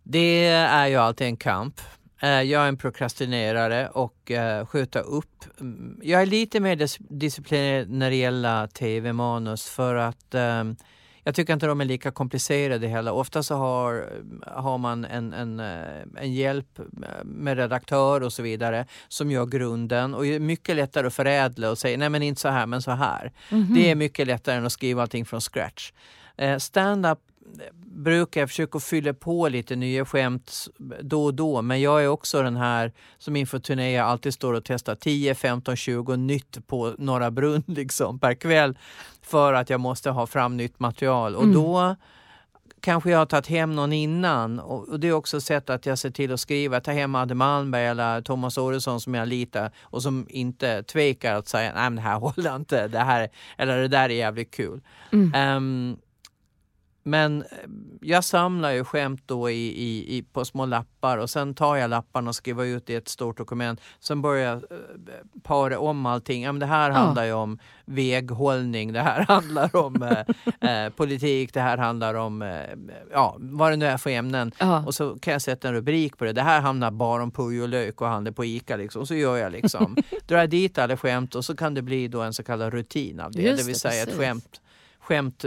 Det 0.03 0.47
är 0.49 0.87
ju 0.87 0.97
alltid 0.97 1.27
en 1.27 1.37
kamp. 1.37 1.81
Eh, 2.23 2.29
Jag 2.43 2.65
är 2.65 2.69
en 2.69 2.77
prokrastinerare 2.77 3.89
och 3.89 4.31
eh, 4.31 4.67
skjuta 4.67 5.01
upp. 5.01 5.45
Mm, 5.61 5.99
Jag 6.03 6.23
är 6.23 6.27
lite 6.27 6.61
mer 6.61 6.77
dis- 6.77 7.01
disciplinerad 7.19 7.91
när 7.91 8.11
det 8.11 8.17
gäller 8.17 8.67
tv-manus 8.67 9.69
för 9.69 9.95
att 9.95 10.35
eh, 10.35 10.65
jag 11.31 11.35
tycker 11.35 11.53
inte 11.53 11.67
de 11.67 11.81
är 11.81 11.85
lika 11.85 12.11
komplicerade 12.11 12.89
heller. 12.89 13.13
Ofta 13.13 13.43
så 13.43 13.55
har, 13.55 14.13
har 14.47 14.79
man 14.79 15.05
en, 15.05 15.33
en, 15.33 15.61
eh, 15.61 16.23
en 16.23 16.33
hjälp 16.33 16.81
med 17.25 17.57
redaktör 17.57 18.23
och 18.23 18.33
så 18.33 18.43
vidare 18.43 18.87
som 19.09 19.31
gör 19.31 19.47
grunden 19.47 20.15
och 20.15 20.27
är 20.27 20.41
mycket 20.41 20.77
lättare 20.77 21.07
att 21.07 21.15
förädla 21.15 21.71
och 21.71 21.79
säga 21.79 21.99
nej 21.99 22.09
men 22.09 22.23
inte 22.23 22.41
så 22.41 22.49
här 22.49 22.67
men 22.67 22.83
så 22.83 22.91
här. 22.91 23.33
Det 23.75 23.91
är 23.91 23.95
mycket 23.95 24.27
lättare 24.27 24.57
än 24.57 24.67
att 24.67 24.73
skriva 24.73 25.03
allting 25.03 25.25
från 25.25 25.41
scratch. 25.41 25.93
Eh, 26.37 26.59
Stand-up 26.59 27.19
brukar 27.91 28.41
jag 28.41 28.49
försöka 28.49 28.81
fylla 28.81 29.15
på 29.15 29.49
lite 29.49 29.77
nya 29.77 30.05
skämt 30.05 30.69
då 31.01 31.25
och 31.25 31.35
då 31.35 31.63
men 31.63 31.81
jag 31.81 32.05
är 32.05 32.09
också 32.09 32.43
den 32.43 32.57
här 32.57 32.93
som 33.19 33.37
inför 33.37 33.59
turnéer 33.59 34.03
alltid 34.03 34.35
står 34.35 34.53
och 34.53 34.65
testar 34.65 34.95
10, 34.95 35.35
15, 35.35 35.77
20 35.77 36.17
nytt 36.17 36.67
på 36.67 36.95
Norra 36.99 37.31
Brunn 37.31 37.63
liksom, 37.67 38.19
per 38.19 38.35
kväll 38.35 38.79
för 39.23 39.53
att 39.53 39.71
jag 39.71 39.81
måste 39.81 40.11
ha 40.11 40.27
fram 40.27 40.57
nytt 40.57 40.81
material 40.81 41.37
och 41.37 41.43
Mm. 41.43 41.55
då 41.55 41.97
kanske 42.81 43.11
jag 43.11 43.19
har 43.19 43.27
tagit 43.27 43.47
hem 43.47 43.77
någon 43.77 43.93
innan 43.93 44.61
och, 44.61 45.01
det 45.01 45.09
är 45.09 45.13
också 45.13 45.41
sätt 45.41 45.71
att 45.71 45.87
jag 45.87 45.99
ser 45.99 46.11
till 46.11 46.33
att 46.33 46.41
skriva, 46.41 46.81
ta 46.81 46.93
hem 46.93 47.15
Adde 47.15 47.35
Malmberg 47.35 47.87
eller 47.87 48.21
Thomas 48.23 48.59
Oredsson 48.59 49.01
som 49.01 49.15
jag 49.15 49.29
litar 49.29 49.71
och 49.81 50.03
som 50.03 50.27
inte 50.31 50.83
tvekar 50.83 51.35
att 51.35 51.49
säga 51.49 51.73
nej 51.75 51.83
men 51.83 51.97
det 51.97 52.03
här 52.03 52.19
håller 52.19 52.57
inte, 52.57 52.89
det 52.89 52.99
här, 52.99 53.29
eller 53.59 53.77
det 53.79 53.89
där 53.89 54.05
är 54.05 54.15
jävligt 54.15 54.51
kul. 54.51 54.81
Mm. 55.13 55.33
Ehm, 55.35 55.97
men 57.03 57.43
eh, 57.43 57.47
jag 58.01 58.25
samlar 58.25 58.71
ju 58.71 58.85
skämt 58.85 59.23
då 59.27 59.51
i, 59.51 59.55
i, 59.69 60.17
i, 60.17 60.23
på 60.23 60.45
små 60.45 60.67
lappar 60.67 61.19
och 61.19 61.31
sen 61.31 61.55
tar 61.55 61.77
jag 61.77 61.91
lapparna 61.91 62.29
och 62.29 62.35
skriver 62.35 62.65
ut 62.65 62.91
i 62.91 62.95
ett 62.95 63.09
stort 63.09 63.37
dokument. 63.39 63.81
Sen 64.01 64.23
börjar 64.23 64.45
jag 64.49 64.57
eh, 64.57 64.79
para 65.43 65.79
om 65.79 66.07
allting. 66.07 66.43
Ja, 66.43 66.53
men 66.53 66.61
det 66.61 66.67
här 66.67 66.91
Ja. 66.91 66.97
handlar 66.97 67.25
ju 67.25 67.33
om 67.33 67.59
väghållning, 67.85 68.93
det 68.93 69.01
här 69.01 69.25
handlar 69.29 69.77
om 69.77 70.03
eh, 70.03 70.81
eh, 70.85 70.91
politik, 70.93 71.55
det 71.55 71.61
här 71.61 71.79
handlar 71.79 72.15
om 72.15 72.43
eh, 72.43 72.49
ja, 73.13 73.37
vad 73.39 73.73
det 73.73 73.77
nu 73.77 73.87
är 73.87 73.97
för 73.97 74.11
ämnen. 74.11 74.53
Ja. 74.59 74.85
Och 74.87 74.95
så 74.95 75.19
kan 75.19 75.33
jag 75.33 75.43
sätta 75.43 75.69
en 75.69 75.75
rubrik 75.75 76.17
på 76.19 76.25
det. 76.25 76.33
Det 76.33 76.43
här 76.43 76.61
handlar 76.61 76.91
bara 76.91 77.23
om 77.23 77.31
purjolök 77.31 78.01
och 78.01 78.09
handlar 78.09 78.33
på 78.33 78.45
ICA. 78.45 78.77
Liksom. 78.77 79.01
Och 79.03 79.09
så 79.09 79.15
gör 79.15 79.37
jag 79.37 79.53
liksom. 79.53 79.97
Drar 80.27 80.47
dit 80.47 80.79
alla 80.79 80.97
skämt 80.97 81.35
och 81.35 81.45
så 81.45 81.57
kan 81.57 81.75
det 81.75 81.83
bli 81.83 82.09
då 82.09 82.21
en 82.23 82.35
så 82.35 82.43
kallad 82.43 82.73
rutin 82.73 83.21
av 83.21 83.33
det. 83.33 83.43
Just 83.43 83.59
det 83.59 83.67
vill 83.67 83.81
säga 83.81 84.03
ett 84.03 84.09
precis. 84.09 84.21
skämt, 84.21 84.61
skämt, 85.11 85.45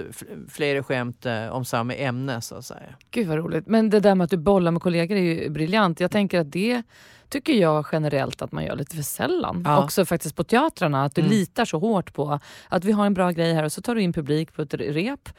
flera 0.50 0.84
skämt 0.84 1.26
eh, 1.26 1.48
om 1.48 1.66
samma 1.66 1.94
ämne 1.94 2.42
så 2.42 2.56
att 2.56 2.66
säga. 2.66 2.96
Gud 3.12 3.28
vad 3.28 3.38
roligt. 3.38 3.68
Men 3.68 3.90
det 3.90 4.00
där 4.00 4.16
med 4.16 4.26
att 4.26 4.32
du 4.32 4.38
bollar 4.38 4.72
med 4.72 4.82
kollegor 4.82 5.18
är 5.18 5.22
ju 5.22 5.50
briljant. 5.50 6.00
Jag 6.00 6.12
tänker 6.12 6.40
att 6.40 6.52
det 6.52 6.84
tycker 7.30 7.54
jag 7.54 7.86
generellt 7.92 8.42
att 8.42 8.52
man 8.52 8.66
gör 8.66 8.76
lite 8.76 8.96
för 8.96 9.04
sällan. 9.04 9.64
Ja. 9.66 9.84
Också 9.84 10.06
faktiskt 10.06 10.36
på 10.36 10.44
teatrarna, 10.44 11.04
att 11.06 11.16
du 11.16 11.22
Mm. 11.22 11.32
litar 11.32 11.66
så 11.66 11.80
hårt 11.80 12.14
på 12.14 12.40
att 12.70 12.86
vi 12.86 12.92
har 12.92 13.06
en 13.06 13.14
bra 13.14 13.32
grej 13.32 13.54
här 13.54 13.64
och 13.64 13.72
så 13.72 13.82
tar 13.82 13.96
du 13.96 14.02
in 14.02 14.14
publik 14.14 14.54
på 14.54 14.62
ett 14.62 14.74
rep 14.74 15.30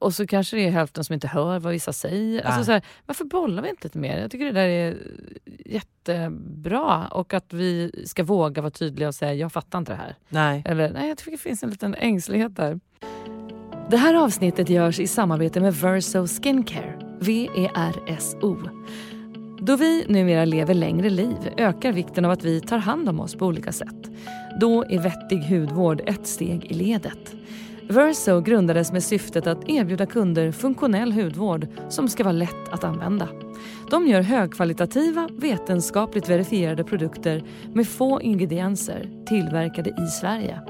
och 0.00 0.14
så 0.14 0.26
kanske 0.26 0.56
det 0.56 0.66
är 0.66 0.70
hälften 0.70 1.04
som 1.04 1.14
inte 1.14 1.28
hör 1.28 1.58
vad 1.58 1.72
vissa 1.72 1.92
säger. 1.92 2.46
Alltså 2.46 2.64
så 2.64 2.72
här, 2.72 2.82
varför 3.06 3.24
bollar 3.24 3.62
vi 3.62 3.68
inte 3.70 3.84
lite 3.86 3.98
mer? 3.98 4.18
Jag 4.20 4.30
tycker 4.30 4.44
det 4.44 4.52
där 4.52 4.68
är 4.68 4.96
jättebra 5.66 7.06
och 7.08 7.34
att 7.34 7.52
vi 7.52 8.02
ska 8.06 8.24
våga 8.24 8.62
vara 8.62 8.70
tydliga 8.70 9.08
och 9.08 9.14
säga 9.14 9.34
jag 9.34 9.52
fattar 9.52 9.78
inte 9.78 9.92
det 9.92 9.96
här. 9.96 10.14
Nej. 10.28 10.62
Eller 10.66 10.92
nej, 10.92 11.08
jag 11.08 11.18
tycker 11.18 11.30
det 11.30 11.38
finns 11.38 11.62
en 11.62 11.70
liten 11.70 11.94
ängslighet 11.94 12.56
där. 12.56 12.80
Det 13.90 13.96
här 13.96 14.14
avsnittet 14.14 14.68
görs 14.68 15.00
i 15.00 15.06
samarbete 15.06 15.60
med 15.60 15.74
Verso 15.74 16.26
Skincare, 16.26 16.98
V-E-R-S-O. 17.20 18.56
Då 19.58 19.76
vi 19.76 20.04
numera 20.08 20.44
lever 20.44 20.74
längre 20.74 21.10
liv 21.10 21.36
ökar 21.56 21.92
vikten 21.92 22.24
av 22.24 22.30
att 22.30 22.44
vi 22.44 22.60
tar 22.60 22.78
hand 22.78 23.08
om 23.08 23.20
oss 23.20 23.34
på 23.34 23.46
olika 23.46 23.72
sätt. 23.72 24.10
Då 24.60 24.84
är 24.84 24.98
vettig 24.98 25.38
hudvård 25.38 26.02
ett 26.06 26.26
steg 26.26 26.64
i 26.64 26.74
ledet. 26.74 27.34
Verso 27.88 28.40
grundades 28.40 28.92
med 28.92 29.02
syftet 29.02 29.46
att 29.46 29.68
erbjuda 29.68 30.06
kunder 30.06 30.52
funktionell 30.52 31.12
hudvård 31.12 31.66
som 31.88 32.08
ska 32.08 32.24
vara 32.24 32.32
lätt 32.32 32.68
att 32.72 32.84
använda. 32.84 33.28
De 33.90 34.08
gör 34.08 34.22
högkvalitativa, 34.22 35.28
vetenskapligt 35.36 36.28
verifierade 36.28 36.84
produkter 36.84 37.44
med 37.74 37.88
få 37.88 38.20
ingredienser 38.20 39.24
tillverkade 39.26 39.90
i 39.90 40.06
Sverige. 40.06 40.60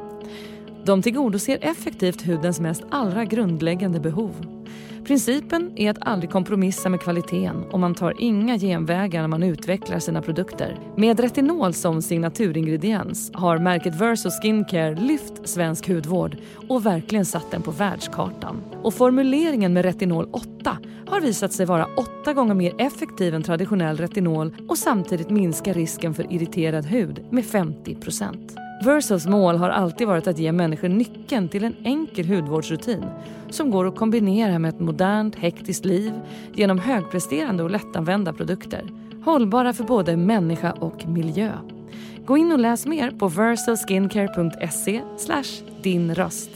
De 0.85 1.03
tillgodoser 1.03 1.59
effektivt 1.61 2.23
hudens 2.23 2.61
mest 2.61 2.83
allra 2.91 3.25
grundläggande 3.25 4.01
behov. 4.01 4.61
Principen 5.05 5.73
är 5.77 5.91
att 5.91 5.99
aldrig 6.01 6.31
kompromissa 6.31 6.89
med 6.89 7.01
kvaliteten 7.01 7.65
och 7.71 7.81
man 7.81 7.95
tar 7.95 8.15
inga 8.19 8.59
genvägar 8.59 9.21
när 9.21 9.29
man 9.29 9.43
utvecklar 9.43 9.99
sina 9.99 10.23
produkter. 10.23 10.79
Med 10.97 11.21
retinol 11.21 11.75
som 11.75 12.03
signaturingrediens 12.03 13.31
har 13.35 13.59
märket 13.59 13.95
Verso 13.95 14.31
Skincare 14.31 14.95
lyft 14.95 15.49
svensk 15.49 15.89
hudvård 15.89 16.37
och 16.69 16.87
verkligen 16.87 17.25
satt 17.25 17.51
den 17.51 17.63
på 17.63 17.71
världskartan. 17.71 18.63
Och 18.83 18.95
formuleringen 18.95 19.73
med 19.73 19.85
retinol 19.85 20.29
8 20.33 20.79
har 21.07 21.21
visat 21.21 21.53
sig 21.53 21.67
vara 21.67 21.87
åtta 21.97 22.33
gånger 22.33 22.55
mer 22.55 22.75
effektiv 22.79 23.35
än 23.35 23.43
traditionell 23.43 23.97
retinol 23.97 24.57
och 24.69 24.79
samtidigt 24.79 25.31
minska 25.31 25.73
risken 25.73 26.15
för 26.15 26.33
irriterad 26.33 26.87
hud 26.87 27.25
med 27.31 27.45
50 27.45 27.95
Versos 28.83 29.27
mål 29.27 29.57
har 29.57 29.69
alltid 29.69 30.07
varit 30.07 30.27
att 30.27 30.39
ge 30.39 30.53
människor 30.53 30.89
nyckeln 30.89 31.49
till 31.49 31.65
en 31.65 31.77
enkel 31.85 32.27
hudvårdsrutin 32.27 33.05
som 33.51 33.71
går 33.71 33.87
att 33.87 33.97
kombinera 33.97 34.59
med 34.59 34.69
ett 34.69 34.81
modernt, 34.81 35.37
hektiskt 35.37 35.85
liv 35.85 36.13
genom 36.55 36.79
högpresterande 36.79 37.63
och 37.63 37.71
lättanvända 37.71 38.33
produkter. 38.33 38.85
Hållbara 39.25 39.73
för 39.73 39.85
både 39.85 40.17
människa 40.17 40.73
och 40.73 41.07
miljö. 41.07 41.53
Gå 42.27 42.37
in 42.37 42.53
och 42.53 42.59
läs 42.59 42.87
mer 42.87 43.11
på 43.11 43.29
versoskincare.se 43.29 45.03
din 45.83 46.15
röst. 46.15 46.51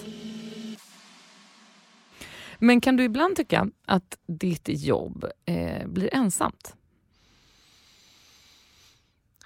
Men 2.59 2.81
kan 2.81 2.97
du 2.97 3.05
ibland 3.05 3.37
tycka 3.37 3.68
att 3.87 4.18
ditt 4.27 4.68
jobb 4.68 5.25
eh, 5.47 5.87
blir 5.87 6.14
ensamt? 6.14 6.75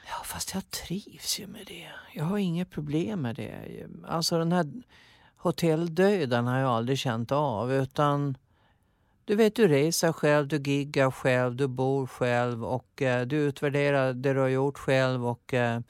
Ja, 0.08 0.24
fast 0.24 0.54
jag 0.54 0.70
trivs 0.70 1.40
ju 1.40 1.46
med 1.46 1.66
det. 1.66 1.88
Jag 2.12 2.24
har 2.24 2.38
inget 2.38 2.70
problem 2.70 3.22
med 3.22 3.36
det. 3.36 3.86
Alltså 4.06 4.38
den 4.38 4.52
här 4.52 4.66
hotelldöden 5.36 6.46
har 6.46 6.58
jag 6.58 6.70
aldrig 6.70 6.98
känt 6.98 7.32
av 7.32 7.72
utan 7.72 8.36
du 9.24 9.36
vet, 9.36 9.54
du 9.54 9.68
reser 9.68 10.12
själv, 10.12 10.48
du 10.48 10.56
giggar 10.56 11.10
själv, 11.10 11.56
du 11.56 11.66
bor 11.66 12.06
själv 12.06 12.64
och 12.64 13.02
eh, 13.02 13.26
du 13.26 13.36
utvärderar 13.36 14.12
det 14.12 14.32
du 14.32 14.40
har 14.40 14.48
gjort 14.48 14.78
själv 14.78 15.26
och 15.26 15.54
eh, 15.54 15.80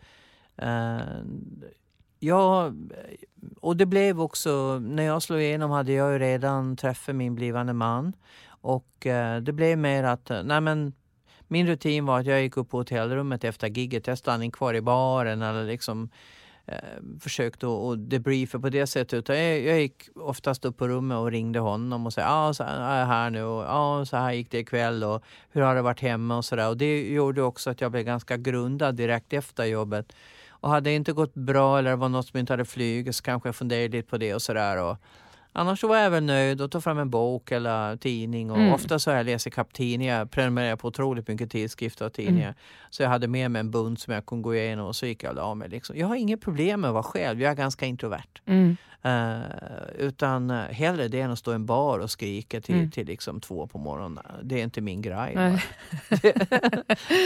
eh, 0.57 1.01
ja, 2.19 2.73
och 3.61 3.77
det 3.77 3.87
blev 3.87 4.21
också, 4.21 4.79
när 4.79 5.03
jag 5.03 5.23
slog 5.23 5.41
igenom 5.41 5.71
hade 5.71 5.93
jag 5.93 6.13
ju 6.13 6.19
redan 6.19 6.77
träffat 6.77 7.15
min 7.15 7.35
blivande 7.35 7.73
man 7.73 8.13
och 8.49 9.07
eh, 9.07 9.41
det 9.41 9.53
blev 9.53 9.79
mer 9.79 10.05
att, 10.05 10.31
nej 10.45 10.61
men 10.61 10.93
min 11.49 11.67
rutin 11.67 12.07
var 12.07 12.21
att 12.21 12.27
jag 12.27 12.43
gick 12.43 12.57
upp 12.57 12.71
på 12.71 12.79
hotellrummet 12.79 13.45
efter 13.45 13.69
gigget. 13.69 14.07
Jag 14.07 14.19
stannade 14.19 14.45
inte 14.45 14.57
kvar 14.57 14.75
i 14.75 14.81
baren 14.81 15.43
eller 15.43 15.65
liksom 15.65 16.09
eh, 16.67 16.75
försökte 17.21 17.67
att 17.67 18.11
debriefa 18.11 18.59
på 18.59 18.69
det 18.69 18.87
sättet. 18.87 19.29
Jag, 19.29 19.61
jag 19.61 19.81
gick 19.81 20.09
oftast 20.15 20.65
upp 20.65 20.77
på 20.77 20.89
rummet 20.89 21.19
och 21.19 21.31
ringde 21.31 21.59
honom 21.59 22.07
och 22.07 22.13
sa 22.13 22.21
ja, 22.21 22.55
så 22.55 22.65
är 22.65 22.99
jag 22.99 23.07
här 23.07 23.31
nu 23.31 23.43
och 23.43 23.63
ja, 23.63 24.05
så 24.07 24.17
här 24.17 24.33
gick 24.33 24.51
det 24.51 24.59
ikväll 24.59 25.05
och 25.05 25.23
hur 25.51 25.63
har 25.63 25.75
det 25.75 25.83
varit 25.83 26.01
hemma 26.01 26.37
och 26.37 26.45
sådär. 26.45 26.69
Och 26.69 26.77
det 26.77 27.09
gjorde 27.09 27.43
också 27.43 27.71
att 27.71 27.81
jag 27.81 27.91
blev 27.91 28.05
ganska 28.05 28.37
grundad 28.37 28.95
direkt 28.95 29.33
efter 29.33 29.65
jobbet. 29.65 30.13
Och 30.61 30.71
hade 30.71 30.91
det 30.91 30.95
inte 30.95 31.13
gått 31.13 31.35
bra 31.35 31.79
eller 31.79 31.97
var 31.97 32.09
något 32.09 32.27
som 32.27 32.39
inte 32.39 32.53
hade 32.53 32.65
flugit 32.65 33.17
så 33.17 33.23
kanske 33.23 33.49
jag 33.49 33.57
funderade 33.57 33.89
lite 33.89 34.09
på 34.09 34.19
det 34.19 34.35
och 34.35 34.43
sådär. 34.43 34.97
Annars 35.59 35.81
så 35.81 35.89
var 35.89 35.97
jag 35.97 36.11
väl 36.11 36.23
nöjd 36.25 36.61
och 36.61 36.71
tog 36.71 36.85
fram 36.85 36.99
en 36.99 37.11
bok 37.11 37.53
eller 37.53 37.97
tidning. 37.97 38.51
Och 38.51 38.57
Mm. 38.59 38.73
Ofta 38.73 38.99
så 38.99 39.11
har 39.11 39.17
jag 39.17 39.27
läst 39.27 39.47
ikapp 39.47 39.73
tidningar. 39.73 40.19
Jag 40.19 40.31
prenumererar 40.31 40.77
på 40.77 40.89
otroligt 40.89 41.29
mycket 41.29 41.51
tidskrifter 41.51 42.07
och 42.07 42.13
tidningar. 42.13 42.55
Så 42.91 43.03
jag 43.03 43.11
hade 43.11 43.29
med 43.29 43.51
mig 43.51 43.61
en 43.61 43.71
bunt 43.71 44.01
som 44.01 44.15
jag 44.15 44.27
kunde 44.27 44.43
gå 44.43 44.55
igenom 44.55 44.87
och 44.87 44.97
så 44.97 45.07
gick 45.07 45.23
jag 45.23 45.31
och 45.31 45.37
la 45.37 45.55
mig. 45.55 45.69
Liksom. 45.69 45.97
Jag 45.99 46.07
har 46.07 46.17
inget 46.17 46.41
problem 46.41 46.81
med 46.81 46.89
att 46.89 46.95
vara 46.95 47.03
själv. 47.03 47.41
Jag 47.41 47.51
är 47.51 47.55
ganska 47.57 47.87
introvert. 47.87 48.41
Mm. 48.47 48.77
Eh, 49.03 49.39
utan 49.99 50.51
eh, 50.51 50.57
hellre 50.57 51.09
det 51.09 51.21
än 51.21 51.31
att 51.31 51.39
stå 51.39 51.53
i 51.53 51.55
en 51.55 51.67
bar 51.67 51.99
och 51.99 52.11
skrika 52.11 52.61
till, 52.61 52.75
Mm. 52.75 52.91
till 52.91 53.07
liksom 53.07 53.41
två 53.41 53.67
på 53.67 53.79
morgonen. 53.79 54.25
Det 54.43 54.61
är 54.61 54.65
inte 54.65 54.81
min 54.81 55.03
grej. 55.03 55.37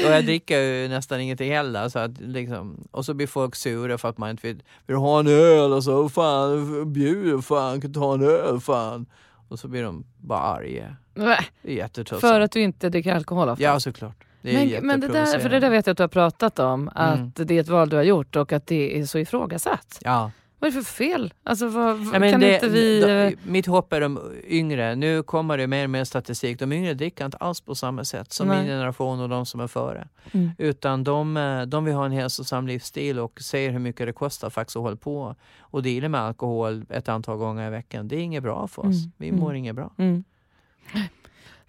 Och 0.06 0.12
jag 0.12 0.24
dricker 0.24 0.58
ju 0.60 0.88
nästan 0.88 1.20
ingenting 1.20 1.52
heller. 1.52 1.88
Så 1.88 1.98
att 1.98 2.20
liksom, 2.20 2.88
och 2.90 3.04
så 3.04 3.14
blir 3.14 3.26
folk 3.26 3.54
sura 3.56 3.98
för 3.98 4.08
att 4.08 4.18
man 4.18 4.30
inte 4.30 4.46
vill, 4.46 4.62
vill 4.86 4.96
ha 4.96 5.20
en 5.20 5.26
öl 5.26 5.72
och 5.72 5.84
så 5.84 6.08
fan 6.08 6.92
bjud 6.92 7.44
fan 7.44 7.80
kan 7.80 7.92
ta 7.92 8.14
en 8.14 8.22
öl 8.22 8.60
fan. 8.60 9.06
Och 9.48 9.58
så 9.58 9.68
blir 9.68 9.82
de 9.82 10.04
bara 10.18 10.40
arga. 10.40 10.96
För 12.20 12.40
att 12.40 12.52
du 12.52 12.60
inte 12.60 12.88
dricker 12.88 13.14
alkohol 13.14 13.48
ofta? 13.48 13.62
Ja 13.64 13.80
såklart. 13.80 14.16
Det 14.42 14.52
men, 14.52 14.86
men 14.86 15.00
det 15.00 15.08
där, 15.08 15.38
för 15.38 15.48
det 15.48 15.60
där 15.60 15.70
vet 15.70 15.86
jag 15.86 15.92
att 15.92 15.96
du 15.96 16.02
har 16.02 16.08
pratat 16.08 16.58
om, 16.58 16.88
att 16.94 17.16
Mm. 17.18 17.32
det 17.34 17.54
är 17.56 17.60
ett 17.60 17.68
val 17.68 17.88
du 17.88 17.96
har 17.96 18.02
gjort 18.02 18.36
och 18.36 18.52
att 18.52 18.66
det 18.66 18.98
är 19.00 19.04
så 19.06 19.18
ifrågasatt. 19.18 19.98
Ja. 20.04 20.30
Vad 20.62 20.70
är 20.70 20.74
det 20.76 20.82
för 20.84 20.92
fel? 20.92 21.34
Alltså, 21.42 21.68
vad, 21.68 22.00
Ja, 22.00 22.30
kan 22.30 22.40
det, 22.40 22.54
inte 22.54 22.68
vi... 22.68 23.02
eh, 23.02 23.06
de, 23.08 23.36
mitt 23.50 23.66
hopp 23.66 23.92
är 23.92 24.00
de 24.00 24.20
yngre. 24.46 24.94
Nu 24.94 25.22
kommer 25.22 25.58
det 25.58 25.66
mer 25.66 25.84
och 25.84 25.90
mer 25.90 26.04
statistik. 26.04 26.58
De 26.58 26.72
yngre 26.72 26.94
dricker 26.94 27.24
inte 27.24 27.36
alls 27.36 27.60
på 27.60 27.74
samma 27.74 28.04
sätt 28.04 28.32
som 28.32 28.48
Nej. 28.48 28.58
min 28.58 28.66
generation 28.66 29.20
och 29.20 29.28
de 29.28 29.46
som 29.46 29.60
är 29.60 29.66
före. 29.66 30.08
Mm. 30.32 30.50
Utan 30.58 31.04
de, 31.04 31.36
eh, 31.36 31.62
de 31.62 31.84
vill 31.84 31.94
ha 31.94 32.04
en 32.06 32.12
hälsosam 32.12 32.66
livsstil 32.66 33.18
och 33.18 33.40
ser 33.40 33.70
hur 33.70 33.78
mycket 33.78 34.06
det 34.06 34.12
kostar 34.12 34.50
faktiskt 34.50 34.76
att 34.76 34.82
hålla 34.82 34.96
på 34.96 35.34
och 35.60 35.82
deala 35.82 36.08
med 36.08 36.20
alkohol 36.20 36.84
ett 36.88 37.08
antal 37.08 37.36
gånger 37.36 37.66
i 37.66 37.70
veckan. 37.70 38.08
Det 38.08 38.16
är 38.16 38.20
inget 38.20 38.42
bra 38.42 38.68
för 38.68 38.82
oss. 38.82 39.04
Mm. 39.04 39.12
Vi 39.16 39.32
mår 39.32 39.50
Mm. 39.50 39.56
inget 39.56 39.74
bra. 39.74 39.90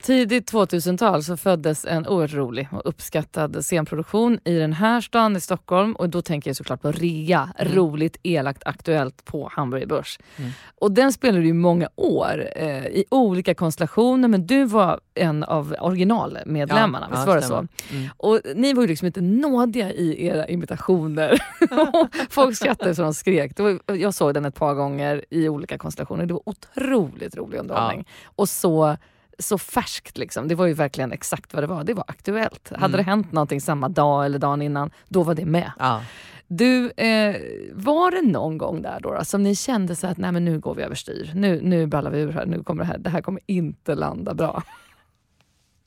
Tidigt 0.06 0.52
2000-tal 0.54 1.24
så 1.24 1.38
föddes 1.38 1.86
en 1.86 2.08
oerhört 2.08 2.34
rolig 2.34 2.68
och 2.72 2.82
uppskattad 2.86 3.66
scenproduktion 3.66 4.40
i 4.46 4.54
den 4.54 4.74
här 4.74 5.02
stan 5.02 5.36
i 5.36 5.40
Stockholm. 5.42 5.94
Och 5.94 6.10
då 6.10 6.22
tänker 6.22 6.50
jag 6.50 6.56
såklart 6.58 6.82
på 6.82 6.92
Rea, 6.92 7.50
Mm. 7.58 7.74
roligt, 7.76 8.18
elakt, 8.24 8.64
aktuellt 8.66 9.26
på 9.26 9.50
Hamburger 9.52 9.86
Börs. 9.86 10.20
Mm. 10.38 10.52
Och 10.82 10.92
den 10.92 11.14
spelade 11.14 11.44
du 11.44 11.54
många 11.54 11.90
år 11.96 12.48
eh, 12.56 12.86
i 12.86 13.06
olika 13.12 13.54
konstellationer 13.56 14.28
men 14.28 14.48
du 14.48 14.66
var 14.66 15.00
en 15.14 15.44
av 15.44 15.76
originalmedlemmarna, 15.82 17.08
Ja, 17.12 17.16
visst 17.16 17.26
ja, 17.28 17.32
var 17.32 17.36
det 17.36 17.42
stämmer. 17.42 17.68
så? 17.90 17.96
Mm. 17.96 18.10
Och 18.18 18.40
ni 18.56 18.74
var 18.74 18.82
ju 18.82 18.88
liksom 18.88 19.06
inte 19.06 19.22
nådiga 19.22 19.92
i 19.92 20.26
era 20.26 20.48
imitationer. 20.48 21.42
Folk 22.30 22.56
skrattade 22.56 22.96
så 22.96 23.02
de 23.02 23.14
skrek. 23.14 23.56
Det 23.58 23.64
var, 23.64 23.96
jag 23.96 24.14
såg 24.14 24.34
den 24.34 24.46
ett 24.46 24.56
par 24.56 24.74
gånger 24.74 25.26
i 25.30 25.50
olika 25.50 25.78
konstellationer. 25.78 26.26
Det 26.26 26.34
var 26.34 26.42
otroligt 26.50 27.36
rolig 27.38 27.58
underhållning. 27.60 28.08
Och 28.36 28.50
så, 28.50 28.98
så 29.40 29.58
färskt. 29.58 30.18
Liksom. 30.18 30.48
Det 30.48 30.56
var 30.56 30.66
ju 30.66 30.74
verkligen 30.74 31.12
exakt 31.12 31.54
vad 31.54 31.64
det 31.64 31.68
var. 31.68 31.84
Det 31.84 31.94
var 31.94 32.06
aktuellt. 32.08 32.70
Hade 32.70 32.86
Mm. 32.86 32.98
det 32.98 33.04
hänt 33.04 33.32
någonting 33.32 33.62
samma 33.62 33.90
dag 33.90 34.26
eller 34.26 34.40
dagen 34.40 34.62
innan, 34.62 34.92
då 35.08 35.24
var 35.24 35.36
det 35.36 35.46
med. 35.46 35.72
Ja. 35.80 36.02
Du, 36.48 36.92
eh, 36.92 37.36
var 37.74 38.12
det 38.12 38.22
någon 38.22 38.58
gång 38.58 38.82
där 38.82 39.00
då, 39.02 39.14
då 39.14 39.26
som 39.26 39.44
ni 39.44 39.56
kände 39.56 39.96
så 39.96 40.08
att 40.08 40.18
Nej, 40.18 40.32
men 40.32 40.46
nu 40.46 40.60
går 40.60 40.76
vi 40.76 40.84
överstyr? 40.84 41.32
Nu, 41.36 41.62
nu 41.62 41.88
ballar 41.88 42.12
vi 42.12 42.20
ur 42.20 42.32
här. 42.32 42.46
Nu 42.46 42.64
kommer 42.64 42.84
det, 42.84 42.88
här. 42.88 42.98
det 42.98 43.10
här 43.10 43.22
kommer 43.22 43.42
inte 43.46 43.96
landa 43.96 44.34
bra. 44.34 44.64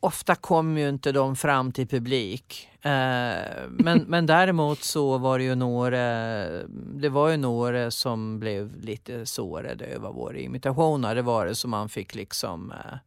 Ofta 0.00 0.34
kom 0.34 0.78
ju 0.78 0.88
inte 0.88 1.12
de 1.12 1.36
fram 1.36 1.72
till 1.72 1.86
publik. 1.88 2.68
Eh, 2.82 2.90
men, 3.70 4.04
men 4.08 4.26
däremot 4.26 4.82
så 4.82 5.18
var 5.18 5.38
det 5.38 5.44
ju 5.44 5.54
några, 5.54 5.98
det 6.94 7.08
var 7.08 7.28
ju 7.28 7.36
några 7.36 7.90
som 7.90 8.38
blev 8.40 8.80
lite 8.80 9.26
sårade 9.26 9.84
över 9.84 10.12
våra 10.12 10.38
imitationer. 10.38 11.14
Det 11.14 11.22
var 11.22 11.46
det 11.46 11.54
som 11.54 11.70
man 11.70 11.88
fick 11.88 12.14
liksom 12.14 12.72
eh, 12.72 12.98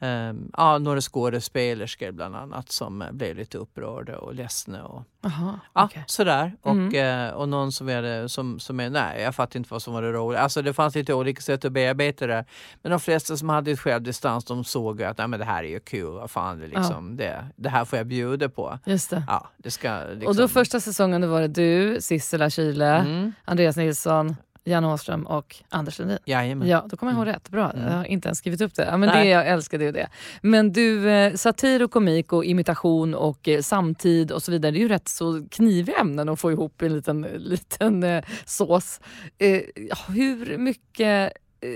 eh, 0.00 0.32
ja, 0.56 0.78
några 0.78 1.00
skådespelerskor 1.00 2.12
bland 2.12 2.36
annat 2.36 2.72
som 2.72 3.02
eh, 3.02 3.12
blev 3.12 3.36
lite 3.36 3.58
upprörda 3.58 4.18
och 4.18 4.34
ledsna. 4.34 4.84
Och, 4.84 5.02
Aha, 5.24 5.58
ja, 5.74 5.88
sådär. 6.06 6.56
Mm. 6.64 6.88
Och, 6.88 6.94
eh, 6.94 7.30
och 7.30 7.48
någon 7.48 7.72
som, 7.72 7.88
är, 7.88 8.28
som, 8.28 8.58
som 8.60 8.80
är, 8.80 8.90
nej 8.90 9.22
jag 9.22 9.34
fattar 9.34 9.58
inte 9.58 9.72
vad 9.72 9.82
som 9.82 9.94
var 9.94 10.02
det 10.02 10.12
roliga. 10.12 10.40
Alltså 10.40 10.62
det 10.62 10.72
fanns 10.72 10.94
lite 10.94 11.14
olika 11.14 11.42
sätt 11.42 11.64
att 11.64 11.72
bearbeta 11.72 12.26
det. 12.26 12.44
Men 12.82 12.90
de 12.90 13.00
flesta 13.00 13.36
som 13.36 13.48
hade 13.48 13.70
ett 13.70 13.80
självdistans 13.80 14.44
de 14.44 14.64
såg 14.64 15.02
att 15.02 15.18
nej, 15.18 15.28
men 15.28 15.38
det 15.38 15.46
här 15.46 15.64
är 15.64 15.68
ju 15.68 15.80
kul, 15.80 16.12
vad 16.12 16.30
fan 16.30 16.58
det, 16.58 16.66
liksom, 16.66 17.16
det, 17.16 17.44
det 17.56 17.68
här 17.68 17.84
får 17.84 17.96
jag 17.96 18.06
bjuda 18.06 18.48
på. 18.48 18.78
Just 18.86 19.10
det. 19.10 19.24
Ja, 19.26 19.48
det 19.56 19.70
ska 19.70 20.04
liksom... 20.04 20.26
Och 20.26 20.36
då 20.36 20.48
första 20.48 20.80
säsongen 20.80 21.20
då 21.20 21.28
var 21.28 21.40
det 21.40 21.48
du, 21.48 22.00
Sissela 22.00 22.50
Kyle, 22.50 22.80
Mm, 22.82 23.32
Andreas 23.44 23.76
Nilsson, 23.76 24.36
Jan 24.64 24.84
Åström 24.84 25.26
och 25.26 25.56
Anders 25.68 25.98
Lundin. 25.98 26.18
jajamän. 26.24 26.68
Ja, 26.68 26.86
då 26.90 26.96
kommer 26.96 27.12
jag 27.12 27.18
ihåg 27.18 27.26
rätt. 27.34 27.48
Bra. 27.50 27.70
Mm. 27.70 27.84
Jag 27.86 27.92
har 27.96 28.04
inte 28.04 28.28
ens 28.28 28.38
skrivit 28.38 28.60
upp 28.60 28.74
det. 28.74 28.84
Ja, 28.84 28.96
men 28.96 29.08
det 29.08 29.14
Nej. 29.14 29.28
jag 29.28 29.46
älskade 29.48 29.84
ju 29.84 29.92
det. 29.92 30.08
Men 30.42 30.72
du, 30.72 31.10
eh, 31.10 31.34
satir 31.34 31.82
och 31.82 31.90
komik 31.90 32.32
och 32.32 32.44
imitation 32.44 33.14
och 33.14 33.48
eh, 33.48 33.60
samtid 33.62 34.32
och 34.32 34.42
så 34.42 34.52
vidare. 34.52 34.72
Det 34.72 34.78
är 34.78 34.80
ju 34.82 34.88
rätt 34.88 35.08
så 35.08 35.46
kniviga 35.50 35.96
ämnen 35.96 36.28
att 36.28 36.40
få 36.40 36.52
ihop 36.52 36.82
i 36.82 36.86
en 36.86 36.94
liten, 36.94 37.20
liten 37.38 38.02
eh, 38.02 38.24
sås. 38.44 39.00
Eh, 39.38 39.60
hur 40.08 40.58
mycket 40.58 41.32
eh, 41.60 41.68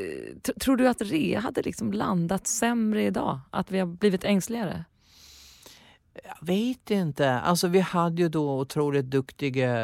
tr- 0.42 0.58
tror 0.60 0.76
du 0.76 0.88
att 0.88 1.02
Rea 1.02 1.40
hade 1.40 1.62
liksom 1.62 1.92
landat 1.92 2.46
sämre 2.46 3.02
idag? 3.04 3.40
Att 3.50 3.70
vi 3.70 3.78
har 3.78 3.86
blivit 3.86 4.24
ängsligare? 4.24 4.84
Jag 6.22 6.46
vet 6.46 6.90
inte. 6.90 7.30
Alltså 7.30 7.68
vi 7.68 7.80
hade 7.80 8.22
ju 8.22 8.28
då 8.28 8.58
otroligt 8.58 9.04
duktiga 9.04 9.76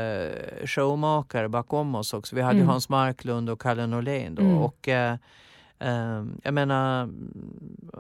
showmakare 0.65 1.49
bakom 1.49 1.95
oss 1.95 2.15
också. 2.15 2.37
Vi 2.37 2.43
hade 2.43 2.57
Mm. 2.57 2.69
Hans 2.69 2.89
Marklund 2.89 3.51
och 3.51 3.61
Kalle 3.61 3.87
Norlén 3.87 4.35
då. 4.35 4.43
Mm. 4.43 4.59
Och, 4.59 4.89
eh, 4.89 5.17
jag 6.43 6.55
menar, 6.55 7.09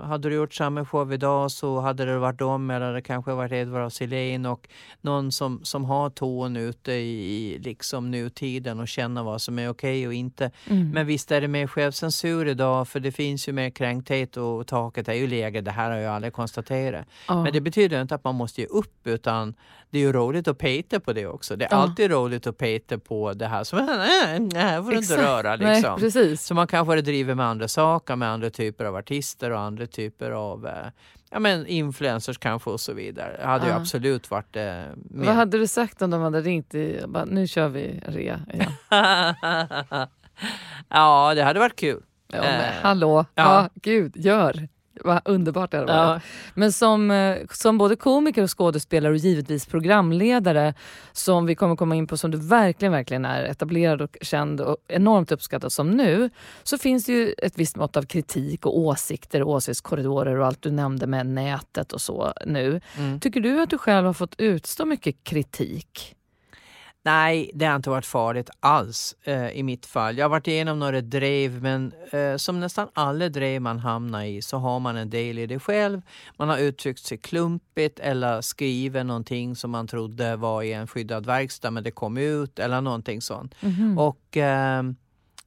hade 0.07 0.29
du 0.29 0.35
gjort 0.35 0.55
samma 0.55 0.85
show 0.85 1.13
idag 1.13 1.51
så 1.51 1.81
hade 1.81 2.05
det 2.05 2.19
varit 2.19 2.39
dem 2.39 2.71
eller 2.71 2.93
det 2.93 3.03
kanske 3.03 3.33
varit 3.33 3.53
Edvard 3.53 3.83
af 3.83 3.93
Sillén 3.93 4.47
och 4.47 4.69
någon 5.01 5.33
som, 5.33 5.61
som 5.65 5.85
har 5.85 6.11
tån 6.11 6.57
ute 6.57 6.93
i, 6.93 7.59
liksom 7.65 8.11
nutiden 8.11 8.81
och 8.81 8.89
känner 8.89 9.23
vad 9.23 9.43
som 9.43 9.59
är 9.59 9.69
okej 9.69 10.07
och 10.07 10.15
inte. 10.15 10.51
Mm. 10.67 10.91
Men 10.91 11.07
visst 11.07 11.31
är 11.33 11.41
det 11.41 11.49
mer 11.49 11.67
självcensur 11.67 12.49
idag 12.49 12.89
för 12.89 13.01
det 13.01 13.13
finns 13.13 13.49
ju 13.49 13.53
mer 13.53 13.71
kränkthet 13.71 14.37
och 14.37 14.67
taket 14.67 15.09
är 15.09 15.13
ju 15.15 15.27
lägre. 15.27 15.61
Det 15.61 15.71
här 15.71 15.91
har 15.91 15.99
jag 15.99 16.15
aldrig 16.15 16.33
konstaterat. 16.33 17.07
Ja. 17.29 17.43
Men 17.43 17.53
det 17.53 17.61
betyder 17.61 18.03
inte 18.03 18.15
att 18.15 18.25
man 18.25 18.35
måste 18.35 18.61
ge 18.61 18.67
upp 18.67 19.07
utan 19.07 19.55
det 19.91 19.99
är 19.99 20.03
ju 20.03 20.13
roligt 20.13 20.49
att 20.49 20.59
peta 20.59 21.01
på 21.01 21.13
det 21.13 21.27
också. 21.27 21.57
Det 21.57 21.65
är 21.65 21.69
Ja. 21.71 21.77
alltid 21.77 22.11
roligt 22.11 22.47
att 22.47 22.59
peta 22.59 22.99
på 22.99 23.33
det 23.33 23.47
här 23.47 23.65
som 23.65 23.87
nej, 23.87 24.41
det 24.51 24.59
här 24.59 24.83
får 24.83 24.91
du 24.91 24.97
inte 24.99 25.23
röra. 25.23 25.57
Nej, 25.57 25.75
Liksom. 25.75 26.01
precis. 26.01 26.43
Så 26.47 26.55
man 26.55 26.67
kanske 26.67 27.01
driver 27.03 27.35
med 27.35 27.47
andra 27.47 27.69
saker, 27.71 28.17
med 28.17 28.29
andra 28.31 28.51
typer 28.51 28.85
av 28.85 28.97
artister 28.97 29.51
och 29.51 29.61
andra 29.61 29.87
typer 29.87 30.31
av 30.31 30.67
eh, 30.67 30.87
ja, 31.31 31.39
men 31.39 31.67
influencers 31.67 32.39
kanske 32.39 32.71
och 32.71 32.81
så 32.81 32.93
vidare. 32.93 33.37
Det 33.41 33.47
hade 33.47 33.65
ju 33.67 33.71
Ja. 33.71 33.77
absolut 33.77 34.31
varit 34.31 34.57
eh, 34.57 34.63
med. 34.63 35.27
Vad 35.27 35.35
hade 35.35 35.59
du 35.59 35.67
sagt 35.67 36.03
om 36.03 36.11
de 36.11 36.21
hade 36.23 36.41
ringt 36.41 36.75
i, 36.75 37.03
bara, 37.07 37.25
nu 37.25 37.47
kör 37.47 37.69
vi 37.69 38.01
Rea 38.07 38.41
igen? 38.53 38.73
ja, 40.89 41.33
det 41.35 41.43
hade 41.43 41.61
varit 41.61 41.77
kul. 41.77 42.03
Ja, 42.33 42.41
men, 42.43 42.61
Eh, 42.61 42.83
hallå, 42.83 43.25
ja. 43.35 43.63
ja. 43.63 43.69
gud, 43.75 44.17
gör. 44.17 44.69
Vad 45.05 45.21
underbart 45.25 45.71
det 45.71 45.77
hade 45.77 45.93
varit. 45.93 46.23
Ja. 46.23 46.31
Men 46.55 46.73
som, 46.73 47.11
eh, 47.11 47.37
som 47.51 47.79
både 47.79 47.97
komiker 47.97 48.43
och 48.43 48.59
skådespelare 48.59 49.13
och 49.13 49.19
givetvis 49.19 49.67
programledare 49.67 50.75
som 51.13 51.47
vi 51.47 51.55
kommer 51.55 51.77
komma 51.77 51.97
in 51.97 52.07
på 52.07 52.17
som 52.17 52.31
du 52.31 52.39
verkligen, 52.39 52.93
verkligen 52.93 53.25
är 53.25 53.45
etablerad 53.45 54.03
och 54.03 54.17
känd 54.21 54.61
och 54.61 54.77
enormt 54.89 55.33
uppskattad 55.33 55.73
som 55.73 55.91
nu 55.91 56.31
så 56.63 56.79
finns 56.79 57.05
det 57.05 57.13
ju 57.13 57.35
ett 57.39 57.59
visst 57.59 57.77
mått 57.77 57.97
av 57.97 58.03
kritik 58.03 58.67
och 58.67 58.79
åsikter 58.79 59.43
och 59.43 59.51
åsiktskorridorer 59.51 60.37
och 60.37 60.47
allt 60.47 60.63
du 60.63 60.71
nämnde 60.71 61.07
med 61.07 61.27
nätet 61.27 61.93
och 61.93 62.01
så 62.01 62.33
nu. 62.47 62.81
Mm. 62.99 63.21
Tycker 63.21 63.41
du 63.41 63.63
att 63.63 63.71
du 63.71 63.79
själv 63.79 64.07
har 64.07 64.13
fått 64.13 64.35
utstå 64.39 64.85
mycket 64.85 65.25
kritik? 65.25 66.17
Nej, 67.03 67.51
det 67.55 67.67
har 67.67 67.77
inte 67.77 67.91
varit 67.91 68.07
farligt 68.07 68.51
alls 68.61 69.15
eh, 69.25 69.49
i 69.51 69.63
mitt 69.63 69.87
fall. 69.87 70.19
Jag 70.19 70.25
har 70.25 70.31
varit 70.31 70.47
igenom 70.49 70.79
några 70.79 71.01
drev 71.01 71.63
men 71.63 71.93
eh, 72.13 72.37
som 72.37 72.61
nästan 72.61 72.89
alla 72.93 73.29
drev 73.29 73.63
man 73.63 73.79
hamnar 73.79 74.25
i 74.25 74.43
så 74.43 74.57
har 74.57 74.81
man 74.81 74.97
en 74.97 75.11
del 75.11 75.39
i 75.39 75.47
det 75.47 75.59
själv. 75.59 76.03
Man 76.37 76.49
har 76.49 76.59
uttryckt 76.59 77.01
sig 77.01 77.19
klumpigt 77.19 77.99
eller 78.01 78.41
skrivit 78.41 79.07
någonting 79.07 79.57
som 79.57 79.71
man 79.71 79.87
trodde 79.87 80.37
var 80.37 80.63
i 80.63 80.73
en 80.73 80.87
skyddad 80.87 81.27
verkstad 81.27 81.71
men 81.71 81.85
det 81.85 81.91
kom 81.91 82.17
ut 82.17 82.59
eller 82.59 82.81
någonting 82.81 83.21
sånt. 83.21 83.55
Mhm. 83.63 83.99
Och, 83.99 84.37
eh, 84.37 84.83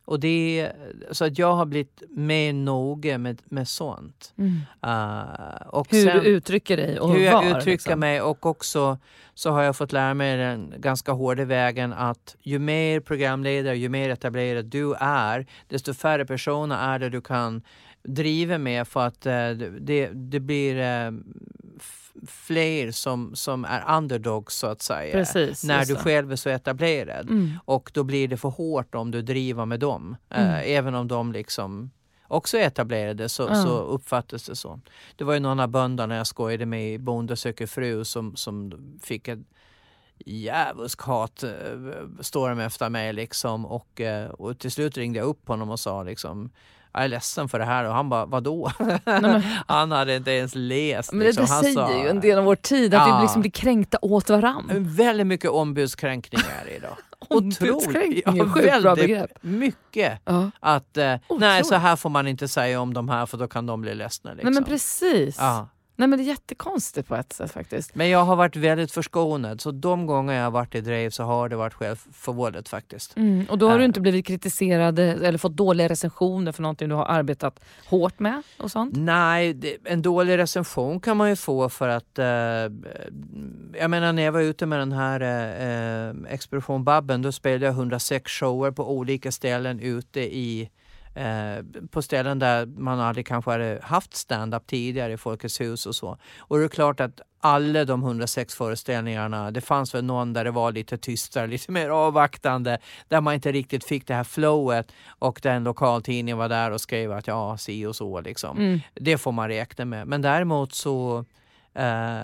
och 0.05 0.19
det, 0.19 0.71
så 1.11 1.25
att 1.25 1.37
jag 1.39 1.55
har 1.55 1.65
blivit 1.65 2.03
mer 2.09 2.53
noga 2.53 3.17
med, 3.17 3.41
med 3.45 3.67
sånt. 3.67 4.33
Mm. 4.37 4.57
Eh, 4.83 5.67
och 5.67 5.87
Hur 5.91 6.03
sen- 6.05 6.23
du 6.23 6.29
uttrycker 6.29 6.77
dig 6.77 6.99
och 6.99 7.13
hur 7.13 7.19
jag 7.25 7.33
var, 7.33 7.49
uttrycker 7.49 7.71
liksom. 7.71 7.99
mig 7.99 8.21
och 8.21 8.45
också 8.45 8.97
så 9.33 9.51
har 9.51 9.61
jag 9.63 9.75
fått 9.75 9.91
lära 9.91 10.13
mig 10.13 10.37
den 10.37 10.73
ganska 10.77 11.11
hårda 11.11 11.45
vägen 11.45 11.93
att 11.93 12.35
ju 12.41 12.59
mer 12.59 12.99
programledare, 12.99 13.77
ju 13.77 13.89
mer 13.89 14.09
etablerad 14.09 14.65
du 14.65 14.93
är, 14.99 15.45
desto 15.67 15.93
färre 15.93 16.25
personer 16.25 16.93
är 16.93 16.99
det 16.99 17.09
du 17.09 17.21
kan 17.21 17.61
driva 18.03 18.57
med 18.57 18.87
för 18.87 19.07
att 19.07 19.25
eh, 19.25 19.49
det, 19.79 20.07
det 20.13 20.39
blir 20.39 20.75
f- 20.79 21.13
fler 22.27 22.91
som, 22.91 23.35
som 23.35 23.65
är 23.65 23.97
underdogs 23.97 24.55
så 24.55 24.67
att 24.67 24.81
säga. 24.81 25.13
Precis, 25.13 25.63
när 25.63 25.85
du 25.85 25.95
själv 25.95 26.31
är 26.31 26.35
så 26.35 26.49
etablerad. 26.49 27.29
Mm. 27.29 27.51
Och 27.65 27.91
då 27.93 28.03
blir 28.03 28.27
det 28.27 28.37
för 28.37 28.49
hårt 28.49 28.95
om 28.95 29.11
du 29.11 29.21
driver 29.21 29.65
med 29.65 29.79
dem. 29.79 30.15
Mm. 30.29 30.49
Eh, 30.49 30.71
även 30.77 30.95
om 30.95 31.07
de 31.07 31.31
liksom 31.31 31.91
också 32.27 32.57
är 32.57 32.67
etablerade 32.67 33.29
så, 33.29 33.43
Ja. 33.43 33.55
så 33.55 33.69
uppfattas 33.79 34.45
det 34.45 34.55
så. 34.55 34.79
Det 35.15 35.23
var 35.23 35.33
ju 35.33 35.39
någon 35.39 35.59
av 35.59 35.67
bönderna 35.67 36.15
jag 36.15 36.27
skojade 36.27 36.65
med 36.65 36.93
i 36.93 36.97
Bonde 36.97 37.35
söker 37.35 37.67
fru 37.67 38.05
som, 38.05 38.35
som 38.35 38.71
fick 39.03 39.27
ett 39.27 39.39
djävulsk 40.25 41.01
hat 41.01 41.43
eh, 41.43 41.51
står 42.19 42.49
de 42.49 42.59
efter 42.59 42.89
mig 42.89 43.13
liksom 43.13 43.65
och, 43.65 44.01
eh, 44.01 44.29
och 44.29 44.59
till 44.59 44.71
slut 44.71 44.97
ringde 44.97 45.19
jag 45.19 45.27
upp 45.27 45.47
honom 45.47 45.69
och 45.69 45.79
sa 45.79 46.03
liksom 46.03 46.49
jag 46.93 47.03
är 47.03 47.07
ledsen 47.07 47.49
för 47.49 47.59
det 47.59 47.65
här 47.65 47.83
och 47.87 47.93
han 47.93 48.09
bara 48.09 48.25
vadå? 48.25 48.71
han 49.67 49.91
hade 49.91 50.15
inte 50.15 50.31
ens 50.31 50.51
läst. 50.55 51.11
Men 51.11 51.19
det, 51.19 51.25
liksom. 51.25 51.45
Han 51.49 51.63
säger 51.63 51.75
sa- 51.75 51.93
ju 52.03 52.09
en 52.09 52.19
del 52.19 52.37
av 52.39 52.45
vår 52.45 52.55
tid, 52.55 52.93
att 52.93 53.07
Ja. 53.07 53.15
vi 53.17 53.21
liksom 53.21 53.41
blir 53.41 53.51
kränkta 53.51 53.97
åt 54.01 54.29
varann. 54.29 54.65
Väldigt 54.79 55.27
mycket 55.27 55.49
ombudskränkningar 55.51 56.63
idag. 56.77 56.97
Är 57.29 57.35
Ja, 58.25 58.45
sjukt 58.45 58.53
bra 58.53 58.79
väldigt 58.79 58.95
begrepp. 58.95 59.31
Mycket. 59.41 60.19
Ja. 60.25 60.51
Att 60.59 60.97
eh, 60.97 61.03
nej 61.05 61.19
Otroligt. 61.29 61.67
så 61.67 61.75
här 61.75 61.95
får 61.95 62.09
man 62.09 62.27
inte 62.27 62.47
säga 62.47 62.81
om 62.81 62.93
de 62.93 63.09
här 63.09 63.25
för 63.25 63.37
då 63.37 63.47
kan 63.47 63.65
de 63.65 63.81
bli 63.81 63.95
ledsna. 63.95 64.31
Liksom. 64.33 64.45
Nej 64.45 64.53
men 64.53 64.63
precis. 64.63 65.35
Ja. 65.39 65.67
Nej 65.95 66.07
men 66.07 66.19
det 66.19 66.23
är 66.25 66.27
jättekonstigt 66.27 67.07
på 67.07 67.15
ett 67.15 67.33
sätt 67.33 67.51
faktiskt. 67.51 67.95
Men 67.95 68.09
jag 68.09 68.23
har 68.25 68.35
varit 68.35 68.55
väldigt 68.55 68.91
förskonad 68.91 69.61
så 69.61 69.71
de 69.71 70.05
gånger 70.05 70.33
jag 70.33 70.43
har 70.43 70.51
varit 70.51 70.75
i 70.75 70.81
drev 70.81 71.09
så 71.09 71.23
har 71.23 71.49
det 71.49 71.55
varit 71.55 71.73
självförvållat 71.73 72.69
faktiskt. 72.69 73.17
Mm. 73.17 73.45
Och 73.49 73.57
då 73.57 73.69
har 73.69 73.77
du 73.77 73.83
Ja. 73.83 73.85
inte 73.85 74.01
blivit 74.01 74.25
kritiserad 74.27 74.99
eller 74.99 75.37
fått 75.37 75.55
dåliga 75.55 75.87
recensioner 75.89 76.51
för 76.51 76.61
någonting 76.61 76.89
du 76.89 76.95
har 76.95 77.05
arbetat 77.05 77.59
hårt 77.89 78.19
med 78.19 78.41
och 78.59 78.71
sånt? 78.71 78.93
Nej, 78.97 79.53
det, 79.53 79.77
en 79.83 80.01
dålig 80.01 80.37
recension 80.37 80.99
kan 80.99 81.17
man 81.17 81.29
ju 81.29 81.35
få 81.35 81.69
för 81.69 81.87
att 81.89 82.19
eh, 82.19 82.25
jag 83.79 83.89
menar 83.89 84.13
när 84.13 84.23
jag 84.23 84.31
var 84.31 84.41
ute 84.41 84.65
med 84.65 84.79
den 84.79 84.91
här 84.91 85.21
eh, 85.21 86.09
eh, 86.09 86.33
Expedition 86.33 86.83
Babben 86.83 87.21
då 87.21 87.31
spelade 87.31 87.65
jag 87.65 87.73
106 87.73 88.31
shower 88.31 88.71
på 88.71 88.91
olika 88.91 89.31
ställen 89.31 89.79
ute 89.79 90.19
i 90.19 90.69
eh, 91.15 91.63
på 91.91 92.01
ställen 92.01 92.39
där 92.39 92.65
man 92.65 92.99
aldrig 92.99 93.27
kanske 93.27 93.51
hade 93.51 93.79
haft 93.83 94.15
stand-up 94.15 94.67
tidigare 94.67 95.13
i 95.13 95.17
Folkets 95.17 95.61
hus 95.61 95.85
och 95.85 95.95
så. 95.95 96.17
Och 96.37 96.57
det 96.57 96.63
är 96.63 96.67
klart 96.69 96.99
att 96.99 97.21
alla 97.39 97.85
de 97.85 98.03
106 98.03 98.55
föreställningarna, 98.55 99.51
det 99.51 99.61
fanns 99.61 99.95
väl 99.95 100.03
någon 100.03 100.33
där 100.33 100.43
det 100.43 100.51
var 100.51 100.71
lite 100.71 100.97
tystare, 100.97 101.47
lite 101.53 101.71
mer 101.71 101.89
avvaktande, 101.89 102.77
där 103.07 103.21
man 103.21 103.33
inte 103.33 103.51
riktigt 103.51 103.83
fick 103.85 104.07
det 104.07 104.13
här 104.13 104.23
flowet 104.23 104.91
och 105.07 105.39
den 105.43 105.63
lokaltidningen 105.63 106.37
var 106.37 106.49
där 106.49 106.71
och 106.71 106.81
skrev 106.81 107.11
att 107.11 107.27
ja, 107.27 107.57
si 107.57 107.85
och 107.85 107.95
så 107.95 108.21
liksom. 108.21 108.57
Mm. 108.57 108.79
Det 108.93 109.17
får 109.17 109.31
man 109.31 109.47
räkna 109.47 109.85
med. 109.85 110.07
Men 110.07 110.21
däremot 110.21 110.73
så 110.73 111.25
eh, 111.73 112.21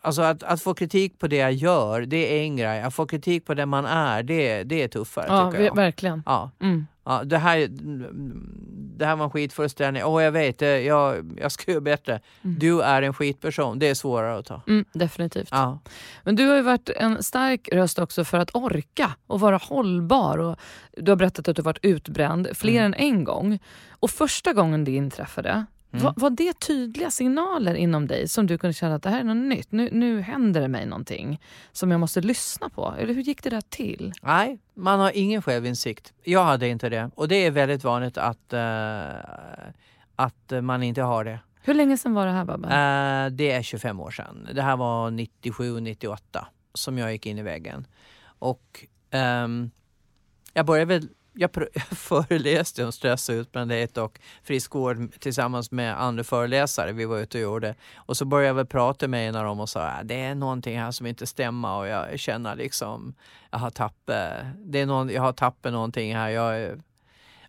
Alltså 0.00 0.22
att, 0.22 0.42
att 0.42 0.62
få 0.62 0.74
kritik 0.74 1.18
på 1.18 1.26
det 1.26 1.36
jag 1.36 1.52
gör, 1.52 2.00
det 2.00 2.38
är 2.38 2.42
en 2.42 2.56
grej. 2.56 2.82
Att 2.82 2.94
få 2.94 3.06
kritik 3.06 3.46
på 3.46 3.54
det 3.54 3.66
man 3.66 3.84
är, 3.86 4.22
det, 4.22 4.62
det 4.64 4.82
är 4.82 4.88
tuffare 4.88 5.26
Ja, 5.28 5.50
tycker 5.50 5.64
jag. 5.64 5.72
ver- 5.72 5.76
verkligen. 5.76 6.22
Ja. 6.26 6.50
Mm. 6.60 6.86
Ja, 7.04 7.24
det, 7.24 7.38
här, 7.38 7.68
det 8.98 9.06
här 9.06 9.16
var 9.16 9.24
en 9.24 9.30
skitföreställning. 9.30 10.04
Åh, 10.04 10.22
jag 10.22 10.32
vet 10.32 10.58
det. 10.58 10.82
Jag, 10.82 11.32
jag 11.40 11.52
ska 11.52 11.70
göra 11.70 11.80
bättre. 11.80 12.20
Mm. 12.44 12.58
Du 12.58 12.82
är 12.82 13.02
en 13.02 13.14
skitperson. 13.14 13.78
Det 13.78 13.88
är 13.88 13.94
svårare 13.94 14.38
att 14.38 14.46
ta. 14.46 14.62
Mm, 14.66 14.84
definitivt. 14.92 15.48
Ja. 15.50 15.78
Men 16.24 16.36
du 16.36 16.46
har 16.48 16.56
ju 16.56 16.62
varit 16.62 16.88
en 16.88 17.22
stark 17.22 17.68
röst 17.72 17.98
också 17.98 18.24
för 18.24 18.38
att 18.38 18.54
orka 18.54 19.10
och 19.26 19.40
vara 19.40 19.56
hållbar. 19.56 20.38
Och 20.38 20.56
du 20.96 21.10
har 21.10 21.16
berättat 21.16 21.48
att 21.48 21.56
du 21.56 21.62
varit 21.62 21.78
utbränd 21.84 22.48
fler 22.54 22.74
Mm. 22.80 22.84
än 22.84 22.94
en 22.94 23.24
gång. 23.24 23.58
Och 23.90 24.10
första 24.10 24.52
gången 24.52 24.84
det 24.84 24.90
inträffade, 24.92 25.64
Mm. 25.94 26.04
var, 26.04 26.14
var 26.16 26.30
det 26.30 26.60
tydliga 26.60 27.10
signaler 27.10 27.74
inom 27.74 28.06
dig 28.06 28.28
som 28.28 28.46
du 28.46 28.58
kunde 28.58 28.74
känna 28.74 28.94
att 28.94 29.02
det 29.02 29.10
här 29.10 29.20
är 29.20 29.24
något 29.24 29.36
nytt? 29.36 29.72
Nu, 29.72 29.88
nu 29.92 30.20
händer 30.20 30.60
det 30.60 30.68
mig 30.68 30.86
någonting 30.86 31.40
som 31.72 31.90
jag 31.90 32.00
måste 32.00 32.20
lyssna 32.20 32.68
på. 32.68 32.94
Eller 32.98 33.14
hur 33.14 33.22
gick 33.22 33.42
det 33.42 33.50
där 33.50 33.60
till? 33.60 34.12
Nej, 34.22 34.58
man 34.74 35.00
har 35.00 35.12
ingen 35.14 35.42
självinsikt. 35.42 36.12
Jag 36.24 36.44
hade 36.44 36.68
inte 36.68 36.88
det. 36.88 37.10
Och 37.14 37.28
det 37.28 37.36
är 37.36 37.50
väldigt 37.50 37.84
vanligt 37.84 38.18
att, 38.18 38.52
eh, 38.52 39.08
att 40.16 40.52
man 40.62 40.82
inte 40.82 41.02
har 41.02 41.24
det. 41.24 41.40
Hur 41.62 41.74
länge 41.74 41.98
sedan 41.98 42.14
var 42.14 42.26
det 42.26 42.32
här 42.32 42.44
Babben? 42.44 42.70
Eh, 42.70 43.30
det 43.36 43.50
är 43.50 43.62
25 43.62 44.00
år 44.00 44.10
sedan. 44.10 44.48
Det 44.54 44.62
här 44.62 44.76
var 44.76 45.10
97, 45.10 45.80
98 45.80 46.46
som 46.74 46.98
jag 46.98 47.12
gick 47.12 47.26
in 47.26 47.38
i 47.38 47.42
väggen. 47.42 47.86
Och 48.38 48.86
ehm, 49.10 49.70
jag 50.52 50.66
började 50.66 50.98
väl 50.98 51.08
jag, 51.34 51.50
jag 51.74 51.98
föreläste 51.98 52.84
om 52.84 52.92
stress 52.92 53.28
och 53.28 53.32
utbrändhet 53.32 53.98
och 53.98 54.20
friskvård 54.42 55.20
tillsammans 55.20 55.70
med 55.70 56.02
andra 56.02 56.24
föreläsare. 56.24 56.92
Vi 56.92 57.04
var 57.04 57.18
ute 57.18 57.38
och 57.38 57.42
gjorde. 57.42 57.74
Och 57.94 58.16
så 58.16 58.24
började 58.24 58.46
jag 58.46 58.54
väl 58.54 58.66
prata 58.66 59.08
med 59.08 59.28
en 59.28 59.36
av 59.36 59.44
dem 59.44 59.60
och 59.60 59.68
sa 59.68 59.82
att 59.82 60.08
det 60.08 60.20
är 60.20 60.34
någonting 60.34 60.78
här 60.78 60.90
som 60.90 61.06
inte 61.06 61.26
stämmer 61.26 61.76
och 61.76 61.86
jag 61.86 62.18
känner 62.18 62.56
liksom 62.56 63.14
jag 63.50 63.58
har 63.58 63.70
tappat, 63.70 64.44
det 64.56 64.80
är 64.80 64.86
någon, 64.86 65.10
jag 65.10 65.22
har 65.22 65.32
tappat 65.32 65.72
någonting 65.72 66.14
här. 66.14 66.28
Jag, 66.28 66.80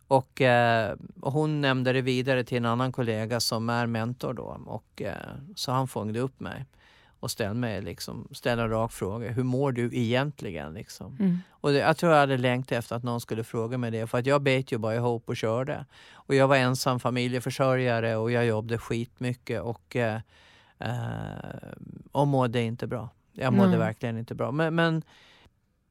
och, 0.08 0.42
eh, 0.42 0.96
och 1.22 1.32
hon 1.32 1.62
nämnde 1.62 1.94
det 1.94 2.02
vidare 2.02 2.44
till 2.44 2.58
en 2.58 2.66
annan 2.66 2.92
kollega 2.92 3.40
som 3.40 3.70
är 3.70 3.86
mentor 3.86 4.34
då. 4.34 4.62
Och, 4.66 5.02
eh, 5.02 5.16
så 5.56 5.72
han 5.72 5.88
fångade 5.88 6.20
upp 6.20 6.40
mig 6.40 6.66
och 7.26 7.32
ställde 7.32 7.60
mig 7.60 7.82
liksom, 7.82 8.28
ställde 8.32 8.64
en 8.64 8.70
rak 8.70 8.92
fråga. 8.92 9.32
Hur 9.32 9.44
mår 9.44 9.72
du 9.72 9.90
egentligen? 9.94 10.74
Liksom? 10.74 11.18
Mm. 11.20 11.40
Och 11.50 11.72
det, 11.72 11.78
jag 11.78 11.98
tror 11.98 12.12
jag 12.12 12.20
hade 12.20 12.38
längtat 12.38 12.78
efter 12.78 12.96
att 12.96 13.04
någon 13.04 13.22
skulle 13.22 13.44
fråga 13.44 13.78
mig 13.78 13.92
det. 13.92 14.08
För 14.08 14.18
att 14.18 14.26
jag 14.26 14.42
bet 14.42 14.72
ju 14.72 14.78
bara 14.78 14.96
ihop 14.96 15.30
och 15.30 15.38
körde. 15.38 15.86
Och 16.14 16.36
jag 16.36 16.48
var 16.48 16.56
ensam 16.56 17.00
familjeförsörjare 17.00 18.16
och 18.16 18.32
jag 18.32 18.46
jobbade 18.46 18.78
skitmycket 18.78 19.62
och, 19.62 19.96
eh, 19.96 20.20
eh, 20.80 21.70
och 22.12 22.28
mådde 22.28 22.62
inte 22.62 22.88
bra. 22.88 23.10
Jag 23.34 23.54
mådde 23.54 23.70
Nej. 23.70 23.80
verkligen 23.80 24.18
inte 24.18 24.36
bra. 24.36 24.52
Men, 24.52 24.76
men 24.76 25.04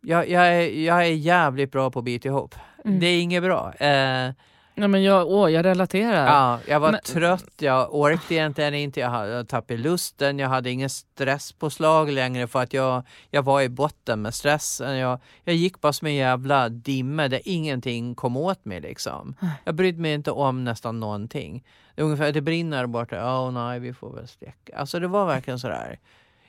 jag, 0.01 0.28
jag, 0.28 0.47
är, 0.47 0.85
jag 0.85 1.07
är 1.07 1.14
jävligt 1.14 1.72
bra 1.72 1.91
på 1.91 1.99
att 1.99 2.05
bita 2.05 2.28
ihop. 2.28 2.55
Mm. 2.85 3.01
Det 3.01 3.07
är 3.07 3.22
inget 3.22 3.43
bra. 3.43 3.74
Eh, 3.74 4.32
Ja, 4.77 4.89
men 4.89 5.03
jag, 5.03 5.27
åh, 5.29 5.51
jag 5.53 5.64
relaterar. 5.64 6.27
Ja, 6.27 6.61
jag 6.68 6.81
var 6.81 6.93
Men- 6.93 7.01
trött, 7.01 7.53
jag 7.59 7.95
orkade 7.95 8.35
egentligen 8.35 8.75
inte, 8.75 9.01
jag 9.01 9.11
hade 9.11 9.33
jag 9.33 9.49
tappade 9.49 9.77
lusten, 9.81 10.39
jag 10.39 10.49
hade 10.49 10.70
ingen 10.70 10.91
stresspåslag 10.91 12.11
längre 12.11 12.47
för 12.47 12.62
att 12.62 12.72
jag, 12.72 13.03
jag 13.31 13.43
var 13.43 13.61
i 13.62 13.68
botten 13.68 14.22
med 14.22 14.35
stressen. 14.35 14.97
Jag, 14.97 15.20
jag 15.45 15.55
gick 15.57 15.81
bara 15.81 15.93
som 15.93 16.07
en 16.07 16.14
jävla 16.14 16.68
dimma 16.68 17.29
där 17.29 17.41
ingenting 17.45 18.14
kom 18.14 18.37
åt 18.37 18.64
mig 18.64 18.81
liksom. 18.81 19.35
Jag 19.64 19.75
brydde 19.75 20.01
mig 20.01 20.14
inte 20.14 20.31
om 20.31 20.64
nästan 20.64 21.01
någonting. 21.01 21.64
Det 21.95 22.03
är 22.03 22.05
ungefär, 22.05 22.33
det 22.33 22.41
brinner 22.41 22.87
borta, 22.87 23.41
åh 23.41 23.51
nej 23.51 23.81
vi 23.81 23.93
får 23.95 24.12
väl 24.14 24.29
släcka. 24.29 24.77
Alltså 24.79 25.01
det 25.01 25.09
var 25.09 25.27
verkligen 25.27 25.59
sådär. 25.59 25.99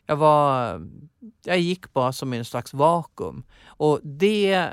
Jag 0.05 0.15
var, 0.15 0.81
jag 1.45 1.59
gick 1.59 1.93
bara 1.93 2.13
som 2.13 2.33
i 2.33 2.37
en 2.37 2.45
slags 2.45 2.73
vakuum. 2.73 3.43
Och 3.65 3.99
det, 4.03 4.69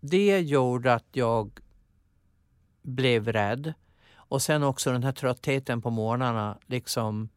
det 0.00 0.40
gjorde 0.40 0.94
att 0.94 1.06
jag 1.12 1.50
blev 2.82 3.32
rädd. 3.32 3.72
Och 4.14 4.42
sen 4.42 4.62
också 4.62 4.92
den 4.92 5.02
här 5.02 5.12
tröttheten 5.12 5.82
på 5.82 5.90
morgnarna. 5.90 6.58
Liksom 6.66 7.28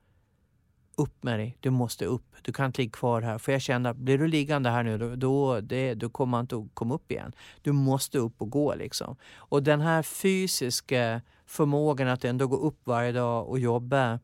upp 0.96 1.24
med 1.24 1.40
dig, 1.40 1.58
du 1.60 1.70
måste 1.70 2.06
upp. 2.06 2.36
Du 2.42 2.54
kan 2.54 2.66
inte 2.66 2.82
ligga 2.82 2.92
kvar 2.92 3.22
här. 3.22 3.38
För 3.38 3.52
jag 3.52 3.62
kände 3.62 3.90
att 3.90 3.98
blir 3.98 4.18
du 4.18 4.28
liggande 4.28 4.70
här 4.70 4.84
nu 4.84 4.98
då, 4.98 5.16
då, 5.16 5.62
det, 5.62 5.94
då 5.94 6.10
kommer 6.10 6.32
man 6.32 6.42
inte 6.42 6.56
att 6.56 6.68
komma 6.74 6.96
upp 6.96 7.12
igen. 7.12 7.36
Du 7.62 7.72
måste 7.72 8.18
upp 8.18 8.42
och 8.42 8.50
gå 8.50 8.76
liksom. 8.76 9.16
Och 9.36 9.64
den 9.64 9.82
här 9.82 10.04
fysiska 10.04 11.22
förmågan 11.46 12.08
att 12.08 12.26
ändå 12.26 12.48
gå 12.48 12.56
upp 12.56 12.80
varje 12.84 13.12
dag 13.12 13.50
och 13.50 13.60
jobba 13.60 14.20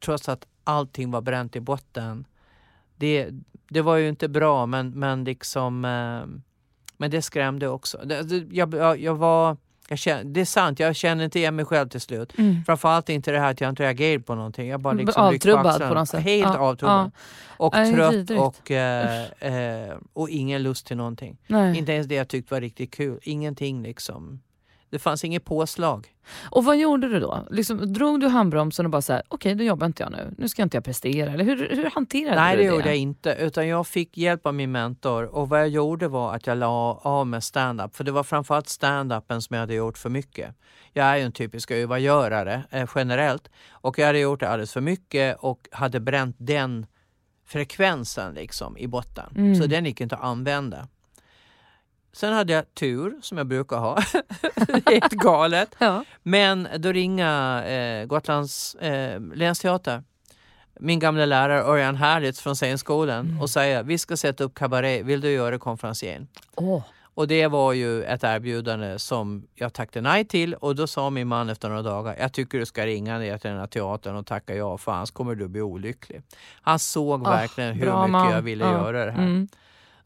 trots 0.00 0.28
att 0.28 0.46
allting 0.64 1.10
var 1.10 1.20
bränt 1.20 1.56
i 1.56 1.60
botten. 1.60 2.26
Det, 2.96 3.30
det 3.68 3.82
var 3.82 3.96
ju 3.96 4.08
inte 4.08 4.28
bra 4.28 4.66
men, 4.66 4.90
men 4.90 5.24
liksom 5.24 5.84
eh, 5.84 6.42
men 6.96 7.10
det 7.10 7.22
skrämde 7.22 7.68
också. 7.68 7.98
Det, 8.04 8.22
det, 8.22 8.56
jag, 8.56 8.74
jag, 8.74 9.00
jag 9.00 9.14
var, 9.14 9.56
jag 9.88 9.98
kände, 9.98 10.32
det 10.32 10.40
är 10.40 10.44
sant, 10.44 10.80
jag 10.80 10.96
känner 10.96 11.24
inte 11.24 11.38
igen 11.38 11.56
mig 11.56 11.64
själv 11.64 11.88
till 11.88 12.00
slut. 12.00 12.38
Mm. 12.38 12.64
Framförallt 12.64 13.08
inte 13.08 13.32
det 13.32 13.38
här 13.40 13.50
att 13.50 13.60
jag 13.60 13.70
inte 13.70 13.82
reagerade 13.82 14.22
på 14.24 14.34
någonting. 14.34 14.68
Jag 14.68 14.80
bara 14.80 14.90
Mm, 14.92 15.06
liksom 15.06 15.20
på 15.20 15.26
avtrubbad 15.34 15.66
axlarna. 15.66 15.88
på 15.88 15.98
något 15.98 16.08
sätt. 16.08 16.22
Helt 16.24 16.54
Ja, 16.54 16.58
avtrubbad. 16.58 17.10
Och 17.58 17.74
Nej, 17.74 17.94
trött 17.94 18.30
och, 18.30 18.70
eh, 18.70 19.24
eh, 19.40 19.94
och 20.12 20.30
ingen 20.30 20.62
lust 20.62 20.86
till 20.86 20.96
någonting. 20.96 21.36
Nej. 21.46 21.78
Inte 21.78 21.92
ens 21.92 22.06
det 22.06 22.14
jag 22.14 22.28
tyckte 22.28 22.54
var 22.54 22.60
riktigt 22.60 22.94
kul. 22.94 23.18
Ingenting 23.22 23.82
liksom. 23.82 24.40
Det 24.96 25.00
fanns 25.00 25.24
inget 25.24 25.44
påslag. 25.44 26.08
Och 26.50 26.64
vad 26.64 26.76
gjorde 26.76 27.08
du 27.08 27.20
då? 27.20 27.46
Liksom, 27.50 27.92
drog 27.92 28.20
du 28.20 28.28
handbromsen 28.28 28.86
och 28.86 28.90
bara 28.90 29.02
så 29.02 29.12
här, 29.12 29.22
okej 29.28 29.54
då 29.54 29.64
jobbar 29.64 29.86
inte 29.86 30.02
jag 30.02 30.12
nu. 30.12 30.34
Nu 30.38 30.48
ska 30.48 30.62
inte 30.62 30.76
jag 30.76 30.84
prestera. 30.84 31.32
Eller 31.32 31.44
hur, 31.44 31.68
hur 31.70 31.90
hanterade 31.90 32.36
Nej, 32.36 32.56
du 32.56 32.62
det 32.62 32.68
det? 32.68 32.74
gjorde 32.76 32.88
jag 32.88 32.96
inte. 32.96 33.36
Utan 33.40 33.68
jag 33.68 33.86
fick 33.86 34.16
hjälp 34.18 34.46
av 34.46 34.54
min 34.54 34.72
mentor. 34.72 35.24
Och 35.24 35.48
vad 35.48 35.60
jag 35.60 35.68
gjorde 35.68 36.08
var 36.08 36.34
att 36.34 36.46
jag 36.46 36.58
la 36.58 37.00
av 37.02 37.26
med 37.26 37.44
stand-up. 37.44 37.96
För 37.96 38.04
det 38.04 38.12
var 38.12 38.22
framförallt 38.22 38.68
stand-upen 38.68 39.40
som 39.40 39.54
jag 39.54 39.60
hade 39.60 39.74
gjort 39.74 39.98
för 39.98 40.10
mycket. 40.10 40.54
Jag 40.92 41.06
är 41.06 41.16
ju 41.16 41.22
en 41.22 41.32
typisk 41.32 41.70
övergörare 41.70 42.62
eh, 42.70 42.88
generellt. 42.94 43.50
Och 43.70 43.98
jag 43.98 44.06
hade 44.06 44.18
gjort 44.18 44.40
det 44.40 44.48
alldeles 44.48 44.72
för 44.72 44.80
mycket 44.80 45.36
och 45.40 45.68
hade 45.72 46.00
bränt 46.00 46.36
den 46.38 46.86
frekvensen 47.46 48.34
liksom 48.34 48.78
i 48.78 48.86
botten. 48.86 49.32
Mm. 49.36 49.54
Så 49.54 49.66
den 49.66 49.84
gick 49.84 50.00
inte 50.00 50.16
att 50.16 50.22
använda. 50.22 50.88
Sen 52.16 52.32
hade 52.32 52.52
jag 52.52 52.74
tur, 52.74 53.14
som 53.22 53.38
jag 53.38 53.46
brukar 53.46 53.76
ha. 53.76 53.98
helt 54.86 55.12
galet. 55.12 55.74
Ja. 55.78 56.04
Men 56.22 56.68
då 56.78 56.92
ringa 56.92 57.64
eh, 57.66 58.06
Gotlands 58.06 58.74
eh, 58.74 59.20
länsteater, 59.34 60.02
min 60.80 60.98
gamla 60.98 61.26
lärare 61.26 61.62
Örjan 61.62 61.96
Herlitz 61.96 62.40
från 62.40 62.54
scenskolan 62.54 63.26
Mm. 63.26 63.40
och 63.40 63.50
säga 63.50 63.82
vi 63.82 63.98
ska 63.98 64.16
sätta 64.16 64.44
upp 64.44 64.54
kabaré, 64.54 65.02
vill 65.02 65.20
du 65.20 65.30
göra 65.30 65.58
konferencier? 65.58 66.26
Åh. 66.54 66.82
Och 67.14 67.28
det 67.28 67.46
var 67.46 67.72
ju 67.72 68.02
ett 68.02 68.24
erbjudande 68.24 68.98
som 68.98 69.46
jag 69.54 69.72
tackade 69.72 70.08
nej 70.08 70.24
till 70.24 70.54
och 70.54 70.76
då 70.76 70.86
sa 70.86 71.10
min 71.10 71.28
man 71.28 71.48
efter 71.50 71.68
några 71.68 71.82
dagar, 71.82 72.16
jag 72.20 72.32
tycker 72.32 72.58
du 72.58 72.66
ska 72.66 72.86
ringa 72.86 73.18
ner 73.18 73.38
till 73.38 73.50
den 73.50 73.58
här 73.60 73.66
teatern 73.66 74.16
och 74.16 74.26
tacka 74.26 74.54
ja 74.54 74.78
för 74.78 74.92
annars 74.92 75.10
kommer 75.10 75.34
du 75.34 75.48
bli 75.48 75.60
olycklig. 75.60 76.22
Han 76.62 76.78
såg 76.78 77.26
Ah, 77.26 77.30
verkligen 77.30 77.72
hur 77.74 77.86
mycket 77.86 78.10
man. 78.10 78.30
jag 78.32 78.42
ville 78.42 78.64
Ja. 78.64 78.72
göra 78.72 79.04
det 79.06 79.12
här. 79.12 79.22
Mm. 79.22 79.48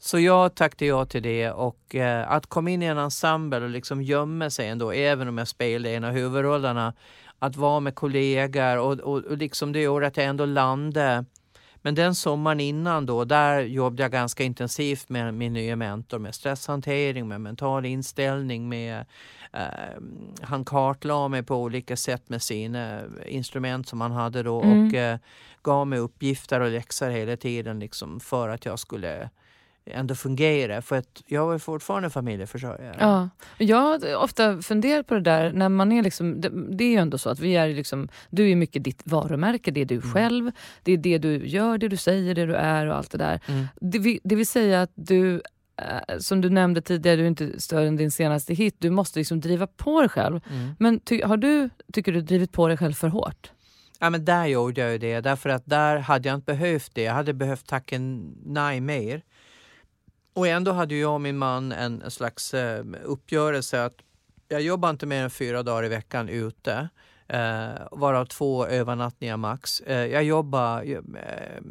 Så 0.03 0.19
jag 0.19 0.55
tackade 0.55 0.85
ja 0.85 1.05
till 1.05 1.23
det 1.23 1.51
och 1.51 1.95
eh, 1.95 2.31
att 2.31 2.47
komma 2.47 2.69
in 2.69 2.83
i 2.83 2.85
en 2.85 2.97
ensemble 2.97 3.59
och 3.61 3.69
liksom 3.69 4.01
gömma 4.01 4.49
sig 4.49 4.67
ändå, 4.67 4.91
även 4.91 5.27
om 5.27 5.37
jag 5.37 5.47
spelade 5.47 5.95
en 5.95 6.03
av 6.03 6.11
huvudrollerna, 6.11 6.93
att 7.39 7.55
vara 7.55 7.79
med 7.79 7.95
kollegor 7.95 8.77
och, 8.77 8.99
och, 8.99 9.17
och 9.17 9.37
liksom 9.37 9.71
det 9.71 9.87
året 9.87 10.17
jag 10.17 10.25
ändå 10.25 10.45
landade. 10.45 11.25
Men 11.75 11.95
den 11.95 12.15
sommaren 12.15 12.59
innan 12.59 13.05
då, 13.05 13.23
där 13.25 13.61
jobbade 13.61 14.03
jag 14.03 14.11
ganska 14.11 14.43
intensivt 14.43 15.09
med 15.09 15.33
min 15.33 15.53
nya 15.53 15.75
mentor 15.75 16.19
med 16.19 16.35
stresshantering, 16.35 17.27
med 17.27 17.41
mental 17.41 17.85
inställning, 17.85 18.69
med 18.69 19.05
eh, 19.53 20.01
han 20.41 20.65
kartlade 20.65 21.29
mig 21.29 21.43
på 21.43 21.55
olika 21.55 21.95
sätt 21.95 22.29
med 22.29 22.41
sina 22.41 23.01
instrument 23.25 23.87
som 23.87 24.01
han 24.01 24.11
hade 24.11 24.43
då 24.43 24.61
Mm. 24.61 24.87
och 24.87 24.93
eh, 24.93 25.17
gav 25.63 25.87
mig 25.87 25.99
uppgifter 25.99 26.59
och 26.59 26.71
läxor 26.71 27.09
hela 27.09 27.37
tiden 27.37 27.79
liksom 27.79 28.19
för 28.19 28.49
att 28.49 28.65
jag 28.65 28.79
skulle 28.79 29.29
ändå 29.85 30.15
fungera. 30.15 30.81
För 30.81 30.95
att 30.95 31.23
jag 31.27 31.45
var 31.45 31.57
fortfarande 31.57 32.09
familjeförsörjare. 32.09 32.95
Ja. 32.99 33.29
Jag 33.57 33.77
har 33.77 34.15
ofta 34.15 34.61
funderat 34.61 35.07
på 35.07 35.13
det 35.13 35.21
där, 35.21 35.53
när 35.53 35.69
man 35.69 35.91
är 35.91 36.03
liksom, 36.03 36.41
det, 36.41 36.49
det 36.77 36.83
är 36.83 36.89
ju 36.89 36.97
ändå 36.97 37.17
så 37.17 37.29
att 37.29 37.39
vi 37.39 37.55
är 37.55 37.67
liksom, 37.67 38.07
du 38.29 38.51
är 38.51 38.55
mycket 38.55 38.83
ditt 38.83 39.01
varumärke, 39.05 39.71
det 39.71 39.81
är 39.81 39.85
du 39.85 39.95
Mm. 39.95 40.11
själv, 40.13 40.51
det 40.83 40.91
är 40.91 40.97
det 40.97 41.17
du 41.17 41.47
gör, 41.47 41.77
det 41.77 41.87
du 41.87 41.97
säger, 41.97 42.35
det 42.35 42.45
du 42.45 42.55
är 42.55 42.87
och 42.87 42.95
allt 42.95 43.11
det 43.11 43.17
där. 43.17 43.39
Mm. 43.47 43.67
Det, 43.81 44.19
det 44.23 44.35
vill 44.35 44.47
säga 44.47 44.81
att 44.81 44.91
du, 44.95 45.41
eh, 45.77 46.17
som 46.19 46.41
du 46.41 46.49
nämnde 46.49 46.81
tidigare, 46.81 47.15
du 47.17 47.23
är 47.23 47.27
inte 47.27 47.61
större 47.61 47.87
än 47.87 47.95
din 47.95 48.11
senaste 48.11 48.53
hit, 48.53 48.75
du 48.79 48.89
måste 48.89 49.19
liksom 49.19 49.39
driva 49.39 49.67
på 49.67 49.99
dig 49.99 50.09
själv. 50.09 50.39
Mm. 50.49 50.69
Men 50.79 50.99
ty, 50.99 51.21
har 51.23 51.37
du, 51.37 51.69
tycker 51.93 52.11
du, 52.11 52.21
drivit 52.21 52.51
på 52.51 52.67
dig 52.67 52.77
själv 52.77 52.93
för 52.93 53.07
hårt? 53.07 53.51
Ja, 53.99 54.09
men 54.09 54.25
där 54.25 54.45
gjorde 54.45 54.81
jag 54.81 54.91
ju 54.91 54.97
det, 54.97 55.21
därför 55.21 55.49
att 55.49 55.65
där 55.65 55.97
hade 55.97 56.29
jag 56.29 56.35
inte 56.37 56.53
behövt 56.53 56.91
det. 56.95 57.01
Jag 57.03 57.13
hade 57.13 57.33
behövt 57.33 57.67
tacka 57.67 57.97
nej 58.45 58.81
mer. 58.81 59.21
Och 60.33 60.47
ändå 60.47 60.71
hade 60.71 60.95
jag 60.95 61.13
och 61.13 61.21
min 61.21 61.37
man 61.37 61.71
en, 61.71 62.01
en 62.01 62.11
slags 62.11 62.53
eh, 62.53 62.85
uppgörelse 63.03 63.83
att 63.85 63.93
jag 64.47 64.61
jobbar 64.61 64.89
inte 64.89 65.05
mer 65.05 65.23
än 65.23 65.29
fyra 65.29 65.63
dagar 65.63 65.85
i 65.85 65.89
veckan 65.89 66.29
ute. 66.29 66.89
Eh, 67.27 67.69
varav 67.91 68.25
två 68.25 68.65
övernattningar 68.67 69.37
max. 69.37 69.79
Eh, 69.81 70.05
jag 70.05 70.23
jobbar 70.23 70.83
eh, 70.83 71.61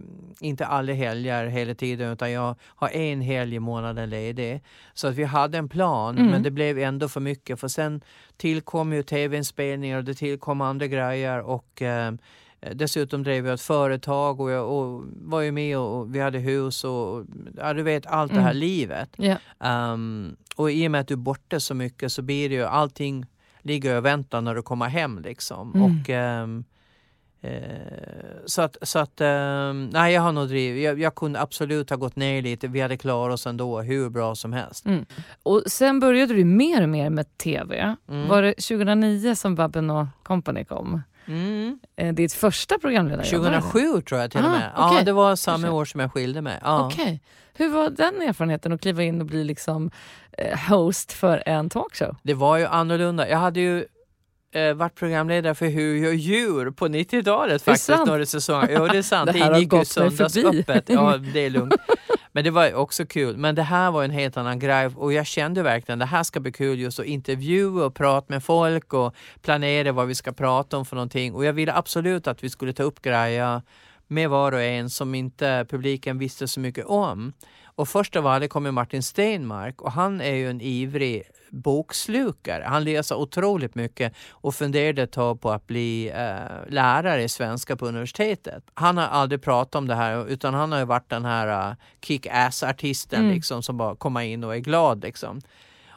inte 0.40 0.66
alla 0.66 0.92
helger 0.92 1.46
hela 1.46 1.74
tiden 1.74 2.12
utan 2.12 2.30
jag 2.32 2.54
har 2.62 2.88
en 2.88 3.20
helg 3.20 3.54
i 3.56 3.60
månaden 3.60 4.10
ledig. 4.10 4.62
Så 4.94 5.08
att 5.08 5.14
vi 5.14 5.24
hade 5.24 5.58
en 5.58 5.68
plan 5.68 6.18
Mm. 6.18 6.30
men 6.30 6.42
det 6.42 6.50
blev 6.50 6.78
ändå 6.78 7.08
för 7.08 7.20
mycket 7.20 7.60
för 7.60 7.68
sen 7.68 8.00
tillkom 8.36 8.92
ju 8.92 9.02
tv-inspelningar 9.02 9.98
och 9.98 10.04
det 10.04 10.14
tillkom 10.14 10.60
andra 10.60 10.86
grejer 10.86 11.40
och 11.40 11.82
eh, 11.82 12.12
Dessutom 12.74 13.22
drev 13.22 13.46
jag 13.46 13.54
ett 13.54 13.60
företag 13.60 14.40
och 14.40 14.50
jag 14.50 14.70
och 14.70 15.04
var 15.14 15.40
ju 15.40 15.52
med 15.52 15.78
och, 15.78 15.98
och 15.98 16.14
vi 16.14 16.20
hade 16.20 16.38
hus 16.38 16.84
och 16.84 17.24
ja, 17.56 17.72
du 17.74 17.82
vet 17.82 18.06
allt 18.06 18.34
det 18.34 18.40
här 18.40 18.50
Mm. 18.50 18.60
livet. 18.60 19.10
Ja. 19.16 19.36
Um, 19.92 20.36
och 20.56 20.70
i 20.70 20.86
och 20.86 20.90
med 20.90 21.00
att 21.00 21.08
du 21.08 21.14
är 21.14 21.18
borta 21.18 21.60
så 21.60 21.74
mycket 21.74 22.12
så 22.12 22.22
blir 22.22 22.48
det 22.48 22.54
ju 22.54 22.64
allting 22.64 23.26
ligger 23.62 23.96
och 23.96 24.04
väntar 24.04 24.40
när 24.40 24.54
du 24.54 24.62
kommer 24.62 24.86
hem 24.88 25.18
liksom. 25.18 25.72
Mm. 25.74 25.82
Och, 26.00 26.10
eh, 26.10 26.48
så 28.46 28.62
att, 28.62 28.76
så 28.82 28.98
att 28.98 29.20
ehm, 29.20 29.90
nej 29.92 30.14
jag 30.14 30.22
har 30.22 30.32
nog 30.32 30.48
drivit, 30.48 30.84
jag, 30.84 31.00
jag 31.00 31.14
kunde 31.14 31.40
absolut 31.40 31.90
ha 31.90 31.96
gått 31.96 32.16
ner 32.16 32.42
lite, 32.42 32.68
vi 32.68 32.80
hade 32.80 32.96
klarat 32.96 33.34
oss 33.34 33.46
ändå 33.46 33.80
hur 33.80 34.10
bra 34.10 34.34
som 34.34 34.52
helst. 34.52 34.86
Och 35.42 35.62
sen 35.66 36.00
började 36.00 36.34
du 36.34 36.44
mer 36.44 36.82
och 36.82 36.88
mer 36.88 37.10
med 37.10 37.38
TV. 37.38 37.96
Mm. 38.08 38.28
Var 38.28 38.42
det 38.42 38.52
2009 38.52 39.34
som 39.34 39.54
Babben 39.54 39.90
och 39.90 40.06
Company 40.22 40.64
kom? 40.64 41.02
Mm. 41.26 41.78
Eh, 41.96 42.14
Ditt 42.14 42.32
första 42.32 42.78
programledarjobb? 42.78 43.42
var 43.44 43.50
det? 43.50 43.60
2007 43.60 44.00
tror 44.00 44.20
jag 44.20 44.30
till 44.30 44.40
och 44.40 44.46
Ah, 44.46 44.50
med. 44.52 44.70
Ja 44.76 44.90
okej. 44.92 45.04
det 45.04 45.12
var 45.12 45.36
samma 45.36 45.70
år 45.70 45.84
som 45.84 46.00
jag 46.00 46.12
skilde 46.12 46.42
mig. 46.42 46.58
Ja. 46.62 46.86
Okej. 46.86 47.22
Hur 47.54 47.68
var 47.68 47.90
den 47.90 48.22
erfarenheten 48.22 48.72
att 48.72 48.80
kliva 48.80 49.02
in 49.02 49.20
och 49.20 49.26
bli 49.26 49.44
liksom 49.44 49.90
eh, 50.38 50.58
host 50.70 51.12
för 51.12 51.42
en 51.46 51.70
talkshow? 51.70 52.16
Det 52.22 52.34
var 52.34 52.56
ju 52.58 52.66
annorlunda. 52.66 53.28
Jag 53.28 53.38
hade 53.38 53.60
ju 53.60 53.84
eh, 54.52 54.74
varit 54.74 54.94
programledare 54.94 55.54
för 55.54 55.66
Hur 55.66 55.96
gör 55.96 56.12
djur 56.12 56.70
på 56.70 56.88
90-talet 56.88 57.62
faktiskt 57.62 58.06
några 58.06 58.26
säsonger. 58.26 58.76
Jo 58.78 58.86
det 58.86 58.98
är 58.98 59.02
sant, 59.02 59.26
Det 59.26 59.32
det, 59.32 59.38
här 59.38 59.50
har 59.50 59.56
ingick 59.58 59.72
ju 59.72 59.84
söndagsöppet. 59.84 60.84
Ja 60.88 61.16
det 61.32 61.46
är 61.46 61.50
lugnt. 61.50 61.74
Men 62.32 62.44
det 62.44 62.50
var 62.50 62.74
också 62.74 63.06
kul. 63.06 63.36
Men 63.36 63.54
det 63.54 63.62
här 63.62 63.90
var 63.90 64.04
en 64.04 64.10
helt 64.10 64.36
annan 64.36 64.58
grej 64.58 64.86
och 64.96 65.12
jag 65.12 65.26
kände 65.26 65.62
verkligen 65.62 65.98
det 65.98 66.06
här 66.06 66.22
ska 66.22 66.40
bli 66.40 66.52
kul 66.52 66.80
just 66.80 66.98
att 66.98 67.06
intervjua 67.06 67.86
och 67.86 67.94
prata 67.94 68.26
med 68.28 68.44
folk 68.44 68.94
och 68.94 69.14
planera 69.42 69.92
vad 69.92 70.06
vi 70.06 70.14
ska 70.14 70.32
prata 70.32 70.76
om 70.76 70.84
för 70.84 70.96
någonting. 70.96 71.34
Och 71.34 71.44
jag 71.44 71.52
ville 71.52 71.74
absolut 71.74 72.26
att 72.26 72.44
vi 72.44 72.50
skulle 72.50 72.72
ta 72.72 72.82
upp 72.82 73.02
grejer 73.02 73.62
med 74.06 74.30
var 74.30 74.52
och 74.52 74.62
en 74.62 74.90
som 74.90 75.14
inte 75.14 75.66
publiken 75.70 76.18
visste 76.18 76.48
så 76.48 76.60
mycket 76.60 76.86
om. 76.86 77.32
Och 77.80 77.88
först 77.88 78.16
av 78.16 78.26
allt 78.26 78.50
kommer 78.50 78.70
Martin 78.70 79.02
Stenmark 79.02 79.82
och 79.82 79.92
han 79.92 80.20
är 80.20 80.34
ju 80.34 80.50
en 80.50 80.60
ivrig 80.60 81.22
bokslukare. 81.50 82.64
Han 82.66 82.84
läser 82.84 83.14
otroligt 83.14 83.74
mycket 83.74 84.12
och 84.30 84.54
funderade 84.54 85.02
ett 85.02 85.12
tag 85.12 85.40
på 85.40 85.50
att 85.50 85.66
bli 85.66 86.08
eh, 86.08 86.68
lärare 86.68 87.22
i 87.22 87.28
svenska 87.28 87.76
på 87.76 87.86
universitetet. 87.86 88.64
Han 88.74 88.96
har 88.96 89.04
aldrig 89.04 89.42
pratat 89.42 89.74
om 89.74 89.86
det 89.86 89.94
här 89.94 90.28
utan 90.28 90.54
han 90.54 90.72
har 90.72 90.78
ju 90.78 90.84
varit 90.84 91.10
den 91.10 91.24
här 91.24 91.70
uh, 91.70 91.76
kick-ass-artisten 92.02 93.20
Mm. 93.20 93.34
liksom, 93.34 93.62
som 93.62 93.76
bara 93.76 93.96
kommer 93.96 94.20
in 94.20 94.44
och 94.44 94.54
är 94.54 94.58
glad. 94.58 95.02
Liksom. 95.02 95.40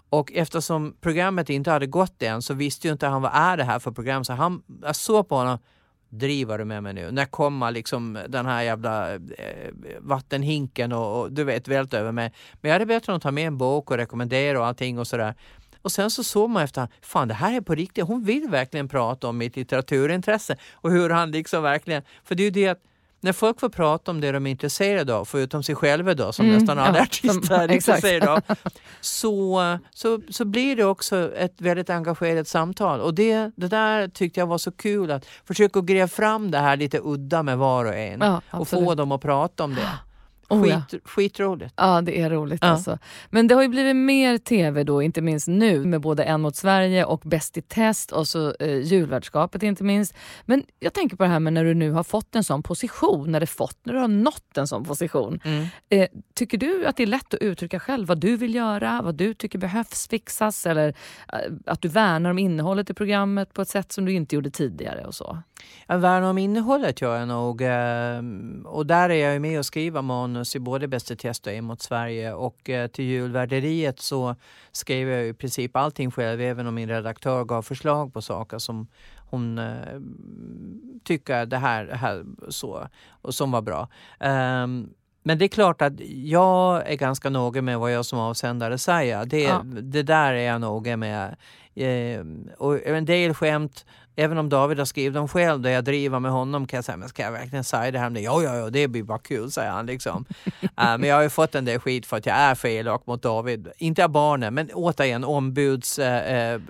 Och 0.10 0.32
eftersom 0.34 0.96
programmet 1.02 1.50
inte 1.50 1.72
hade 1.72 1.88
gått 1.88 2.22
än 2.22 2.42
så 2.42 2.54
visste 2.54 2.88
ju 2.88 2.92
inte 2.92 3.08
han 3.08 3.22
vad 3.22 3.32
är 3.34 3.58
det 3.58 3.64
här 3.64 3.80
för 3.80 3.92
program. 3.92 4.24
Så 4.24 4.34
han, 4.34 4.64
jag 4.82 4.96
såg 4.96 5.30
på 5.30 5.36
honom, 5.36 5.58
driver 6.18 6.58
du 6.58 6.66
med 6.66 6.84
mig 6.84 6.94
nu? 6.94 7.12
När 7.12 7.26
kommer 7.26 7.72
liksom 7.72 8.20
den 8.30 8.46
här 8.46 8.62
jävla 8.62 9.14
eh, 9.14 9.20
vattenhinken 10.00 10.92
och, 10.92 11.22
och 11.22 11.32
du 11.32 11.44
vet 11.44 11.68
välta 11.68 11.98
över 11.98 12.12
mig. 12.12 12.32
Men 12.62 12.70
jag 12.70 12.76
hade 12.76 12.86
bett 12.86 13.06
honom 13.06 13.20
ta 13.20 13.32
med 13.32 13.48
en 13.48 13.58
bok 13.58 13.92
och 13.92 13.98
rekommendera 13.98 14.60
och 14.60 14.66
allting 14.66 15.00
och 15.00 15.08
sådär. 15.08 15.36
Och 15.82 15.92
sen 15.92 16.12
så 16.12 16.24
såg 16.24 16.50
man 16.50 16.64
efter, 16.64 16.88
fan 17.02 17.28
det 17.28 17.34
här 17.34 17.54
är 17.54 17.62
på 17.62 17.76
riktigt, 17.76 18.06
hon 18.06 18.24
vill 18.24 18.50
verkligen 18.50 18.88
prata 18.88 19.28
om 19.28 19.38
mitt 19.38 19.56
litteraturintresse 19.56 20.58
och 20.74 20.92
hur 20.92 21.10
han 21.10 21.32
liksom 21.32 21.64
verkligen, 21.64 22.04
för 22.24 22.36
det 22.36 22.44
är 22.44 22.46
ju 22.46 22.52
det 22.52 22.68
att 22.68 22.82
när 23.24 23.34
folk 23.34 23.60
får 23.60 23.70
prata 23.70 24.12
om 24.12 24.22
det 24.22 24.32
de 24.32 24.48
är 24.48 24.52
intresserade 24.52 25.16
av, 25.16 25.26
förutom 25.26 25.64
sig 25.64 25.76
själva 25.76 26.14
då, 26.14 26.32
som 26.32 26.46
Mm, 26.46 26.58
nästan 26.58 26.80
alla 26.80 26.98
ja, 26.98 27.04
artister 27.04 27.42
som- 27.48 27.56
är 27.56 27.72
intresserade 27.72 28.32
av, 28.32 28.42
så, 29.02 29.62
så, 29.94 30.20
så 30.30 30.46
blir 30.46 30.76
det 30.76 30.84
också 30.86 31.36
ett 31.36 31.62
väldigt 31.62 31.90
engagerat 31.90 32.48
samtal. 32.48 33.00
Och 33.02 33.14
det, 33.14 33.52
det 33.56 33.68
där 33.68 34.08
tyckte 34.08 34.40
jag 34.40 34.48
var 34.48 34.58
så 34.58 34.72
kul, 34.72 35.12
att 35.12 35.26
försöka 35.26 35.82
gräva 35.82 36.08
fram 36.08 36.52
det 36.52 36.58
här 36.58 36.78
lite 36.78 37.00
udda 37.04 37.44
med 37.44 37.58
var 37.58 37.86
och 37.86 37.96
en 37.96 38.20
Ja, 38.22 38.42
och 38.52 38.68
få 38.68 38.96
dem 38.96 39.12
att 39.12 39.22
prata 39.22 39.64
om 39.64 39.76
det. 39.76 39.90
Oh, 40.50 40.70
ja. 40.70 40.82
Skit, 40.90 41.02
Skitroligt. 41.06 41.74
Ja, 41.78 42.02
det 42.02 42.20
är 42.22 42.30
roligt 42.30 42.60
Ja. 42.62 42.68
alltså. 42.68 42.98
Men 43.30 43.48
det 43.48 43.56
har 43.56 43.62
ju 43.62 43.68
blivit 43.68 43.96
mer 43.96 44.38
tv 44.38 44.84
då, 44.84 45.02
inte 45.02 45.22
minst 45.22 45.48
nu 45.48 45.86
med 45.86 46.02
både 46.02 46.24
En 46.24 46.42
mot 46.42 46.56
Sverige 46.56 47.06
och 47.06 47.20
Bäst 47.26 47.58
i 47.58 47.62
test 47.62 48.12
och 48.12 48.28
så 48.28 48.54
eh, 48.60 48.78
julvärdskapet 48.80 49.64
inte 49.64 49.84
minst. 49.84 50.16
Men 50.46 50.64
jag 50.80 50.94
tänker 50.94 51.16
på 51.18 51.24
det 51.24 51.30
här 51.30 51.40
med 51.40 51.54
när 51.54 51.64
du 51.66 51.74
nu 51.74 51.92
har 51.92 52.04
fått 52.04 52.36
en 52.36 52.44
sån 52.44 52.64
position, 52.64 53.32
när, 53.32 53.40
det 53.40 53.46
fått, 53.48 53.78
när 53.84 53.94
du 53.94 54.00
har 54.00 54.08
nått 54.08 54.58
en 54.58 54.68
sån 54.68 54.84
position. 54.84 55.40
Mm. 55.44 55.66
Eh, 55.90 56.08
tycker 56.36 56.58
du 56.58 56.86
att 56.86 56.98
det 56.98 57.04
är 57.04 57.08
lätt 57.08 57.34
att 57.34 57.40
uttrycka 57.42 57.80
själv 57.80 58.08
vad 58.08 58.18
du 58.20 58.38
vill 58.38 58.56
göra, 58.56 59.02
vad 59.04 59.16
du 59.16 59.34
tycker 59.34 59.60
behövs 59.60 60.08
fixas 60.08 60.66
eller 60.66 60.88
eh, 61.34 61.40
att 61.66 61.82
du 61.82 61.88
värnar 61.88 62.30
om 62.30 62.40
innehållet 62.40 62.90
i 62.90 62.94
programmet 62.94 63.54
på 63.54 63.62
ett 63.62 63.70
sätt 63.70 63.92
som 63.92 64.06
du 64.06 64.12
inte 64.12 64.36
gjorde 64.36 64.50
tidigare 64.52 65.06
och 65.06 65.16
så? 65.16 65.38
Jag 65.88 65.98
värnar 66.00 66.30
om 66.30 66.38
innehållet 66.38 67.02
gör 67.02 67.20
jag 67.20 67.28
nog. 67.28 67.62
ehm, 67.66 68.66
Och 68.70 68.86
där 68.86 69.10
är 69.10 69.14
jag 69.26 69.34
ju 69.34 69.40
med 69.40 69.60
och 69.60 69.66
skriver 69.66 70.02
manus 70.02 70.33
i 70.56 70.60
både 70.60 70.88
Bäst 70.88 71.12
i 71.12 71.16
test 71.16 71.48
och 71.48 71.54
En 71.54 71.66
mot 71.66 71.82
Sverige. 71.82 72.34
Och 72.34 72.70
eh, 72.70 72.88
till 72.88 73.06
julvärderiet 73.06 74.00
så 74.00 74.36
skrev 74.72 75.10
jag 75.10 75.28
i 75.28 75.34
princip 75.34 75.76
allting 75.76 76.12
själv 76.12 76.42
även 76.42 76.68
om 76.68 76.76
min 76.76 76.90
redaktör 76.90 77.44
gav 77.44 77.62
förslag 77.62 78.14
på 78.14 78.22
saker 78.22 78.58
som 78.58 78.88
hon 79.30 79.58
eh, 79.58 80.00
tycker 81.04 81.46
det 81.46 81.58
här, 81.58 81.86
det 81.86 81.96
här 81.96 82.26
så, 82.50 82.88
och 83.22 83.34
som 83.34 83.52
var 83.52 83.62
bra. 83.62 83.88
Ehm, 84.20 84.90
men 85.26 85.38
det 85.38 85.46
är 85.46 85.50
klart 85.50 85.82
att 85.82 85.94
jag 86.10 86.92
är 86.92 86.96
ganska 86.96 87.30
noga 87.30 87.62
med 87.62 87.80
vad 87.80 87.92
jag 87.92 88.06
som 88.06 88.20
avsändare 88.20 88.78
säger. 88.78 89.26
Det, 89.26 89.42
Ja. 89.44 89.62
det 89.66 90.04
där 90.04 90.34
är 90.34 90.52
jag 90.52 90.62
noga 90.62 90.98
med. 90.98 91.36
Ehm, 91.76 92.50
och 92.58 92.88
en 92.88 93.06
del 93.06 93.34
skämt 93.34 93.86
Även 94.16 94.38
om 94.38 94.50
David 94.50 94.78
har 94.78 94.86
skrivit 94.86 95.14
dem 95.14 95.28
själv, 95.28 95.62
där 95.62 95.70
jag 95.70 95.84
driver 95.84 96.20
med 96.20 96.32
honom, 96.32 96.68
kan 96.68 96.78
jag 96.78 96.86
säga, 96.86 96.98
men 96.98 97.10
ska 97.10 97.24
jag 97.24 97.32
verkligen 97.32 97.64
säga 97.64 97.92
det 97.92 98.00
här? 98.00 98.10
Men, 98.10 98.24
ja, 98.24 98.44
ja, 98.44 98.56
ja, 98.56 98.70
det 98.70 98.88
blir 98.88 99.04
bara 99.04 99.20
kul, 99.20 99.52
säger 99.52 99.72
han. 99.72 99.86
Liksom. 99.86 100.26
Eh, 100.78 100.98
men 100.98 101.04
jag 101.04 101.16
har 101.16 101.24
ju 101.24 101.30
fått 101.30 101.56
en 101.56 101.66
del 101.66 101.80
skit 101.80 102.06
för 102.06 102.18
att 102.18 102.26
jag 102.26 102.36
är 102.36 102.56
för 102.56 102.68
elak 102.68 103.06
mot 103.08 103.22
David. 103.22 103.68
Inte 103.78 104.04
av 104.04 104.10
barnen, 104.10 104.54
men 104.54 104.70
återigen 104.74 105.24
ombuds... 105.24 106.00
eh, 106.00 106.54
eh, 106.54 106.62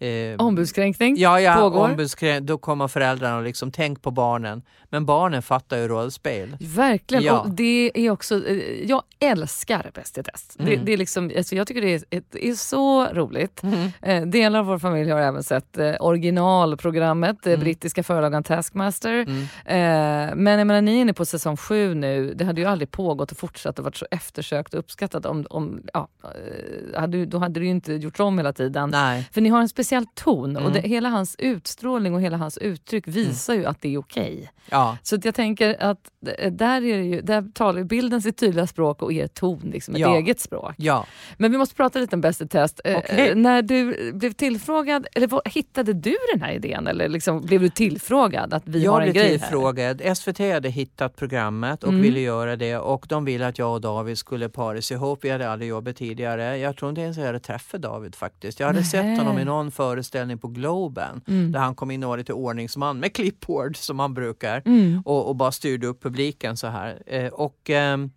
eh, 0.00 0.36
Ombudskränkning 0.38 1.14
Ja, 1.18 1.40
ja 1.40 1.54
pågår. 1.54 1.84
ombudskränkning. 1.84 2.46
Då 2.46 2.58
kommer 2.58 2.88
föräldrarna 2.88 3.36
och 3.36 3.42
liksom, 3.42 3.70
tänk 3.72 4.02
på 4.02 4.10
barnen. 4.10 4.62
Men 4.92 5.06
barnen 5.06 5.42
fattar 5.42 5.76
ju 5.76 5.88
rollspel. 5.88 6.56
Verkligen. 6.60 7.24
Ja. 7.24 7.40
Och 7.40 7.50
det 7.50 7.90
är 7.94 8.10
också, 8.10 8.46
eh, 8.48 8.56
jag 8.90 9.02
älskar 9.20 9.90
Bäst 9.94 10.18
i 10.18 10.22
test. 10.22 10.54
Det, 10.58 10.72
Mm. 10.72 10.84
det 10.84 10.92
är 10.92 10.96
liksom, 10.96 11.30
alltså 11.36 11.54
jag 11.56 11.66
tycker 11.66 11.80
det 11.80 11.94
är, 11.94 12.22
det 12.30 12.46
är 12.48 12.54
så 12.54 13.04
roligt. 13.06 13.62
Eh, 14.02 14.22
delar 14.26 14.58
av 14.58 14.66
vår 14.66 14.78
familj 14.78 15.10
har 15.10 15.20
även 15.20 15.42
sett 15.42 15.78
eh, 15.78 15.94
originalprogrammet, 16.00 17.46
eh, 17.46 17.52
Mm. 17.52 17.60
brittiska 17.64 18.02
förlagan 18.02 18.42
Taskmaster. 18.42 19.12
Mm. 19.28 19.40
Eh, 19.64 20.34
men 20.36 20.58
jag 20.58 20.66
menar, 20.66 20.80
ni 20.82 20.96
är 20.96 21.00
inne 21.00 21.12
på 21.12 21.24
säsong 21.24 21.56
sju 21.56 21.94
nu. 21.94 22.34
Det 22.34 22.44
hade 22.44 22.60
ju 22.60 22.66
aldrig 22.66 22.90
pågått 22.90 23.30
och 23.32 23.38
fortsatt 23.38 23.78
och 23.78 23.84
varit 23.84 23.96
så 23.96 24.06
eftersökt 24.10 24.74
och 24.74 24.80
uppskattat. 24.80 25.26
Om, 25.26 25.46
om, 25.50 25.82
ja, 25.94 26.08
eh, 26.24 27.00
hade, 27.00 27.26
då 27.26 27.38
hade 27.38 27.60
du 27.60 27.66
ju 27.66 27.70
inte 27.70 27.92
gjort 27.92 28.20
om 28.20 28.38
hela 28.38 28.52
tiden. 28.52 28.90
Nej. 28.90 29.28
För 29.32 29.40
ni 29.40 29.48
har 29.48 29.60
en 29.60 29.68
speciell 29.68 29.89
ton 30.14 30.56
och 30.56 30.62
Mm. 30.62 30.72
det, 30.72 30.80
hela 30.88 31.08
hans 31.08 31.36
utstrålning 31.38 32.14
och 32.14 32.20
hela 32.20 32.36
hans 32.36 32.58
uttryck 32.58 33.08
visar 33.08 33.54
ju 33.54 33.66
att 33.66 33.80
det 33.80 33.94
är 33.94 33.98
okej. 33.98 34.50
Ja. 34.70 34.96
Så 35.02 35.18
jag 35.22 35.34
tänker 35.34 35.82
att 35.82 35.98
eh, 36.38 36.52
där, 36.52 36.82
är 36.82 37.02
ju, 37.02 37.20
där 37.20 37.44
talar 37.54 37.84
bilden 37.84 38.22
sitt 38.22 38.36
tydliga 38.38 38.66
språk 38.66 39.02
och 39.02 39.12
er 39.12 39.26
ton 39.26 39.60
liksom 39.72 39.94
ett 39.94 40.00
Ja. 40.00 40.16
eget 40.16 40.40
språk. 40.40 40.74
Ja. 40.76 41.06
Men 41.38 41.52
vi 41.52 41.58
måste 41.58 41.74
prata 41.74 41.98
lite 41.98 42.16
om 42.16 42.20
Bäst 42.20 42.40
i 42.40 42.48
test. 42.48 42.80
Eh, 42.84 42.98
Okej. 42.98 43.28
eh, 43.28 43.36
när 43.36 43.62
du 43.62 44.12
blev 44.12 44.32
tillfrågad, 44.32 45.06
eller 45.14 45.26
vad, 45.26 45.48
hittade 45.48 45.92
du 45.92 46.16
den 46.34 46.42
här 46.42 46.52
idén 46.52 46.86
eller 46.86 47.08
liksom, 47.08 47.40
blev 47.40 47.60
du 47.60 47.68
tillfrågad 47.68 48.54
att 48.54 48.62
vi 48.66 48.86
har 48.86 49.00
Jag 49.00 49.06
en 49.08 49.12
blev 49.12 49.22
grej 49.24 49.32
här? 49.38 49.38
tillfrågad. 49.38 50.16
SVT 50.16 50.38
hade 50.52 50.68
hittat 50.68 51.16
programmet 51.16 51.82
och 51.82 51.88
Mm. 51.88 52.02
ville 52.02 52.20
göra 52.20 52.56
det 52.56 52.76
och 52.78 53.06
de 53.08 53.24
ville 53.24 53.46
att 53.46 53.58
jag 53.58 53.72
och 53.74 53.80
David 53.80 54.18
skulle 54.18 54.48
paras 54.48 54.90
ihop. 54.92 55.24
Vi 55.24 55.30
hade 55.30 55.50
aldrig 55.50 55.68
jobbat 55.70 55.96
tidigare. 55.96 56.56
Jag 56.58 56.76
tror 56.76 56.88
inte 56.90 57.00
ens 57.00 57.16
jag 57.18 57.26
hade 57.26 57.40
träffat 57.40 57.82
David 57.82 58.14
faktiskt. 58.14 58.60
Jag 58.60 58.66
hade 58.66 58.84
sett 58.84 59.04
Nähä. 59.04 59.16
honom 59.18 59.38
i 59.38 59.44
någon 59.44 59.70
föreställning 59.80 60.38
på 60.38 60.48
Globen 60.48 61.20
Mm. 61.28 61.52
där 61.52 61.60
han 61.60 61.74
kom 61.74 61.90
in 61.90 62.02
och 62.04 62.08
var 62.10 62.16
lite 62.18 62.32
ordningsman 62.32 62.98
med 63.00 63.12
clipboard 63.14 63.76
som 63.76 63.98
han 63.98 64.14
brukar 64.14 64.62
Mm. 64.64 65.02
och, 65.04 65.28
och 65.28 65.36
bara 65.36 65.52
styrde 65.52 65.86
upp 65.86 66.02
publiken 66.02 66.56
så 66.56 66.66
här. 66.66 67.02
Eh, 67.06 67.26
och 67.32 67.70
ehm, 67.70 68.10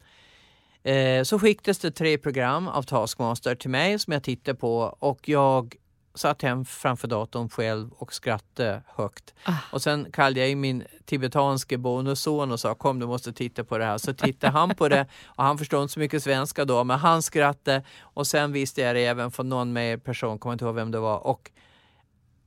eh, 0.84 1.24
så 1.24 1.40
skickades 1.40 1.80
det 1.80 1.92
tre 1.92 2.18
program 2.18 2.68
av 2.68 2.84
Taskmaster 2.84 3.56
till 3.56 3.70
mig 3.70 4.00
som 4.00 4.14
jag 4.14 4.24
tittade 4.24 4.58
på 4.58 4.96
och 5.00 5.30
jag 5.30 5.76
satt 6.16 6.42
hem 6.42 6.66
framför 6.66 7.08
datorn 7.08 7.50
själv 7.50 7.92
och 7.92 8.14
skrattade 8.14 8.82
högt. 8.88 9.34
Ah. 9.44 9.54
Och 9.72 9.82
sen 9.82 10.12
kallade 10.12 10.40
jag 10.40 10.50
in 10.50 10.60
min 10.60 10.84
tibetanske 11.06 11.78
bonusson 11.78 12.52
och 12.52 12.60
sa 12.60 12.76
kom 12.76 13.00
du 13.00 13.06
måste 13.06 13.34
titta 13.34 13.64
på 13.64 13.78
det 13.78 13.86
här. 13.86 13.98
Så 13.98 14.14
tittade 14.14 14.54
han 14.54 14.76
på 14.76 14.90
det 14.90 15.08
och 15.26 15.44
han 15.44 15.58
förstod 15.58 15.82
inte 15.82 15.94
så 15.94 16.00
mycket 16.00 16.24
svenska 16.24 16.66
då 16.66 16.84
men 16.84 17.00
han 17.00 17.22
skrattade 17.22 17.84
och 18.02 18.28
sen 18.28 18.52
visste 18.52 18.82
jag 18.82 18.96
det 18.96 19.06
även 19.06 19.32
från 19.32 19.50
någon 19.50 19.74
mer 19.74 19.98
person, 19.98 20.40
kommer 20.40 20.54
inte 20.54 20.66
ihåg 20.66 20.76
vem 20.76 20.92
det 20.92 21.00
var. 21.00 21.28
Och 21.28 21.52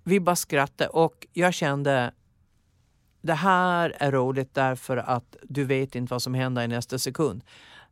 vi 0.04 0.20
bara 0.20 0.36
skrattade 0.36 0.90
och 0.90 1.26
jag 1.32 1.54
kände 1.54 2.12
det 3.20 3.34
här 3.34 3.94
är 3.98 4.12
roligt 4.12 4.54
därför 4.54 4.96
att 4.96 5.36
du 5.42 5.64
vet 5.64 5.94
inte 5.94 6.14
vad 6.14 6.22
som 6.22 6.34
händer 6.34 6.62
i 6.62 6.68
nästa 6.68 6.98
sekund. 6.98 7.42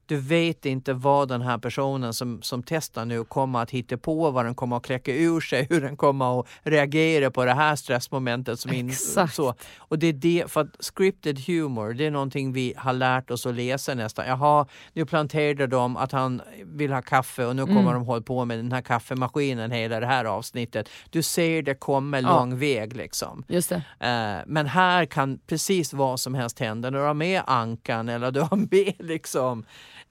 Du 0.07 0.17
vet 0.17 0.67
inte 0.67 0.93
vad 0.93 1.29
den 1.29 1.43
här 1.43 1.59
personen 1.59 2.15
som, 2.15 2.43
som 2.43 2.63
testar 2.63 3.05
nu 3.05 3.25
kommer 3.25 3.63
att 3.63 3.71
hitta 3.71 3.97
på, 3.97 4.31
vad 4.31 4.45
den 4.45 4.55
kommer 4.55 4.77
att 4.77 4.83
kläcka 4.87 5.13
ur 5.15 5.41
sig, 5.41 5.67
hur 5.71 5.81
den 5.81 5.97
kommer 5.97 6.41
att 6.41 6.47
reagera 6.63 7.31
på 7.31 7.45
det 7.45 7.53
här 7.55 7.77
stressmomentet. 7.77 8.61
Som 8.61 8.73
in, 8.73 8.89
Exakt. 8.91 9.35
så. 9.35 9.55
Och 9.79 9.99
det 9.99 10.07
är 10.07 10.13
det, 10.13 10.45
för 10.49 10.61
att 10.61 10.85
scripted 10.85 11.39
humor, 11.47 11.93
det 11.93 12.07
är 12.07 12.11
någonting 12.11 12.53
vi 12.53 12.75
har 12.77 12.93
lärt 12.93 13.31
oss 13.31 13.47
att 13.47 13.55
läsa 13.55 13.95
nästan. 13.95 14.27
Jaha, 14.27 14.67
nu 14.93 15.05
planterade 15.07 15.67
de 15.67 15.97
att 15.97 16.13
han 16.13 16.43
vill 16.65 16.93
ha 16.93 17.03
kaffe 17.03 17.45
och 17.47 17.57
nu 17.57 17.63
kommer 17.67 17.81
Mm. 17.81 17.95
de 17.95 18.05
hålla 18.07 18.23
på 18.23 18.45
med 18.45 18.59
den 18.59 18.73
här 18.73 18.83
kaffemaskinen 18.83 19.71
hela 19.71 20.01
det 20.01 20.07
här 20.07 20.25
avsnittet. 20.25 20.89
Du 21.11 21.23
ser 21.23 21.63
det 21.63 21.75
komma 21.75 22.21
Ja. 22.21 22.29
lång 22.39 22.59
väg 22.59 22.97
liksom. 22.97 23.45
Just 23.49 23.69
det. 23.69 23.83
Eh, 24.01 24.43
Men 24.47 24.67
här 24.67 25.05
kan 25.07 25.39
precis 25.47 25.93
vad 25.93 26.21
som 26.21 26.35
helst 26.35 26.59
hända. 26.59 26.91
När 26.91 26.99
du 26.99 27.05
har 27.05 27.15
med 27.15 27.43
Ankan 27.47 28.09
eller 28.09 28.31
du 28.31 28.41
har 28.41 28.57
med 28.57 28.95
liksom, 28.99 29.65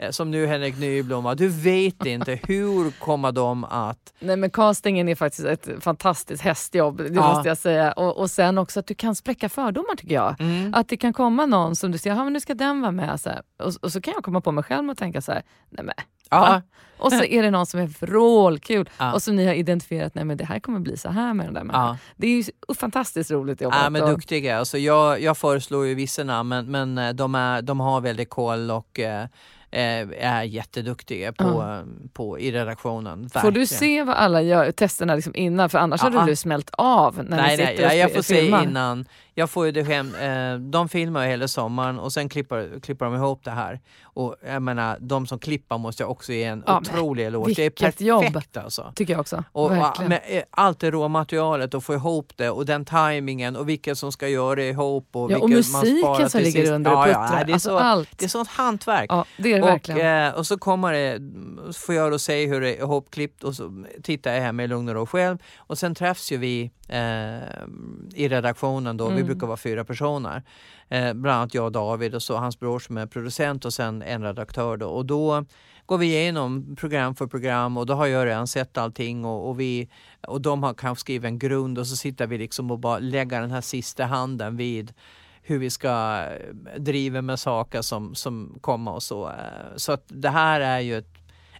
som 0.09 0.31
nu 0.31 0.45
Henrik 0.47 0.77
Nyblom, 0.79 1.35
du 1.37 1.47
vet 1.47 2.05
inte 2.05 2.39
hur 2.43 2.91
kommer 2.91 3.31
de 3.31 3.63
att... 3.63 4.13
Nej, 4.19 4.37
men 4.37 4.49
castingen 4.49 5.09
är 5.09 5.15
faktiskt 5.15 5.47
ett 5.47 5.69
fantastiskt 5.83 6.43
hästjobb, 6.43 6.97
det 6.97 7.09
Ja. 7.13 7.33
måste 7.33 7.47
jag 7.47 7.57
säga. 7.57 7.91
Och, 7.91 8.17
och 8.17 8.31
sen 8.31 8.57
också 8.57 8.79
att 8.79 8.87
du 8.87 8.95
kan 8.95 9.15
spräcka 9.15 9.49
fördomar 9.49 9.95
tycker 9.95 10.15
jag. 10.15 10.35
Att 10.73 10.87
det 10.87 10.97
kan 10.97 11.13
komma 11.13 11.45
någon 11.45 11.75
som 11.75 11.91
du 11.91 11.97
säger, 11.97 12.15
ja 12.15 12.23
men 12.23 12.33
nu 12.33 12.39
ska 12.39 12.53
den 12.53 12.81
vara 12.81 12.91
med. 12.91 13.19
Så. 13.21 13.29
Och, 13.59 13.73
och 13.81 13.91
så 13.91 14.01
kan 14.01 14.13
jag 14.13 14.23
komma 14.23 14.41
på 14.41 14.51
mig 14.51 14.63
själv 14.63 14.89
och 14.89 14.97
tänka 14.97 15.21
så 15.21 15.31
här, 15.31 15.43
nej 15.69 15.85
men. 15.85 15.95
Ja? 16.29 16.61
Och 16.97 17.11
så 17.11 17.23
är 17.23 17.43
det 17.43 17.51
någon 17.51 17.65
som 17.65 17.79
är 17.79 17.87
vrålkul 17.87 18.89
Ja. 18.97 19.13
och 19.13 19.21
som 19.23 19.35
ni 19.35 19.45
har 19.47 19.53
identifierat, 19.53 20.15
nej 20.15 20.25
men 20.25 20.37
det 20.37 20.45
här 20.45 20.59
kommer 20.59 20.79
bli 20.79 20.97
så 20.97 21.09
här 21.09 21.33
med 21.33 21.45
den 21.45 21.53
där 21.53 21.63
människan. 21.63 21.87
ja. 21.87 21.97
Det 22.15 22.27
är 22.27 22.31
ju 22.37 22.43
fantastiskt 22.75 23.31
roligt 23.31 23.61
jobbat. 23.61 23.79
Ja, 23.83 23.89
men 23.89 24.03
och- 24.03 24.09
duktiga. 24.09 24.59
Alltså 24.59 24.77
jag, 24.77 25.21
jag 25.21 25.37
föreslår 25.37 25.85
ju 25.85 25.95
vissa 25.95 26.23
namn 26.23 26.49
men, 26.49 26.65
men 26.71 26.97
eh, 26.97 27.13
de, 27.13 27.35
är, 27.35 27.61
de 27.61 27.79
har 27.79 28.01
väldigt 28.01 28.29
koll 28.29 28.71
och 28.71 28.99
eh, 28.99 29.21
eh, 29.21 29.27
är 29.73 30.43
jätteduktiga 30.43 31.33
på, 31.33 31.43
Ja. 31.43 31.77
eh, 31.77 31.83
på, 32.13 32.39
i 32.39 32.51
redaktionen. 32.51 33.29
Får 33.29 33.39
du 33.41 33.45
Verkligen. 33.59 33.67
se 33.67 34.03
vad 34.03 34.15
alla 34.15 34.41
gör, 34.41 34.71
testerna 34.71 35.15
liksom 35.15 35.35
innan? 35.35 35.69
För 35.69 35.77
annars 35.79 36.01
Ja. 36.03 36.09
hade 36.09 36.31
du 36.31 36.35
smält 36.35 36.69
av 36.73 37.15
när 37.23 37.37
Nej, 37.37 37.43
ni 37.43 37.57
sitter 37.57 37.73
nej, 37.75 37.83
och 37.83 37.89
nej, 37.89 37.97
jag 37.99 38.13
får 38.13 38.21
se 38.21 38.35
filmar. 38.35 38.63
innan. 38.63 39.05
Jag 39.35 39.49
får 39.49 39.65
ju 39.65 39.71
det 39.71 39.83
hem. 39.83 40.15
Eh, 40.15 40.55
de 40.69 40.89
filmar 40.89 41.23
ju 41.23 41.29
hela 41.29 41.47
sommaren 41.47 41.99
och 41.99 42.13
sen 42.13 42.29
klipper, 42.29 42.79
klipper 42.79 43.05
de 43.05 43.15
ihop 43.15 43.43
det 43.43 43.51
här. 43.51 43.79
Och 44.03 44.35
jag 44.45 44.61
menar, 44.61 44.97
de 44.99 45.27
som 45.27 45.39
klipper 45.39 45.77
måste 45.77 46.03
jag 46.03 46.11
också 46.11 46.33
ge 46.33 46.43
en 46.43 46.63
Ja, 46.67 46.77
otrolig 46.79 47.25
eloge. 47.25 47.53
Det 47.55 47.65
är 47.65 47.69
perfekt 47.69 48.01
jobb. 48.01 48.41
alltså. 48.53 48.91
Tycker 48.95 49.13
jag 49.13 49.19
också. 49.19 49.43
Och, 49.51 49.71
med 50.07 50.21
eh, 50.27 50.43
allt 50.51 50.79
det 50.79 50.91
råmaterialet 50.91 51.73
och 51.73 51.83
få 51.83 51.93
ihop 51.93 52.31
det 52.35 52.49
och 52.49 52.65
den 52.65 52.85
tajmingen 52.85 53.55
och 53.55 53.69
vilka 53.69 53.95
som 53.95 54.11
ska 54.11 54.27
göra 54.27 54.55
det 54.55 54.69
ihop 54.69 55.09
och 55.11 55.31
ja, 55.31 55.37
och 55.37 55.49
musiken 55.49 56.29
som 56.29 56.41
ligger 56.41 56.61
sist. 56.61 56.71
under 56.71 56.91
och 56.91 56.97
ja, 56.97 57.03
puttrar. 57.05 57.37
ja, 57.39 57.43
det, 57.45 57.51
är 57.51 57.53
alltså 57.53 57.69
så, 57.69 57.77
allt. 57.77 58.09
det 58.19 58.25
är 58.25 58.29
sånt 58.29 58.49
hantverk. 58.49 59.05
Ja, 59.09 59.25
det 59.37 59.49
är 59.53 59.55
det 59.55 59.61
Och, 59.61 59.67
verkligen. 59.69 60.27
eh, 60.27 60.33
och 60.33 60.47
så 60.47 60.57
kommer 60.57 60.93
det, 60.93 61.19
så 61.73 61.79
får 61.79 61.95
jag 61.95 62.11
då 62.11 62.19
se 62.19 62.45
hur 62.47 62.61
det 62.61 62.75
är 62.75 62.79
ihopklippt 62.79 63.43
och 63.43 63.55
så 63.55 63.85
tittar 64.03 64.33
jag 64.33 64.41
hemma 64.41 64.63
i 64.63 64.67
lugn 64.67 64.89
och 64.89 64.95
ro 64.95 65.05
själv. 65.05 65.37
Och 65.57 65.77
sen 65.77 65.95
träffs 65.95 66.31
ju 66.31 66.37
vi 66.37 66.71
eh, 66.93 67.63
i 68.15 68.27
redaktionen 68.29 68.97
då, 68.97 69.05
vi 69.07 69.13
Mm. 69.13 69.25
brukar 69.25 69.47
vara 69.47 69.57
fyra 69.57 69.85
personer. 69.85 70.43
Eh, 70.89 71.13
bland 71.13 71.37
annat 71.37 71.53
jag 71.53 71.65
och 71.65 71.71
David 71.71 72.15
och 72.15 72.23
så 72.23 72.37
hans 72.37 72.59
bror 72.59 72.79
som 72.79 72.97
är 72.97 73.05
producent 73.05 73.65
och 73.65 73.73
sen 73.73 74.01
en 74.01 74.23
redaktör 74.23 74.77
då. 74.77 74.87
Och 74.87 75.05
då 75.05 75.45
går 75.85 75.97
vi 75.97 76.05
igenom 76.05 76.75
program 76.75 77.15
för 77.15 77.27
program 77.27 77.77
och 77.77 77.85
då 77.85 77.93
har 77.93 78.05
jag 78.07 78.25
redan 78.25 78.47
sett 78.47 78.77
allting 78.77 79.25
och, 79.25 79.49
och, 79.49 79.59
vi, 79.59 79.89
och 80.27 80.41
de 80.41 80.63
har 80.63 80.73
kanske 80.73 80.99
skrivit 81.01 81.25
en 81.27 81.39
grund 81.39 81.77
och 81.79 81.87
så 81.87 81.95
sitter 81.95 82.27
vi 82.27 82.37
liksom 82.37 82.71
och 82.71 82.79
bara 82.79 82.99
lägger 82.99 83.41
den 83.41 83.51
här 83.51 83.61
sista 83.61 84.05
handen 84.05 84.57
vid 84.57 84.93
hur 85.41 85.57
vi 85.59 85.69
ska 85.69 86.23
eh, 86.23 86.79
driva 86.81 87.21
med 87.21 87.39
saker 87.39 87.81
som, 87.81 88.15
som 88.15 88.57
kommer 88.61 88.91
och 88.91 89.03
så. 89.03 89.27
eh. 89.29 89.33
Så 89.75 89.91
att 89.91 90.03
det 90.07 90.29
här 90.29 90.61
är 90.61 90.79
ju 90.79 90.97
ett, 90.97 91.07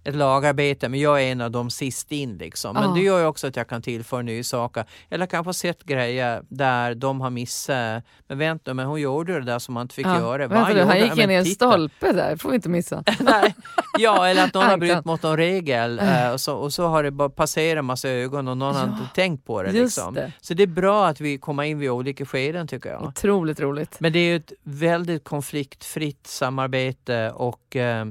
ett 0.04 0.16
lagarbete 0.16 0.90
men 0.90 1.00
jag 1.00 1.24
är 1.24 1.32
en 1.32 1.42
av 1.42 1.52
de 1.52 1.70
sist 1.70 2.12
in 2.12 2.38
liksom. 2.38 2.74
Men 2.74 2.84
Ja. 2.84 2.90
det 2.96 3.02
gör 3.02 3.20
ju 3.20 3.26
också 3.26 3.48
att 3.48 3.56
jag 3.56 3.68
kan 3.68 3.82
tillföra 3.82 4.22
nya 4.22 4.44
saker. 4.44 4.86
Eller 5.10 5.26
kanske 5.26 5.54
sett 5.54 5.84
grejer 5.84 6.42
där 6.50 6.96
de 6.96 7.22
har 7.22 7.30
missat. 7.30 8.04
Men 8.28 8.38
vänta, 8.38 8.74
men 8.74 8.86
hon 8.86 9.02
gjorde 9.02 9.34
det 9.34 9.46
där 9.46 9.60
som 9.60 9.74
man 9.74 9.82
inte 9.82 9.96
fick 9.96 10.06
Ja. 10.06 10.18
göra. 10.20 10.48
Vänta 10.48 10.56
han 10.66 10.78
gjorde 10.78 11.00
gick 11.00 11.18
in 11.18 11.32
i 11.32 11.34
en 11.34 11.44
titta. 11.46 11.70
stolpe 11.72 12.12
där, 12.12 12.36
får 12.38 12.50
vi 12.50 12.56
inte 12.56 12.70
missa. 12.70 13.04
Nej. 13.20 13.56
Ja, 14.00 14.28
eller 14.28 14.44
att 14.44 14.54
någon 14.54 14.64
har 14.70 14.78
brutit 14.78 15.06
mot 15.06 15.24
någon 15.24 15.38
regel 15.38 16.00
eh, 16.00 16.30
och, 16.32 16.42
så, 16.42 16.56
och 16.56 16.74
så 16.74 16.88
har 16.88 17.04
det 17.04 17.12
bara 17.12 17.30
passerat 17.30 17.80
en 17.80 17.86
massa 17.86 18.10
ögon 18.10 18.48
och 18.48 18.58
någon 18.58 18.76
har 18.76 18.88
Ja, 18.88 18.92
inte 18.94 19.16
tänkt 19.16 19.46
på 19.46 19.64
det. 19.64 19.72
Liksom. 19.72 20.14
det. 20.14 20.32
Så 20.42 20.54
det 20.54 20.64
är 20.64 20.68
bra 20.68 21.08
att 21.08 21.22
vi 21.22 21.38
kommer 21.38 21.64
in 21.64 21.80
vid 21.80 21.90
olika 21.90 22.26
skeden 22.26 22.68
tycker 22.68 22.90
jag. 22.90 23.04
Otroligt 23.04 23.60
roligt. 23.60 23.96
Men 24.00 24.14
det 24.14 24.20
är 24.20 24.24
ju 24.30 24.36
ett 24.36 24.54
väldigt 24.64 25.24
konfliktfritt 25.24 26.28
samarbete 26.28 27.32
och 27.36 27.76
eh, 27.76 28.06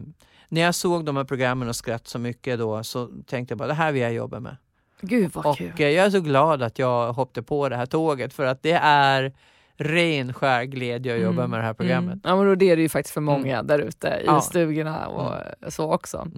när 0.53 0.61
jag 0.61 0.75
såg 0.75 1.05
de 1.05 1.17
här 1.17 1.25
programmen 1.25 1.69
och 1.69 1.77
skratt 1.77 2.09
så 2.09 2.19
mycket 2.19 2.59
då 2.59 2.83
så 2.85 3.07
tänkte 3.27 3.53
jag 3.53 3.59
bara 3.59 3.69
det 3.69 3.75
här 3.75 3.93
vill 3.93 4.03
jag 4.03 4.13
jobba 4.13 4.41
med. 4.41 4.57
Gud 5.01 5.31
vad 5.35 5.47
Och 5.47 5.57
kul. 5.57 5.73
eh, 5.79 5.89
jag 5.89 6.07
är 6.07 6.11
så 6.11 6.21
glad 6.21 6.63
att 6.63 6.79
jag 6.79 7.13
hoppade 7.13 7.43
på 7.43 7.69
det 7.69 7.77
här 7.77 7.87
tåget 7.87 8.33
för 8.35 8.45
att 8.47 8.63
det 8.63 8.73
är 8.83 9.33
ren 9.77 10.33
skär 10.35 10.65
glädje 10.65 11.15
att 11.15 11.21
jobba 11.23 11.39
Mm, 11.43 11.51
med 11.51 11.61
det 11.61 11.65
här 11.65 11.75
programmet. 11.75 12.13
Mm. 12.13 12.21
Ja, 12.25 12.37
men 12.37 12.47
då 12.47 12.55
det 12.55 12.71
är 12.71 12.77
det 12.77 12.83
ju 12.83 12.89
faktiskt 12.89 13.15
för 13.15 13.21
många 13.21 13.63
där 13.63 13.79
ute 13.79 14.09
i 14.09 14.23
Ja. 14.27 14.41
stugorna 14.41 15.07
och 15.09 15.33
så 15.73 15.93
också. 15.93 16.29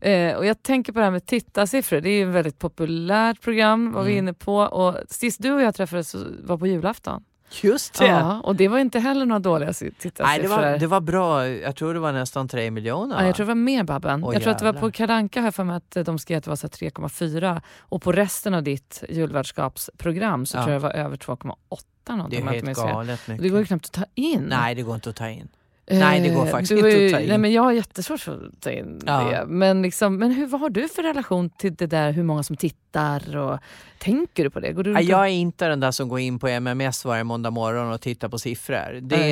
Mm. 0.00 0.30
Eh, 0.30 0.36
och 0.36 0.46
jag 0.46 0.62
tänker 0.62 0.92
på 0.92 0.98
det 0.98 1.04
här 1.04 1.10
med 1.10 1.26
tittarsiffror, 1.26 2.00
det 2.00 2.10
är 2.10 2.18
ju 2.18 2.28
ett 2.28 2.34
väldigt 2.34 2.58
populärt 2.58 3.40
program 3.40 3.92
var 3.92 4.02
vi 4.02 4.12
Mm. 4.12 4.24
inne 4.24 4.34
på. 4.34 4.56
Och 4.56 4.94
sist 5.08 5.42
du 5.42 5.52
och 5.52 5.62
jag 5.62 5.74
träffades 5.74 6.16
var 6.44 6.58
på 6.58 6.66
julafton. 6.66 7.24
Just 7.50 7.98
det! 7.98 8.06
Ja, 8.06 8.40
och 8.40 8.56
det 8.56 8.68
var 8.68 8.78
inte 8.78 8.98
heller 8.98 9.26
några 9.26 9.38
dåliga 9.38 9.72
si- 9.72 9.90
tittarsiffror. 9.98 10.26
Nej, 10.26 10.62
det, 10.62 10.70
var, 10.72 10.78
det 10.78 10.86
var 10.86 11.00
bra. 11.00 11.48
Jag 11.48 11.76
tror 11.76 11.94
det 11.94 12.00
var 12.00 12.12
nästan 12.12 12.48
tre 12.48 12.70
miljoner. 12.70 13.16
Ja, 13.20 13.26
jag 13.26 13.34
tror 13.36 13.46
det 13.46 13.50
var 13.50 13.54
mer 13.54 13.84
Babben. 13.84 14.24
Åh, 14.24 14.34
jag 14.34 14.42
tror 14.42 14.52
att 14.52 14.58
det 14.58 14.64
var 14.64 14.72
på 14.72 14.90
Karanka 14.92 15.40
här 15.40 15.50
för 15.50 15.64
mig 15.64 15.76
att 15.76 15.96
de 16.06 16.18
skrev 16.18 16.38
att 16.38 16.44
det 16.44 16.50
var 16.50 16.56
så 16.56 16.66
här 16.66 16.90
3,4 16.90 17.62
och 17.78 18.02
på 18.02 18.12
resten 18.12 18.54
av 18.54 18.62
ditt 18.62 19.04
julvärdskapsprogram 19.08 20.46
så 20.46 20.56
Ja. 20.56 20.62
tror 20.62 20.72
jag 20.72 20.82
det 20.82 20.86
var 20.88 20.94
över 20.94 21.16
2,8 21.16 22.28
det 22.30 22.36
är 22.36 22.42
helt 22.42 22.76
galet 22.76 23.20
Och 23.22 23.28
mycket. 23.28 23.42
Det 23.42 23.48
går 23.48 23.58
ju 23.58 23.66
knappt 23.66 23.84
att 23.86 23.92
ta 23.92 24.04
in. 24.14 24.46
Nej, 24.48 24.74
det 24.74 24.82
går 24.82 24.94
inte 24.94 25.10
att 25.10 25.16
ta 25.16 25.28
in. 25.28 25.48
Nej, 25.90 26.20
det 26.20 26.28
går 26.28 26.44
Eh, 26.46 26.50
faktiskt 26.50 26.72
inte 26.72 26.88
ju- 26.88 27.06
att 27.06 27.12
ta 27.12 27.20
in. 27.20 27.28
Nej, 27.28 27.38
men 27.38 27.52
jag 27.52 27.62
har 27.62 27.72
jättesvårt 27.72 28.20
för 28.20 28.32
att 28.46 28.60
ta 28.60 28.70
in 28.70 29.00
Ja. 29.06 29.20
det. 29.30 29.44
Men, 29.46 29.82
liksom, 29.82 30.16
men 30.16 30.32
hur, 30.32 30.46
vad 30.46 30.60
har 30.60 30.70
du 30.70 30.88
för 30.88 31.02
relation 31.02 31.50
till 31.50 31.74
det 31.74 31.86
där 31.86 32.12
hur 32.12 32.22
många 32.22 32.42
som 32.42 32.56
tittar? 32.56 33.36
Och, 33.36 33.58
tänker 33.98 34.44
du 34.44 34.50
på 34.50 34.60
det? 34.60 34.72
Går 34.72 34.82
du 34.82 34.90
jag 35.00 35.20
är 35.24 35.26
inte 35.30 35.68
den 35.68 35.80
där 35.80 35.90
som 35.90 36.08
går 36.08 36.20
in 36.20 36.38
på 36.38 36.48
MMS 36.48 37.04
varje 37.04 37.24
måndag 37.24 37.50
morgon 37.50 37.92
och 37.92 38.00
tittar 38.00 38.28
på 38.28 38.38
siffror. 38.38 39.00
Det, 39.00 39.28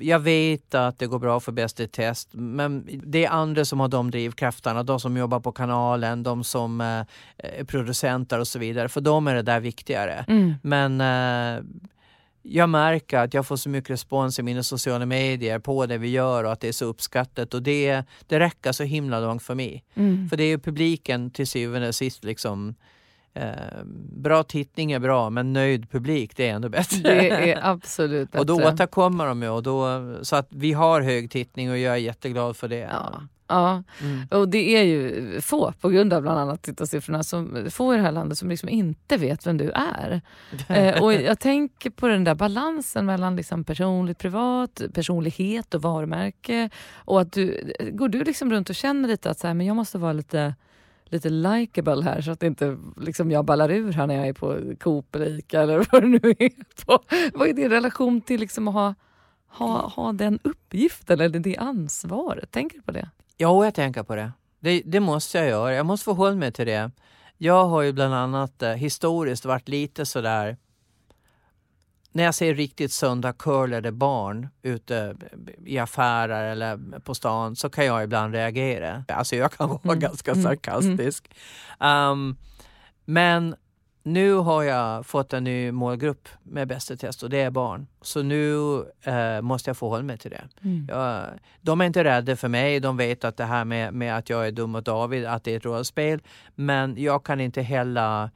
jag 0.00 0.18
vet 0.18 0.74
att 0.74 0.98
det 0.98 1.06
går 1.06 1.18
bra 1.18 1.40
för 1.40 1.52
Bäst 1.52 1.80
i 1.80 1.88
test 1.88 2.28
men 2.32 2.88
det 3.04 3.24
är 3.24 3.30
andra 3.30 3.64
som 3.64 3.80
har 3.80 3.88
de 3.88 4.10
drivkrafterna. 4.10 4.82
De 4.82 5.00
som 5.00 5.16
jobbar 5.16 5.40
på 5.40 5.52
kanalen, 5.52 6.22
de 6.22 6.44
som 6.44 6.80
eh, 6.80 6.86
är 7.38 7.64
producenter 7.64 8.38
och 8.40 8.48
så 8.48 8.58
vidare. 8.58 8.88
För 8.88 9.00
dem 9.00 9.28
är 9.28 9.34
det 9.34 9.42
där 9.42 9.60
viktigare. 9.60 10.24
Mm. 10.28 10.54
Men 10.62 11.00
eh, 11.00 11.62
jag 12.48 12.68
märker 12.68 13.18
att 13.18 13.34
jag 13.34 13.46
får 13.46 13.56
så 13.56 13.68
mycket 13.68 13.90
respons 13.90 14.38
i 14.38 14.42
mina 14.42 14.62
sociala 14.62 15.06
medier 15.06 15.58
på 15.58 15.86
det 15.86 15.98
vi 15.98 16.08
gör 16.08 16.44
och 16.44 16.52
att 16.52 16.60
det 16.60 16.68
är 16.68 16.72
så 16.72 16.84
uppskattat 16.84 17.54
och 17.54 17.62
det, 17.62 18.02
det 18.26 18.40
räcker 18.40 18.72
så 18.72 18.84
himla 18.84 19.20
långt 19.20 19.42
för 19.42 19.54
mig. 19.54 19.84
Mm. 19.94 20.28
För 20.28 20.36
det 20.36 20.44
är 20.44 20.48
ju 20.48 20.58
publiken 20.58 21.30
till 21.30 21.46
syvende 21.46 21.88
och 21.88 21.94
sist 21.94 22.24
liksom 22.24 22.74
eh, 23.34 23.50
Bra 24.16 24.42
tittning 24.42 24.92
är 24.92 24.98
bra 24.98 25.30
men 25.30 25.52
nöjd 25.52 25.90
publik 25.90 26.36
det 26.36 26.48
är 26.48 26.54
ändå 26.54 26.68
bättre. 26.68 27.14
Det 27.14 27.52
är 27.52 27.58
absolut 27.62 28.30
bättre. 28.30 28.40
och 28.40 28.46
då 28.46 28.68
återkommer 28.68 29.26
de 29.26 29.42
ju 29.42 29.48
och 29.48 29.62
då, 29.62 30.14
så 30.22 30.36
att 30.36 30.48
vi 30.50 30.72
har 30.72 31.00
hög 31.00 31.30
tittning 31.30 31.70
och 31.70 31.78
jag 31.78 31.92
är 31.92 31.98
jätteglad 31.98 32.56
för 32.56 32.68
det. 32.68 32.88
Ja. 32.92 33.22
Ja, 33.48 33.82
Mm. 34.02 34.26
och 34.30 34.48
det 34.48 34.76
är 34.76 34.82
ju 34.82 35.40
få, 35.40 35.72
på 35.80 35.88
grund 35.88 36.12
av 36.12 36.22
bland 36.22 36.38
annat 36.38 36.62
tittarsiffrorna, 36.62 37.22
som, 37.22 37.66
få 37.70 37.94
i 37.94 37.96
det 37.96 38.02
här 38.02 38.12
landet 38.12 38.38
som 38.38 38.48
liksom 38.48 38.68
inte 38.68 39.16
vet 39.16 39.46
vem 39.46 39.56
du 39.56 39.70
är. 39.70 40.20
Eh, 40.68 41.02
och 41.02 41.12
jag 41.14 41.38
tänker 41.40 41.90
på 41.90 42.08
den 42.08 42.24
där 42.24 42.34
balansen 42.34 43.06
mellan 43.06 43.36
liksom 43.36 43.64
personligt, 43.64 44.18
privat, 44.18 44.82
personlighet 44.94 45.74
och 45.74 45.82
varumärke. 45.82 46.70
Och 46.94 47.20
att 47.20 47.32
du, 47.32 47.72
går 47.92 48.08
du 48.08 48.24
liksom 48.24 48.50
runt 48.50 48.70
och 48.70 48.76
känner 48.76 49.08
lite 49.08 49.30
att 49.30 49.38
så 49.38 49.46
här, 49.46 49.54
men 49.54 49.66
jag 49.66 49.76
måste 49.76 49.98
vara 49.98 50.12
lite 50.12 50.54
lite 51.08 51.28
likeable 51.30 52.02
här 52.02 52.20
så 52.20 52.30
att 52.30 52.42
inte 52.42 52.76
liksom 52.96 53.30
jag 53.30 53.44
ballar 53.44 53.70
ur 53.70 53.92
här 53.92 54.06
när 54.06 54.14
jag 54.14 54.28
är 54.28 54.32
på 54.32 54.58
Coop 54.80 55.14
eller 55.14 55.38
Ica 55.38 55.62
eller 55.62 55.86
vad 55.92 56.02
det 56.02 56.08
nu 56.08 56.34
är. 56.38 56.84
På. 56.86 56.98
Vad 57.34 57.48
är 57.48 57.52
din 57.52 57.70
relation 57.70 58.20
till 58.20 58.40
liksom 58.40 58.68
att 58.68 58.74
ha, 58.74 58.94
ha, 59.48 59.88
ha 59.88 60.12
den 60.12 60.38
uppgiften 60.42 61.20
eller 61.20 61.38
det 61.38 61.56
ansvaret? 61.56 62.50
Tänker 62.50 62.76
du 62.76 62.82
på 62.82 62.92
det? 62.92 63.10
Jo, 63.38 63.64
jag 63.64 63.74
tänker 63.74 64.02
på 64.02 64.14
det. 64.16 64.32
det. 64.60 64.82
Det 64.84 65.00
måste 65.00 65.38
jag 65.38 65.48
göra. 65.48 65.74
Jag 65.74 65.86
måste 65.86 66.04
förhålla 66.04 66.36
mig 66.36 66.52
till 66.52 66.66
det. 66.66 66.90
Jag 67.38 67.64
har 67.64 67.82
ju 67.82 67.92
bland 67.92 68.14
annat 68.14 68.62
eh, 68.62 68.70
historiskt 68.72 69.44
varit 69.44 69.68
lite 69.68 70.06
sådär 70.06 70.56
när 72.12 72.24
jag 72.24 72.34
ser 72.34 72.54
riktigt 72.54 72.92
söndagcurlade 72.92 73.92
barn 73.92 74.48
ute 74.62 75.16
i 75.64 75.78
affärer 75.78 76.44
eller 76.52 77.00
på 77.00 77.14
stan 77.14 77.56
så 77.56 77.70
kan 77.70 77.86
jag 77.86 78.04
ibland 78.04 78.34
reagera. 78.34 79.04
Alltså 79.08 79.36
jag 79.36 79.52
kan 79.52 79.68
vara 79.68 79.80
Mm. 79.84 79.98
ganska 80.00 80.30
Mm. 80.30 80.42
sarkastisk. 80.44 81.34
Um, 81.80 82.36
men 83.04 83.56
nu 84.06 84.32
har 84.34 84.62
jag 84.62 85.06
fått 85.06 85.32
en 85.32 85.44
ny 85.44 85.72
målgrupp 85.72 86.28
med 86.42 86.68
Bäst 86.68 86.90
i 86.90 86.96
test 86.96 87.22
och 87.22 87.30
det 87.30 87.40
är 87.40 87.50
barn. 87.50 87.86
Så 88.02 88.22
nu 88.22 88.54
eh, 89.02 89.40
måste 89.42 89.70
jag 89.70 89.76
förhålla 89.76 90.02
mig 90.02 90.18
till 90.18 90.30
det. 90.30 90.44
Jag, 90.88 91.24
de 91.60 91.80
är 91.80 91.84
inte 91.84 92.04
rädda 92.04 92.36
för 92.36 92.48
mig. 92.48 92.80
De 92.80 92.96
vet 92.96 93.24
att 93.24 93.36
det 93.36 93.44
här 93.44 93.64
med, 93.64 93.94
med 93.94 94.16
att 94.16 94.30
jag 94.30 94.46
är 94.46 94.52
dum 94.52 94.74
och 94.74 94.82
David, 94.82 95.24
att 95.26 95.44
det 95.44 95.52
är 95.52 95.56
ett 95.56 95.64
rollspel. 95.64 96.20
Men 96.54 96.94
jag 96.98 97.24
kan 97.24 97.40
inte 97.40 97.62
heller 97.62 98.30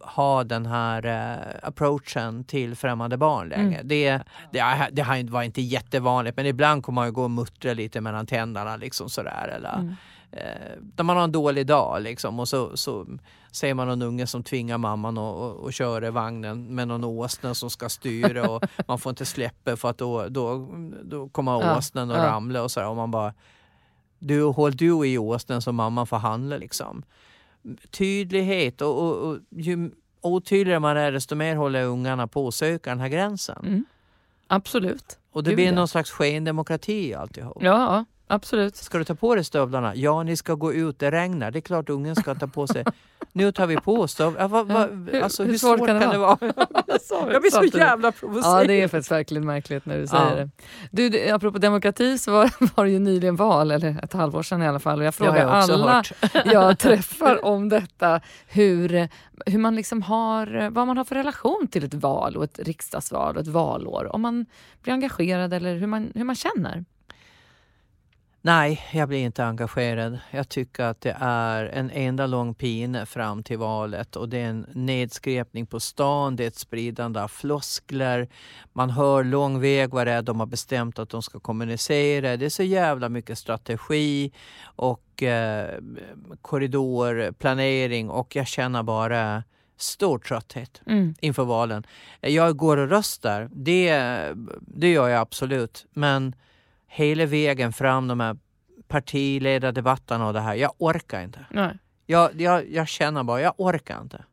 ha 0.00 0.44
den 0.44 0.66
här 0.66 1.06
eh, 1.06 1.68
approachen 1.68 2.44
till 2.44 2.76
främmande 2.76 3.16
barn 3.16 3.48
längre. 3.48 3.80
Det, 3.84 4.10
det, 4.52 4.88
det 4.92 5.02
här 5.02 5.30
var 5.30 5.42
inte 5.42 5.60
jättevanligt 5.62 6.36
men 6.36 6.46
ibland 6.46 6.82
kommer 6.82 6.94
man 7.02 7.06
ju 7.08 7.12
gå 7.12 7.22
och 7.24 7.30
muttra 7.30 7.72
lite 7.74 8.00
mellan 8.00 8.26
tänderna 8.26 8.76
liksom 8.76 9.08
sådär. 9.08 9.48
Eller, 9.56 9.74
Mm. 9.74 9.94
Eh, 10.36 10.82
när 10.96 11.02
man 11.04 11.16
har 11.16 11.24
en 11.24 11.32
dålig 11.32 11.66
dag 11.66 12.02
liksom 12.02 12.40
och 12.40 12.48
så, 12.48 12.76
så 12.76 13.06
ser 13.52 13.74
man 13.74 13.88
någon 13.88 14.02
unge 14.02 14.26
som 14.26 14.42
tvingar 14.42 14.78
mamman 14.78 15.18
att 15.18 15.34
och, 15.34 15.56
och 15.56 15.72
köra 15.72 16.10
vagnen 16.10 16.74
med 16.74 16.88
någon 16.88 17.04
åsna 17.04 17.54
som 17.54 17.70
ska 17.70 17.88
styra 17.88 18.50
och 18.50 18.64
man 18.88 18.98
får 18.98 19.10
inte 19.10 19.24
släppa 19.24 19.76
för 19.76 19.90
att 19.90 19.98
då, 19.98 20.28
då, 20.28 20.68
då 21.02 21.28
kommer 21.28 21.52
Ja, 21.52 21.78
åsnan 21.78 22.10
och 22.10 22.16
ja. 22.16 22.26
ramla 22.26 22.62
och 22.62 22.70
sådär 22.70 22.88
och 22.88 22.96
man 22.96 23.10
bara 23.10 23.34
du, 24.18 24.42
håll 24.42 24.76
du 24.76 25.06
i 25.06 25.18
åsnan 25.18 25.62
så 25.62 25.72
mamman 25.72 26.06
får 26.06 26.16
handla 26.16 26.56
liksom. 26.56 27.02
Tydlighet 27.90 28.80
och, 28.80 29.02
och, 29.02 29.28
och 29.28 29.38
ju 29.50 29.90
otydligare 30.20 30.80
man 30.80 30.96
är 30.96 31.12
desto 31.12 31.34
mer 31.34 31.56
håller 31.56 31.84
ungarna 31.84 32.26
på 32.26 32.48
att 32.48 32.54
söka 32.54 32.90
den 32.90 33.00
här 33.00 33.08
gränsen. 33.08 33.64
Mm. 33.66 33.84
Absolut. 34.46 35.18
Och 35.32 35.42
det 35.42 35.50
Gud, 35.50 35.56
blir 35.56 35.66
ja. 35.66 35.72
någon 35.72 35.88
slags 35.88 36.10
skendemokrati 36.10 37.14
alltihop. 37.14 37.62
Ja, 37.62 38.04
absolut. 38.26 38.76
Ska 38.76 38.98
du 38.98 39.04
ta 39.04 39.14
på 39.14 39.34
dig 39.34 39.44
stövlarna? 39.44 39.94
Ja, 39.94 40.22
ni 40.22 40.36
ska 40.36 40.54
gå 40.54 40.72
ut, 40.72 40.98
det 40.98 41.10
regnar. 41.10 41.50
Det 41.50 41.58
är 41.58 41.60
klart 41.60 41.88
ungen 41.88 42.16
ska 42.16 42.34
ta 42.34 42.46
på 42.46 42.66
sig. 42.66 42.84
Nu 43.36 43.52
tar 43.52 43.66
vi 43.66 43.76
på 43.76 44.08
stövlarna. 44.08 44.40
Ja, 44.44 44.48
vad- 44.48 45.08
Hur- 45.12 45.22
alltså, 45.22 45.42
hur 45.42 45.50
hur, 45.50 45.58
svårt 45.58 45.78
svårt 45.78 45.88
kan 45.88 46.00
kan 46.00 46.08
det 46.08 46.14
det 46.14 46.18
vara? 46.18 46.38
Jag 47.32 47.42
blir 47.42 47.50
så 47.70 47.78
jävla 47.78 48.12
provocerad. 48.12 48.62
Ja, 48.62 48.66
det 48.66 48.82
är 48.82 48.88
faktiskt 48.88 49.10
verkligen 49.10 49.46
märkligt 49.46 49.86
när 49.86 49.98
du 49.98 50.06
säger 50.06 50.30
Ja. 50.30 50.34
det. 50.36 50.50
Du, 50.90 51.08
du, 51.08 51.30
apropå 51.30 51.58
demokrati 51.58 52.18
så 52.18 52.32
var, 52.32 52.50
var 52.76 52.84
det 52.84 52.90
ju 52.90 52.98
nyligen 52.98 53.36
val, 53.36 53.70
eller 53.70 54.00
ett 54.04 54.12
halvår 54.12 54.42
sedan 54.42 54.62
i 54.62 54.66
alla 54.68 54.78
fall. 54.78 54.98
Och 54.98 55.04
jag 55.04 55.12
Det 55.12 55.16
frågar 55.16 55.36
jag 55.36 55.50
alla 55.50 55.92
hört. 55.92 56.12
jag 56.44 56.78
träffar 56.78 57.44
om 57.44 57.68
detta, 57.68 58.20
hur, 58.46 59.08
hur 59.46 59.58
man 59.58 59.76
liksom 59.76 60.02
har, 60.02 60.70
vad 60.70 60.86
man 60.86 60.96
har 60.96 61.04
för 61.04 61.14
relation 61.14 61.68
till 61.70 61.84
ett 61.84 61.94
val 61.94 62.36
och 62.36 62.44
ett 62.44 62.58
riksdagsval 62.58 63.34
och 63.36 63.40
ett 63.42 63.48
valår. 63.48 64.14
Om 64.14 64.22
man 64.22 64.46
blir 64.82 64.94
engagerad 64.94 65.52
eller 65.52 65.74
hur 65.76 65.86
man, 65.86 66.12
hur 66.14 66.24
man 66.24 66.34
känner. 66.36 66.84
Nej, 68.46 68.80
jag 68.92 69.08
blir 69.08 69.18
inte 69.18 69.44
engagerad. 69.44 70.18
Jag 70.30 70.48
tycker 70.48 70.84
att 70.84 71.00
det 71.00 71.16
är 71.20 71.64
en 71.64 71.90
enda 71.90 72.26
lång 72.26 72.54
pine 72.54 73.06
fram 73.06 73.42
till 73.42 73.58
valet 73.58 74.16
och 74.16 74.28
det 74.28 74.38
är 74.38 74.46
en 74.48 74.66
nedskräpning 74.72 75.66
på 75.66 75.80
stan, 75.80 76.36
det 76.36 76.44
är 76.44 76.48
ett 76.48 76.56
spridande 76.58 77.20
av 77.20 77.28
floskler. 77.28 78.28
Man 78.72 78.90
hör 78.90 79.24
lång 79.24 79.60
väg 79.60 79.90
vad 79.90 80.06
det 80.06 80.12
är 80.12 80.22
de 80.22 80.40
har 80.40 80.46
bestämt 80.46 80.98
att 80.98 81.08
de 81.08 81.22
ska 81.22 81.40
kommunicera. 81.40 82.36
Det 82.36 82.44
är 82.44 82.50
så 82.50 82.62
jävla 82.62 83.08
mycket 83.08 83.38
strategi 83.38 84.32
och 84.64 85.22
eh, 85.22 85.78
korridorplanering 86.42 88.10
och 88.10 88.36
jag 88.36 88.46
känner 88.46 88.82
bara 88.82 89.44
stor 89.76 90.18
trötthet 90.18 90.82
Mm. 90.86 91.14
inför 91.20 91.44
valen. 91.44 91.86
Jag 92.20 92.56
går 92.56 92.76
och 92.76 92.88
röstar, 92.88 93.48
det, 93.52 93.98
det 94.60 94.92
gör 94.92 95.08
jag 95.08 95.20
absolut. 95.20 95.86
Men 95.92 96.34
hela 96.94 97.26
vägen 97.26 97.72
fram, 97.72 98.08
de 98.08 98.20
här 98.20 98.36
partiledardebatterna 98.88 100.26
och 100.26 100.32
det 100.32 100.40
här, 100.40 100.54
jag 100.54 100.72
orkar 100.78 101.22
inte. 101.22 101.46
Nej. 101.50 101.78
Jag, 102.06 102.40
jag, 102.40 102.70
jag 102.70 102.88
känner 102.88 103.22
bara, 103.22 103.40
jag 103.40 103.54
orkar 103.56 104.00
inte. 104.00 104.24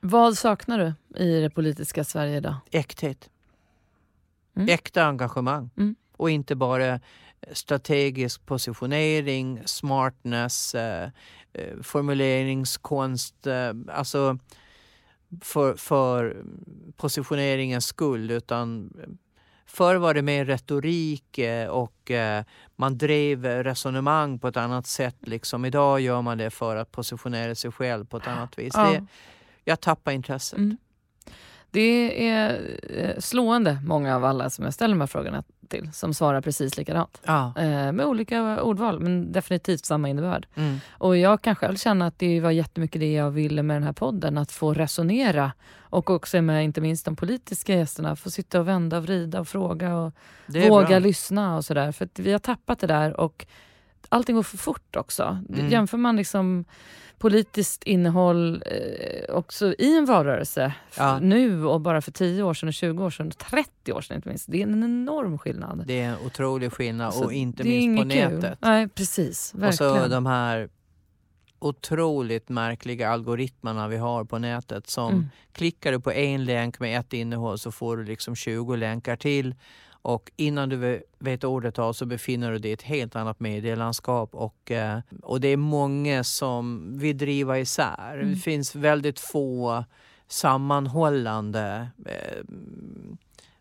Vad 0.00 0.38
saknar 0.38 0.78
du 0.78 1.22
i 1.24 1.40
det 1.40 1.50
politiska 1.50 2.04
Sverige 2.04 2.36
idag? 2.36 2.54
Äkthet. 2.70 3.30
Mm. 4.56 4.68
Äkta 4.68 5.04
engagemang. 5.04 5.70
Mm. 5.76 5.96
Och 6.16 6.30
inte 6.30 6.54
bara 6.54 7.00
strategisk 7.52 8.46
positionering, 8.46 9.62
smartness, 9.64 10.74
eh, 10.74 11.10
eh, 11.52 11.80
formuleringskonst. 11.82 13.46
Eh, 13.46 13.72
alltså 13.88 14.38
för, 15.40 15.74
för 15.74 16.44
positioneringens 16.96 17.86
skull. 17.86 18.30
Utan 18.30 18.92
förr 19.66 19.96
var 19.96 20.14
det 20.14 20.22
mer 20.22 20.44
retorik 20.44 21.38
eh, 21.38 21.68
och 21.68 22.10
eh, 22.10 22.44
man 22.76 22.98
drev 22.98 23.44
resonemang 23.46 24.38
på 24.38 24.48
ett 24.48 24.56
annat 24.56 24.86
sätt. 24.86 25.16
Liksom. 25.20 25.64
Idag 25.64 26.00
gör 26.00 26.22
man 26.22 26.38
det 26.38 26.50
för 26.50 26.76
att 26.76 26.92
positionera 26.92 27.54
sig 27.54 27.72
själv 27.72 28.04
på 28.04 28.16
ett 28.16 28.26
annat 28.26 28.58
vis. 28.58 28.72
Ja. 28.76 28.90
Det, 28.90 29.06
jag 29.64 29.80
tappar 29.80 30.12
intresset. 30.12 30.58
Mm. 30.58 30.76
Det 31.70 32.28
är 32.28 32.60
eh, 32.90 33.18
slående 33.18 33.78
många 33.84 34.16
av 34.16 34.24
alla 34.24 34.50
som 34.50 34.64
jag 34.64 34.74
ställer 34.74 34.94
de 34.94 35.00
här 35.00 35.06
frågorna 35.06 35.42
till 35.68 35.92
som 35.92 36.14
svarar 36.14 36.40
precis 36.40 36.76
likadant. 36.76 37.20
Ja. 37.24 37.52
Eh, 37.58 37.92
med 37.92 38.06
olika 38.06 38.62
ordval 38.62 39.00
men 39.00 39.32
definitivt 39.32 39.84
samma 39.84 40.08
innebörd. 40.08 40.46
Mm. 40.54 40.78
Och 40.90 41.16
jag 41.16 41.42
kan 41.42 41.56
själv 41.56 41.76
känna 41.76 42.06
att 42.06 42.18
det 42.18 42.40
var 42.40 42.50
jättemycket 42.50 43.00
det 43.00 43.12
jag 43.12 43.30
ville 43.30 43.62
med 43.62 43.76
den 43.76 43.82
här 43.82 43.92
podden. 43.92 44.38
Att 44.38 44.52
få 44.52 44.74
resonera 44.74 45.52
och 45.80 46.10
också 46.10 46.42
med 46.42 46.64
inte 46.64 46.80
minst 46.80 47.04
de 47.04 47.16
politiska 47.16 47.74
gästerna. 47.74 48.16
Få 48.16 48.30
sitta 48.30 48.60
och 48.60 48.68
vända 48.68 48.96
och 48.96 49.02
vrida 49.02 49.40
och 49.40 49.48
fråga 49.48 49.96
och 49.96 50.12
våga 50.46 50.86
bra. 50.86 50.98
lyssna 50.98 51.56
och 51.56 51.64
sådär. 51.64 51.92
För 51.92 52.08
vi 52.14 52.32
har 52.32 52.38
tappat 52.38 52.78
det 52.78 52.86
där 52.86 53.20
och 53.20 53.46
allting 54.08 54.34
går 54.36 54.42
för 54.42 54.56
fort 54.58 54.96
också. 54.96 55.38
Mm. 55.48 55.68
Jämför 55.70 55.98
man 55.98 56.16
liksom 56.16 56.64
politiskt 57.18 57.82
innehåll 57.84 58.62
eh, 58.66 59.34
också 59.34 59.74
i 59.78 59.96
en 59.98 60.04
valrörelse 60.04 60.72
Ja. 60.96 61.18
nu 61.18 61.64
och 61.66 61.80
bara 61.80 62.00
för 62.02 62.12
10 62.12 62.42
år 62.42 62.54
sedan, 62.54 62.68
och 62.68 62.72
20 62.74 63.04
år 63.04 63.10
sedan, 63.10 63.26
och 63.26 63.38
30 63.38 63.92
år 63.92 64.00
sedan 64.00 64.16
inte 64.16 64.28
minst. 64.28 64.46
Det 64.50 64.58
är 64.62 64.66
en 64.66 64.84
enorm 64.84 65.38
skillnad. 65.38 65.84
Det 65.86 66.00
är 66.00 66.08
en 66.08 66.16
otrolig 66.26 66.72
skillnad 66.72 67.14
Så 67.14 67.24
och 67.24 67.32
inte 67.32 67.64
minst 67.64 68.02
på 68.04 68.08
kul. 68.10 68.18
nätet. 68.32 68.58
Nej, 68.62 68.88
precis. 68.88 69.52
Och 69.54 69.62
Verkligen. 69.62 70.02
så 70.02 70.08
de 70.08 70.26
här 70.26 70.68
otroligt 71.58 72.48
märkliga 72.48 73.10
algoritmerna 73.10 73.88
vi 73.88 73.96
har 73.96 74.24
på 74.24 74.38
nätet 74.38 74.90
som 74.90 75.12
Mm. 75.12 75.26
klickar 75.52 75.92
du 75.92 76.00
på 76.00 76.12
en 76.12 76.44
länk 76.44 76.80
med 76.80 77.00
ett 77.00 77.12
innehåll 77.12 77.58
så 77.58 77.72
får 77.72 77.96
du 77.96 78.04
liksom 78.04 78.36
20 78.36 78.76
länkar 78.76 79.16
till 79.16 79.54
Och 80.06 80.30
innan 80.36 80.68
du 80.68 81.02
vet 81.18 81.44
ordet 81.44 81.78
av 81.78 81.92
så 81.92 82.06
befinner 82.06 82.52
du 82.52 82.58
dig 82.58 82.70
i 82.70 82.74
ett 82.74 82.82
helt 82.82 83.16
annat 83.16 83.40
medielandskap 83.40 84.34
och, 84.34 84.70
eh, 84.70 84.98
och 85.22 85.40
det 85.40 85.48
är 85.48 85.56
många 85.56 86.24
som 86.24 86.92
vill 86.98 87.18
driva 87.18 87.58
isär. 87.58 88.14
Mm. 88.14 88.30
Det 88.30 88.36
finns 88.36 88.74
väldigt 88.74 89.20
få 89.20 89.84
sammanhållande 90.28 91.88
eh, 92.06 92.44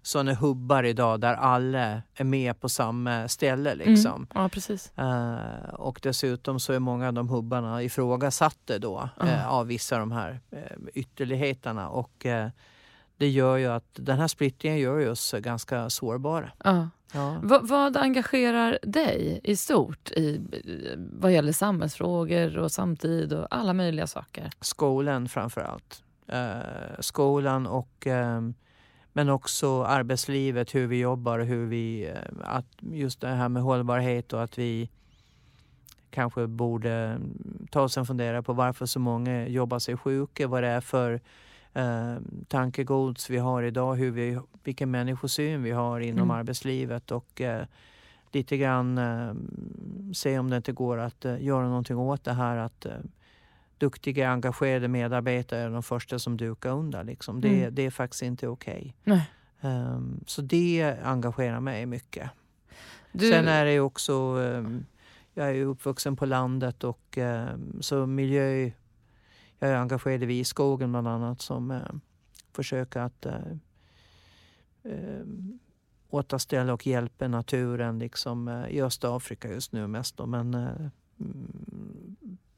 sådana 0.01 0.33
hubbar 0.33 0.83
idag 0.83 1.19
där 1.19 1.33
alla 1.33 2.01
är 2.15 2.23
med 2.23 2.59
på 2.59 2.69
samma 2.69 3.27
ställe. 3.27 3.71
Mm. 3.71 3.87
Liksom. 3.87 4.15
Mm. 4.15 4.27
Ja, 4.33 4.49
precis. 4.49 4.91
Uh, 4.99 5.73
och 5.73 5.99
dessutom 6.03 6.59
så 6.59 6.73
är 6.73 6.79
många 6.79 7.07
av 7.07 7.13
de 7.13 7.29
hubbarna 7.29 7.83
ifrågasatta 7.83 8.79
då 8.79 9.09
uh. 9.21 9.27
Uh, 9.27 9.47
av 9.53 9.67
vissa 9.67 9.95
av 9.95 9.99
de 9.99 10.11
här 10.11 10.39
uh, 10.53 10.87
ytterligheterna. 10.93 11.89
Och 11.89 12.25
det 13.17 13.29
gör 13.29 13.57
ju 13.57 13.67
att 13.67 13.89
den 13.93 14.19
här 14.19 14.27
splittringen 14.27 14.79
gör 14.79 15.09
oss 15.09 15.35
ganska 15.39 15.89
sårbara. 15.89 16.51
Ja. 16.63 16.89
Va, 17.43 17.59
vad 17.63 17.97
engagerar 17.97 18.79
dig 18.83 19.39
i 19.43 19.55
stort 19.55 20.11
i, 20.11 20.41
vad 20.97 21.33
gäller 21.33 21.51
samhällsfrågor 21.51 22.57
och 22.57 22.71
samtid 22.71 23.33
och 23.33 23.47
alla 23.49 23.73
möjliga 23.73 24.07
saker? 24.07 24.49
Skolan 24.61 25.29
framför 25.29 25.61
allt. 25.61 26.03
Uh, 26.33 26.99
skolan 26.99 27.67
och 27.67 28.07
um, 28.07 28.53
men 29.13 29.29
också 29.29 29.83
arbetslivet, 29.83 30.75
hur 30.75 30.87
vi 30.87 30.99
jobbar, 30.99 31.39
hur 31.39 31.65
vi, 31.65 32.11
uh, 32.11 32.17
att 32.43 32.67
just 32.79 33.21
det 33.21 33.27
här 33.27 33.49
med 33.49 33.63
hållbarhet 33.63 34.33
och 34.33 34.43
att 34.43 34.57
vi 34.57 34.89
kanske 36.09 36.47
borde 36.47 37.19
ta 37.71 37.81
oss 37.81 37.97
en 37.97 38.05
fundera 38.05 38.43
på 38.43 38.53
varför 38.53 38.85
så 38.85 38.99
många 38.99 39.47
jobbar 39.47 39.79
sig 39.79 39.97
sjuka, 39.97 40.47
vad 40.47 40.63
det 40.63 40.69
är 40.69 40.81
för 40.81 41.21
uh, 41.77 42.17
tankegods 42.47 43.29
vi 43.29 43.37
har 43.37 43.63
idag, 43.63 43.95
hur 43.95 44.11
vi, 44.11 44.39
vilken 44.63 44.91
människosyn 44.91 45.63
vi 45.63 45.71
har 45.71 45.99
inom 45.99 46.23
mm. 46.23 46.31
arbetslivet 46.31 47.11
och 47.11 47.41
lite 48.31 48.57
grann 48.57 48.99
se 50.13 50.39
om 50.39 50.49
det 50.49 50.57
inte 50.57 50.71
går 50.71 50.97
att 50.97 51.25
göra 51.39 51.67
någonting 51.67 51.97
åt 51.97 52.23
det 52.23 52.33
här 52.33 52.57
att 52.57 52.85
duktiga, 53.77 54.29
engagerade 54.29 54.87
medarbetare 54.87 55.59
är 55.59 55.69
de 55.69 55.83
första 55.83 56.19
som 56.19 56.37
dukar 56.37 56.69
under. 56.69 57.03
Liksom. 57.03 57.41
Det, 57.41 57.59
mm. 57.61 57.75
det 57.75 57.85
är 57.85 57.89
faktiskt 57.91 58.23
inte 58.23 58.47
okej. 58.47 58.95
Okay. 59.05 59.19
Um, 59.61 60.23
så 60.27 60.41
det 60.41 60.95
engagerar 61.03 61.59
mig 61.59 61.85
mycket. 61.85 62.29
Du... 63.11 63.31
Sen 63.31 63.47
är 63.47 63.65
det 63.65 63.79
också, 63.79 64.13
um, 64.13 64.85
jag 65.33 65.49
är 65.49 65.65
uppvuxen 65.65 66.15
på 66.15 66.25
landet 66.25 66.83
och 66.83 67.17
um, 67.17 67.81
så 67.81 68.05
miljö, 68.05 68.71
jag 69.59 69.69
är 69.69 69.75
engagerad 69.75 70.23
i 70.23 70.25
Viskogen 70.25 70.91
bland 70.91 71.07
annat 71.07 71.41
som 71.41 71.71
uh, 71.71 71.79
försöker 72.53 72.99
att 72.99 73.25
uh, 73.25 73.33
um, 74.83 75.59
återställa 76.09 76.73
och 76.73 76.87
hjälpa 76.87 77.27
naturen 77.27 77.99
liksom, 77.99 78.47
uh, 78.47 78.69
i 78.69 78.81
Östafrika 78.81 79.51
just 79.51 79.71
nu 79.71 79.87
mest. 79.87 80.17
Då, 80.17 80.25
men 80.25 80.53
uh, 80.53 80.87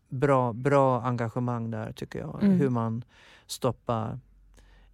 bra, 0.09 0.53
bra 0.53 1.01
engagemang 1.01 1.71
där 1.71 1.91
tycker 1.91 2.19
jag. 2.19 2.43
Mm. 2.43 2.59
Hur 2.59 2.69
man 2.69 3.03
stoppar 3.45 4.19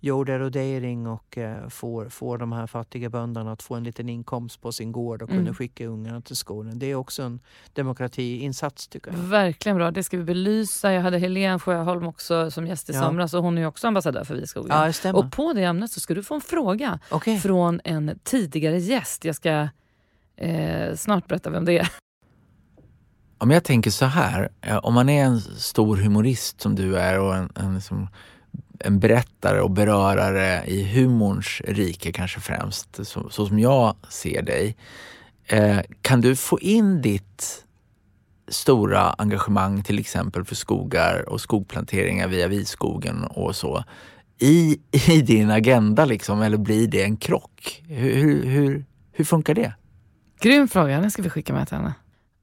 jorderodering 0.03 1.07
och 1.07 1.37
eh, 1.37 1.69
får, 1.69 2.09
får 2.09 2.37
de 2.37 2.51
här 2.51 2.67
fattiga 2.67 3.09
bönderna 3.09 3.51
att 3.51 3.61
få 3.61 3.75
en 3.75 3.83
liten 3.83 4.09
inkomst 4.09 4.61
på 4.61 4.71
sin 4.71 4.91
gård 4.91 5.21
och 5.21 5.29
mm. 5.29 5.43
kunna 5.43 5.55
skicka 5.55 5.85
ungarna 5.85 6.21
till 6.21 6.35
skolan. 6.35 6.79
Det 6.79 6.85
är 6.85 6.95
också 6.95 7.23
en 7.23 7.39
demokratiinsats 7.73 8.87
tycker 8.87 9.11
jag. 9.11 9.17
Verkligen 9.17 9.77
bra, 9.77 9.91
det 9.91 10.03
ska 10.03 10.17
vi 10.17 10.23
belysa. 10.23 10.93
Jag 10.93 11.01
hade 11.01 11.17
Helene 11.17 11.59
Sjöholm 11.59 12.07
också 12.07 12.51
som 12.51 12.67
gäst 12.67 12.89
i 12.89 12.93
ja. 12.93 13.01
somras 13.01 13.33
och 13.33 13.43
hon 13.43 13.57
är 13.57 13.65
också 13.65 13.87
ambassadör 13.87 14.23
för 14.23 14.35
Viskogen. 14.35 14.91
Ja, 15.03 15.13
och 15.13 15.31
på 15.31 15.53
det 15.53 15.63
ämnet 15.63 15.91
så 15.91 15.99
ska 15.99 16.13
du 16.13 16.23
få 16.23 16.35
en 16.35 16.41
fråga 16.41 16.99
okay. 17.11 17.39
från 17.39 17.81
en 17.83 18.19
tidigare 18.23 18.79
gäst. 18.79 19.25
Jag 19.25 19.35
ska 19.35 19.67
eh, 20.35 20.95
snart 20.95 21.27
berätta 21.27 21.49
vem 21.49 21.65
det 21.65 21.79
är. 21.79 21.89
Om 23.37 23.51
jag 23.51 23.63
tänker 23.63 23.91
så 23.91 24.05
här, 24.05 24.49
eh, 24.61 24.77
om 24.77 24.93
man 24.93 25.09
är 25.09 25.25
en 25.25 25.41
stor 25.41 25.97
humorist 25.97 26.61
som 26.61 26.75
du 26.75 26.97
är 26.97 27.19
och 27.19 27.35
en, 27.35 27.49
en, 27.55 27.75
liksom, 27.75 28.07
en 28.83 28.99
berättare 28.99 29.61
och 29.61 29.71
berörare 29.71 30.63
i 30.65 30.83
humorns 30.83 31.61
rike 31.67 32.11
kanske 32.11 32.39
främst, 32.39 33.07
så, 33.07 33.29
så 33.29 33.47
som 33.47 33.59
jag 33.59 33.95
ser 34.09 34.41
dig. 34.41 34.75
Eh, 35.47 35.79
kan 36.01 36.21
du 36.21 36.35
få 36.35 36.59
in 36.59 37.01
ditt 37.01 37.63
stora 38.47 39.01
engagemang 39.17 39.83
till 39.83 39.99
exempel 39.99 40.45
för 40.45 40.55
skogar 40.55 41.29
och 41.29 41.41
skogplanteringar 41.41 42.27
via 42.27 42.47
Viskogen 42.47 43.23
och 43.23 43.55
så 43.55 43.83
i, 44.39 44.79
i 45.09 45.21
din 45.21 45.51
agenda 45.51 46.05
liksom, 46.05 46.41
eller 46.41 46.57
blir 46.57 46.87
det 46.87 47.03
en 47.03 47.17
krock? 47.17 47.83
Hur, 47.87 48.43
hur, 48.43 48.85
hur 49.11 49.25
funkar 49.25 49.53
det? 49.53 49.73
Grym 50.41 50.67
fråga, 50.67 50.99
den 50.99 51.11
ska 51.11 51.21
vi 51.21 51.29
skicka 51.29 51.53
med 51.53 51.67
till 51.67 51.77
henne. 51.77 51.93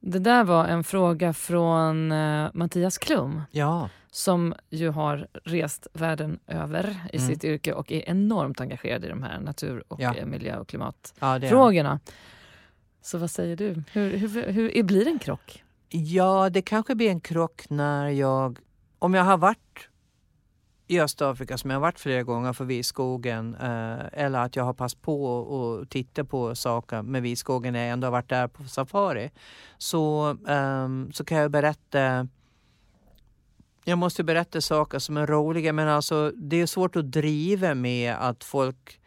Det 0.01 0.19
där 0.19 0.45
var 0.45 0.65
en 0.65 0.85
fråga 0.85 1.33
från 1.33 2.13
uh, 2.13 2.51
Mattias 2.55 2.99
Klum. 2.99 3.43
Ja. 3.51 3.89
Som 4.11 4.55
ju 4.71 4.89
har 4.89 5.29
rest 5.45 5.87
världen 5.93 6.39
över 6.47 6.97
i 7.13 7.17
mm. 7.17 7.29
sitt 7.29 7.45
yrke 7.45 7.73
och 7.73 7.93
är 7.93 8.09
enormt 8.09 8.61
engagerad 8.61 9.05
i 9.05 9.09
de 9.09 9.23
här 9.23 9.41
natur 9.41 9.85
och 9.89 10.01
ja. 10.01 10.15
Eh, 10.15 10.27
miljö 10.27 10.59
och 10.59 10.69
klimatfrågorna. 10.69 12.01
Ja, 12.05 12.13
Så 13.03 13.19
vad 13.19 13.31
säger 13.31 13.57
du? 13.57 13.83
Hur, 13.93 14.17
hur, 14.17 14.53
hur, 14.53 14.83
blir 14.83 15.05
det 15.05 15.11
en 15.11 15.19
krock? 15.19 15.65
Ja, 15.89 16.51
det 16.51 16.63
kanske 16.63 16.95
blir 16.95 17.11
en 17.11 17.21
krock 17.21 17.63
när 17.69 18.09
jag... 18.09 18.59
Om 18.99 19.15
jag 19.15 19.25
har 19.25 19.39
varit 19.39 19.89
i 20.91 21.01
Östafrika 21.01 21.59
som 21.59 21.71
jag 21.71 21.77
har 21.77 21.81
varit 21.81 22.01
flera 22.01 22.23
gånger 22.23 22.53
för 22.53 22.65
Viskogen 22.65 23.55
eh, 23.55 23.99
eller 24.13 24.39
att 24.39 24.57
jag 24.57 24.65
har 24.65 24.73
passat 24.73 25.03
på 25.03 25.25
och 25.25 25.89
titta 25.89 26.25
på 26.25 26.55
saker 26.55 27.03
med 27.03 27.23
Viskogen 27.23 27.73
när 27.73 27.81
jag 27.81 27.91
ändå 27.91 28.07
har 28.07 28.13
varit 28.13 28.29
där 28.29 28.49
på 28.49 28.65
safari 28.65 29.31
så, 29.79 30.31
eh, 30.49 30.89
så 31.13 31.25
kan 31.25 31.39
jag 31.39 31.51
berätta 31.51 32.29
jag 33.91 33.99
måste 33.99 34.25
berätta 34.25 34.61
saker 34.61 34.99
som 34.99 35.17
är 35.17 35.27
roliga 35.27 35.73
men 35.73 35.89
alltså 35.89 36.33
det 36.37 36.61
är 36.61 36.67
svårt 36.67 36.97
att 36.97 37.13
driva 37.13 37.75
med 37.75 38.15
att 38.15 38.45
folk 38.45 39.01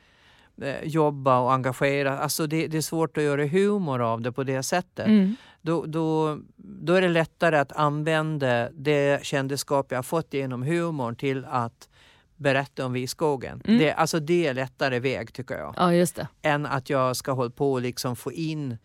eh, 0.61 0.83
jobbar 0.83 1.39
och 1.41 1.53
engagerar. 1.53 2.17
Alltså 2.17 2.47
det, 2.47 2.67
det, 2.67 2.77
är 2.77 2.81
svårt 2.81 3.17
att 3.17 3.23
göra 3.23 3.45
humor 3.45 4.01
av 4.01 4.21
det 4.21 4.31
på 4.31 4.43
det 4.43 4.63
sättet. 4.63 5.07
Mm. 5.07 5.35
Då, 5.61 5.85
då, 5.85 6.39
då 6.55 6.93
är 6.93 7.01
det 7.01 7.09
lättare 7.09 7.57
att 7.57 7.71
använda 7.71 8.69
det 8.71 9.25
kändisskap 9.25 9.87
jag 9.89 9.97
har 9.97 10.03
fått 10.03 10.33
genom 10.33 10.63
humorn 10.63 11.15
till 11.15 11.45
att 11.45 11.89
berätta 12.35 12.85
om 12.85 12.93
Viskogen. 12.93 13.61
Mm. 13.65 13.79
Det, 13.79 13.93
alltså 13.93 14.19
det 14.19 14.47
är 14.47 14.53
lättare 14.53 14.99
väg 14.99 15.33
tycker 15.33 15.57
jag. 15.57 15.73
Ja, 15.77 15.93
just 15.93 16.15
det. 16.15 16.27
Än 16.41 16.65
att 16.65 16.89
jag 16.89 17.15
ska 17.15 17.31
hålla 17.31 17.49
på 17.49 17.73
och 17.73 17.81
liksom 17.81 18.15
få 18.15 18.31
in 18.31 18.77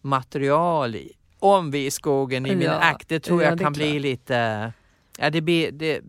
material 0.00 0.96
i, 0.96 1.12
om 1.38 1.70
Viskogen 1.70 2.46
i 2.46 2.48
ja. 2.48 2.56
min 2.56 2.68
akt. 2.68 3.08
Det 3.08 3.20
tror 3.20 3.42
jag 3.42 3.58
kan 3.58 3.72
bli 3.72 3.98
lite... 3.98 4.72
Ja, 5.18 5.30
det, 5.30 5.40
blir, 5.40 5.72
det, 5.72 6.00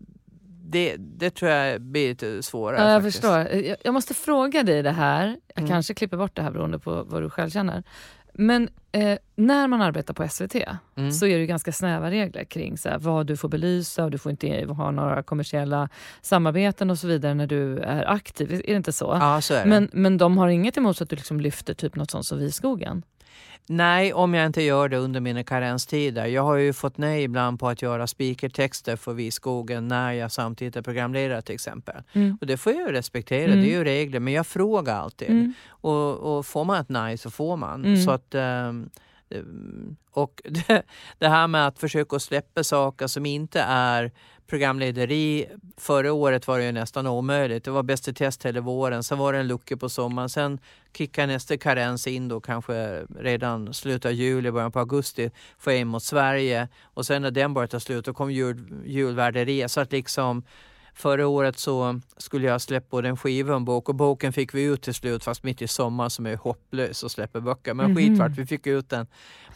det, 0.64 0.96
det 0.98 1.30
tror 1.30 1.50
jag 1.50 1.80
blir 1.80 2.08
lite 2.08 2.42
svårare. 2.42 2.80
Ja, 2.80 2.90
jag 2.92 3.02
faktiskt. 3.02 3.24
förstår. 3.24 3.38
Jag, 3.38 3.76
jag, 3.84 3.94
måste 3.94 4.14
fråga 4.14 4.62
dig 4.62 4.82
det 4.82 4.90
här. 4.90 5.26
Jag 5.26 5.58
mm. 5.58 5.68
kanske 5.68 5.94
klipper 5.94 6.16
bort 6.16 6.36
det 6.36 6.42
här 6.42 6.50
beroende 6.50 6.78
på 6.78 7.02
vad 7.02 7.22
du 7.22 7.30
själv 7.30 7.50
känner. 7.50 7.82
Men 8.34 8.68
eh, 8.92 9.18
när 9.36 9.68
man 9.68 9.82
arbetar 9.82 10.14
på 10.14 10.28
SVT 10.28 10.54
mm. 10.96 11.12
så 11.12 11.26
är 11.26 11.38
det 11.38 11.46
ganska 11.46 11.72
snäva 11.72 12.10
regler 12.10 12.44
kring 12.44 12.78
så 12.78 12.88
här, 12.88 12.98
vad 12.98 13.26
du 13.26 13.36
får 13.36 13.48
belysa 13.48 14.04
och 14.04 14.10
du 14.10 14.18
får 14.18 14.30
inte 14.30 14.64
ha 14.64 14.90
några 14.90 15.22
kommersiella 15.22 15.88
samarbeten 16.22 16.90
och 16.90 16.98
så 16.98 17.06
vidare 17.06 17.34
när 17.34 17.46
du 17.46 17.78
är 17.78 18.10
aktiv. 18.10 18.52
Är 18.52 18.58
det 18.58 18.72
inte 18.72 18.92
så? 18.92 19.18
Ja, 19.20 19.40
så 19.40 19.54
är 19.54 19.64
det. 19.64 19.70
Men, 19.70 19.90
men 19.92 20.18
de 20.18 20.38
har 20.38 20.48
inget 20.48 20.76
emot 20.76 21.00
att 21.00 21.10
du 21.10 21.16
liksom 21.16 21.40
lyfter 21.40 21.74
typ 21.74 21.96
något 21.96 22.10
sånt 22.10 22.26
som 22.26 22.38
Viskogen? 22.38 23.02
Nej, 23.68 24.12
om 24.12 24.34
jag 24.34 24.46
inte 24.46 24.62
gör 24.62 24.88
det 24.88 24.96
under 24.96 25.20
mina 25.20 25.44
karenstider. 25.44 26.26
Jag 26.26 26.42
har 26.42 26.56
ju 26.56 26.72
fått 26.72 26.98
nej 26.98 27.22
ibland 27.22 27.60
på 27.60 27.68
att 27.68 27.82
göra 27.82 28.06
speakertexter 28.06 28.96
för 28.96 29.12
Viskogen 29.12 29.88
när 29.88 30.12
jag 30.12 30.32
samtidigt 30.32 30.76
är 30.76 30.82
programledare 30.82 31.42
till 31.42 31.54
exempel. 31.54 32.02
Mm. 32.12 32.38
Och 32.40 32.46
det 32.46 32.56
får 32.56 32.72
jag 32.72 32.88
ju 32.88 32.92
respektera, 32.92 33.52
mm. 33.52 33.60
det 33.60 33.70
är 33.70 33.78
ju 33.78 33.84
regler. 33.84 34.20
Men 34.20 34.32
jag 34.32 34.46
frågar 34.46 34.96
alltid. 34.96 35.30
Mm. 35.30 35.54
Och, 35.68 36.36
och, 36.36 36.46
får 36.46 36.64
man 36.64 36.80
ett 36.80 36.88
nej 36.88 37.18
så 37.18 37.30
får 37.30 37.56
man. 37.56 37.84
Mm. 37.84 38.02
Så 38.02 38.10
att... 38.10 38.34
Um, 38.34 38.90
Ehm, 39.32 39.96
och 40.10 40.40
det, 40.48 40.82
det, 41.18 41.28
här 41.28 41.48
med 41.48 41.66
att 41.66 41.78
försöka 41.78 42.18
släppa 42.18 42.64
saker 42.64 43.06
som 43.06 43.26
inte 43.26 43.60
är 43.60 44.12
programlederi. 44.46 45.46
Förra 45.76 46.12
året 46.12 46.46
var 46.46 46.58
det 46.58 46.64
ju 46.64 46.72
nästan 46.72 47.06
omöjligt. 47.06 47.64
Det 47.64 47.70
var 47.70 47.82
Bäst 47.82 48.08
i 48.08 48.14
test 48.14 48.46
hela 48.46 48.60
våren, 48.60 49.02
sen 49.02 49.18
var 49.18 49.32
det 49.32 49.38
en 49.38 49.48
lucka 49.48 49.76
på 49.76 49.88
sommaren. 49.88 50.28
Sen 50.28 50.58
kickade 50.96 51.26
nästa 51.26 51.56
karens 51.56 52.06
in 52.06 52.28
då 52.28 52.40
kanske 52.40 53.02
redan 53.18 53.74
slutet 53.74 54.04
av 54.04 54.12
juli, 54.12 54.50
början 54.50 54.72
på 54.72 54.78
augusti, 54.78 55.30
få 55.58 55.72
in 55.72 55.88
mot 55.88 56.02
Sverige. 56.02 56.68
Och 56.82 57.06
sen 57.06 57.22
när 57.22 57.30
den 57.30 57.54
började 57.54 57.70
ta 57.70 57.80
slut, 57.80 58.04
då 58.04 58.14
kom 58.14 58.30
jul, 58.30 58.82
julvärderiet. 58.86 59.70
Så 59.70 59.80
att 59.80 59.92
liksom 59.92 60.42
Förra 60.94 61.26
året 61.26 61.58
så 61.58 62.00
skulle 62.16 62.46
jag 62.46 62.60
släppa 62.60 62.86
både 62.90 63.08
en 63.08 63.16
skiva 63.16 63.50
och 63.50 63.56
en 63.56 63.64
bok 63.64 63.88
och 63.88 63.94
boken 63.94 64.32
fick 64.32 64.54
vi 64.54 64.62
ut 64.64 64.82
till 64.82 64.94
slut 64.94 65.24
fast 65.24 65.42
mitt 65.42 65.62
i 65.62 65.68
sommar 65.68 66.08
som 66.08 66.26
är 66.26 66.36
hopplös 66.36 67.04
att 67.04 67.12
släppa 67.12 67.40
böcker. 67.40 67.74
Men 67.74 67.86
Mhm. 67.86 67.96
skitvart, 67.96 68.30
vi 68.36 68.46
fick 68.46 68.66
ut 68.66 68.88
den. 68.90 69.06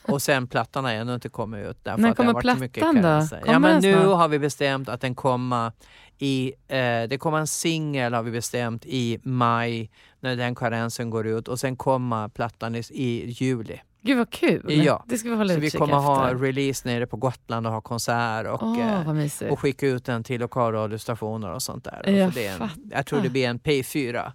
Och 0.09 0.23
sen 0.23 0.47
plattan 0.47 0.85
har 0.85 0.93
ännu 0.93 1.15
inte 1.15 1.29
kommit 1.29 1.67
ut. 1.67 1.79
Därför 1.85 2.01
När 2.03 2.11
att 2.11 2.17
det 2.17 2.23
har 2.23 2.33
kommer 2.33 2.45
varit 2.45 2.61
mycket 2.61 2.79
plattan 2.79 2.97
då? 2.97 3.03
karenser. 3.03 3.37
Ja, 3.39 3.45
Kommer 3.47 3.59
men 3.59 3.83
nu 3.83 3.93
snart? 3.93 4.17
har 4.17 4.29
vi 4.29 4.39
bestämt 4.39 4.89
att 4.89 5.01
den 5.01 5.15
kommer 5.15 5.73
i, 6.19 6.53
eh, 6.69 6.77
det 7.09 7.19
kommer 7.21 7.39
en 7.39 7.47
singel 7.47 8.15
har 8.15 8.23
vi 8.23 8.31
bestämt 8.31 8.87
i 8.87 9.19
maj 9.23 9.91
när 10.21 10.37
den 10.37 10.55
karensen 10.55 11.11
går 11.11 11.27
ut 11.27 11.49
och 11.49 11.61
sen 11.61 11.77
kommer 11.77 12.29
plattan 12.29 12.75
i, 12.75 12.79
i 12.91 13.31
juli. 13.31 13.81
Gud 14.07 14.19
vad 14.19 14.31
kul. 14.31 14.85
Ja. 14.85 15.05
Det 15.07 15.19
ska 15.19 15.29
vi 15.31 15.37
hålla 15.37 15.55
Så 15.55 15.61
vi 15.61 15.71
kommer 15.71 15.95
ha 15.95 16.27
efter. 16.27 16.39
release 16.39 16.89
nere 16.89 17.07
på 17.07 17.17
Gotland 17.17 17.67
och 17.67 17.73
ha 17.73 17.81
konsert 17.81 18.47
och, 18.47 19.15
mysigt. 19.15 19.53
och 19.53 19.61
skicka 19.61 19.87
ut 19.87 20.05
den 20.05 20.25
till 20.25 20.41
lokalradiostationer 20.41 21.53
och 21.53 21.63
sånt 21.63 21.85
där. 21.85 22.11
Jag 22.11 22.33
Så 22.35 22.41
är 22.41 22.51
en, 22.63 22.69
jag 22.91 23.07
tror 23.07 23.21
det 23.21 23.29
blir 23.31 23.49
en 23.49 23.59
P4. 23.61 24.33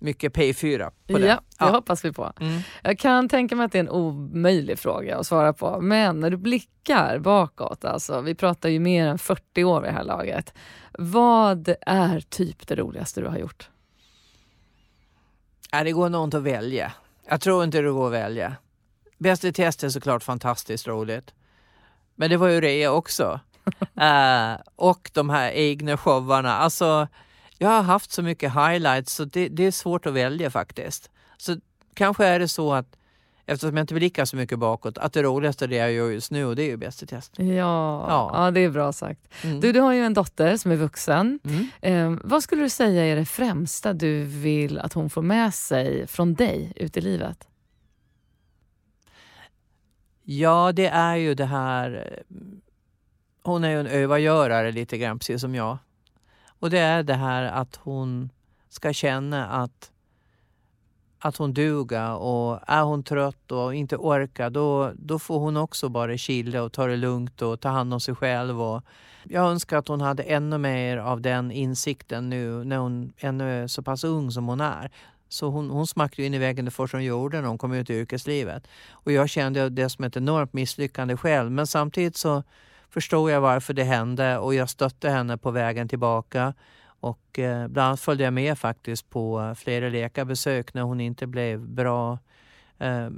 Mycket 0.00 0.32
P4 0.32 0.90
på 1.06 1.18
det. 1.18 1.26
Ja, 1.58 1.66
det 1.66 1.72
hoppas 1.72 2.04
vi 2.04 2.12
på. 2.12 2.32
Mm. 2.40 2.60
Jag 2.82 2.98
kan 2.98 3.28
tänka 3.28 3.56
mig 3.56 3.64
att 3.66 3.72
det 3.72 3.78
är 3.78 3.82
en 3.82 3.88
omöjlig 3.88 4.78
fråga 4.78 5.16
att 5.18 5.26
svara 5.26 5.52
på. 5.52 5.80
Men 5.80 6.20
när 6.20 6.30
du 6.30 6.36
blickar 6.36 7.18
bakåt, 7.18 7.84
alltså, 7.84 8.20
vi 8.20 8.34
pratar 8.34 8.68
ju 8.68 8.78
mer 8.80 9.06
än 9.06 9.18
40 9.18 9.64
år 9.64 9.80
vid 9.80 9.90
det 9.90 9.94
här 9.94 10.04
laget. 10.04 10.54
Vad 10.98 11.74
är 11.80 12.20
typ 12.20 12.66
det 12.66 12.76
roligaste 12.76 13.20
du 13.20 13.26
har 13.26 13.38
gjort? 13.38 13.70
Ja, 15.72 15.84
det 15.84 15.92
går 15.92 16.08
nog 16.08 16.24
inte 16.24 16.36
att 16.36 16.42
välja. 16.42 16.92
Jag 17.28 17.40
tror 17.40 17.64
inte 17.64 17.80
det 17.80 17.90
går 17.90 18.06
att 18.06 18.12
välja. 18.12 18.56
Bäst 19.18 19.44
i 19.44 19.52
test 19.52 19.84
är 19.84 19.88
såklart 19.88 20.22
fantastiskt 20.22 20.86
roligt. 20.86 21.34
Men 22.14 22.30
det 22.30 22.36
var 22.36 22.48
ju 22.48 22.60
det 22.60 22.88
också. 22.88 23.40
Eh, 24.00 24.52
och 24.76 25.10
de 25.14 25.30
här 25.30 25.50
egna 25.50 25.96
showarna. 25.96 26.56
Alltså, 26.56 27.08
jag 27.58 27.68
har 27.68 27.82
haft 27.82 28.10
så 28.10 28.22
mycket 28.22 28.52
highlights 28.52 29.14
så 29.14 29.24
det, 29.24 29.48
det 29.48 29.64
är 29.64 29.70
svårt 29.70 30.06
att 30.06 30.12
välja 30.12 30.50
faktiskt. 30.50 31.10
Så 31.36 31.56
kanske 31.94 32.26
är 32.26 32.38
det 32.38 32.48
så 32.48 32.72
att 32.72 32.96
eftersom 33.46 33.76
jag 33.76 33.82
inte 33.82 33.94
blickar 33.94 34.24
så 34.24 34.36
mycket 34.36 34.58
bakåt, 34.58 34.98
att 34.98 35.12
det 35.12 35.22
roligaste 35.22 35.66
det 35.66 35.76
jag 35.76 35.92
gör 35.92 36.10
just 36.10 36.30
nu 36.30 36.44
och 36.44 36.56
det 36.56 36.62
är 36.62 36.66
ju 36.66 36.76
Bäst 36.76 37.02
i 37.02 37.06
test. 37.06 37.32
Ja, 37.36 37.44
ja. 37.46 38.30
Ja. 38.34 38.50
det 38.50 38.60
är 38.60 38.70
bra 38.70 38.92
sagt. 38.92 39.20
Mm. 39.42 39.60
Du, 39.60 39.72
du 39.72 39.80
har 39.80 39.92
ju 39.92 40.04
en 40.04 40.14
dotter 40.14 40.56
som 40.56 40.70
är 40.70 40.76
vuxen. 40.76 41.38
Mm. 41.44 41.68
Eh, 41.80 42.20
vad 42.24 42.42
skulle 42.42 42.62
du 42.62 42.68
säga 42.68 43.06
är 43.06 43.16
det 43.16 43.26
främsta 43.26 43.92
du 43.92 44.22
vill 44.22 44.78
att 44.78 44.92
hon 44.92 45.10
får 45.10 45.22
med 45.22 45.54
sig 45.54 46.06
från 46.06 46.34
dig 46.34 46.72
ut 46.76 46.96
i 46.96 47.00
livet? 47.00 47.47
Ja, 50.30 50.72
det 50.72 50.86
är 50.86 51.16
ju 51.16 51.34
det 51.34 51.44
här... 51.44 52.22
Hon 53.42 53.64
är 53.64 53.70
ju 53.70 53.80
en 53.80 53.86
övergörare 53.86 54.72
lite 54.72 54.98
grann, 54.98 55.18
precis 55.18 55.40
som 55.40 55.54
jag. 55.54 55.78
Och 56.58 56.70
det 56.70 56.78
är 56.78 57.02
det 57.02 57.14
här 57.14 57.42
att 57.42 57.76
hon 57.76 58.30
ska 58.68 58.92
känna 58.92 59.46
att, 59.46 59.92
att 61.18 61.36
hon 61.36 61.54
duger 61.54 62.14
och 62.14 62.60
är 62.66 62.82
hon 62.82 63.02
trött 63.02 63.52
och 63.52 63.74
inte 63.74 63.96
orkar 63.96 64.50
då, 64.50 64.92
då 64.94 65.18
får 65.18 65.38
hon 65.38 65.56
också 65.56 65.88
bara 65.88 66.16
chilla 66.16 66.62
och 66.62 66.72
ta 66.72 66.86
det 66.86 66.96
lugnt 66.96 67.42
och 67.42 67.60
ta 67.60 67.68
hand 67.68 67.94
om 67.94 68.00
sig 68.00 68.14
själv. 68.14 68.62
Och 68.62 68.82
jag 69.24 69.50
önskar 69.50 69.76
att 69.76 69.88
hon 69.88 70.00
hade 70.00 70.22
ännu 70.22 70.58
mer 70.58 70.96
av 70.96 71.20
den 71.20 71.50
insikten 71.50 72.30
nu 72.30 72.64
när 72.64 72.78
hon 72.78 73.12
ännu 73.16 73.62
är 73.62 73.66
så 73.66 73.82
pass 73.82 74.04
ung 74.04 74.30
som 74.30 74.46
hon 74.46 74.60
är. 74.60 74.90
Så 75.28 75.50
hon, 75.50 75.70
hon 75.70 75.86
smackade 75.86 76.22
ju 76.22 76.26
in 76.26 76.34
i 76.34 76.38
väggen 76.38 76.64
det 76.64 76.70
första 76.70 76.96
hon 76.96 77.04
gjorde 77.04 77.40
när 77.40 77.48
hon 77.48 77.58
kom 77.58 77.72
ut 77.72 77.90
i 77.90 77.94
yrkeslivet. 77.94 78.68
Och 78.90 79.12
jag 79.12 79.28
kände 79.28 79.68
det 79.68 79.88
som 79.88 80.04
ett 80.04 80.16
enormt 80.16 80.52
misslyckande 80.52 81.16
själv. 81.16 81.50
Men 81.50 81.66
samtidigt 81.66 82.16
så 82.16 82.42
förstod 82.90 83.30
jag 83.30 83.40
varför 83.40 83.74
det 83.74 83.84
hände 83.84 84.38
och 84.38 84.54
jag 84.54 84.70
stötte 84.70 85.10
henne 85.10 85.38
på 85.38 85.50
vägen 85.50 85.88
tillbaka. 85.88 86.54
Och 87.00 87.38
eh, 87.38 87.68
bland 87.68 87.86
annat 87.86 88.00
följde 88.00 88.24
jag 88.24 88.32
med 88.32 88.58
faktiskt 88.58 89.10
på 89.10 89.54
flera 89.58 89.88
läkarbesök 89.88 90.74
när 90.74 90.82
hon 90.82 91.00
inte 91.00 91.26
blev 91.26 91.60
bra 91.68 92.18
eh, 92.78 93.08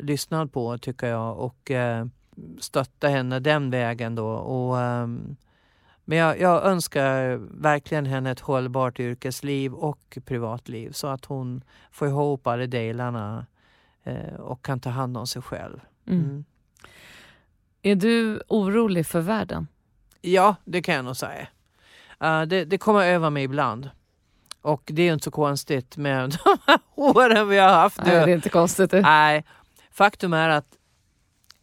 lyssnad 0.00 0.52
på 0.52 0.78
tycker 0.78 1.06
jag. 1.06 1.38
Och 1.38 1.70
eh, 1.70 2.06
stötta 2.60 3.08
henne 3.08 3.40
den 3.40 3.70
vägen 3.70 4.14
då. 4.14 4.28
Och, 4.28 4.80
eh, 4.80 5.08
men 6.08 6.18
jag, 6.18 6.40
jag 6.40 6.64
önskar 6.64 7.36
verkligen 7.62 8.06
henne 8.06 8.30
ett 8.30 8.40
hållbart 8.40 9.00
yrkesliv 9.00 9.74
och 9.74 10.18
privatliv 10.24 10.92
så 10.92 11.06
att 11.06 11.24
hon 11.24 11.64
får 11.90 12.08
ihop 12.08 12.46
alla 12.46 12.66
delarna 12.66 13.46
eh, 14.04 14.34
och 14.34 14.64
kan 14.64 14.80
ta 14.80 14.90
hand 14.90 15.16
om 15.16 15.26
sig 15.26 15.42
själv. 15.42 15.80
Mm. 16.06 16.24
Mm. 16.24 16.44
Är 17.82 17.94
du 17.94 18.42
orolig 18.48 19.06
för 19.06 19.20
världen? 19.20 19.68
Ja, 20.20 20.56
det 20.64 20.82
kan 20.82 20.94
jag 20.94 21.04
nog 21.04 21.16
säga. 21.16 21.48
Eh, 22.20 22.42
det, 22.42 22.64
det 22.64 22.78
kommer 22.78 23.04
över 23.04 23.30
mig 23.30 23.44
ibland. 23.44 23.90
Och 24.60 24.82
det 24.86 25.02
är 25.02 25.06
ju 25.06 25.12
inte 25.12 25.24
så 25.24 25.30
konstigt 25.30 25.96
med 25.96 26.30
de 26.44 26.58
här 26.66 26.80
åren 26.94 27.48
vi 27.48 27.58
har 27.58 27.68
haft 27.68 28.04
nu. 28.04 28.10
Nej, 28.10 28.24
det 28.26 28.32
är 28.32 28.34
inte 28.34 28.48
konstigt. 28.48 28.90
Du. 28.90 29.00
Nej, 29.00 29.44
faktum 29.90 30.32
är 30.32 30.48
att 30.48 30.76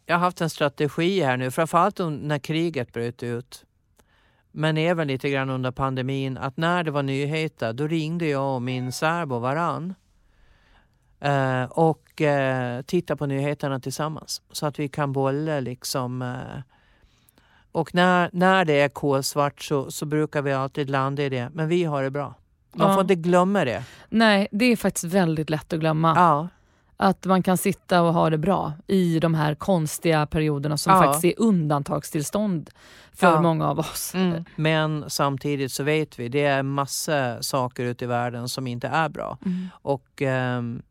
jag 0.06 0.14
har 0.14 0.20
haft 0.20 0.40
en 0.40 0.50
strategi 0.50 1.20
här 1.20 1.36
nu, 1.36 1.50
framförallt 1.50 1.98
när 1.98 2.38
kriget 2.38 2.92
bröt 2.92 3.22
ut. 3.22 3.64
Men 4.56 4.76
även 4.76 5.08
lite 5.08 5.30
grann 5.30 5.50
under 5.50 5.70
pandemin, 5.70 6.38
att 6.38 6.56
när 6.56 6.84
det 6.84 6.90
var 6.90 7.02
nyheter 7.02 7.72
då 7.72 7.86
ringde 7.86 8.26
jag 8.26 8.54
och 8.54 8.62
min 8.62 8.92
särbo 8.92 9.38
varann. 9.38 9.94
Eh, 11.20 11.64
och 11.64 12.22
eh, 12.22 12.82
tittade 12.82 13.18
på 13.18 13.26
nyheterna 13.26 13.80
tillsammans 13.80 14.42
så 14.52 14.66
att 14.66 14.78
vi 14.78 14.88
kan 14.88 15.12
bolla 15.12 15.60
liksom. 15.60 16.22
Eh, 16.22 16.60
och 17.72 17.94
när, 17.94 18.30
när 18.32 18.64
det 18.64 18.80
är 18.80 18.88
kolsvart 18.88 19.62
så, 19.62 19.90
så 19.90 20.06
brukar 20.06 20.42
vi 20.42 20.52
alltid 20.52 20.90
landa 20.90 21.22
i 21.22 21.28
det. 21.28 21.50
Men 21.52 21.68
vi 21.68 21.84
har 21.84 22.02
det 22.02 22.10
bra. 22.10 22.34
Man 22.74 22.88
Ja. 22.88 22.94
får 22.94 23.00
inte 23.02 23.14
glömma 23.14 23.64
det. 23.64 23.84
Nej, 24.08 24.48
det 24.50 24.64
är 24.64 24.76
faktiskt 24.76 25.04
väldigt 25.04 25.50
lätt 25.50 25.72
att 25.72 25.80
glömma. 25.80 26.12
Ja. 26.16 26.48
Att 27.04 27.24
man 27.26 27.42
kan 27.42 27.56
sitta 27.56 28.02
och 28.02 28.14
ha 28.14 28.30
det 28.30 28.38
bra 28.38 28.72
i 28.86 29.18
de 29.20 29.34
här 29.34 29.54
konstiga 29.54 30.26
perioderna 30.26 30.76
som 30.76 30.92
Ja. 30.92 31.02
faktiskt 31.02 31.24
är 31.24 31.42
undantagstillstånd 31.42 32.70
för 33.12 33.26
Ja. 33.26 33.40
många 33.40 33.68
av 33.68 33.78
oss. 33.78 34.14
Mm. 34.14 34.44
Men 34.56 35.04
samtidigt 35.10 35.72
så 35.72 35.82
vet 35.82 36.18
vi 36.18 36.28
det 36.28 36.44
är 36.44 36.62
massa 36.62 37.42
saker 37.42 37.84
ute 37.84 38.04
i 38.04 38.08
världen 38.08 38.48
som 38.48 38.66
inte 38.66 38.88
är 38.88 39.08
bra. 39.08 39.38
Mm. 39.46 39.68
Och 39.82 40.22
ehm, 40.22 40.82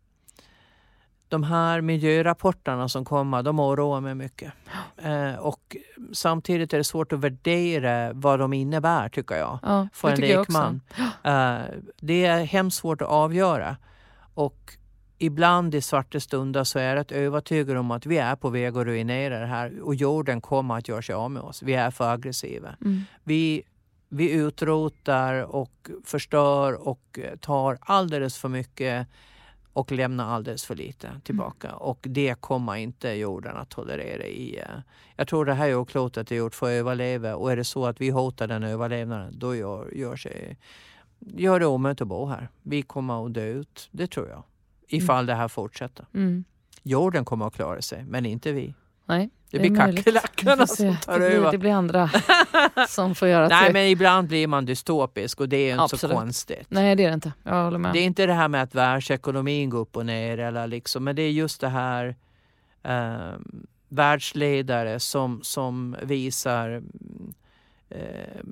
de 1.28 1.44
här 1.44 1.82
miljörapporterna 1.82 2.90
som 2.90 3.06
kommer, 3.06 3.44
de 3.44 3.60
oroar 3.60 4.02
mig 4.02 4.16
mycket. 4.16 4.54
Eh, 4.98 5.36
och 5.36 5.78
samtidigt 6.14 6.74
är 6.74 6.78
det 6.78 6.84
svårt 6.84 7.14
att 7.14 7.20
värdera 7.20 8.14
vad 8.14 8.40
de 8.40 8.54
innebär 8.54 9.10
tycker 9.10 9.36
jag. 9.36 9.60
Ja, 9.64 9.88
För 9.94 10.10
en 10.10 10.20
lekman. 10.20 10.82
Eh, 11.24 11.58
det 12.02 12.26
är 12.26 12.44
hemskt 12.46 12.78
svårt 12.78 13.02
att 13.02 13.08
avgöra. 13.08 13.78
Och 14.34 14.78
ibland 15.18 15.76
i 15.76 15.82
svarta 15.82 16.20
stunder 16.20 16.64
så 16.64 16.80
är 16.80 16.96
rätt 16.96 17.12
övertygad 17.12 17.78
om 17.78 17.92
att 17.92 18.06
vi 18.06 18.18
är 18.18 18.36
på 18.36 18.50
väg 18.50 18.78
att 18.78 18.86
ruinera 18.86 19.40
det 19.40 19.46
här 19.46 19.80
och 19.82 19.96
jorden 19.96 20.42
kommer 20.42 20.78
att 20.78 20.88
göra 20.88 21.02
sig 21.02 21.16
av 21.16 21.32
med 21.32 21.42
oss. 21.42 21.64
Vi 21.64 21.74
är 21.74 21.92
för 21.92 22.14
aggressiva. 22.14 22.76
Mm. 22.82 23.02
Vi, 23.24 23.64
vi 24.10 24.32
utrotar 24.32 25.56
och 25.56 25.90
förstör 26.06 26.88
och 26.88 27.20
eh, 27.22 27.36
tar 27.36 27.78
alldeles 27.82 28.38
för 28.38 28.50
mycket 28.50 29.08
och 29.74 29.92
lämnar 29.92 30.26
alldeles 30.30 30.66
för 30.66 30.76
lite 30.76 31.22
tillbaka. 31.24 31.76
Och 31.76 32.00
det 32.02 32.36
kommer 32.42 32.76
inte 32.76 33.10
jorden 33.10 33.58
att 33.58 33.70
tolerera. 33.70 34.24
i. 34.26 34.58
eh, 34.60 34.66
Jag 35.16 35.28
tror 35.28 35.46
det 35.46 35.54
här 35.54 35.68
jordklotet 35.68 36.32
är 36.32 36.36
gjort 36.36 36.56
för 36.56 36.66
att 36.66 36.72
överleva 36.72 37.36
och 37.36 37.52
är 37.52 37.56
det 37.56 37.64
så 37.64 37.86
att 37.86 38.02
vi 38.02 38.10
hotar 38.10 38.48
den 38.48 38.64
överlevnaden 38.64 39.40
då 39.40 39.56
gör, 39.56 39.92
gör, 39.96 40.16
sig, 40.16 40.58
gör 41.20 41.60
det 41.60 41.66
omöjligt 41.66 42.02
att 42.02 42.08
bo 42.08 42.26
här. 42.26 42.50
Vi 42.62 42.82
kommer 42.82 43.26
att 43.26 43.34
dö 43.34 43.46
ut, 43.46 43.90
det 43.92 44.08
tror 44.08 44.30
jag. 44.30 44.44
Ifall 44.88 45.26
det 45.26 45.36
här 45.36 45.48
fortsätter. 45.48 46.06
Mm. 46.14 46.44
Jorden 46.84 47.26
kommer 47.26 47.48
att 47.48 47.56
klara 47.56 47.82
sig, 47.82 48.04
men 48.08 48.26
inte 48.26 48.52
vi. 48.52 48.74
Nej, 49.06 49.30
Det 49.52 49.58
är 49.58 49.70
blir 49.70 49.76
kackerlackorna 49.76 50.68
som 50.68 50.98
tar 50.98 51.14
det 51.14 51.20
blir, 51.20 51.38
över. 51.38 51.52
Det 51.52 51.58
blir 51.58 51.72
andra 51.72 52.10
som 52.90 53.16
får 53.16 53.28
göra 53.28 53.48
Nej 53.48 53.66
till. 53.66 53.74
men 53.74 53.88
ibland 53.88 54.28
blir 54.28 54.48
man 54.48 54.66
dystopisk 54.66 55.40
och 55.40 55.50
det 55.50 55.58
är 55.58 55.72
inte 55.74 55.90
så 55.90 55.96
Absolut. 55.96 56.18
konstigt. 56.18 56.66
Nej, 56.70 56.96
det 56.96 57.04
är 57.04 57.08
det 57.08 57.14
inte. 57.14 57.34
Jag 57.44 57.64
håller 57.64 57.78
med. 57.78 57.94
Det 57.94 58.00
är 58.00 58.06
inte 58.06 58.26
det 58.26 58.34
här 58.34 58.48
med 58.48 58.64
att 58.64 58.76
världsekonomin 58.76 59.70
går 59.70 59.80
upp 59.80 59.98
och 59.98 60.06
ner 60.06 60.38
eller 60.38 60.68
liksom, 60.68 61.04
men 61.04 61.16
det 61.16 61.22
är 61.22 61.32
just 61.32 61.62
det 61.62 61.70
här 61.70 62.16
eh, 62.84 63.34
världsledare 63.90 65.00
som, 65.00 65.40
som 65.44 65.96
visar 66.04 66.70
mm, 66.70 67.34
eh, 67.90 68.44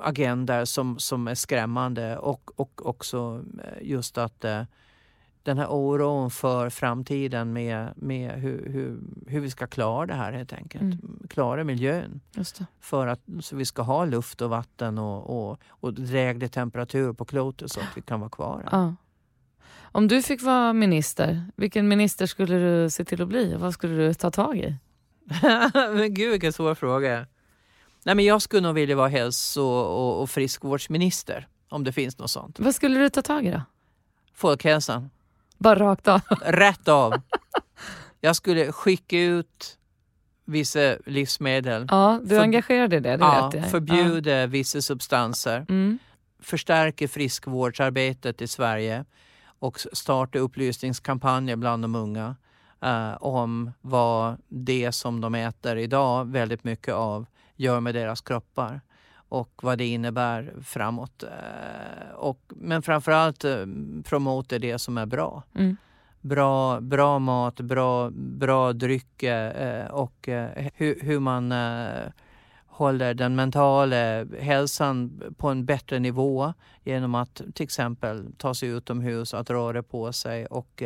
agendor 0.00 0.64
som, 0.64 0.98
som 0.98 1.28
är 1.28 1.34
skrämmande 1.34 2.16
och, 2.18 2.50
och 2.60 2.86
också 2.86 3.44
just 3.80 4.18
att 4.18 4.44
eh, 4.44 4.62
den 5.48 5.58
här 5.58 5.66
oron 5.70 6.30
för 6.30 6.70
framtiden 6.70 7.52
med, 7.52 7.92
med 7.96 8.30
hur, 8.30 8.70
hur, 8.72 9.00
hur 9.26 9.40
vi 9.40 9.50
ska 9.50 9.66
klara 9.66 10.06
det 10.06 10.14
här 10.14 10.32
helt 10.32 10.52
enkelt. 10.52 10.82
Mm. 10.82 11.26
Klara 11.30 11.64
miljön 11.64 12.20
för 12.80 13.06
att 13.06 13.20
så 13.40 13.56
vi 13.56 13.64
ska 13.64 13.82
ha 13.82 14.04
luft 14.04 14.40
och 14.40 14.50
vatten 14.50 14.98
och, 14.98 15.50
och, 15.50 15.58
och 15.68 15.94
dräglig 15.94 16.52
temperatur 16.52 17.12
på 17.12 17.24
klotet 17.24 17.72
så 17.72 17.80
att 17.80 17.96
vi 17.96 18.02
kan 18.02 18.20
vara 18.20 18.30
kvar. 18.30 18.68
Ja. 18.72 18.94
Om 19.92 20.08
du 20.08 20.22
fick 20.22 20.42
vara 20.42 20.72
minister, 20.72 21.44
vilken 21.56 21.88
minister 21.88 22.26
skulle 22.26 22.58
du 22.58 22.90
se 22.90 23.04
till 23.04 23.22
att 23.22 23.28
bli? 23.28 23.54
Vad 23.54 23.74
skulle 23.74 23.94
du 23.94 24.14
ta 24.14 24.30
tag 24.30 24.58
i? 24.58 24.76
Men 25.74 26.14
gud 26.14 26.30
vilken 26.30 26.52
svår 26.52 26.74
fråga. 26.74 27.14
Nej, 27.16 27.26
Nej, 28.04 28.14
men 28.14 28.24
jag 28.24 28.42
skulle 28.42 28.62
nog 28.62 28.74
vilja 28.74 28.96
vara 28.96 29.08
hälso 29.08 29.62
och, 29.62 30.22
och 30.22 30.30
friskvårdsminister 30.30 31.48
om 31.68 31.84
det 31.84 31.92
finns 31.92 32.18
något 32.18 32.30
sånt. 32.30 32.60
Vad 32.60 32.74
skulle 32.74 33.00
du 33.00 33.08
ta 33.10 33.22
tag 33.22 33.46
i 33.46 33.50
då? 33.50 33.62
Folkhälsan. 34.34 35.10
Bara 35.58 35.78
rakt 35.78 36.08
av? 36.08 36.20
Rätt 36.44 36.88
av. 36.88 37.14
Jag 38.20 38.36
skulle 38.36 38.72
skicka 38.72 39.18
ut 39.20 39.78
vissa 40.44 40.96
livsmedel. 41.06 41.86
Ja, 41.90 42.20
du 42.22 42.28
För- 42.28 42.40
engagerade 42.40 42.96
i 42.96 43.00
det, 43.00 43.16
det 43.16 43.24
Ja, 43.24 43.50
vet 43.52 43.62
jag. 43.62 43.70
förbjuda 43.70 44.46
vissa 44.46 44.82
substanser. 44.82 45.64
Ja. 45.68 45.74
Mm. 45.74 45.98
Förstärka 46.40 47.08
friskvårdsarbetet 47.08 48.42
i 48.42 48.48
Sverige 48.48 49.04
och 49.58 49.80
starta 49.92 50.38
upplysningskampanjer 50.38 51.56
bland 51.56 51.84
de 51.84 51.94
unga 51.94 52.36
eh, 52.82 53.14
om 53.22 53.72
vad 53.80 54.36
det 54.48 54.92
som 54.92 55.20
de 55.20 55.34
äter 55.34 55.76
idag 55.78 56.24
väldigt 56.32 56.64
mycket 56.64 56.94
av 56.94 57.26
gör 57.56 57.80
med 57.80 57.94
deras 57.94 58.20
kroppar 58.20 58.80
och 59.28 59.50
vad 59.62 59.78
det 59.78 59.86
innebär 59.86 60.54
framåt. 60.62 61.22
Eh, 61.22 62.14
och, 62.14 62.40
men 62.48 62.82
framförallt 62.82 63.44
eh, 63.44 63.66
promota 64.04 64.58
det 64.58 64.78
som 64.78 64.98
är 64.98 65.06
bra. 65.06 65.42
Mm. 65.54 65.76
Bra, 66.20 66.80
bra 66.80 67.18
mat, 67.18 67.60
bra, 67.60 68.10
bra 68.12 68.72
drycker 68.72 69.66
eh, 69.66 69.90
och 69.90 70.28
hur, 70.74 71.00
hur 71.00 71.20
man 71.20 71.54
håller 72.66 73.14
den 73.14 73.36
mentala 73.36 74.24
hälsan 74.40 75.22
på 75.36 75.48
en 75.48 75.64
bättre 75.64 75.98
nivå 75.98 76.54
genom 76.84 77.14
att 77.14 77.34
till 77.54 77.64
exempel 77.64 78.32
ta 78.36 78.54
sig 78.54 78.68
utomhus, 78.68 79.34
att 79.34 79.50
röra 79.50 79.82
på 79.82 80.12
sig 80.12 80.46
och 80.46 80.82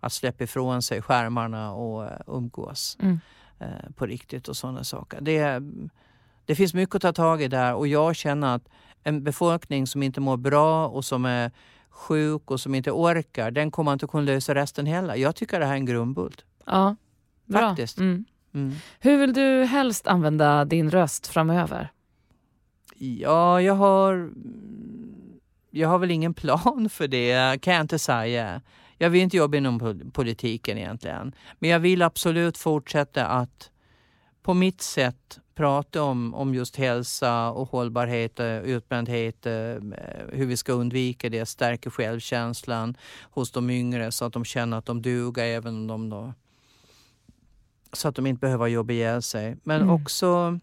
att 0.00 0.12
släppa 0.12 0.44
ifrån 0.44 0.82
sig 0.82 1.02
skärmarna 1.02 1.72
och 1.72 2.10
umgås 2.26 2.98
Mm. 3.00 3.20
på 3.96 4.06
riktigt 4.06 4.48
och 4.48 4.56
sådana 4.56 4.84
saker. 4.84 5.20
Det, 5.20 5.62
det 6.44 6.54
finns 6.54 6.74
mycket 6.74 6.94
att 6.94 7.02
ta 7.02 7.12
tag 7.12 7.42
i 7.42 7.48
där 7.48 7.74
och 7.74 7.88
jag 7.88 8.16
känner 8.16 8.54
att 8.54 8.68
en 9.02 9.24
befolkning 9.24 9.86
som 9.86 10.02
inte 10.02 10.20
mår 10.20 10.36
bra 10.36 10.88
och 10.88 11.04
som 11.04 11.24
är 11.24 11.50
sjuk 11.90 12.50
och 12.50 12.60
som 12.60 12.74
inte 12.74 12.90
orkar, 12.90 13.50
den 13.50 13.70
kommer 13.70 13.92
inte 13.92 14.06
kunna 14.06 14.22
lösa 14.22 14.54
resten 14.54 14.86
heller. 14.86 15.14
Jag 15.14 15.36
tycker 15.36 15.60
det 15.60 15.66
här 15.66 15.72
är 15.72 15.76
en 15.76 15.86
grundbult. 15.86 16.44
Ja, 16.66 16.96
bra. 17.44 17.60
Faktiskt. 17.60 17.98
Mm. 17.98 18.24
Mm. 18.54 18.74
Hur 19.00 19.18
vill 19.18 19.32
du 19.32 19.64
helst 19.64 20.06
använda 20.06 20.64
din 20.64 20.90
röst 20.90 21.26
framöver? 21.26 21.92
Ja, 22.96 23.60
jag 23.60 23.74
har... 23.74 24.30
Jag 25.70 25.88
har 25.88 25.98
väl 25.98 26.10
ingen 26.10 26.34
plan 26.44 26.88
för 26.90 27.08
det, 27.08 27.60
kan 27.60 27.74
jag 27.74 27.80
inte 27.80 27.98
säga. 27.98 28.62
Jag 28.98 29.10
vill 29.10 29.20
inte 29.20 29.36
jobba 29.36 29.56
inom 29.56 29.78
pol- 29.78 30.10
politiken 30.12 30.78
egentligen. 30.78 31.34
Men 31.58 31.70
jag 31.70 31.78
vill 31.80 32.02
absolut 32.02 32.58
fortsätta 32.58 33.26
att 33.26 33.70
på 34.42 34.54
mitt 34.54 34.80
sätt 34.82 35.38
prata 35.54 36.02
om, 36.02 36.34
om 36.34 36.54
just 36.54 36.76
hälsa 36.76 37.50
och 37.50 37.68
hållbarhet, 37.70 38.40
eh, 38.40 38.58
utbrändhet, 38.58 39.46
eh, 39.46 39.52
hur 40.32 40.46
vi 40.46 40.56
ska 40.56 40.72
undvika 40.72 41.28
det, 41.28 41.46
stärka 41.46 41.90
självkänslan 41.90 42.96
hos 43.30 43.50
de 43.50 43.70
yngre 43.70 44.12
så 44.12 44.24
att 44.24 44.32
de 44.32 44.44
känner 44.44 44.76
att 44.78 44.86
de 44.86 45.02
duger 45.02 45.44
även 45.44 45.74
om 45.76 45.86
de 45.86 46.08
då 46.10 46.32
så 47.92 48.08
att 48.08 48.14
de 48.16 48.26
inte 48.26 48.40
behöver 48.40 48.66
jobba 48.66 48.92
ihjäl 48.92 49.22
sig. 49.22 49.56
Men 49.62 49.76
Mm. 49.82 49.94
också 49.94 50.58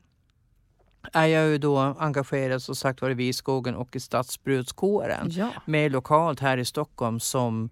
är 1.13 1.25
jag 1.25 1.47
ju 1.47 1.57
då 1.57 1.77
engagerad 1.77 2.61
som 2.63 2.75
sagt 2.75 3.01
var 3.01 3.09
i 3.09 3.13
Viskogen 3.13 3.75
och 3.75 3.95
i 3.95 3.99
Stadsbrudskåren. 3.99 5.27
Ja. 5.31 5.49
Mer 5.65 5.89
lokalt 5.89 6.39
här 6.39 6.57
i 6.57 6.65
Stockholm 6.65 7.19
som 7.19 7.69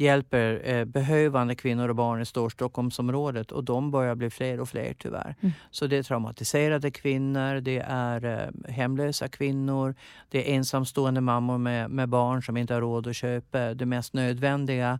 hjälper 0.00 0.60
eh, 0.64 0.84
behövande 0.84 1.54
kvinnor 1.54 1.88
och 1.88 1.96
barn 1.96 2.20
i 2.20 2.26
Storstockholmsområdet 2.26 3.52
och 3.52 3.64
de 3.64 3.90
börjar 3.90 4.14
bli 4.14 4.30
fler 4.30 4.60
och 4.60 4.68
fler 4.68 4.94
tyvärr. 4.98 5.34
Mm. 5.40 5.52
Så 5.70 5.86
det 5.86 5.96
är 5.96 6.02
traumatiserade 6.02 6.90
kvinnor, 6.90 7.60
det 7.60 7.78
är 7.86 8.24
eh, 8.24 8.72
hemlösa 8.72 9.28
kvinnor, 9.28 9.94
det 10.28 10.50
är 10.50 10.56
ensamstående 10.56 11.20
mammor 11.20 11.58
med, 11.58 11.90
med 11.90 12.08
barn 12.08 12.42
som 12.42 12.56
inte 12.56 12.74
har 12.74 12.80
råd 12.80 13.06
att 13.06 13.16
köpa 13.16 13.74
det 13.74 13.86
mest 13.86 14.14
nödvändiga. 14.14 14.98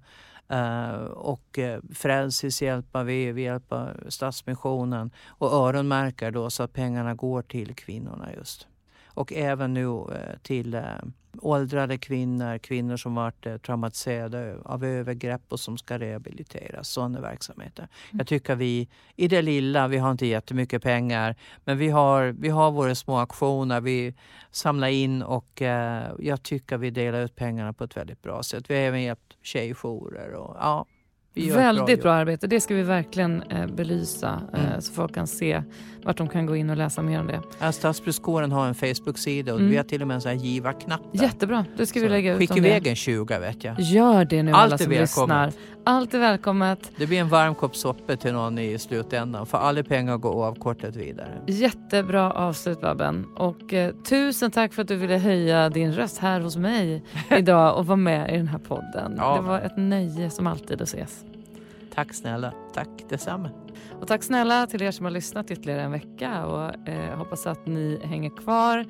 Eh, 0.49 0.95
och 1.05 1.59
uh, 1.59 1.95
Frälsis 1.95 2.63
hjälper 2.63 3.05
vi, 3.05 3.33
vi 3.33 3.43
hjälper 3.43 4.05
Stadsmissionen 4.09 5.11
och 5.29 5.53
öronmärker 5.53 6.31
då 6.31 6.51
så 6.51 6.63
att 6.63 6.73
pengarna 6.73 7.15
går 7.15 7.43
till 7.43 7.75
kvinnorna 7.75 8.29
just. 8.37 8.67
Och 9.07 9.33
även 9.33 9.75
nu 9.75 9.87
eh, 9.87 10.39
till 10.43 10.75
eh, 10.75 10.83
åldrade 11.39 11.99
kvinnor, 11.99 12.59
kvinnor 12.59 12.97
som 12.97 13.15
varit 13.15 13.47
eh, 13.47 13.57
traumatiserade 13.57 14.57
av 14.65 14.85
övergrepp 14.85 15.43
och 15.49 15.61
som 15.61 15.79
ska 15.79 15.99
rehabiliteras. 15.99 16.89
Sådana 16.89 17.21
verksamheter. 17.21 17.89
Jag 18.11 18.27
tycker 18.27 18.57
vi 18.57 18.89
i 19.17 19.29
det 19.29 19.43
lilla, 19.43 19.89
vi 19.89 19.99
har 19.99 20.11
inte 20.11 20.27
jättemycket 20.27 20.83
pengar, 20.83 21.37
men 21.65 21.79
vi 21.79 21.89
har, 21.89 22.35
vi 22.39 22.49
har 22.49 22.71
våra 22.71 22.95
små 22.95 23.19
aktioner. 23.19 23.81
Vi 23.81 24.15
samlar 24.51 24.89
in 24.89 25.23
och 25.23 25.63
eh, 25.63 26.13
jag 26.19 26.43
tycker 26.43 26.79
vi 26.79 26.91
delar 26.91 27.21
ut 27.21 27.37
pengarna 27.37 27.73
på 27.73 27.85
ett 27.85 27.97
väldigt 27.97 28.23
bra 28.23 28.43
sätt. 28.43 28.71
Vi 28.71 28.75
har 28.75 28.83
även 28.83 29.03
hjälpt 29.03 29.37
tjejjourer 29.43 30.35
och 30.35 30.57
ja, 30.59 30.87
Väldigt 31.35 31.89
jobb. 31.91 32.01
bra 32.03 32.13
arbete. 32.13 32.47
Det 32.47 32.61
ska 32.61 32.75
vi 32.75 32.83
verkligen 32.83 33.43
eh, 33.43 33.67
belysa 33.67 34.43
eh, 34.55 34.65
Mm. 34.67 34.81
så 34.81 34.93
folk 34.93 35.15
kan 35.15 35.27
se 35.27 35.63
vart 36.05 36.17
de 36.17 36.29
kan 36.29 36.47
gå 36.47 36.57
in 36.57 36.71
och 36.71 36.77
läsa 36.77 37.03
mer 37.03 37.21
om 37.21 37.27
det. 37.27 37.73
Stadsbrukskåren 37.73 38.53
har 38.53 38.67
en 38.67 38.75
Facebook-sida 38.75 39.53
och 39.53 39.59
Mm. 39.59 39.71
vi 39.71 39.77
har 39.77 39.85
till 39.85 40.03
och 40.03 40.09
med 40.09 40.15
en 40.15 40.21
sån 40.21 40.31
här 40.31 40.39
givarknapp. 40.39 41.01
Jättebra, 41.13 41.65
det 41.77 41.87
ska 41.87 42.01
vi 42.01 42.07
Så 42.07 42.11
lägga 42.13 42.33
ut 42.33 42.39
Skicka 42.39 42.57
iväg 42.57 42.87
en 42.87 42.97
20 42.97 43.39
vet 43.39 43.65
jag. 43.65 43.81
Gör 43.81 44.25
det 44.25 44.43
nu 44.43 44.53
Allt 44.53 44.63
alla 44.65 44.79
som 44.79 44.91
välkommet. 44.91 45.47
lyssnar. 45.47 45.53
Allt 45.91 46.15
är 46.15 46.19
välkommet. 46.19 46.93
Det 46.97 47.07
blir 47.07 47.21
en 47.21 47.29
varm 47.29 47.55
kopp 47.55 47.77
soppa 47.77 48.17
till 48.17 48.33
någon 48.33 48.59
i 48.59 48.79
slutändan 48.79 49.47
för 49.47 49.59
alla 49.59 49.83
pengar 49.83 50.17
går 50.17 50.31
oavkortat 50.31 50.97
vidare. 50.97 51.43
Jättebra 51.47 52.33
avslut 52.33 52.81
Babben. 52.81 53.27
Och 53.37 53.75
eh, 53.75 53.95
tusen 53.95 54.51
tack 54.51 54.73
för 54.73 54.83
att 54.83 54.89
du 54.89 54.97
ville 54.97 55.17
höja 55.19 55.69
din 55.69 55.93
röst 55.93 56.19
här 56.19 56.41
hos 56.41 56.57
mig 56.57 57.05
idag 57.31 57.79
och 57.79 57.87
vara 57.87 57.97
med 57.97 58.35
i 58.35 58.37
den 58.37 58.49
här 58.49 58.59
podden. 58.59 59.15
Ja. 59.17 59.37
Det 59.37 59.43
var 59.43 59.59
ett 59.61 59.77
nöje 59.77 60.31
som 60.31 60.47
alltid 60.47 60.83
att 60.83 60.89
ses. 60.89 61.25
Tack 61.95 62.15
snälla. 62.15 62.53
Tack 62.75 62.89
detsamma. 63.09 63.51
Och 64.01 64.09
tack 64.09 64.23
snälla 64.23 64.67
till 64.67 64.83
er 64.83 64.91
som 64.91 65.05
har 65.05 65.13
lyssnat 65.13 65.51
ytterligare 65.51 65.83
en 65.83 65.93
vecka 65.93 66.47
och 66.47 66.89
eh, 66.89 67.19
hoppas 67.19 67.47
att 67.47 67.67
ni 67.67 68.01
hänger 68.05 68.31
kvar 68.31 68.87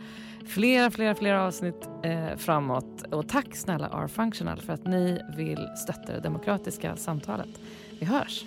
flera, 0.47 0.91
flera, 0.91 1.15
flera 1.15 1.43
avsnitt 1.47 1.89
eh, 2.03 2.37
framåt. 2.37 3.03
Och 3.11 3.29
tack 3.29 3.57
snälla 3.57 3.87
R-Functional 3.87 4.61
för 4.61 4.73
att 4.73 4.87
ni 4.87 5.21
vill 5.37 5.69
stötta 5.77 6.13
det 6.13 6.21
demokratiska 6.21 6.97
samtalet. 6.97 7.49
Vi 7.99 8.07
hörs! 8.07 8.45